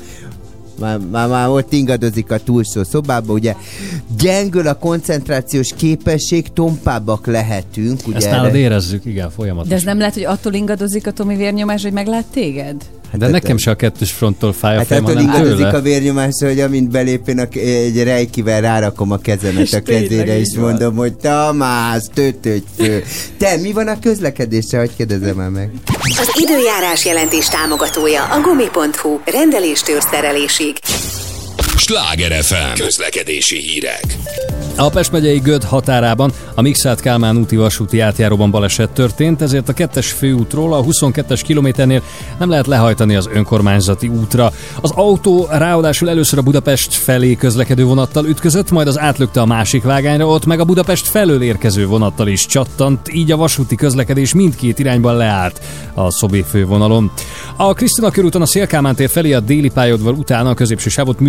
Már, 0.81 0.98
már, 1.10 1.28
már 1.28 1.48
ott 1.48 1.73
ingadozik 1.73 2.31
a 2.31 2.39
túlsó 2.39 2.85
szobába, 2.85 3.32
ugye 3.32 3.55
gyengül 4.19 4.66
a 4.69 4.74
koncentrációs 4.74 5.73
képesség, 5.77 6.52
tompábbak 6.52 7.27
lehetünk. 7.27 8.01
Ugye 8.06 8.16
Ezt 8.16 8.31
nálad 8.31 8.47
erre- 8.47 8.59
érezzük, 8.59 9.05
igen, 9.05 9.31
folyamatosan. 9.31 9.69
De 9.69 9.74
ez 9.74 9.82
nem 9.82 9.98
lehet, 9.98 10.14
hogy 10.14 10.24
attól 10.24 10.52
ingadozik 10.52 11.06
a 11.06 11.12
Tomi 11.12 11.36
vérnyomás, 11.36 11.82
hogy 11.82 11.93
meglát 11.93 12.24
téged? 12.32 12.77
De 13.12 13.28
nekem 13.28 13.56
se 13.56 13.70
a 13.70 13.74
kettős 13.74 14.12
fronttól 14.12 14.52
fáj 14.52 14.74
a 14.74 14.78
Hát 14.78 14.86
fejem, 14.86 15.05
hanem 15.05 15.30
tőle. 15.30 15.68
a 15.68 15.80
vérnyomásra, 15.80 16.48
hogy 16.48 16.60
amint 16.60 16.90
belépén 16.90 17.39
a, 17.39 17.47
egy 17.59 18.02
rejkivel 18.02 18.60
rárakom 18.60 19.10
a 19.10 19.16
kezemet 19.16 19.72
a 19.72 19.80
kezére, 19.82 20.39
és 20.39 20.55
mondom, 20.56 20.97
hogy 20.97 21.14
Tamás, 21.14 22.02
tötögy 22.14 22.64
fő. 22.76 23.05
Te, 23.39 23.56
mi 23.56 23.72
van 23.72 23.89
a 23.89 23.98
közlekedéssel, 23.98 24.80
hogy 24.80 24.90
kérdezem 24.97 25.36
már 25.36 25.48
meg? 25.48 25.70
Az 26.02 26.30
időjárás 26.40 27.05
jelentés 27.05 27.48
támogatója 27.48 28.24
a 28.24 28.40
gumi.hu. 28.40 29.18
Rendeléstől 29.24 30.01
szerelésig. 30.01 30.76
Sláger 31.82 32.42
FM 32.42 32.82
közlekedési 32.82 33.59
hírek. 33.59 34.16
A 34.76 34.90
Pest 34.90 35.12
megyei 35.12 35.38
Göd 35.38 35.64
határában 35.64 36.32
a 36.54 36.60
Mixát 36.60 37.00
Kálmán 37.00 37.36
úti 37.36 37.56
vasúti 37.56 38.00
átjáróban 38.00 38.50
baleset 38.50 38.90
történt, 38.90 39.42
ezért 39.42 39.68
a 39.68 39.72
kettes 39.72 40.10
főútról 40.10 40.74
a 40.74 40.82
22-es 40.82 41.40
kilométernél 41.44 42.02
nem 42.38 42.48
lehet 42.48 42.66
lehajtani 42.66 43.14
az 43.14 43.28
önkormányzati 43.32 44.09
útra. 44.09 44.52
Az 44.80 44.90
autó 44.90 45.46
ráadásul 45.50 46.09
először 46.09 46.38
a 46.38 46.42
Budapest 46.42 46.94
felé 46.94 47.34
közlekedő 47.34 47.84
vonattal 47.84 48.26
ütközött, 48.26 48.70
majd 48.70 48.86
az 48.86 48.98
átlökte 48.98 49.40
a 49.40 49.46
másik 49.46 49.82
vágányra, 49.82 50.26
ott 50.26 50.46
meg 50.46 50.60
a 50.60 50.64
Budapest 50.64 51.06
felől 51.06 51.42
érkező 51.42 51.86
vonattal 51.86 52.28
is 52.28 52.46
csattant, 52.46 53.12
így 53.12 53.32
a 53.32 53.36
vasúti 53.36 53.74
közlekedés 53.74 54.34
mindkét 54.34 54.78
irányban 54.78 55.16
leállt 55.16 55.60
a 55.94 56.10
Szobé 56.10 56.44
fővonalon. 56.50 57.10
A 57.56 57.72
Krisztina 57.72 58.10
körúton 58.10 58.42
a 58.42 58.46
Szélkámán 58.46 58.94
tér 58.94 59.10
felé 59.10 59.32
a 59.32 59.40
déli 59.40 59.68
pályaudvar 59.68 60.12
után 60.12 60.46
a 60.46 60.54
középső 60.54 60.88
sávot 60.88 61.20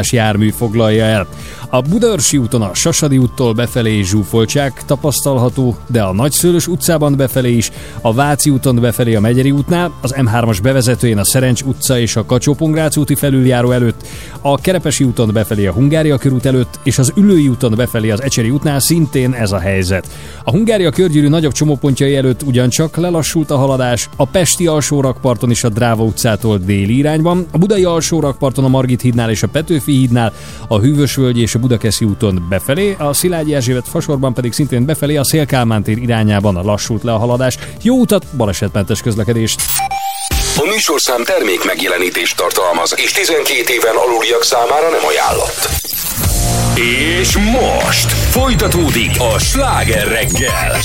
műszakívás 0.00 0.12
jármű 0.12 0.50
foglalja 0.50 1.04
el. 1.04 1.26
A 1.72 1.80
Budaörsi 1.80 2.36
úton 2.36 2.62
a 2.62 2.74
Sasadi 2.74 3.18
úttól 3.18 3.52
befelé 3.52 4.02
zsúfoltság 4.02 4.84
tapasztalható, 4.86 5.76
de 5.86 6.02
a 6.02 6.12
Nagyszőlős 6.12 6.66
utcában 6.66 7.16
befelé 7.16 7.52
is, 7.52 7.70
a 8.00 8.12
Váci 8.12 8.50
úton 8.50 8.80
befelé 8.80 9.14
a 9.14 9.20
Megyeri 9.20 9.50
útnál, 9.50 9.92
az 10.00 10.14
M3-as 10.16 10.58
bevezetőjén 10.62 11.18
a 11.18 11.24
Szerencs 11.24 11.62
utca 11.62 11.98
és 11.98 12.16
a 12.16 12.24
kacsó 12.24 12.56
úti 12.96 13.14
felüljáró 13.14 13.70
előtt, 13.70 14.06
a 14.40 14.60
Kerepesi 14.60 15.04
úton 15.04 15.30
befelé 15.32 15.66
a 15.66 15.72
Hungária 15.72 16.18
körút 16.18 16.46
előtt, 16.46 16.78
és 16.82 16.98
az 16.98 17.12
Ülői 17.16 17.48
úton 17.48 17.72
befelé 17.76 18.10
az 18.10 18.22
Ecseri 18.22 18.50
útnál 18.50 18.80
szintén 18.80 19.32
ez 19.32 19.52
a 19.52 19.58
helyzet. 19.58 20.08
A 20.44 20.50
Hungária 20.50 20.90
körgyűrű 20.90 21.28
nagyobb 21.28 21.52
csomópontjai 21.52 22.16
előtt 22.16 22.42
ugyancsak 22.42 22.96
lelassult 22.96 23.50
a 23.50 23.56
haladás, 23.56 24.08
a 24.16 24.24
Pesti 24.24 24.66
alsórakparton 24.66 25.50
is 25.50 25.64
a 25.64 25.68
Dráva 25.68 26.02
utcától 26.02 26.58
déli 26.58 26.96
irányban, 26.96 27.46
a 27.50 27.58
Budai 27.58 27.84
alsórakparton 27.84 28.64
a 28.64 28.68
Margit 28.68 29.00
hídnál 29.00 29.30
és 29.30 29.42
a 29.42 29.48
Petőfi 29.80 29.98
hídnál, 29.98 30.32
a 30.68 30.78
Hűvösvölgy 30.78 31.38
és 31.38 31.54
a 31.54 31.58
Budakeszi 31.58 32.04
úton 32.04 32.46
befelé, 32.48 32.96
a 32.98 33.12
Szilágyi 33.12 33.54
Erzsébet 33.54 33.88
fasorban 33.88 34.34
pedig 34.34 34.52
szintén 34.52 34.84
befelé 34.84 35.16
a 35.16 35.24
Szélkálmán 35.24 35.82
tér 35.82 35.98
irányában 35.98 36.64
lassult 36.64 37.02
le 37.02 37.12
a 37.12 37.18
haladás. 37.18 37.58
Jó 37.82 37.96
utat, 37.96 38.24
balesetmentes 38.36 39.00
közlekedést! 39.00 39.60
A 40.56 40.66
műsorszám 40.72 41.24
termék 41.24 41.64
megjelenítést 41.64 42.36
tartalmaz, 42.36 42.94
és 42.96 43.12
12 43.12 43.72
éven 43.72 43.96
aluliak 43.96 44.44
számára 44.44 44.90
nem 44.90 45.04
ajánlott. 45.08 45.68
És 47.20 47.36
most 47.36 48.10
folytatódik 48.10 49.10
a 49.34 49.38
sláger 49.38 50.08
reggel. 50.08 50.76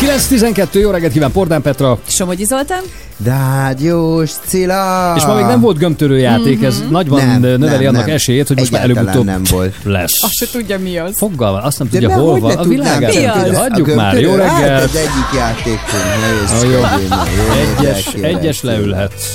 9.12, 0.00 0.72
jó 0.72 0.90
reggelt 0.90 1.12
kíván 1.12 1.32
Pordán 1.32 1.62
Petra! 1.62 1.98
Somogyi 2.06 2.44
Zoltán? 2.44 2.82
Rádiós 3.24 4.30
Cilla! 4.46 5.12
És 5.16 5.24
ma 5.24 5.34
még 5.34 5.44
nem 5.44 5.60
volt 5.60 5.78
gömtörő 5.78 6.18
játék, 6.18 6.62
ez 6.62 6.82
nagyban 6.90 7.26
Nem, 7.26 7.40
növeli 7.40 7.84
nem, 7.84 7.94
annak 7.94 8.06
nem. 8.06 8.14
esélyét, 8.14 8.48
hogy 8.48 8.58
most 8.58 8.70
már 8.70 8.82
előbb-utóbb 8.82 9.24
nem 9.24 9.42
volt. 9.50 9.74
lesz. 9.82 10.22
Azt 10.22 10.32
se 10.34 10.46
tudja 10.52 10.78
mi 10.78 10.98
az. 10.98 11.16
Foggal 11.16 11.52
van, 11.52 11.62
azt 11.62 11.78
nem 11.78 11.88
De 11.90 11.98
tudja, 11.98 12.08
már 12.08 12.18
hol 12.18 12.30
hogy 12.32 12.40
van. 12.40 12.52
ne 12.54 12.60
A 12.60 12.64
világát 12.64 13.14
nem 13.14 13.30
az? 13.30 13.36
tudja. 13.44 13.58
Hagyjuk 13.58 13.94
már, 13.94 14.20
jó? 14.20 14.30
Hát, 14.36 14.60
reggelt! 14.60 14.84
az 14.84 14.96
egyik 14.96 15.28
játékunk. 15.36 16.02
Ne 16.20 16.56
Na 16.58 16.64
jó. 16.64 16.80
ösztödjön, 16.80 17.18
jó 17.36 17.84
Egyes, 17.84 18.14
egyes 18.20 18.62
leülhetsz. 18.62 19.32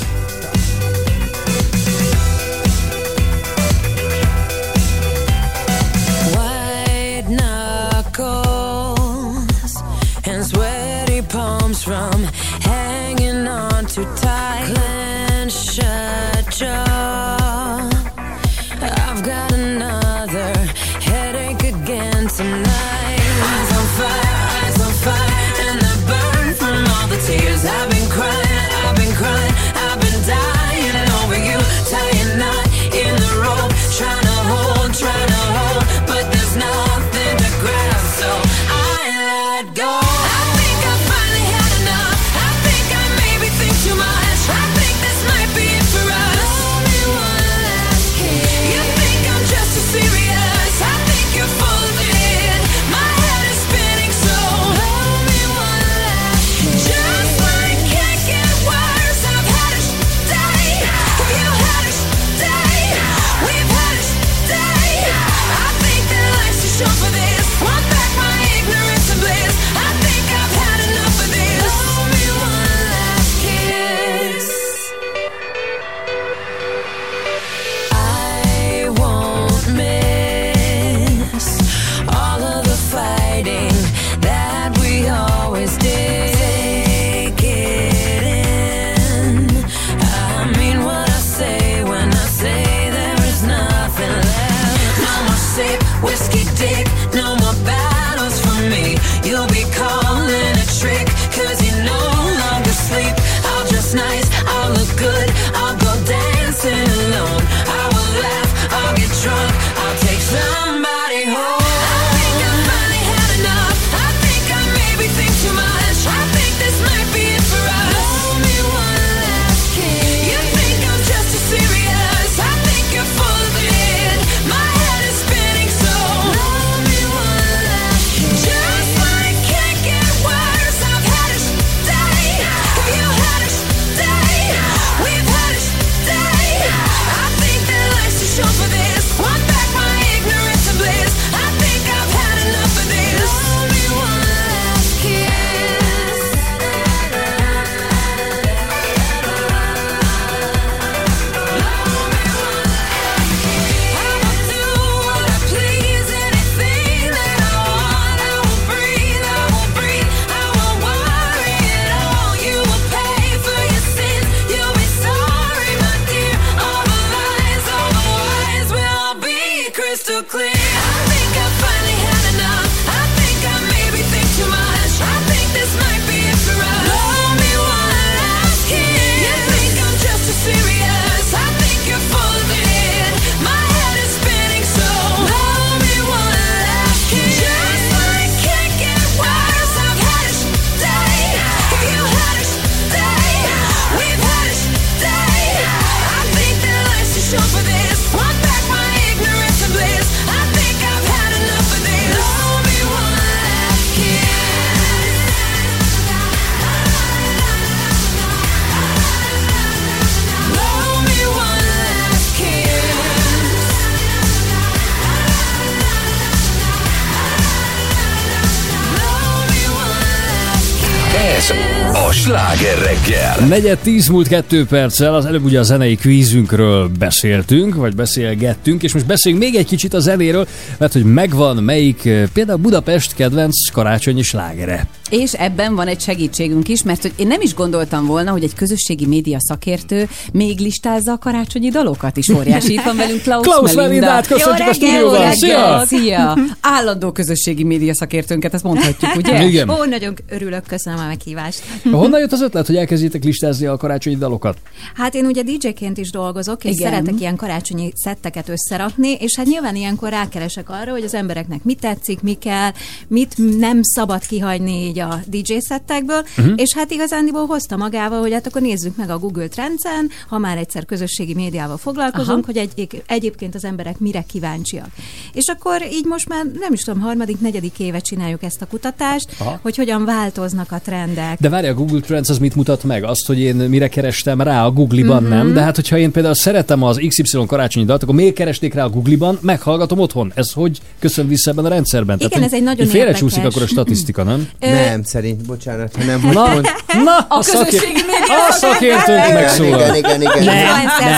Reggel. 223.11 223.47
Negyed 223.47 223.77
tíz 223.77 224.07
múlt 224.07 224.27
kettő 224.27 224.65
perccel, 224.65 225.15
az 225.15 225.25
előbb 225.25 225.43
ugye 225.43 225.59
a 225.59 225.63
zenei 225.63 225.95
kvízünkről 225.95 226.91
beszéltünk, 226.99 227.75
vagy 227.75 227.95
beszélgettünk, 227.95 228.83
és 228.83 228.93
most 228.93 229.05
beszéljünk 229.05 229.43
még 229.43 229.55
egy 229.55 229.65
kicsit 229.65 229.93
a 229.93 229.99
zenéről, 229.99 230.47
mert 230.77 230.93
hogy 230.93 231.03
megvan 231.03 231.63
melyik, 231.63 232.05
eh, 232.05 232.23
például 232.33 232.57
Budapest 232.57 233.13
kedvenc 233.13 233.69
karácsonyi 233.71 234.21
slágere. 234.21 234.88
És 235.09 235.33
ebben 235.33 235.75
van 235.75 235.88
egy 235.88 236.01
segítségünk 236.01 236.67
is, 236.67 236.83
mert 236.83 237.01
hogy 237.01 237.11
én 237.15 237.27
nem 237.27 237.41
is 237.41 237.53
gondoltam 237.53 238.05
volna, 238.05 238.31
hogy 238.31 238.43
egy 238.43 238.55
közösségi 238.55 239.05
média 239.05 239.38
szakértő 239.39 240.07
még 240.33 240.59
listázza 240.59 241.11
a 241.11 241.17
karácsonyi 241.17 241.69
dalokat 241.69 242.17
is. 242.17 242.29
Óriási. 242.29 242.73
Itt 242.73 242.83
van 242.83 242.95
velünk 242.95 243.21
Klaus, 243.21 243.45
Klaus 243.45 243.73
Melindát, 243.73 244.27
köszöntjük 244.27 244.67
a 244.67 244.73
stúdióban. 244.73 245.31
Szia! 245.31 245.83
Szia! 245.85 246.38
Állandó 246.61 247.11
közösségi 247.11 247.63
média 247.63 247.93
szakértőnket, 247.93 248.53
ezt 248.53 248.63
mondhatjuk, 248.63 249.15
ugye? 249.15 249.43
Igen. 249.43 249.69
Ó, 249.69 249.83
nagyon 249.83 250.13
örülök, 250.29 250.63
köszönöm 250.67 250.99
a 250.99 251.07
meghívást. 251.07 251.61
Honnan 251.91 252.19
jött 252.19 252.31
az 252.31 252.41
ötlet, 252.41 252.67
hogy 252.67 252.75
elkezdjétek 253.02 253.23
listázni 253.23 253.65
a 253.65 253.78
karácsonyi 253.78 254.15
dalokat? 254.15 254.57
Hát 254.94 255.15
én 255.15 255.26
ugye 255.26 255.44
DJ-ként 255.44 255.98
is 255.98 256.10
dolgozok, 256.11 256.64
és 256.64 256.76
Igen. 256.76 256.91
szeretek 256.91 257.19
ilyen 257.19 257.36
karácsonyi 257.36 257.91
szetteket 257.95 258.49
összerakni, 258.49 259.11
és 259.14 259.36
hát 259.38 259.45
nyilván 259.45 259.76
ilyenkor 259.76 260.10
rákeresek 260.10 260.69
arra, 260.69 260.91
hogy 260.91 261.03
az 261.03 261.14
embereknek 261.14 261.64
mit 261.64 261.80
tetszik, 261.80 262.22
mi 262.22 262.34
kell, 262.34 262.72
mit 263.07 263.57
nem 263.60 263.80
szabad 263.82 264.26
kihagyni 264.26 264.86
így 264.88 264.99
a 264.99 265.19
DJ 265.28 265.57
szettekből, 265.60 266.23
Mhm. 266.38 266.53
és 266.56 266.73
hát 266.73 266.91
igazándiból 266.91 267.45
hozta 267.45 267.78
magával, 267.78 268.19
hogy 268.19 268.34
hát 268.34 268.48
akkor 268.48 268.61
nézzük 268.61 268.95
meg 268.95 269.10
a 269.10 269.18
Google 269.19 269.48
Trendsen, 269.48 270.10
ha 270.28 270.38
már 270.38 270.57
egyszer 270.57 270.86
közösségi 270.86 271.34
médiával 271.34 271.78
foglalkozunk, 271.78 272.44
Aha. 272.44 272.45
hogy 272.45 272.57
egy, 272.57 273.03
egyébként 273.07 273.56
az 273.56 273.64
emberek 273.65 273.99
mire 273.99 274.22
kíváncsiak. 274.22 274.90
És 275.34 275.48
akkor 275.48 275.82
így 275.91 276.06
most 276.06 276.28
már 276.28 276.45
nem 276.60 276.73
is 276.73 276.82
tudom, 276.82 276.99
harmadik, 276.99 277.40
negyedik 277.40 277.80
éve 277.80 277.99
csináljuk 277.99 278.44
ezt 278.44 278.61
a 278.61 278.65
kutatást, 278.65 279.28
Aha. 279.40 279.60
hogy 279.61 279.76
hogyan 279.76 280.06
változnak 280.06 280.72
a 280.72 280.80
trendek. 280.84 281.40
De 281.40 281.49
várj, 281.49 281.68
a 281.68 281.73
Google 281.73 281.99
Trends 281.99 282.30
az 282.30 282.38
mit 282.38 282.56
mutat 282.56 282.84
meg? 282.91 283.03
Azt, 283.03 283.26
hogy 283.27 283.39
én 283.39 283.55
mire 283.55 283.88
kerestem 283.88 284.41
rá 284.41 284.65
a 284.65 284.72
Google-ban, 284.72 285.23
Mhm. 285.23 285.31
nem? 285.34 285.53
De 285.53 285.61
hát, 285.61 285.76
hogyha 285.76 285.97
én 285.97 286.11
például 286.11 286.34
szeretem 286.34 286.84
az 286.84 286.99
XY 287.07 287.45
karácsonyi 287.47 287.85
dalt, 287.85 288.03
akkor 288.03 288.15
miért 288.15 288.34
keresték 288.35 288.73
rá 288.73 288.84
a 288.84 288.89
Google-ban, 288.89 289.38
meghallgatom 289.41 289.99
otthon. 289.99 290.31
Ez 290.35 290.51
hogy 290.51 290.77
köszön 290.99 291.27
vissza 291.27 291.51
ebben 291.51 291.65
a 291.65 291.69
rendszerben? 291.69 292.18
Igen, 292.19 292.31
hogy 292.31 292.43
ez 292.43 292.53
egy 292.53 292.63
nagyon 292.63 292.88
félrecsúszik 292.88 293.38
érdekes. 293.38 293.55
akkor 293.55 293.61
a 293.68 293.68
statisztika, 293.72 294.23
nem? 294.23 294.47
Nem, 294.59 295.03
szerint, 295.03 295.45
bocsánat, 295.45 295.95
hanem 295.95 296.22
hogy 296.22 296.34
Na, 296.34 296.47
mond... 296.53 296.65
na, 297.03 297.18
A 297.18 297.26
a, 297.30 297.38
közösségi 297.39 297.93
média 297.93 298.47
a 298.49 298.51
szakértőnk 298.51 299.34
megszólal. 299.34 299.80
igen, 299.80 299.95
igen, 299.95 300.22
igen. 300.22 300.43
Nem, 300.43 300.55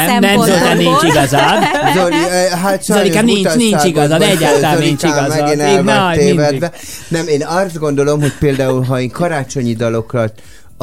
nem, 0.06 0.20
nem, 0.20 0.36
Zoltán, 0.46 0.78
nincs 0.78 1.04
igazad. 1.04 1.42
Zoli, 1.96 2.16
hát 2.64 2.84
Zolikám, 2.84 3.26
nincs- 3.26 3.56
nincs 3.56 3.84
igazad, 3.84 4.22
egyáltalán 4.22 4.78
nincs 4.80 5.04
igazad. 5.04 5.40
Megint 5.42 5.60
el 5.62 5.76
vagy 5.76 5.84
nagy, 5.84 6.18
tévedve. 6.18 6.72
Nem, 7.08 7.28
én 7.28 7.44
azt 7.46 7.78
gondolom, 7.80 8.22
hogy 8.22 8.34
például, 8.40 8.84
ha 8.84 9.00
én 9.02 9.10
karácsonyi 9.10 9.74
dalokat 9.74 10.34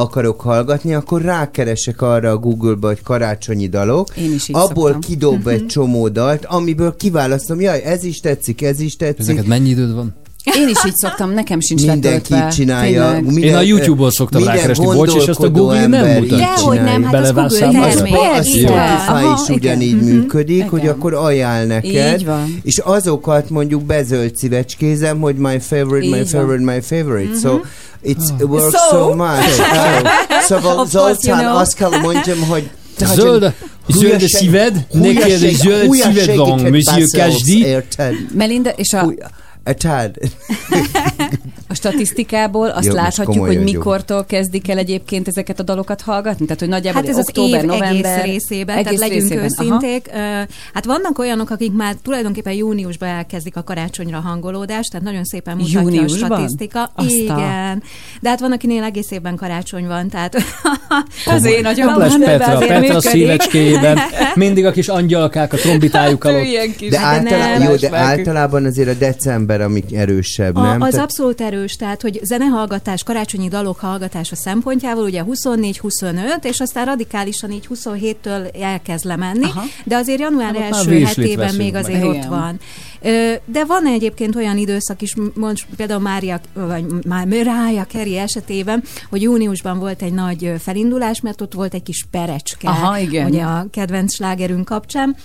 akarok 0.01 0.41
hallgatni, 0.41 0.95
akkor 0.95 1.23
rákeresek 1.23 2.03
arra 2.03 2.31
a 2.31 2.37
Google-ba, 2.37 2.87
hogy 2.87 3.03
karácsonyi 3.03 3.69
dalok. 3.69 4.17
Én 4.17 4.33
is 4.33 4.49
így 4.49 4.57
Abból 4.57 4.83
szoktam. 4.93 5.01
kidob 5.01 5.47
egy 5.47 5.67
csomó 5.67 6.09
dalt, 6.09 6.45
amiből 6.45 6.97
kiválasztom, 6.97 7.61
jaj, 7.61 7.83
ez 7.83 8.05
is 8.05 8.21
tetszik, 8.21 8.63
ez 8.63 8.81
is 8.81 8.97
tetszik. 8.97 9.21
Ezeket 9.21 9.47
mennyi 9.47 9.69
időd 9.69 9.95
van? 9.95 10.15
Én 10.45 10.69
is 10.69 10.85
így 10.87 10.95
szoktam, 10.97 11.31
nekem 11.31 11.61
sincs 11.61 11.81
Mindenki 11.87 12.33
letöltve. 12.33 12.49
csinálja. 12.51 13.03
Tényleg. 13.05 13.25
Minden- 13.25 13.43
Én 13.43 13.55
a 13.55 13.61
YouTube-on 13.61 14.11
szoktam 14.11 14.41
minden 14.41 14.57
rákeresni, 14.57 14.85
bocs, 14.85 15.15
és 15.15 15.27
azt 15.27 15.41
a 15.41 15.51
Google 15.51 15.87
nem 15.87 16.07
mutatja. 16.07 16.37
Dehogy 16.37 16.83
nem, 16.83 17.03
hát 17.03 17.15
az 17.15 17.33
Google 17.33 17.49
számba? 17.49 17.87
termék. 17.89 18.15
A. 18.15 18.43
Spotify 18.43 19.43
is 19.43 19.49
ugyanígy 19.57 19.89
igen. 20.03 20.05
működik, 20.05 20.71
hogy 20.71 20.87
akkor 20.87 21.15
ajánl 21.15 21.67
neked, 21.67 22.19
Így 22.21 22.25
van. 22.27 22.61
és 22.65 22.79
azokat 22.79 23.51
mondjuk 23.51 23.83
bezöld 23.83 24.37
szívecskézem, 24.37 25.21
hogy 25.21 25.37
my 25.37 25.59
favorite, 25.59 26.09
my 26.09 26.19
Így 26.19 26.29
favorite, 26.29 26.65
my 26.73 26.81
favorite. 26.81 27.39
So 27.43 27.61
it's 28.05 28.29
it 28.39 28.45
works 28.45 28.81
So? 28.91 29.15
much. 29.15 29.45
So, 30.49 30.57
szóval 30.61 30.87
Zoltán, 30.87 31.47
azt 31.47 31.75
kell 31.75 31.91
mondjam, 32.03 32.39
hogy 32.49 32.71
Zöld, 33.15 33.55
zöld 33.89 34.21
szíved, 34.21 34.87
neked 34.93 35.43
egy 35.43 35.55
zöld 35.55 35.91
szíved 35.93 36.37
van, 36.37 36.61
Monsieur 36.61 37.07
Kasdi. 37.13 37.67
Melinda, 38.35 38.71
és 38.71 38.93
a, 38.93 39.13
Érted? 39.65 40.17
a 41.69 41.75
statisztikából 41.75 42.69
azt 42.69 42.87
Jó, 42.87 42.93
láthatjuk, 42.95 43.47
hogy 43.47 43.63
mikortól 43.63 44.25
kezdik 44.25 44.69
el 44.71 44.79
egyébként 44.79 45.29
ezeket 45.29 45.61
a 45.61 45.63
dalokat 45.63 46.01
hallgatni? 46.01 46.45
Tehát, 46.45 46.61
hogy 46.61 46.69
nagyjából 46.69 47.01
Hát 47.01 47.11
ez 47.11 47.17
az 47.17 47.29
október, 47.29 47.61
év 47.65 47.67
november, 47.71 48.19
egész 48.19 48.33
részében, 48.33 48.77
egész 48.77 48.99
tehát 48.99 49.09
legyünk 49.09 49.31
részében. 49.31 49.51
Aha. 49.57 49.65
őszinték. 49.65 50.09
Ö, 50.15 50.19
Hát 50.75 50.85
vannak 50.85 51.19
olyanok, 51.19 51.51
akik 51.51 51.73
már 51.73 51.95
tulajdonképpen 52.03 52.53
júniusban 52.53 53.09
elkezdik 53.09 53.57
a 53.57 53.63
karácsonyra 53.63 54.19
hangolódást, 54.21 54.91
tehát 54.91 55.07
nagyon 55.07 55.25
szépen 55.25 55.57
mutatja 55.57 55.81
Júniusban? 55.81 56.31
a 56.31 56.35
statisztika. 56.35 56.91
Azt 56.95 57.09
a- 57.11 57.13
Igen. 57.13 57.83
De 58.21 58.29
hát 58.29 58.41
van, 58.41 58.53
akinél 58.53 58.83
egész 58.83 59.11
évben 59.11 59.37
karácsony 59.37 59.87
van, 59.87 60.09
tehát 60.09 60.37
Az 61.27 61.45
én 61.45 61.67
agyam 61.67 61.87
Kaples 61.89 62.11
van, 62.11 62.21
Petra, 62.21 62.45
azért 62.57 62.69
Petra 62.73 62.81
működik. 62.81 63.11
szívecskéjében, 63.11 63.99
mindig 64.35 64.65
a 64.67 64.71
kis 64.71 64.89
angyalkák 64.89 65.53
a 65.53 65.57
trombitájukkal 65.57 66.35
ott. 66.35 66.45
Ilyen 66.45 66.75
kis 66.77 66.91
De, 66.91 66.99
Hát 66.99 67.17
általában, 67.33 67.69
jó, 67.71 67.77
de 67.77 67.97
általában 67.97 68.65
azért 68.65 68.89
a 68.89 68.95
december, 68.95 69.50
amik 69.61 69.95
erősebb, 69.95 70.57
A, 70.57 70.61
nem? 70.63 70.81
az 70.81 70.91
Tehát- 70.91 71.05
abszolút 71.05 71.41
erős, 71.41 71.77
tehát 71.77 72.03
hogy 72.03 72.21
zenehallgatás, 72.23 73.03
karácsonyi 73.03 73.49
dalok 73.49 73.79
hallgatása 73.79 74.37
szempontjából 74.37 75.05
ugye 75.05 75.23
24-25, 75.27 76.45
és 76.45 76.61
aztán 76.61 76.85
radikálisan 76.85 77.51
így 77.51 77.69
27-től 77.75 78.63
elkezd 78.63 79.05
lemenni, 79.05 79.45
Aha. 79.45 79.63
de 79.85 79.97
azért 79.97 80.21
január 80.21 80.55
Hát 80.55 80.57
ott 80.57 80.77
első 80.77 81.05
hetében 81.05 81.55
még 81.55 81.73
meg. 81.73 81.85
azért 81.85 82.05
ott 82.05 82.15
Igen. 82.15 82.29
van. 82.29 82.61
De 83.45 83.65
van 83.65 83.87
egyébként 83.87 84.37
olyan 84.37 84.57
időszak 84.59 85.03
is, 85.03 85.15
most 85.35 85.67
például 85.77 86.01
Mária, 86.01 86.41
vagy 86.55 86.85
már 87.07 87.27
Mariah 87.27 87.87
Carey 87.87 88.17
esetében, 88.19 88.83
hogy 89.11 89.23
júniusban 89.23 89.79
volt 89.79 90.03
egy 90.03 90.13
nagy 90.13 90.53
felindulás, 90.59 91.21
mert 91.21 91.41
ott 91.41 91.53
volt 91.53 91.75
egy 91.75 91.83
kis 91.83 92.07
perecske, 92.11 92.69
Aha, 92.69 92.99
igen. 92.99 93.27
ugye 93.27 93.43
a 93.43 93.67
kedvenc 93.71 94.15
slágerünk 94.15 94.65
kapcsán, 94.65 95.17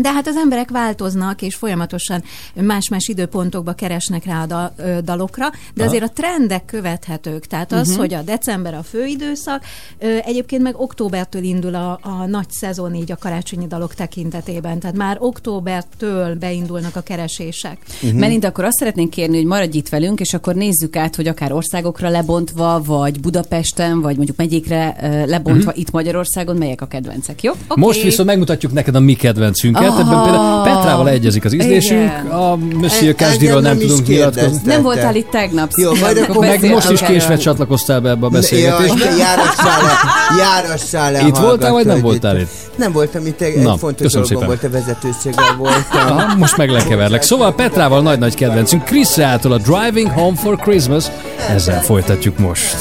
de 0.00 0.12
hát 0.12 0.26
az 0.26 0.36
emberek 0.36 0.70
változnak, 0.70 1.42
és 1.42 1.54
folyamatosan 1.54 2.22
más-más 2.54 3.08
időpontokba 3.08 3.72
keresnek 3.72 4.24
rá 4.24 4.42
a 4.42 4.72
ö, 4.76 4.98
dalokra, 5.04 5.50
de 5.74 5.82
Aha. 5.82 5.90
azért 5.90 6.04
a 6.04 6.12
trendek 6.14 6.64
követhetők. 6.64 7.46
Tehát 7.46 7.72
az, 7.72 7.88
Mhm. 7.88 7.98
hogy 7.98 8.14
a 8.14 8.22
december 8.22 8.74
a 8.74 8.82
főidőszak, 8.82 9.64
ö, 9.98 10.16
egyébként 10.24 10.62
meg 10.62 10.80
októbertől 10.80 11.42
indul 11.42 11.74
a, 11.74 11.98
a 12.02 12.26
nagy 12.26 12.50
szezon 12.50 12.94
így 12.94 13.12
a 13.12 13.16
karácsonyi 13.16 13.66
dalok 13.66 13.94
tekintetében. 13.94 14.78
Tehát 14.78 14.96
már 14.96 15.16
októbertől 15.20 16.34
beindulnak 16.34 16.96
a 16.96 17.00
keresések. 17.00 17.78
Uh-huh. 18.02 18.18
Melinda, 18.18 18.48
akkor 18.48 18.64
azt 18.64 18.78
szeretnénk 18.78 19.10
kérni, 19.10 19.36
hogy 19.36 19.46
maradj 19.46 19.76
itt 19.76 19.88
velünk, 19.88 20.20
és 20.20 20.34
akkor 20.34 20.54
nézzük 20.54 20.96
át, 20.96 21.16
hogy 21.16 21.26
akár 21.28 21.52
országokra 21.52 22.08
lebontva, 22.08 22.82
vagy 22.84 23.20
Budapesten, 23.20 24.00
vagy 24.00 24.16
mondjuk 24.16 24.36
megyékre 24.36 24.96
lebontva 25.26 25.68
uh-huh. 25.68 25.78
itt 25.78 25.90
Magyarországon, 25.90 26.56
melyek 26.56 26.80
a 26.80 26.86
kedvencek, 26.86 27.42
jó? 27.42 27.52
Okay. 27.52 27.84
Most 27.84 28.02
viszont 28.02 28.28
megmutatjuk 28.28 28.72
neked 28.72 28.94
a 28.94 29.00
mi 29.00 29.14
kedvencünket. 29.14 29.85
Ah. 29.90 30.00
Ebben 30.00 30.22
például 30.22 30.62
Petrával 30.62 31.08
egyezik 31.08 31.44
az 31.44 31.52
ízlésünk, 31.54 32.00
Igen. 32.00 32.26
a 32.26 32.56
Monsieur 32.56 33.14
Kasdiról 33.14 33.60
nem 33.60 33.78
tudunk 33.78 34.06
nyilatkozni. 34.06 34.60
Nem 34.64 34.82
voltál 34.82 35.14
itt 35.14 35.30
tegnap. 35.30 35.70
Jó, 35.76 35.94
majd 35.94 36.16
akkor 36.28 36.46
Meg 36.46 36.70
most 36.70 36.90
is 36.90 37.00
késve 37.00 37.36
csatlakoztál 37.36 38.00
be 38.00 38.10
ebbe 38.10 38.26
a 38.26 38.28
beszélgetésbe. 38.28 39.04
járassál 39.18 39.82
le, 39.82 39.92
járassál 40.38 41.12
le 41.12 41.20
Itt 41.26 41.36
voltál, 41.36 41.72
vagy 41.72 41.86
nem 41.86 42.00
voltál 42.00 42.38
itt? 42.40 42.48
Nem 42.76 42.92
voltam 42.92 43.26
itt, 43.26 43.40
egy, 43.40 43.62
Na, 43.62 43.76
fontos 43.76 44.12
dolgom 44.12 44.30
szépen. 44.30 44.46
volt, 44.46 44.64
a 44.64 44.70
vezetőséggel 44.70 45.54
voltam. 45.58 46.16
Aha, 46.16 46.36
most 46.36 46.56
meg 46.56 46.70
lekeverlek. 46.70 47.22
Szóval 47.22 47.54
Petrával 47.54 48.02
nagy-nagy 48.02 48.34
kedvencünk, 48.34 48.84
Chris 48.84 49.16
Reától 49.16 49.52
a 49.52 49.58
Driving 49.58 50.10
Home 50.10 50.36
for 50.36 50.56
Christmas. 50.56 51.04
Ezzel 51.50 51.82
folytatjuk 51.82 52.38
most. 52.38 52.76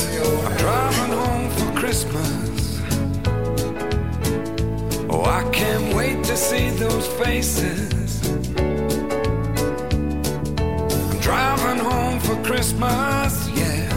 Christmas, 12.77 13.49
yeah. 13.51 13.89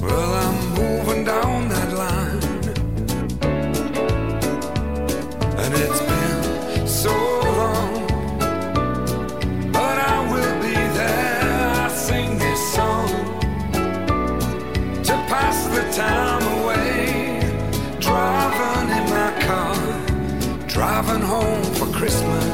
Well, 0.00 0.32
I'm 0.32 0.74
moving 0.74 1.24
down 1.24 1.68
that 1.68 1.92
line. 1.92 2.40
And 5.58 5.74
it's 5.74 6.00
been 6.00 6.86
so 6.86 7.10
long. 7.10 8.06
But 9.72 9.98
I 9.98 10.30
will 10.30 10.62
be 10.62 10.74
there. 10.94 11.82
I 11.82 11.88
sing 11.88 12.38
this 12.38 12.60
song 12.74 13.08
to 15.02 15.14
pass 15.26 15.66
the 15.74 15.82
time 16.00 16.44
away. 16.60 17.40
Driving 17.98 18.90
in 18.98 19.04
my 19.10 19.32
car, 19.46 20.66
driving 20.68 21.22
home 21.22 21.64
for 21.74 21.86
Christmas. 21.98 22.53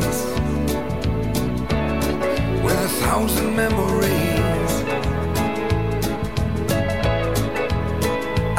thousand 3.01 3.55
memories. 3.55 4.73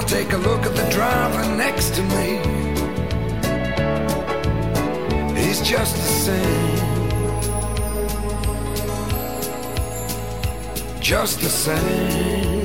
I 0.01 0.03
take 0.07 0.33
a 0.33 0.39
look 0.49 0.63
at 0.67 0.75
the 0.75 0.89
driver 0.91 1.45
next 1.57 1.95
to 1.97 2.03
me. 2.15 2.27
He's 5.41 5.61
just 5.63 5.95
the 5.97 6.11
same. 6.27 6.73
Just 11.01 11.41
the 11.41 11.49
same. 11.49 12.62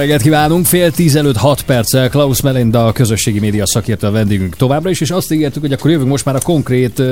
Reggelt 0.00 0.22
kívánunk, 0.22 0.66
fél 0.66 0.90
tíz 0.90 1.16
előtt 1.16 1.36
6 1.36 1.62
perccel 1.62 2.08
Klaus 2.08 2.40
Melinda, 2.40 2.86
a 2.86 2.92
közösségi 2.92 3.38
média 3.38 3.66
szakértő 3.66 4.06
a 4.06 4.10
vendégünk 4.10 4.56
továbbra 4.56 4.90
is, 4.90 5.00
és 5.00 5.10
azt 5.10 5.32
ígértük, 5.32 5.62
hogy 5.62 5.72
akkor 5.72 5.90
jövünk 5.90 6.08
most 6.10 6.24
már 6.24 6.34
a 6.34 6.40
konkrét 6.40 7.02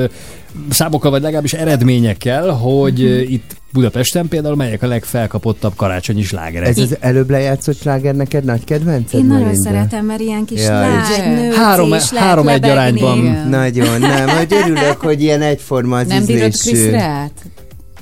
számokkal, 0.71 1.11
vagy 1.11 1.23
legalábbis 1.23 1.53
eredményekkel, 1.53 2.51
hogy 2.51 3.03
ö, 3.03 3.19
itt 3.19 3.57
Budapesten 3.73 4.29
például 4.29 4.57
melyek 4.57 4.83
a 4.83 4.87
legfelkapottabb 4.87 5.73
karácsonyi 5.77 6.23
slágerek. 6.23 6.69
Ez 6.69 6.79
az 6.79 6.97
előbb 7.01 7.31
lejátszott 7.31 7.81
sláger 7.81 8.15
neked 8.15 8.45
nagy 8.45 8.65
kedvenced? 8.65 9.21
Én 9.21 9.27
nagyon 9.27 9.45
Melinda? 9.45 9.71
szeretem, 9.71 10.05
mert 10.05 10.21
ilyen 10.21 10.45
kis 10.45 10.61
Jaj. 10.61 10.89
lágy, 10.89 11.35
nőci 11.35 11.57
Három- 11.57 11.95
is 11.95 12.11
lehet 12.11 12.29
három 12.29 12.49
egy 12.49 12.65
arányban. 12.65 13.19
Nagyon, 13.49 14.01
nem, 14.01 14.29
hogy 14.29 14.53
örülök, 14.65 15.01
hogy 15.01 15.23
ilyen 15.23 15.43
egyforma 15.43 15.99
az 15.99 16.07
Nem 16.07 16.25
bírod 16.25 16.47
ízlésű. 16.49 16.97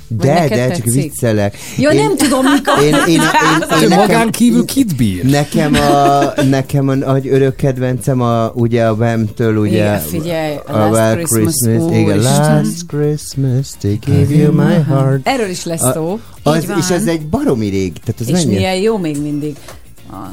De, 0.07 0.25
de, 0.25 0.47
csak 0.47 0.49
tetszik? 0.49 0.93
viccelek. 0.93 1.57
Ja, 1.77 1.93
nem 1.93 2.17
tudom, 2.17 2.45
mikor. 2.45 2.83
Én, 2.83 2.93
én, 2.93 3.05
én, 3.07 3.21
én, 3.81 3.89
Te 3.89 3.95
magán 3.95 4.31
kívül 4.31 4.65
kit 4.65 4.95
bír? 4.95 5.23
Nekem 5.23 5.73
a, 5.73 6.33
nekem 6.43 6.87
a 6.87 6.95
nagy 6.95 7.27
örök 7.27 7.55
kedvencem 7.55 8.21
a, 8.21 8.51
ugye 8.53 8.85
a 8.85 8.95
Bem-től, 8.95 9.57
ugye 9.57 9.71
Igen, 9.77 9.99
figyelj, 9.99 10.55
a 10.67 10.71
a 10.71 10.77
Last 10.77 10.91
Well 10.91 11.15
Christmas, 11.15 11.91
igen. 11.97 12.17
Last 12.19 12.85
Christmas, 12.87 13.67
they 13.79 13.99
gave 14.05 14.35
you 14.35 14.51
my 14.51 14.83
heart. 14.87 15.19
Erről 15.23 15.49
is 15.49 15.65
lesz 15.65 15.91
szó. 15.93 16.19
A, 16.43 16.49
az, 16.49 16.65
és 16.79 16.89
ez 16.89 17.05
egy 17.07 17.25
baromi 17.27 17.69
rég, 17.69 17.93
tehát 17.93 18.19
az 18.19 18.27
És 18.27 18.33
mennyi? 18.33 18.55
milyen 18.55 18.75
jó 18.75 18.97
még 18.97 19.21
mindig. 19.21 19.55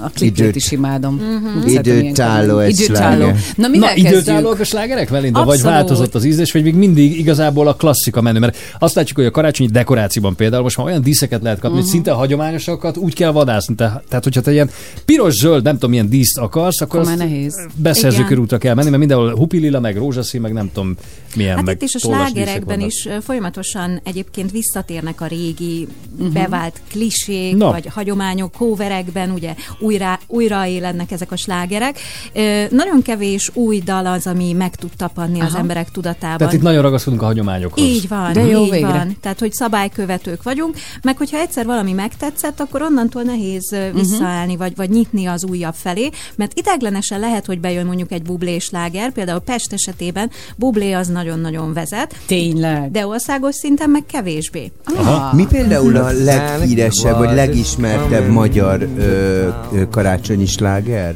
A, 0.04 0.10
klipjét 0.14 0.38
Időt- 0.38 0.56
is 0.56 0.70
imádom. 0.70 1.14
Mhm. 1.14 1.56
Úgy 1.62 1.68
szeretem 1.68 1.98
Időtálló 1.98 2.58
egy 2.58 2.80
Időtálló. 2.80 3.30
Na, 3.56 3.68
mivel 3.68 3.94
Na, 3.94 4.08
időtállóak 4.08 4.60
a 4.60 4.64
slágerek, 4.64 5.10
Melinda? 5.10 5.44
Vagy 5.44 5.62
változott 5.62 6.14
az 6.14 6.24
ízlés, 6.24 6.52
vagy 6.52 6.62
még 6.62 6.74
mindig 6.74 7.18
igazából 7.18 7.68
a 7.68 7.74
klasszika 7.74 8.20
menő? 8.20 8.38
Mert 8.38 8.56
azt 8.78 8.94
látjuk, 8.94 9.16
hogy 9.16 9.26
a 9.26 9.30
karácsonyi 9.30 9.70
dekorációban 9.70 10.36
például 10.36 10.62
most 10.62 10.76
már 10.76 10.86
olyan 10.86 11.02
díszeket 11.02 11.42
lehet 11.42 11.58
kapni, 11.58 11.76
Mhm. 11.76 11.84
hogy 11.84 11.92
szinte 11.94 12.12
a 12.12 12.16
hagyományosakat 12.16 12.96
úgy 12.96 13.14
kell 13.14 13.30
vadászni. 13.30 13.74
Te- 13.74 14.02
Tehát, 14.08 14.24
hogyha 14.24 14.40
te 14.40 14.52
ilyen 14.52 14.70
piros-zöld, 15.04 15.62
nem 15.62 15.74
tudom, 15.74 15.90
milyen 15.90 16.08
díszt 16.08 16.38
akarsz, 16.38 16.80
akkor 16.80 17.00
Akkor 17.00 17.16
már 17.16 17.26
nehéz. 17.28 17.66
beszerző 17.76 18.24
körútra 18.24 18.58
kell 18.58 18.74
menni, 18.74 18.86
mert 18.88 18.98
mindenhol 18.98 19.34
hupilila, 19.36 19.80
meg 19.80 19.96
rózsaszín, 19.96 20.40
meg 20.40 20.52
nem 20.52 20.70
tudom 20.72 20.96
milyen, 21.36 21.56
Hát 21.56 21.64
meg 21.64 21.74
itt 21.74 21.82
is 21.82 21.94
a 21.94 21.98
slágerekben 21.98 22.80
is 22.80 23.08
folyamatosan 23.22 24.00
egyébként 24.04 24.50
visszatérnek 24.50 25.20
a 25.20 25.26
régi 25.26 25.86
Mhm. 26.18 26.32
bevált 26.32 26.80
klisék, 26.90 27.56
Na. 27.56 27.70
vagy 27.70 27.86
hagyományok, 27.86 28.52
coverekben, 28.52 29.30
ugye 29.30 29.54
újra, 29.78 30.18
újraélednek 30.26 31.10
ezek 31.10 31.32
a 31.32 31.36
slágerek. 31.36 31.98
Ö, 32.32 32.64
nagyon 32.70 33.02
kevés 33.02 33.50
új 33.54 33.78
dal 33.78 34.06
az, 34.06 34.26
ami 34.26 34.52
meg 34.52 34.74
tud 34.74 34.90
tapadni 34.96 35.40
az 35.40 35.48
Aha. 35.50 35.58
emberek 35.58 35.90
tudatában. 35.90 36.38
Tehát 36.38 36.52
itt 36.52 36.62
nagyon 36.62 36.82
ragaszkodunk 36.82 37.22
a 37.22 37.24
hagyományokhoz. 37.24 37.84
Így 37.84 38.08
van, 38.08 38.32
De 38.32 38.40
jó 38.40 38.64
így 38.64 38.70
végre. 38.70 38.88
van. 38.88 39.16
Tehát, 39.20 39.38
hogy 39.38 39.52
szabálykövetők 39.52 40.42
vagyunk, 40.42 40.76
meg 41.02 41.16
hogyha 41.16 41.38
egyszer 41.38 41.66
valami 41.66 41.92
megtetszett, 41.92 42.60
akkor 42.60 42.82
onnantól 42.82 43.22
nehéz 43.22 43.72
uh 43.72 43.92
visszaállni, 43.94 44.56
vagy, 44.56 44.76
vagy 44.76 44.90
nyitni 44.90 45.26
az 45.26 45.44
újabb 45.44 45.74
felé, 45.74 46.10
mert 46.36 46.58
ideglenesen 46.58 47.20
lehet, 47.20 47.46
hogy 47.46 47.60
bejön 47.60 47.86
mondjuk 47.86 48.12
egy 48.12 48.22
bublés 48.22 48.70
láger, 48.70 49.12
például 49.12 49.38
Pest 49.40 49.72
esetében 49.72 50.30
bublé 50.56 50.92
az 50.92 51.08
nagyon-nagyon 51.08 51.72
vezet. 51.72 52.14
Tényleg. 52.26 52.90
De 52.90 53.06
országos 53.06 53.54
szinten 53.54 53.90
meg 53.90 54.02
kevésbé. 54.06 54.72
Aha. 54.84 55.34
Mi 55.34 55.46
például 55.46 55.96
a 55.96 56.10
leghíresebb, 56.12 57.18
vagy 57.18 57.34
legismertebb 57.34 58.28
magyar 58.28 58.88
ö, 58.98 59.48
karácsonyi 59.90 60.46
sláger? 60.46 61.14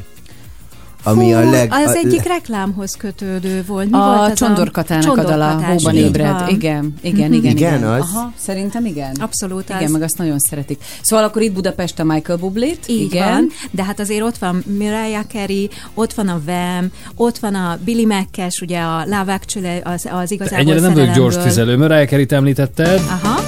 Ami 1.03 1.33
a 1.33 1.41
Fú, 1.41 1.49
leg... 1.51 1.71
az 1.71 1.89
a, 1.89 1.95
egyik 1.95 2.23
reklámhoz 2.23 2.95
kötődő 2.97 3.63
volt. 3.67 3.89
Mi 3.89 3.97
A 3.97 4.15
volt 4.17 4.33
Csondorkatának 4.33 5.17
a 5.17 5.21
dala, 5.23 5.27
Csondorkatás, 5.27 5.67
Hóban 5.83 5.95
ébred. 5.95 6.31
van. 6.39 6.47
Igen, 6.49 6.93
igen, 7.01 7.25
Mhm. 7.29 7.33
igen. 7.33 7.51
Igen, 7.51 7.83
az? 7.83 7.99
Aha, 7.99 8.31
szerintem 8.37 8.85
igen. 8.85 9.15
Abszolút 9.19 9.69
Igen, 9.69 9.83
az. 9.83 9.91
meg 9.91 10.01
azt 10.01 10.17
nagyon 10.17 10.37
szeretik. 10.39 10.81
Szóval 11.01 11.25
akkor 11.25 11.41
itt 11.41 11.53
Budapest 11.53 11.99
a 11.99 12.03
Michael 12.03 12.37
Bublét. 12.37 12.79
Így 12.87 13.01
igen. 13.13 13.27
van, 13.31 13.47
de 13.71 13.83
hát 13.83 13.99
azért 13.99 14.21
ott 14.21 14.37
van 14.37 14.63
Mariah 14.79 15.25
Carey, 15.27 15.69
ott 15.93 16.13
van 16.13 16.27
a 16.27 16.41
Vem, 16.45 16.91
ott 17.15 17.37
van 17.37 17.55
a 17.55 17.77
Billy 17.83 18.05
Mackes, 18.05 18.59
ugye 18.61 18.79
a 18.79 19.03
Love 19.05 19.33
Actually, 19.33 19.79
az, 19.83 20.07
az 20.11 20.31
igazából 20.31 20.59
Ennyire 20.59 20.79
nem 20.79 20.93
vagyok 20.93 21.13
gyors 21.15 21.37
tüzelő. 21.37 21.77
Mariah 21.77 22.07
Carey-t 22.07 22.31
említetted. 22.31 23.01
Aha. 23.23 23.39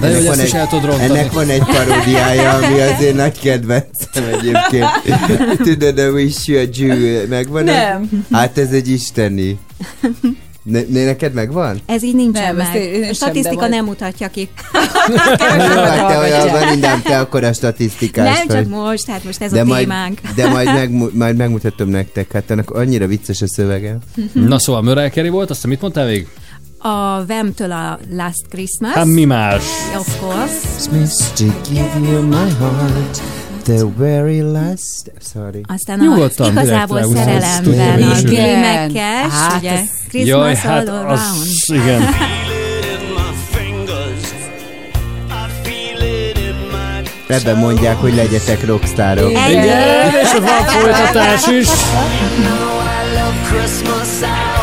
De 0.00 0.08
jó, 0.08 0.30
ezt 0.30 0.42
is 0.42 0.52
el 0.52 0.66
tudod 0.66 0.84
rontani. 0.84 1.08
Ennek 1.18 1.32
van 1.32 1.48
egy 1.48 1.62
paródiája, 1.64 2.50
ami 2.52 2.80
azért 2.80 3.14
nagy 3.14 3.38
kedvencem 3.40 4.24
egyébként. 4.32 4.86
Tudod, 5.68 5.98
a 5.98 6.10
Wish 6.10 6.48
You 6.48 6.58
a 6.60 6.64
Jew, 6.72 7.28
megvan? 7.28 7.64
Nem. 7.64 8.24
Hát 8.32 8.58
ez 8.58 8.70
egy 8.70 8.88
isteni. 8.88 9.58
Ne, 10.62 10.80
ne, 10.88 11.04
neked 11.04 11.32
megvan? 11.34 11.80
Ez 11.86 12.02
így 12.02 12.14
nincsen 12.14 12.42
Nem, 12.42 12.60
ezt 12.60 12.72
meg. 12.72 12.82
én- 12.82 12.92
én 13.02 13.08
a 13.10 13.12
statisztika 13.14 13.68
nem 13.68 13.84
mutatja 13.84 14.28
ki. 14.28 14.48
Hát 15.38 16.06
te 16.08 16.18
olyan 16.18 16.50
van, 16.50 16.78
nem 16.78 17.02
te 17.02 17.18
akkor 17.18 17.44
a 17.44 17.52
statisztikás 17.52 18.36
nem 18.38 18.46
csak 18.46 18.56
vagy. 18.56 18.66
most, 18.66 19.06
hát 19.06 19.24
most 19.24 19.42
ez 19.42 19.52
de 19.52 19.60
a 19.60 19.64
majd, 19.64 19.80
témánk. 19.86 20.20
de 20.36 20.48
majd, 20.48 20.66
megmu- 20.66 21.14
majd 21.14 21.36
megmutatom 21.36 21.88
nektek, 21.88 22.32
hát 22.32 22.50
annak 22.50 22.70
annyira 22.70 23.06
vicces 23.06 23.42
a 23.42 23.48
szövege. 23.48 23.96
Na 24.32 24.58
szóval 24.58 25.08
Carey 25.10 25.28
volt, 25.30 25.50
aztán 25.50 25.70
mit 25.70 25.80
mondtál 25.80 26.06
még? 26.06 26.26
A 26.86 27.24
Vemtől 27.26 27.72
a 27.72 27.98
Last 28.16 28.42
Christmas. 28.50 28.92
Hát 28.92 29.04
mi 29.04 29.24
más? 29.24 29.62
Of 29.98 30.20
course. 30.20 30.54
Smith 30.78 31.14
to 31.34 31.44
give 31.70 32.10
you 32.10 32.22
my 32.22 32.50
heart, 32.58 33.20
the 33.62 33.84
very 33.96 34.40
last... 34.40 35.12
Sorry. 35.20 35.60
Aztán 35.66 35.98
Nyugodtan, 35.98 36.46
a 36.46 36.50
igazából 36.50 37.02
szerelemben 37.14 38.02
a 38.02 38.60
Mekkes, 38.60 39.32
Hát 39.32 39.56
ugye, 39.58 39.80
Christmas 40.08 40.26
Jaj, 40.26 40.54
hát 40.54 40.88
all 40.88 41.06
az, 41.06 41.20
around. 41.20 41.82
igen. 41.84 42.02
Ebben 47.28 47.56
mondják, 47.56 47.96
hogy 47.96 48.14
legyetek 48.14 48.66
rockstárok. 48.66 49.30
Igen, 49.30 50.10
és 50.22 50.32
van 50.32 50.64
folytatás 50.64 51.46
is. 51.46 51.68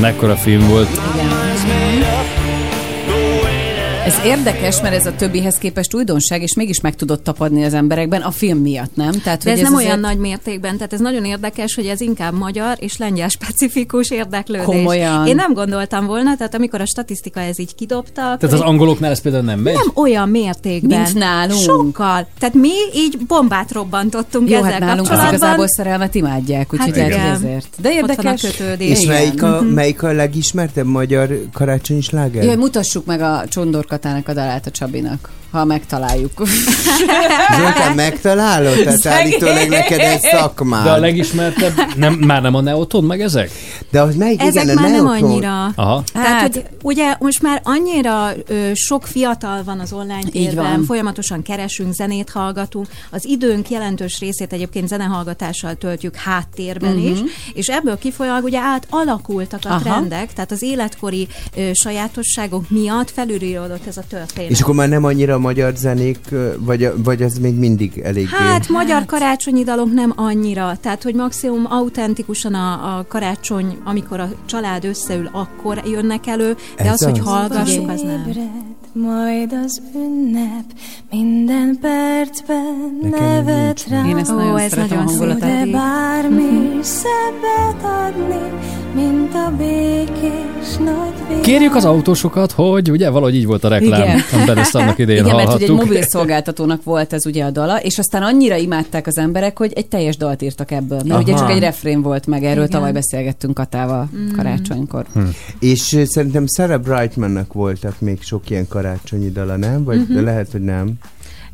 Mekkora 0.00 0.36
film 0.36 0.68
volt. 0.68 0.88
Ez 4.06 4.14
érdekes, 4.24 4.80
mert 4.80 4.94
ez 4.94 5.06
a 5.06 5.14
többihez 5.14 5.54
képest 5.58 5.94
újdonság, 5.94 6.42
és 6.42 6.54
mégis 6.54 6.80
meg 6.80 6.94
tudott 6.94 7.24
tapadni 7.24 7.64
az 7.64 7.74
emberekben 7.74 8.20
a 8.22 8.30
film 8.30 8.58
miatt, 8.58 8.96
nem? 8.96 9.10
Tehát, 9.12 9.44
De 9.44 9.50
ez, 9.50 9.56
hogy 9.56 9.64
nem 9.64 9.74
olyan 9.74 9.86
azért- 9.86 10.00
nagy 10.06 10.18
mértékben, 10.18 10.76
tehát 10.76 10.92
ez 10.92 11.00
nagyon 11.00 11.24
érdekes, 11.24 11.74
hogy 11.74 11.86
ez 11.86 12.00
inkább 12.00 12.34
magyar 12.34 12.76
és 12.80 12.96
lengyel 12.96 13.28
specifikus 13.28 14.10
érdeklődés. 14.10 14.66
Komolyan. 14.66 15.26
Én 15.26 15.34
nem 15.34 15.52
gondoltam 15.52 16.06
volna, 16.06 16.36
tehát 16.36 16.54
amikor 16.54 16.80
a 16.80 16.86
statisztika 16.86 17.40
ez 17.40 17.58
így 17.58 17.74
kidobta, 17.74 18.12
Tehát 18.12 18.42
az 18.52 18.60
angoloknál 18.60 19.10
ez 19.10 19.20
például 19.20 19.44
nem 19.44 19.58
megy? 19.60 19.74
nem 19.74 19.90
olyan 19.94 20.28
mértékben. 20.28 21.00
Mint 21.00 21.14
nálunk. 21.14 21.60
Sokkal. 21.62 22.26
Tehát 22.38 22.54
mi 22.54 22.72
így 22.94 23.18
bombát 23.26 23.72
robbantottunk 23.72 24.50
Jó, 24.50 24.56
ezzel 24.56 24.70
hát 24.70 24.80
nálunk 24.80 25.00
az 25.00 25.06
kapcsolatban. 25.06 25.34
igazából 25.38 25.68
szerelmet 25.68 26.14
imádják, 26.14 26.72
úgyhogy 26.72 26.98
Hát 26.98 27.08
lehet, 27.08 27.36
hogy 27.38 27.46
ezért. 27.48 27.68
De 27.80 27.92
érdekes. 27.92 28.40
kötődés. 28.40 29.00
És 29.00 29.06
melyik 29.06 29.42
a, 29.42 29.60
Mhm. 29.62 29.66
melyik 29.72 30.02
a 30.02 30.12
legismertebb 30.12 30.86
magyar 30.86 31.40
karácsonyi 31.52 32.00
sláger? 32.00 32.44
Jaj, 32.44 32.56
mutassuk 32.56 33.04
meg 33.06 33.20
a 33.20 33.44
Csondorkatának 33.96 34.28
a 34.28 34.32
dalát 34.32 34.66
a 34.66 34.70
Csabinak, 34.70 35.30
ha 35.56 35.64
megtaláljuk. 35.64 36.32
Zoltán, 37.58 37.94
megtalálod? 37.94 38.82
Tehát 38.82 39.06
állítólag 39.06 39.68
neked 39.68 39.98
egy 40.00 40.20
szakmád. 40.20 40.84
De 40.84 40.90
a 40.90 40.96
legismertebb, 40.98 41.72
nem, 41.96 42.12
már 42.14 42.42
nem 42.42 42.54
a 42.54 42.60
Neoton 42.60 43.04
meg 43.04 43.20
ezek? 43.20 43.50
De 43.90 44.00
az 44.00 44.14
melyik? 44.14 44.40
Ezek 44.42 44.62
igen, 44.64 44.76
a 44.76 44.80
már 44.80 44.90
nem 44.90 45.04
Neoton. 45.04 45.30
annyira. 45.30 45.64
Aha. 45.74 46.02
Tehát, 46.12 46.28
Hát- 46.28 46.54
hogy 46.54 46.64
ugye 46.82 47.14
most 47.18 47.42
már 47.42 47.60
annyira 47.64 48.30
ö, 48.46 48.70
sok 48.74 49.06
fiatal 49.06 49.62
van 49.64 49.80
az 49.80 49.92
online 49.92 50.22
térben, 50.30 50.84
folyamatosan 50.84 51.42
keresünk, 51.42 51.92
zenét 51.94 52.30
hallgatunk. 52.30 52.86
Az 53.10 53.24
időnk 53.24 53.70
jelentős 53.70 54.18
részét 54.20 54.52
egyébként 54.52 54.88
zenehallgatással 54.88 55.74
töltjük 55.74 56.16
háttérben 56.16 56.94
Mhm. 56.94 57.06
is, 57.06 57.18
és 57.54 57.66
ebből 57.66 57.98
kifolyólag 57.98 58.44
ugye 58.44 58.58
átalakultak 58.60 59.60
a 59.64 59.68
Aha. 59.68 59.78
trendek, 59.80 60.32
tehát 60.32 60.50
az 60.52 60.62
életkori 60.62 61.28
ö, 61.56 61.70
sajátosságok 61.72 62.70
miatt 62.70 63.10
felülíródott 63.10 63.86
ez 63.86 63.96
a 63.96 64.02
történet. 64.08 64.50
És 64.50 64.60
akkor 64.60 64.74
már 64.74 64.88
nem 64.88 65.04
annyira 65.04 65.34
a 65.34 65.38
magyar 65.46 65.74
zenék, 65.76 66.18
vagy, 66.58 66.92
vagy 67.04 67.22
az 67.22 67.38
még 67.38 67.54
mindig 67.54 67.98
eléggé... 68.04 68.28
Hát, 68.30 68.68
magyar 68.68 69.04
karácsonyi 69.04 69.64
dalok 69.64 69.92
nem 69.92 70.12
annyira, 70.16 70.76
tehát 70.80 71.02
hogy 71.02 71.14
maximum 71.14 71.66
autentikusan 71.68 72.54
a, 72.54 72.98
a 72.98 73.04
karácsony, 73.08 73.76
amikor 73.84 74.20
a 74.20 74.28
család 74.46 74.84
összeül, 74.84 75.28
akkor 75.32 75.82
jönnek 75.84 76.26
elő, 76.26 76.56
de 76.76 76.84
Ez 76.84 76.92
az, 76.92 77.04
hogy 77.04 77.18
az. 77.18 77.24
hallgassuk, 77.26 77.88
az 77.90 78.00
nem. 78.02 78.32
Majd 78.92 79.52
az 79.64 79.82
ünnep 79.94 80.64
minden 81.10 81.78
percben 81.80 82.98
Nekem 83.02 83.24
nevet 83.24 83.64
nincs 83.64 83.86
rá. 83.86 84.06
Én 84.08 84.16
ezt 84.16 84.30
Ó, 84.30 84.34
nagyon 84.34 84.58
ez 84.58 84.70
szeretem 84.70 84.98
a 84.98 85.02
nagyon 85.02 85.08
szép. 85.08 85.18
hangulatát. 85.18 85.64
De 85.64 85.70
bármi 85.70 86.78
szebbet 86.82 87.84
adni, 87.84 88.52
mint 88.96 89.34
a 89.34 89.52
békés 89.58 90.76
nagy. 90.78 91.40
Kérjük 91.42 91.74
az 91.74 91.84
autósokat, 91.84 92.52
hogy 92.52 92.90
ugye 92.90 93.10
valahogy 93.10 93.34
így 93.34 93.46
volt 93.46 93.64
a 93.64 93.68
reklám, 93.68 94.02
Igen. 94.02 94.20
amiben 94.32 94.58
ezt 94.58 94.74
annak 94.74 94.98
idején 94.98 95.24
Igen, 95.24 95.36
mert 95.36 95.48
hogy 95.52 95.62
egy 95.62 95.68
hallhattuk. 95.68 95.88
mobil 95.94 96.06
szolgáltatónak 96.08 96.84
volt 96.84 97.12
ez 97.12 97.26
ugye 97.26 97.44
a 97.44 97.50
dala, 97.50 97.80
és 97.80 97.98
aztán 97.98 98.22
annyira 98.22 98.56
imádták 98.56 99.06
az 99.06 99.18
emberek, 99.18 99.58
hogy 99.58 99.72
egy 99.74 99.86
teljes 99.86 100.16
dalt 100.16 100.42
írtak 100.42 100.70
ebből. 100.70 101.00
Mert 101.06 101.22
ugye 101.22 101.32
Aha. 101.32 101.40
csak 101.46 101.50
egy 101.56 101.60
refrén 101.62 102.02
volt 102.02 102.26
meg, 102.26 102.42
erről 102.44 102.56
Igen. 102.64 102.68
tavaly 102.70 102.92
beszélgettünk 102.92 103.54
Katával 103.54 104.08
karácsonykor. 104.36 105.04
Hm. 105.14 105.20
És 105.60 105.98
szerintem 106.04 106.44
Sarah 106.56 106.80
Brightmannak 106.80 107.52
voltak 107.52 108.00
még 108.00 108.22
sok 108.22 108.50
ilyen 108.50 108.68
karácsonyi 108.68 109.30
dala, 109.30 109.56
nem? 109.56 109.84
Vagy 109.84 109.98
Mhm. 110.00 110.14
de 110.14 110.20
lehet, 110.20 110.48
hogy 110.52 110.62
nem. 110.62 110.92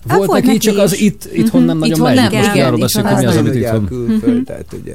Hát 0.09 0.17
Volt 0.17 0.29
volt 0.29 0.43
neki, 0.45 0.53
neki 0.57 0.67
csak 0.69 0.79
az 0.79 0.93
is. 0.93 1.01
itt, 1.01 1.29
itthon 1.33 1.63
nem 1.63 1.79
nagyon 1.79 1.95
Itthon 1.95 2.07
megy. 2.15 2.17
nem, 2.31 2.33
Most 2.41 2.55
igen, 2.55 2.67
arról 2.67 2.79
beszélünk, 2.79 3.11
az 3.13 3.19
mi 3.21 3.27
az, 3.27 3.37
amit 3.37 3.55
itthon. 3.55 3.87
külföld, 3.87 4.45
tehát 4.45 4.65
ugye. 4.83 4.95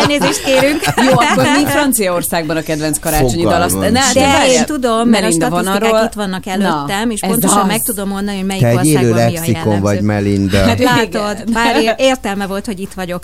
Elnézést 0.00 0.44
kérünk. 0.44 0.80
Jó, 1.10 1.12
akkor 1.18 1.44
mi 1.56 1.64
Franciaországban 1.66 2.56
a 2.56 2.62
kedvenc 2.62 2.98
karácsonyi 2.98 3.42
dal? 3.42 3.62
Azt, 3.62 3.78
ne, 3.78 3.86
sincs. 4.00 4.14
de 4.14 4.20
De 4.20 4.52
én 4.52 4.64
tudom, 4.66 5.08
mert 5.08 5.22
a 5.22 5.26
Melinda, 5.26 5.48
van 5.48 5.62
statisztikák 5.62 5.92
arról- 5.92 6.06
itt 6.06 6.12
vannak 6.12 6.46
előttem, 6.46 7.06
Na, 7.06 7.12
és 7.12 7.20
pontosan 7.20 7.58
az. 7.60 7.66
meg 7.66 7.82
tudom 7.82 8.08
mondani, 8.08 8.36
hogy 8.36 8.46
melyik 8.46 8.62
Te 8.62 8.68
országban 8.74 9.04
mi 9.04 9.10
a 9.10 9.14
lexikon 9.14 9.80
vagy, 9.80 9.94
jellemző. 9.94 10.06
Melinda. 10.06 10.58
Hát 10.58 10.78
látod, 10.78 11.52
bár 11.52 11.94
értelme 11.98 12.46
volt, 12.46 12.66
hogy 12.66 12.80
itt 12.80 12.92
vagyok. 12.94 13.22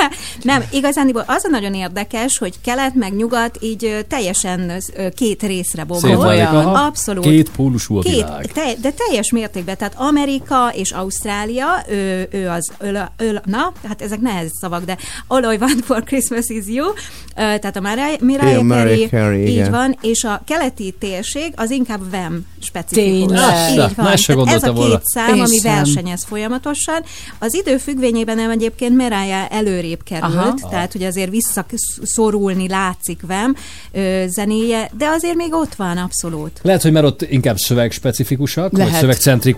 nem, 0.42 0.62
igazániból 0.70 1.24
az 1.26 1.44
a 1.44 1.48
nagyon 1.50 1.74
érdekes, 1.74 2.38
hogy 2.38 2.52
kelet 2.64 2.94
meg 2.94 3.16
nyugat 3.16 3.58
így 3.60 4.04
teljesen 4.08 4.72
két 5.16 5.42
részre 5.42 5.84
aha. 5.88 6.84
Abszolút. 6.86 7.24
Két 7.24 7.50
pólusú 7.56 7.96
a 7.96 8.00
Két, 8.00 8.12
világ. 8.14 8.52
te, 8.52 8.62
de 8.80 8.90
teljes 9.06 9.30
mértékben, 9.30 9.73
tehát 9.76 9.94
Amerika 9.96 10.72
és 10.74 10.90
Ausztrália, 10.90 11.84
ő, 11.88 12.28
ő 12.30 12.48
az, 12.48 12.72
öl, 12.78 13.10
öl, 13.16 13.40
na, 13.44 13.72
hát 13.88 14.02
ezek 14.02 14.20
nehéz 14.20 14.50
szavak, 14.60 14.84
de 14.84 14.96
All 15.26 15.42
I 15.52 15.56
Want 15.60 15.84
for 15.84 16.02
Christmas 16.04 16.48
is 16.48 16.64
You, 16.66 16.86
tehát 17.34 17.76
a 17.76 17.80
Mariah, 17.80 18.20
Mariah 18.20 18.66
Carey, 18.68 19.08
Carey, 19.08 19.42
így 19.42 19.48
igen. 19.48 19.70
van, 19.70 19.98
és 20.00 20.24
a 20.24 20.42
keleti 20.46 20.94
térség 20.98 21.52
az 21.56 21.70
inkább 21.70 22.10
VEM 22.10 22.46
specifikus. 22.60 23.26
Tényleg? 23.26 23.70
Így 23.70 23.94
van. 23.96 24.06
ezt 24.06 24.22
se 24.22 24.32
ez 24.44 24.62
a 24.62 24.72
volna. 24.72 24.90
két 24.90 25.04
szám, 25.04 25.34
Én 25.34 25.42
ami 25.42 25.58
sem. 25.58 25.74
versenyez 25.74 26.24
folyamatosan. 26.24 27.02
Az 27.38 27.54
idő 27.54 27.76
függvényében 27.76 28.36
nem 28.36 28.50
egyébként 28.50 28.96
Mariah 28.96 29.46
előrébb 29.50 30.02
került, 30.04 30.34
Aha. 30.34 30.68
tehát 30.70 30.92
hogy 30.92 31.02
azért 31.02 31.30
visszaszorulni 31.30 32.68
látszik 32.68 33.20
VEM 33.26 33.56
zenéje, 34.26 34.90
de 34.98 35.08
azért 35.08 35.34
még 35.34 35.52
ott 35.54 35.74
van 35.74 35.96
abszolút. 35.96 36.60
Lehet, 36.62 36.82
hogy 36.82 36.92
mert 36.92 37.06
ott 37.06 37.22
inkább 37.22 37.56
szövegspecifikusak, 37.56 38.70
vagy 38.70 38.80
Lehet. 38.80 39.00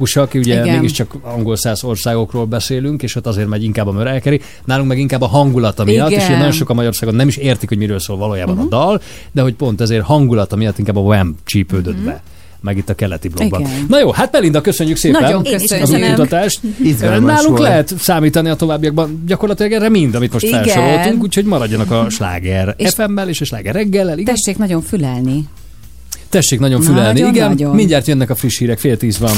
Szövegcentrikusak, 0.07 0.35
ugye 0.35 0.63
Igen. 0.63 0.75
mégiscsak 0.75 1.15
angol 1.23 1.57
száz 1.57 1.85
országokról 1.85 2.45
beszélünk, 2.45 3.03
és 3.03 3.17
ott 3.17 3.27
azért 3.27 3.49
megy 3.49 3.63
inkább 3.63 3.87
a 3.87 4.19
Carey. 4.21 4.41
Nálunk 4.65 4.89
meg 4.89 4.99
inkább 4.99 5.23
a 5.23 5.27
hangulata 5.27 5.85
miatt, 5.85 6.09
Igen. 6.11 6.21
és 6.21 6.27
ilyen 6.27 6.39
nagyon 6.39 6.55
sokan 6.55 6.77
Magyarországon 6.77 7.15
nem 7.15 7.29
is 7.29 7.37
értik, 7.37 7.69
hogy 7.69 7.79
miről 7.79 7.99
szól 7.99 8.17
valójában 8.17 8.55
Mhm. 8.55 8.65
uh-huh. 8.65 8.81
a 8.81 8.85
dal, 8.87 9.01
de 9.33 9.43
hogy 9.43 9.55
pont 9.55 9.81
ezért 9.81 10.05
hangulata 10.05 10.57
miatt 10.57 10.79
inkább 10.79 10.97
a 10.97 11.01
Wham 11.01 11.35
csípődött 11.45 11.93
uh-huh. 11.95 12.09
be 12.09 12.23
meg 12.61 12.77
itt 12.77 12.89
a 12.89 12.95
keleti 12.95 13.29
blogban. 13.29 13.61
Mhm. 13.61 13.71
Igen. 13.71 13.85
Na 13.89 13.99
jó, 13.99 14.11
hát 14.11 14.33
Melinda, 14.33 14.61
köszönjük 14.61 14.97
szépen 14.97 15.21
Nagyon 15.23 15.45
Én 15.45 15.53
köszönjük. 15.53 15.85
az 15.85 15.91
köszönöm. 15.91 16.11
útmutatást. 16.13 16.61
Nálunk 17.01 17.47
volt. 17.49 17.61
lehet 17.61 17.95
számítani 17.99 18.49
a 18.49 18.55
továbbiakban 18.55 19.23
gyakorlatilag 19.27 19.73
erre 19.73 19.89
mind, 19.89 20.15
amit 20.15 20.33
most 20.33 20.45
Igen. 20.45 20.63
felsoroltunk, 20.63 21.23
úgyhogy 21.23 21.45
maradjanak 21.45 21.91
a 21.91 22.07
sláger 22.11 22.75
És- 22.77 22.91
FM-mel 22.91 23.29
és 23.29 23.41
a 23.41 23.45
sláger 23.45 23.75
reggellel. 23.75 24.19
Igen? 24.19 24.35
Tessék 24.35 24.59
nagyon 24.59 24.83
fülelni. 24.83 25.45
Tessék 26.29 26.61
nagyon 26.61 26.81
fülelni. 26.81 27.21
Nagyon, 27.21 27.35
Igen, 27.35 27.49
nagyon. 27.49 27.75
mindjárt 27.75 28.07
jönnek 28.07 28.31
a 28.31 28.35
friss 28.35 28.59
hírek, 28.59 28.79
fél 28.79 28.97
tíz 28.97 29.19
van. 29.19 29.31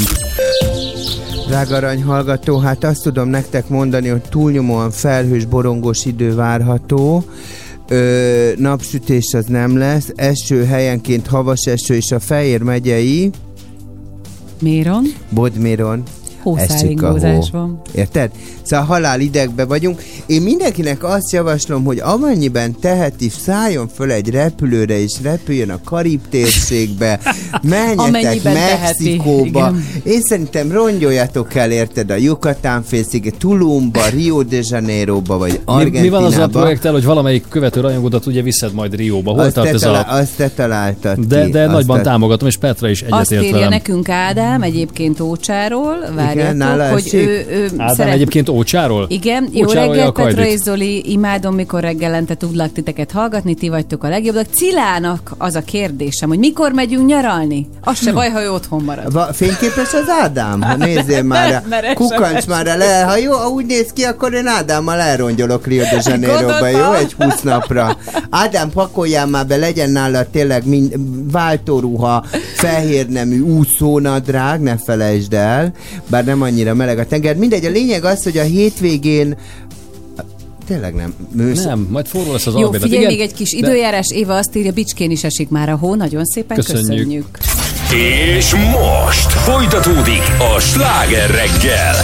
Drága 1.49 1.75
arany 1.75 2.03
hallgató, 2.03 2.57
hát 2.57 2.83
azt 2.83 3.03
tudom 3.03 3.29
nektek 3.29 3.69
mondani, 3.69 4.07
hogy 4.07 4.21
túlnyomóan 4.21 4.91
felhős, 4.91 5.45
borongos 5.45 6.05
idő 6.05 6.35
várható. 6.35 7.23
Ö, 7.87 8.51
napsütés 8.57 9.33
az 9.33 9.45
nem 9.45 9.77
lesz, 9.77 10.11
eső 10.15 10.65
helyenként 10.65 11.27
havas 11.27 11.65
eső, 11.65 11.95
és 11.95 12.11
a 12.11 12.19
Fejér 12.19 12.61
megyei 12.61 13.29
Méron? 14.59 15.03
Bodméron. 15.29 16.03
Hószáringózás 16.57 17.49
van. 17.51 17.81
Érted? 17.95 18.31
Szóval 18.61 18.85
halál 18.85 19.19
idegbe 19.19 19.65
vagyunk. 19.65 20.01
Én 20.25 20.41
mindenkinek 20.41 21.03
azt 21.03 21.31
javaslom, 21.31 21.83
hogy 21.83 21.99
amennyiben 21.99 22.75
teheti, 22.79 23.29
szálljon 23.29 23.87
föl 23.95 24.11
egy 24.11 24.29
repülőre, 24.29 24.99
és 25.01 25.11
repüljön 25.23 25.69
a 25.69 25.79
Karib 25.85 26.21
térségbe, 26.29 27.19
menjetek 27.61 28.43
Mexikóba. 28.43 29.73
Én 30.03 30.21
szerintem 30.21 30.71
rongyoljatok 30.71 31.55
el, 31.55 31.71
érted, 31.71 32.09
a 32.11 32.15
Yucatán 32.15 32.83
félsziget, 32.83 33.37
Tulumba, 33.37 34.07
Rio 34.07 34.43
de 34.43 34.59
Janeiroba, 34.61 35.37
vagy 35.37 35.51
Mi, 35.51 35.57
Argentinába. 35.65 36.01
mi 36.03 36.09
van 36.09 36.23
az 36.23 36.37
a 36.37 36.47
projekttel, 36.47 36.91
hogy 36.91 37.03
valamelyik 37.05 37.45
követő 37.49 37.81
rajongódat 37.81 38.25
ugye 38.25 38.41
viszed 38.41 38.73
majd 38.73 38.95
Rióba? 38.95 39.31
Hol 39.31 39.39
azt 39.39 39.53
tart 39.53 39.67
te, 39.67 39.73
ez 39.73 39.81
talál, 39.81 40.05
a... 40.09 40.13
azt 40.13 40.35
te 40.35 40.49
találtad 40.49 41.19
De, 41.19 41.45
ki. 41.45 41.51
de 41.51 41.63
azt 41.63 41.71
nagyban 41.71 41.97
te- 41.97 42.03
támogatom, 42.03 42.47
és 42.47 42.57
Petra 42.57 42.89
is 42.89 43.01
Azt 43.01 43.31
egyetért 43.31 43.41
írja 43.43 43.55
velem. 43.55 43.69
nekünk 43.69 44.09
Ádám, 44.09 44.61
egyébként 44.61 45.19
Ócsáról, 45.19 45.95
várjál, 46.15 46.38
Igen, 46.39 46.57
nála 46.57 46.89
hogy 46.89 47.03
esik? 47.05 47.27
ő, 47.27 47.45
ő 47.49 47.69
Ádám 47.77 47.95
szeret... 47.95 48.13
egyébként 48.13 48.49
ócsáról? 48.49 49.05
Igen, 49.09 49.49
jó 49.51 49.65
kajdit. 49.65 50.11
Petra 50.11 50.45
és 50.45 50.59
Zoli, 50.59 51.11
imádom, 51.11 51.55
mikor 51.55 51.81
reggelente 51.81 52.35
tudlak 52.35 52.71
titeket 52.71 53.11
hallgatni, 53.11 53.53
ti 53.53 53.69
vagytok 53.69 54.03
a 54.03 54.09
legjobbak. 54.09 54.45
Cilának 54.51 55.33
az 55.37 55.55
a 55.55 55.61
kérdésem, 55.61 56.29
hogy 56.29 56.39
mikor 56.39 56.71
megyünk 56.71 57.05
nyaralni? 57.05 57.67
Az 57.81 57.97
se 57.97 58.11
baj, 58.11 58.29
ha 58.29 58.41
ő 58.41 58.51
otthon 58.51 58.83
marad. 58.83 59.13
Va, 59.13 59.23
fényképes 59.33 59.93
az 59.93 60.09
Ádám? 60.21 60.61
Ha 60.61 60.75
nézzél 60.75 61.23
már, 61.23 61.63
kukancs 61.93 62.47
már 62.47 62.65
le. 62.65 63.01
Ha 63.01 63.17
jó, 63.17 63.31
ha 63.31 63.47
úgy 63.47 63.65
néz 63.65 63.93
ki, 63.93 64.03
akkor 64.03 64.33
én 64.33 64.47
Ádámmal 64.47 64.99
elrongyolok 64.99 65.67
Rio 65.67 65.83
de 65.83 66.01
Janeiroba, 66.03 66.67
jó? 66.67 66.91
Egy 66.91 67.13
20 67.13 67.41
napra. 67.41 67.97
Ádám, 68.29 68.69
pakoljál 68.69 69.25
már 69.25 69.47
be, 69.47 69.55
legyen 69.55 69.89
nála 69.89 70.29
tényleg 70.31 70.67
mind, 70.67 70.95
váltóruha, 71.31 72.25
fehérnemű 72.55 73.39
úszónadrág, 73.39 74.61
ne 74.61 74.77
felejtsd 74.77 75.33
el, 75.33 75.71
bár 76.09 76.18
nem 76.25 76.41
annyira 76.41 76.73
meleg 76.73 76.99
a 76.99 77.05
tenger. 77.05 77.35
Mindegy, 77.35 77.65
a 77.65 77.69
lényeg 77.69 78.03
az, 78.03 78.23
hogy 78.23 78.37
a 78.37 78.43
hétvégén 78.43 79.37
Tényleg 80.67 80.93
nem. 80.93 81.13
Ősz... 81.37 81.63
Nem, 81.63 81.87
majd 81.89 82.07
forró 82.07 82.31
lesz 82.31 82.47
az 82.47 82.53
Jó, 82.53 82.59
albélet. 82.61 82.81
figyelj, 82.81 83.01
Igen, 83.03 83.15
még 83.15 83.21
egy 83.27 83.33
kis 83.33 83.51
de- 83.51 83.57
időjárás. 83.57 84.11
Éva 84.11 84.35
azt 84.37 84.55
írja, 84.55 84.71
Bicskén 84.71 85.11
is 85.11 85.23
esik 85.23 85.49
már 85.49 85.69
a 85.69 85.75
hó. 85.75 85.95
Nagyon 85.95 86.25
szépen 86.25 86.57
Köszönjük. 86.57 86.87
köszönjük. 86.87 87.37
És 88.37 88.53
most 88.53 89.31
folytatódik 89.31 90.21
a 90.55 90.59
sláger 90.59 91.29
reggel. 91.29 91.95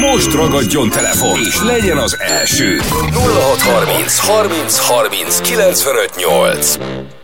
Most 0.00 0.32
ragadjon 0.32 0.90
telefon, 0.90 1.38
és 1.38 1.62
legyen 1.62 1.96
az 1.96 2.16
első. 2.20 2.76
0630 3.12 4.18
30 4.18 4.78
30 4.78 5.40
95 5.40 7.17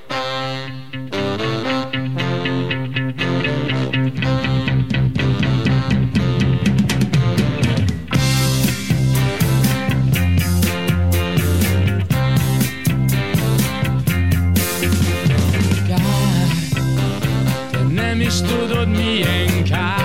nem 18.54 18.62
is 18.62 18.68
tudod 18.68 18.88
milyen 18.88 20.03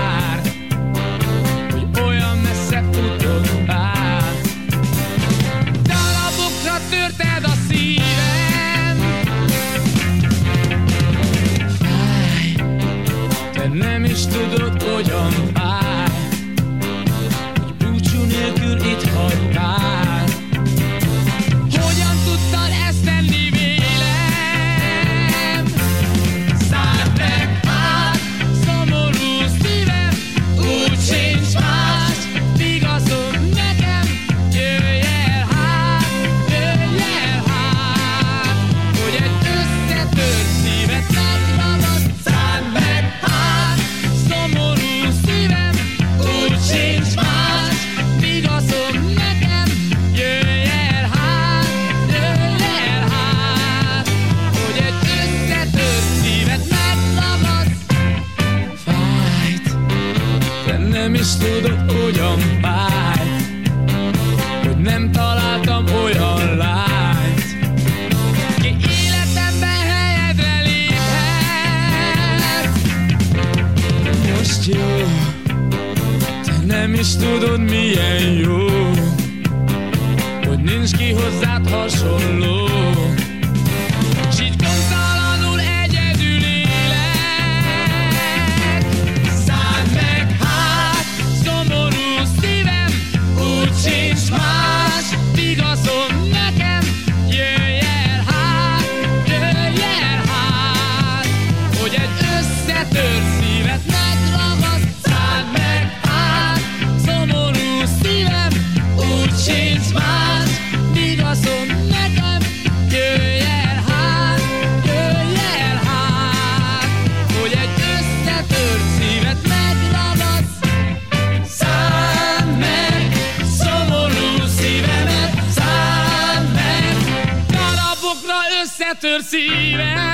could 129.10 129.24
see 129.24 129.76
that. 129.76 130.09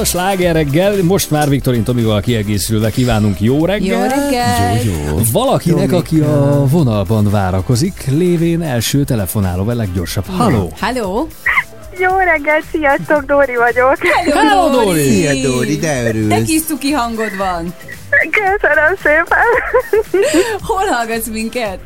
a 0.00 0.04
sláger 0.04 0.54
reggel, 0.54 1.02
most 1.02 1.30
már 1.30 1.48
Viktorin 1.48 1.84
Tomival 1.84 2.20
kiegészülve 2.20 2.90
kívánunk 2.90 3.40
jó 3.40 3.64
reggel. 3.64 4.04
Jó 4.04 4.08
reggel. 4.08 4.82
Jó, 4.84 4.92
jó. 5.08 5.20
Valakinek, 5.32 5.92
aki 5.92 6.20
a 6.20 6.64
vonalban 6.68 7.30
várakozik, 7.30 8.04
lévén 8.06 8.62
első 8.62 9.04
telefonáló 9.04 9.68
a 9.68 9.74
leggyorsabb. 9.74 10.24
Halló! 10.36 10.72
Halló! 10.80 11.28
Jó 11.98 12.16
reggel, 12.16 12.60
sziasztok, 12.72 13.24
Dóri 13.24 13.56
vagyok. 13.56 13.96
Hello, 14.34 14.68
Dori. 14.70 14.84
Dóri. 14.84 15.02
Szia, 15.02 15.48
Dori, 15.50 15.76
de 15.76 16.04
örülsz. 16.04 16.28
Te 16.28 16.42
kis 16.42 16.62
cuki 16.64 16.90
hangod 16.90 17.36
van. 17.36 17.74
Köszönöm 18.30 18.94
szépen. 19.02 19.46
Hol 20.60 20.84
hallgatsz 20.90 21.28
minket? 21.28 21.78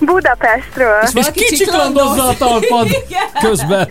Budapestről. 0.00 0.98
És, 1.02 1.10
és 1.14 1.26
kicsiklandozza 1.32 2.28
a 2.28 2.34
talpad 2.36 2.88
közben. 3.44 3.88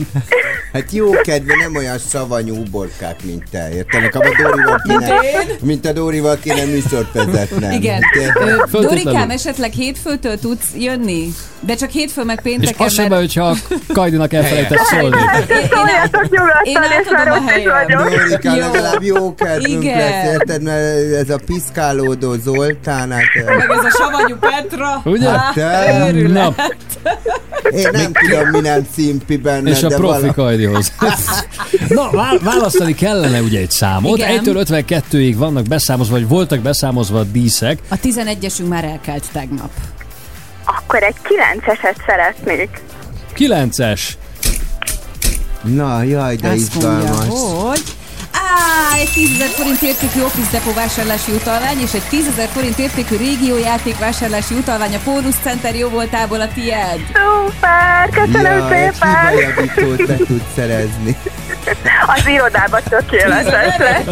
Hát 0.73 0.91
jó 0.91 1.09
kedve, 1.09 1.55
nem 1.55 1.75
olyan 1.75 1.97
savanyú 1.97 2.55
uborkák, 2.55 3.23
mint 3.23 3.43
te, 3.51 3.69
értenek? 3.73 4.15
Abba 4.15 4.27
Dórival 4.41 4.81
kéne, 4.87 5.13
mint 5.61 5.85
a 5.85 5.91
Dórival 5.93 6.37
kéne 6.41 6.65
műsort 6.65 7.13
vezetnem. 7.13 7.71
Igen. 7.71 8.01
Ö, 8.71 8.79
Dorikám, 8.81 9.29
esetleg 9.29 9.71
hétfőtől 9.71 10.39
tudsz 10.39 10.67
jönni? 10.77 11.33
De 11.59 11.75
csak 11.75 11.89
hétfő 11.89 12.23
meg 12.23 12.41
pénteken. 12.41 12.73
És 12.77 12.85
az 12.85 12.93
sem, 12.93 13.07
mert... 13.07 13.21
hogyha 13.21 13.47
a 13.47 13.55
Kajdinak 13.93 14.33
elfelejtett 14.33 14.79
szólni. 14.79 15.17
Én 16.63 16.77
átadom 16.77 17.45
a 17.45 17.49
helyem. 17.49 17.87
Dorika, 17.87 18.55
legalább 18.55 19.03
jó 19.03 19.35
kedvünk 19.35 19.83
lesz, 19.83 20.31
érted? 20.31 20.61
Mert 20.61 21.13
ez 21.13 21.29
a 21.29 21.39
piszkálódó 21.45 22.35
Zoltán. 22.43 23.11
Hát, 23.11 23.21
meg 23.57 23.69
ez 23.69 23.85
a 23.85 23.97
savanyú 23.97 24.35
Petra. 24.35 25.01
Ugye? 25.05 25.29
Hát, 25.29 26.13
Na, 26.27 26.55
én 27.69 27.89
nem 27.91 28.11
tudom, 28.13 28.49
mi 28.49 28.59
nem 28.59 28.87
szimpi 28.95 29.37
benne, 29.37 29.69
és 29.69 29.83
a 29.83 29.87
profi 29.87 30.31
kajdihoz. 30.35 30.93
Na, 31.87 32.09
vá- 32.11 32.41
választani 32.41 32.93
kellene 32.95 33.41
ugye 33.41 33.59
egy 33.59 33.71
számot. 33.71 34.17
Igen. 34.17 34.41
1-től 34.43 34.65
52-ig 35.11 35.33
vannak 35.37 35.63
beszámozva, 35.63 36.13
vagy 36.13 36.27
voltak 36.27 36.59
beszámozva 36.59 37.19
a 37.19 37.23
díszek. 37.23 37.79
A 37.89 37.95
11-esünk 37.95 38.67
már 38.67 38.83
elkelt 38.83 39.23
tegnap. 39.31 39.69
Akkor 40.65 41.03
egy 41.03 41.15
kilenceset 41.23 41.95
szeretnék. 42.05 42.81
9-es. 43.37 44.01
Na, 45.63 46.03
jaj, 46.03 46.35
de 46.35 46.53
izgalmas. 46.55 47.27
Hogy... 49.19 49.37
Á, 49.39 49.41
egy 49.41 49.41
10 49.41 49.41
ezer 49.41 49.47
forint 49.47 49.81
értékű 49.81 50.21
Office 50.21 50.49
Depot 50.51 50.73
vásárlási 50.75 51.31
utalvány 51.31 51.79
és 51.79 51.93
egy 51.93 52.03
10 52.09 52.27
ezer 52.27 52.47
forint 52.53 52.79
értékű 52.79 53.17
régiójáték 53.17 53.97
vásárlási 53.97 54.53
utalvány 54.53 54.95
a 54.95 54.99
Fórusz 54.99 55.39
Center 55.43 55.75
jó 55.75 55.89
voltából 55.89 56.41
a 56.41 56.47
tied. 56.53 56.99
Szuper, 57.13 58.09
köszönöm 58.09 58.57
Ja, 58.57 58.73
egy 58.75 58.93
szépen. 58.93 59.29
hibajavítót 59.29 60.07
be 60.07 60.15
tud 60.15 60.41
szerezni. 60.55 61.17
Az 62.15 62.27
irodában 62.27 62.81
tökéletes 62.89 63.77
lesz. 63.77 64.03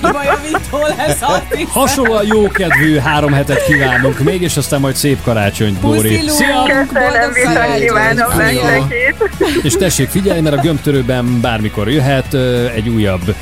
Hibajavító 0.00 0.78
lesz 0.96 1.22
artist. 1.22 1.68
Hasonlóan 1.68 2.26
jókedvű 2.26 2.98
három 2.98 3.32
hetet 3.32 3.64
kívánunk 3.64 4.18
még, 4.18 4.42
és 4.42 4.56
aztán 4.56 4.80
majd 4.80 4.94
szép 4.94 5.22
karácsonyt. 5.22 5.78
Puszi, 5.78 6.22
Szia! 6.28 6.62
Köszönöm, 6.62 7.32
viszont 7.32 7.74
kívánom 7.78 8.30
Szia. 8.30 8.62
nektek 8.64 9.38
És 9.62 9.72
tessék 9.72 10.08
figyelni, 10.08 10.40
mert 10.40 10.56
a 10.56 10.60
gömbtörőben 10.60 11.40
bármikor 11.40 11.90
jöhet 11.90 12.34
egy 12.74 12.88
újabb 12.88 13.34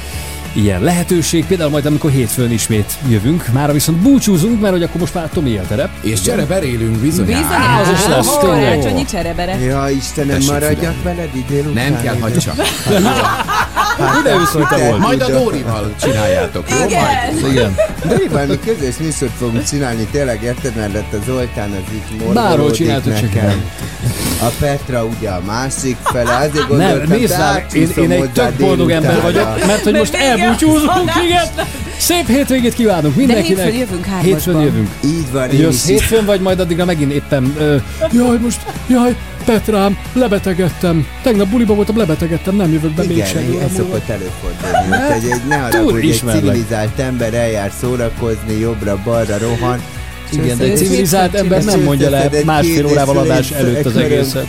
ilyen 0.54 0.82
lehetőség, 0.82 1.44
például 1.44 1.70
majd 1.70 1.86
amikor 1.86 2.10
hétfőn 2.10 2.50
ismét 2.50 2.92
jövünk, 3.08 3.46
már 3.52 3.72
viszont 3.72 3.98
búcsúzunk, 3.98 4.60
mert 4.60 4.72
hogy 4.72 4.82
akkor 4.82 5.00
most 5.00 5.14
már 5.14 5.28
Tomi 5.32 5.56
a 5.56 5.62
terep. 5.68 5.90
És 6.00 6.20
csereberélünk 6.20 6.96
bizonyára. 6.96 7.40
Bizonyára. 7.40 7.80
Az 7.80 7.88
is 7.98 8.06
lesz. 8.06 8.36
Karácsonyi 8.40 9.04
cserebere. 9.04 9.58
Ja, 9.58 9.88
Istenem, 9.88 10.34
Tessék 10.34 10.50
maradjak 10.50 11.02
veled 11.02 11.30
idén. 11.34 11.70
Nem 11.74 12.00
kell, 12.02 12.16
hagyd 12.20 12.38
csak. 12.38 12.56
Hát, 13.98 14.18
Ide 14.20 14.34
őszinte 14.34 14.88
volt. 14.88 14.98
Majd 14.98 15.20
a 15.20 15.30
Dórival 15.30 15.94
csináljátok, 16.00 16.70
jó? 16.70 16.76
Majd. 16.76 17.52
Igen. 17.52 17.74
Dorival 18.04 18.46
mi 18.46 18.58
közös 18.58 18.96
műsort 18.96 19.32
fogunk 19.38 19.64
csinálni, 19.64 20.06
tényleg 20.10 20.42
érted, 20.42 20.76
mert 20.76 20.92
lett 20.92 21.12
a 21.12 21.16
Zoltán 21.26 21.70
az 21.70 21.92
itt 21.92 22.32
Bárhol 22.32 22.70
csináltuk, 22.70 23.20
csak. 23.20 23.30
A 24.40 24.52
Petra 24.58 25.04
ugye 25.04 25.28
a 25.28 25.40
másik 25.46 25.96
fele, 26.02 26.34
azért 26.36 26.54
Nem, 26.54 26.66
gondoltam, 26.68 27.18
nézd 27.18 27.32
rá, 27.32 27.62
én, 27.72 27.88
én 27.96 28.10
egy 28.10 28.30
tök 28.30 28.52
boldog 28.52 28.90
ember 28.90 29.20
vagyok, 29.22 29.66
mert 29.66 29.82
hogy 29.82 29.94
most 29.94 30.14
elbúcsúzunk, 30.14 31.10
igen. 31.26 31.44
Szép 31.98 32.26
hétvégét 32.26 32.74
kívánunk 32.74 33.16
mindenkinek. 33.16 33.64
hétfőn 33.64 33.78
jövünk 33.80 34.04
hármasban. 34.04 34.32
Hétfőn 34.34 34.60
jövünk. 34.60 34.88
Így 35.04 35.30
van, 35.32 35.50
én 35.50 35.60
Jössz 35.60 35.84
is. 35.84 35.90
hétfőn, 35.90 36.24
vagy 36.24 36.40
majd 36.40 36.60
addigra 36.60 36.84
megint 36.84 37.12
éppen... 37.12 37.54
Ö, 37.58 37.76
jaj, 38.12 38.38
most, 38.38 38.60
jaj, 38.88 39.16
Petrám, 39.44 39.96
lebetegedtem. 40.12 41.06
Tegnap 41.22 41.48
buliba 41.48 41.74
voltam, 41.74 41.96
lebetegedtem, 41.96 42.56
nem 42.56 42.72
jövök 42.72 42.90
be 42.90 43.02
Igen, 43.02 43.16
mégsem. 43.16 43.42
igen, 43.42 43.62
ez 43.62 43.70
szokott 43.76 44.08
előfordulni. 44.08 44.96
Hát, 44.96 45.10
egy, 45.10 45.30
egy, 45.30 45.40
ne 45.48 45.56
haragudj, 45.56 46.06
egy 46.10 46.22
civilizált 46.32 46.98
ember 46.98 47.34
eljár 47.34 47.72
szórakozni, 47.80 48.58
jobbra-balra 48.60 49.38
rohan. 49.38 49.80
Igen, 50.32 50.58
de 50.58 50.64
egy 50.64 50.76
civilizált 50.76 51.34
ember 51.34 51.64
nem 51.64 51.80
mondja 51.80 52.10
le 52.10 52.28
másfél 52.44 52.86
órával 52.86 53.18
adás 53.18 53.50
előtt 53.50 53.84
az 53.84 53.96
egészet. 53.96 54.46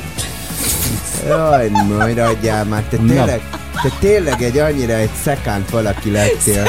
Jaj, 1.28 1.70
majd 1.98 2.18
adjál 2.18 2.64
már, 2.66 2.84
te 2.84 2.98
tényleg, 2.98 3.42
te 3.84 3.90
tényleg 4.00 4.44
egy 4.44 4.58
annyira 4.58 4.94
egy 4.94 5.10
szekánt 5.24 5.70
valaki 5.70 6.12
lettél. 6.12 6.64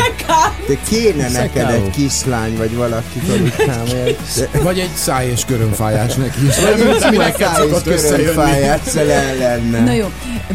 Te 0.67 0.75
kéne 0.89 1.29
neked 1.29 1.51
Szekáló. 1.53 1.85
egy 1.85 1.91
kislány, 1.91 2.57
vagy 2.57 2.75
valaki 2.77 3.23
Zorikám. 3.27 3.85
Vagy 4.63 4.79
egy 4.79 4.91
száj 4.95 5.29
és 5.29 5.45
körömfájás 5.45 6.15
neki 6.15 6.47
is. 6.47 6.55
Vagy 6.61 6.81
egy 7.03 7.17
neked 7.19 7.49
száj 7.97 8.61
és 8.61 8.95
el 8.95 9.37
lenne. 9.39 9.81
Na 9.85 9.93
jó, 9.93 10.07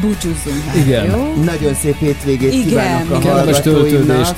búcsúzzunk 0.01 0.65
már, 0.65 0.75
Igen. 0.75 1.05
jó? 1.05 1.33
Nagyon 1.43 1.73
szép 1.81 1.97
hétvégét 1.99 2.53
Igen. 2.53 2.67
kívánok 2.67 3.25
a 3.25 3.29
hallgatóimnak. 3.29 4.35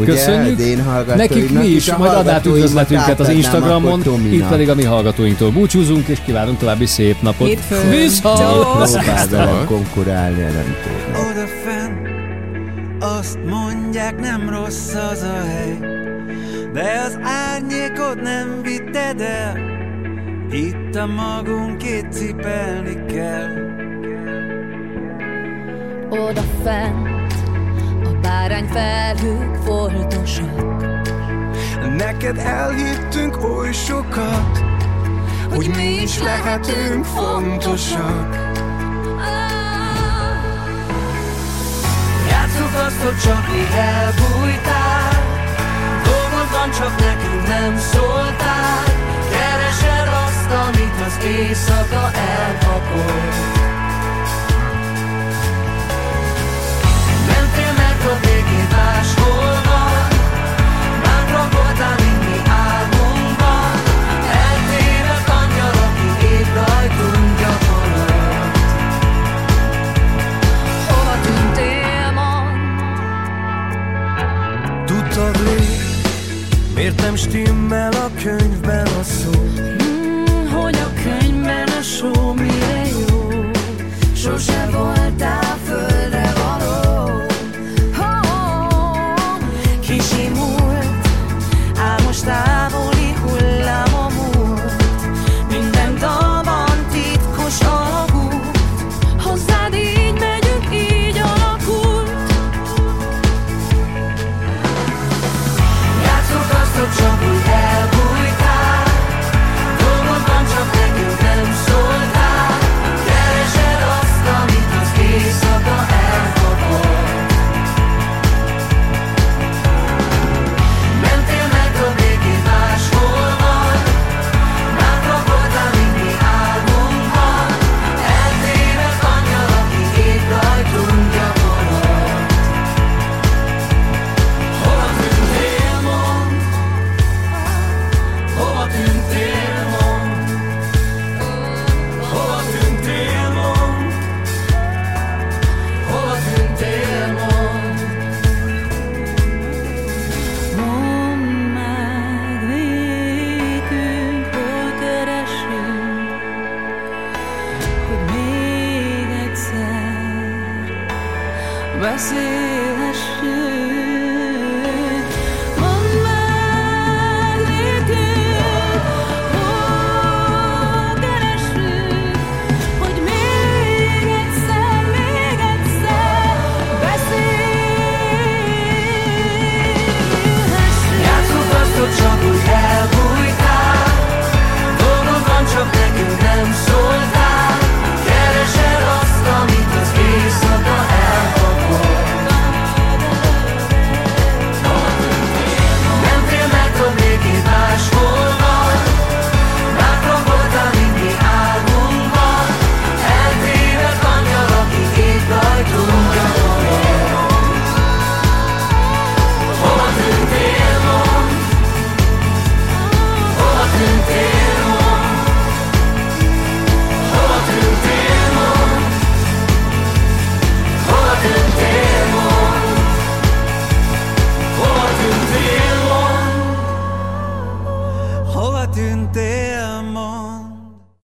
Ugye, 0.00 0.12
Köszönjük. 0.12 0.58
az 0.58 0.64
én 0.64 0.84
Nekik 1.16 1.52
mi 1.52 1.66
is, 1.66 1.88
a 1.88 1.98
majd 1.98 2.10
adát 2.10 2.24
hallgatóimnak 2.24 2.56
üdvözletünket 2.56 3.20
az 3.20 3.28
Instagramon, 3.28 4.02
itt 4.30 4.46
pedig 4.46 4.68
a 4.68 4.74
mi 4.74 4.84
hallgatóinktól 4.84 5.50
búcsúzunk, 5.50 6.08
és 6.08 6.18
kívánunk 6.24 6.58
további 6.58 6.86
szép 6.86 7.22
napot. 7.22 7.48
Hétfőn. 7.48 7.90
Viszont! 7.90 8.38
Próbál 8.38 9.26
velem 9.30 9.64
konkurálni, 9.66 10.40
nem 10.40 10.76
tudom. 10.82 11.26
Oda 11.30 11.46
fenn, 11.64 12.06
azt 13.00 13.38
mondják 13.46 14.20
nem 14.20 14.50
rossz 14.50 14.94
az 15.12 15.22
a 15.22 15.46
hely, 15.46 15.78
de 16.72 17.02
az 17.06 17.18
árnyékot 17.22 18.22
nem 18.22 18.60
vitted 18.62 19.20
el, 19.20 19.58
itt 20.52 20.94
a 20.96 21.06
magunkét 21.06 22.06
cipelni 22.10 23.04
kell. 23.06 23.48
Oda 26.10 26.42
fent 26.62 27.06
a 27.06 27.19
bárányfelhők 28.40 29.54
foltosak. 29.64 30.82
Neked 31.96 32.38
elhittünk 32.38 33.44
oly 33.44 33.72
sokat, 33.72 34.64
hogy 35.54 35.70
mi 35.76 36.02
is 36.02 36.18
lehetünk 36.18 37.04
fontosak. 37.04 38.36
Játsszuk 42.28 42.74
azt, 42.86 43.02
hogy 43.02 43.18
csak 43.24 43.48
mi 43.52 43.76
elbújtál. 43.76 45.12
Dolgod 46.04 46.50
van, 46.52 46.70
csak 46.70 46.98
nekünk 46.98 47.48
nem 47.48 47.78
szóltál. 47.78 48.84
Keresed 49.30 50.08
azt, 50.26 50.50
amit 50.68 51.00
az 51.06 51.24
éjszaka 51.24 52.10
elpakol 52.12 53.59
Mentél, 58.00 58.12
mert 58.12 58.12
a 58.12 58.26
végén 58.26 58.68
máshol 58.70 59.60
van. 59.68 60.08
Bátran 61.02 61.48
voltál, 61.50 61.94
mint 61.98 62.20
mi 62.28 62.38
álmunkban 62.48 63.74
Eltévedt 64.46 65.28
angyal, 65.28 65.76
aki 65.86 66.08
épp 66.34 66.54
rajtunk 66.54 67.38
gyakorolt. 67.40 68.56
Hova 70.88 71.14
tűntél, 71.24 72.10
mond? 72.14 72.58
Tudtad 74.84 75.36
rég, 75.46 75.78
miért 76.74 77.00
nem 77.02 77.16
stimmel 77.16 77.92
a 77.92 78.10
könyvben 78.22 78.86
a 78.86 79.02
szó? 79.02 79.30
Hmm, 79.30 80.48
hogy 80.52 80.74
a 80.74 80.90
könyvben 81.02 81.68
a 81.68 81.82
só 81.82 82.32
mire 82.32 82.82
jó? 82.88 83.50
Sose 84.14 84.68
voltál 84.70 84.99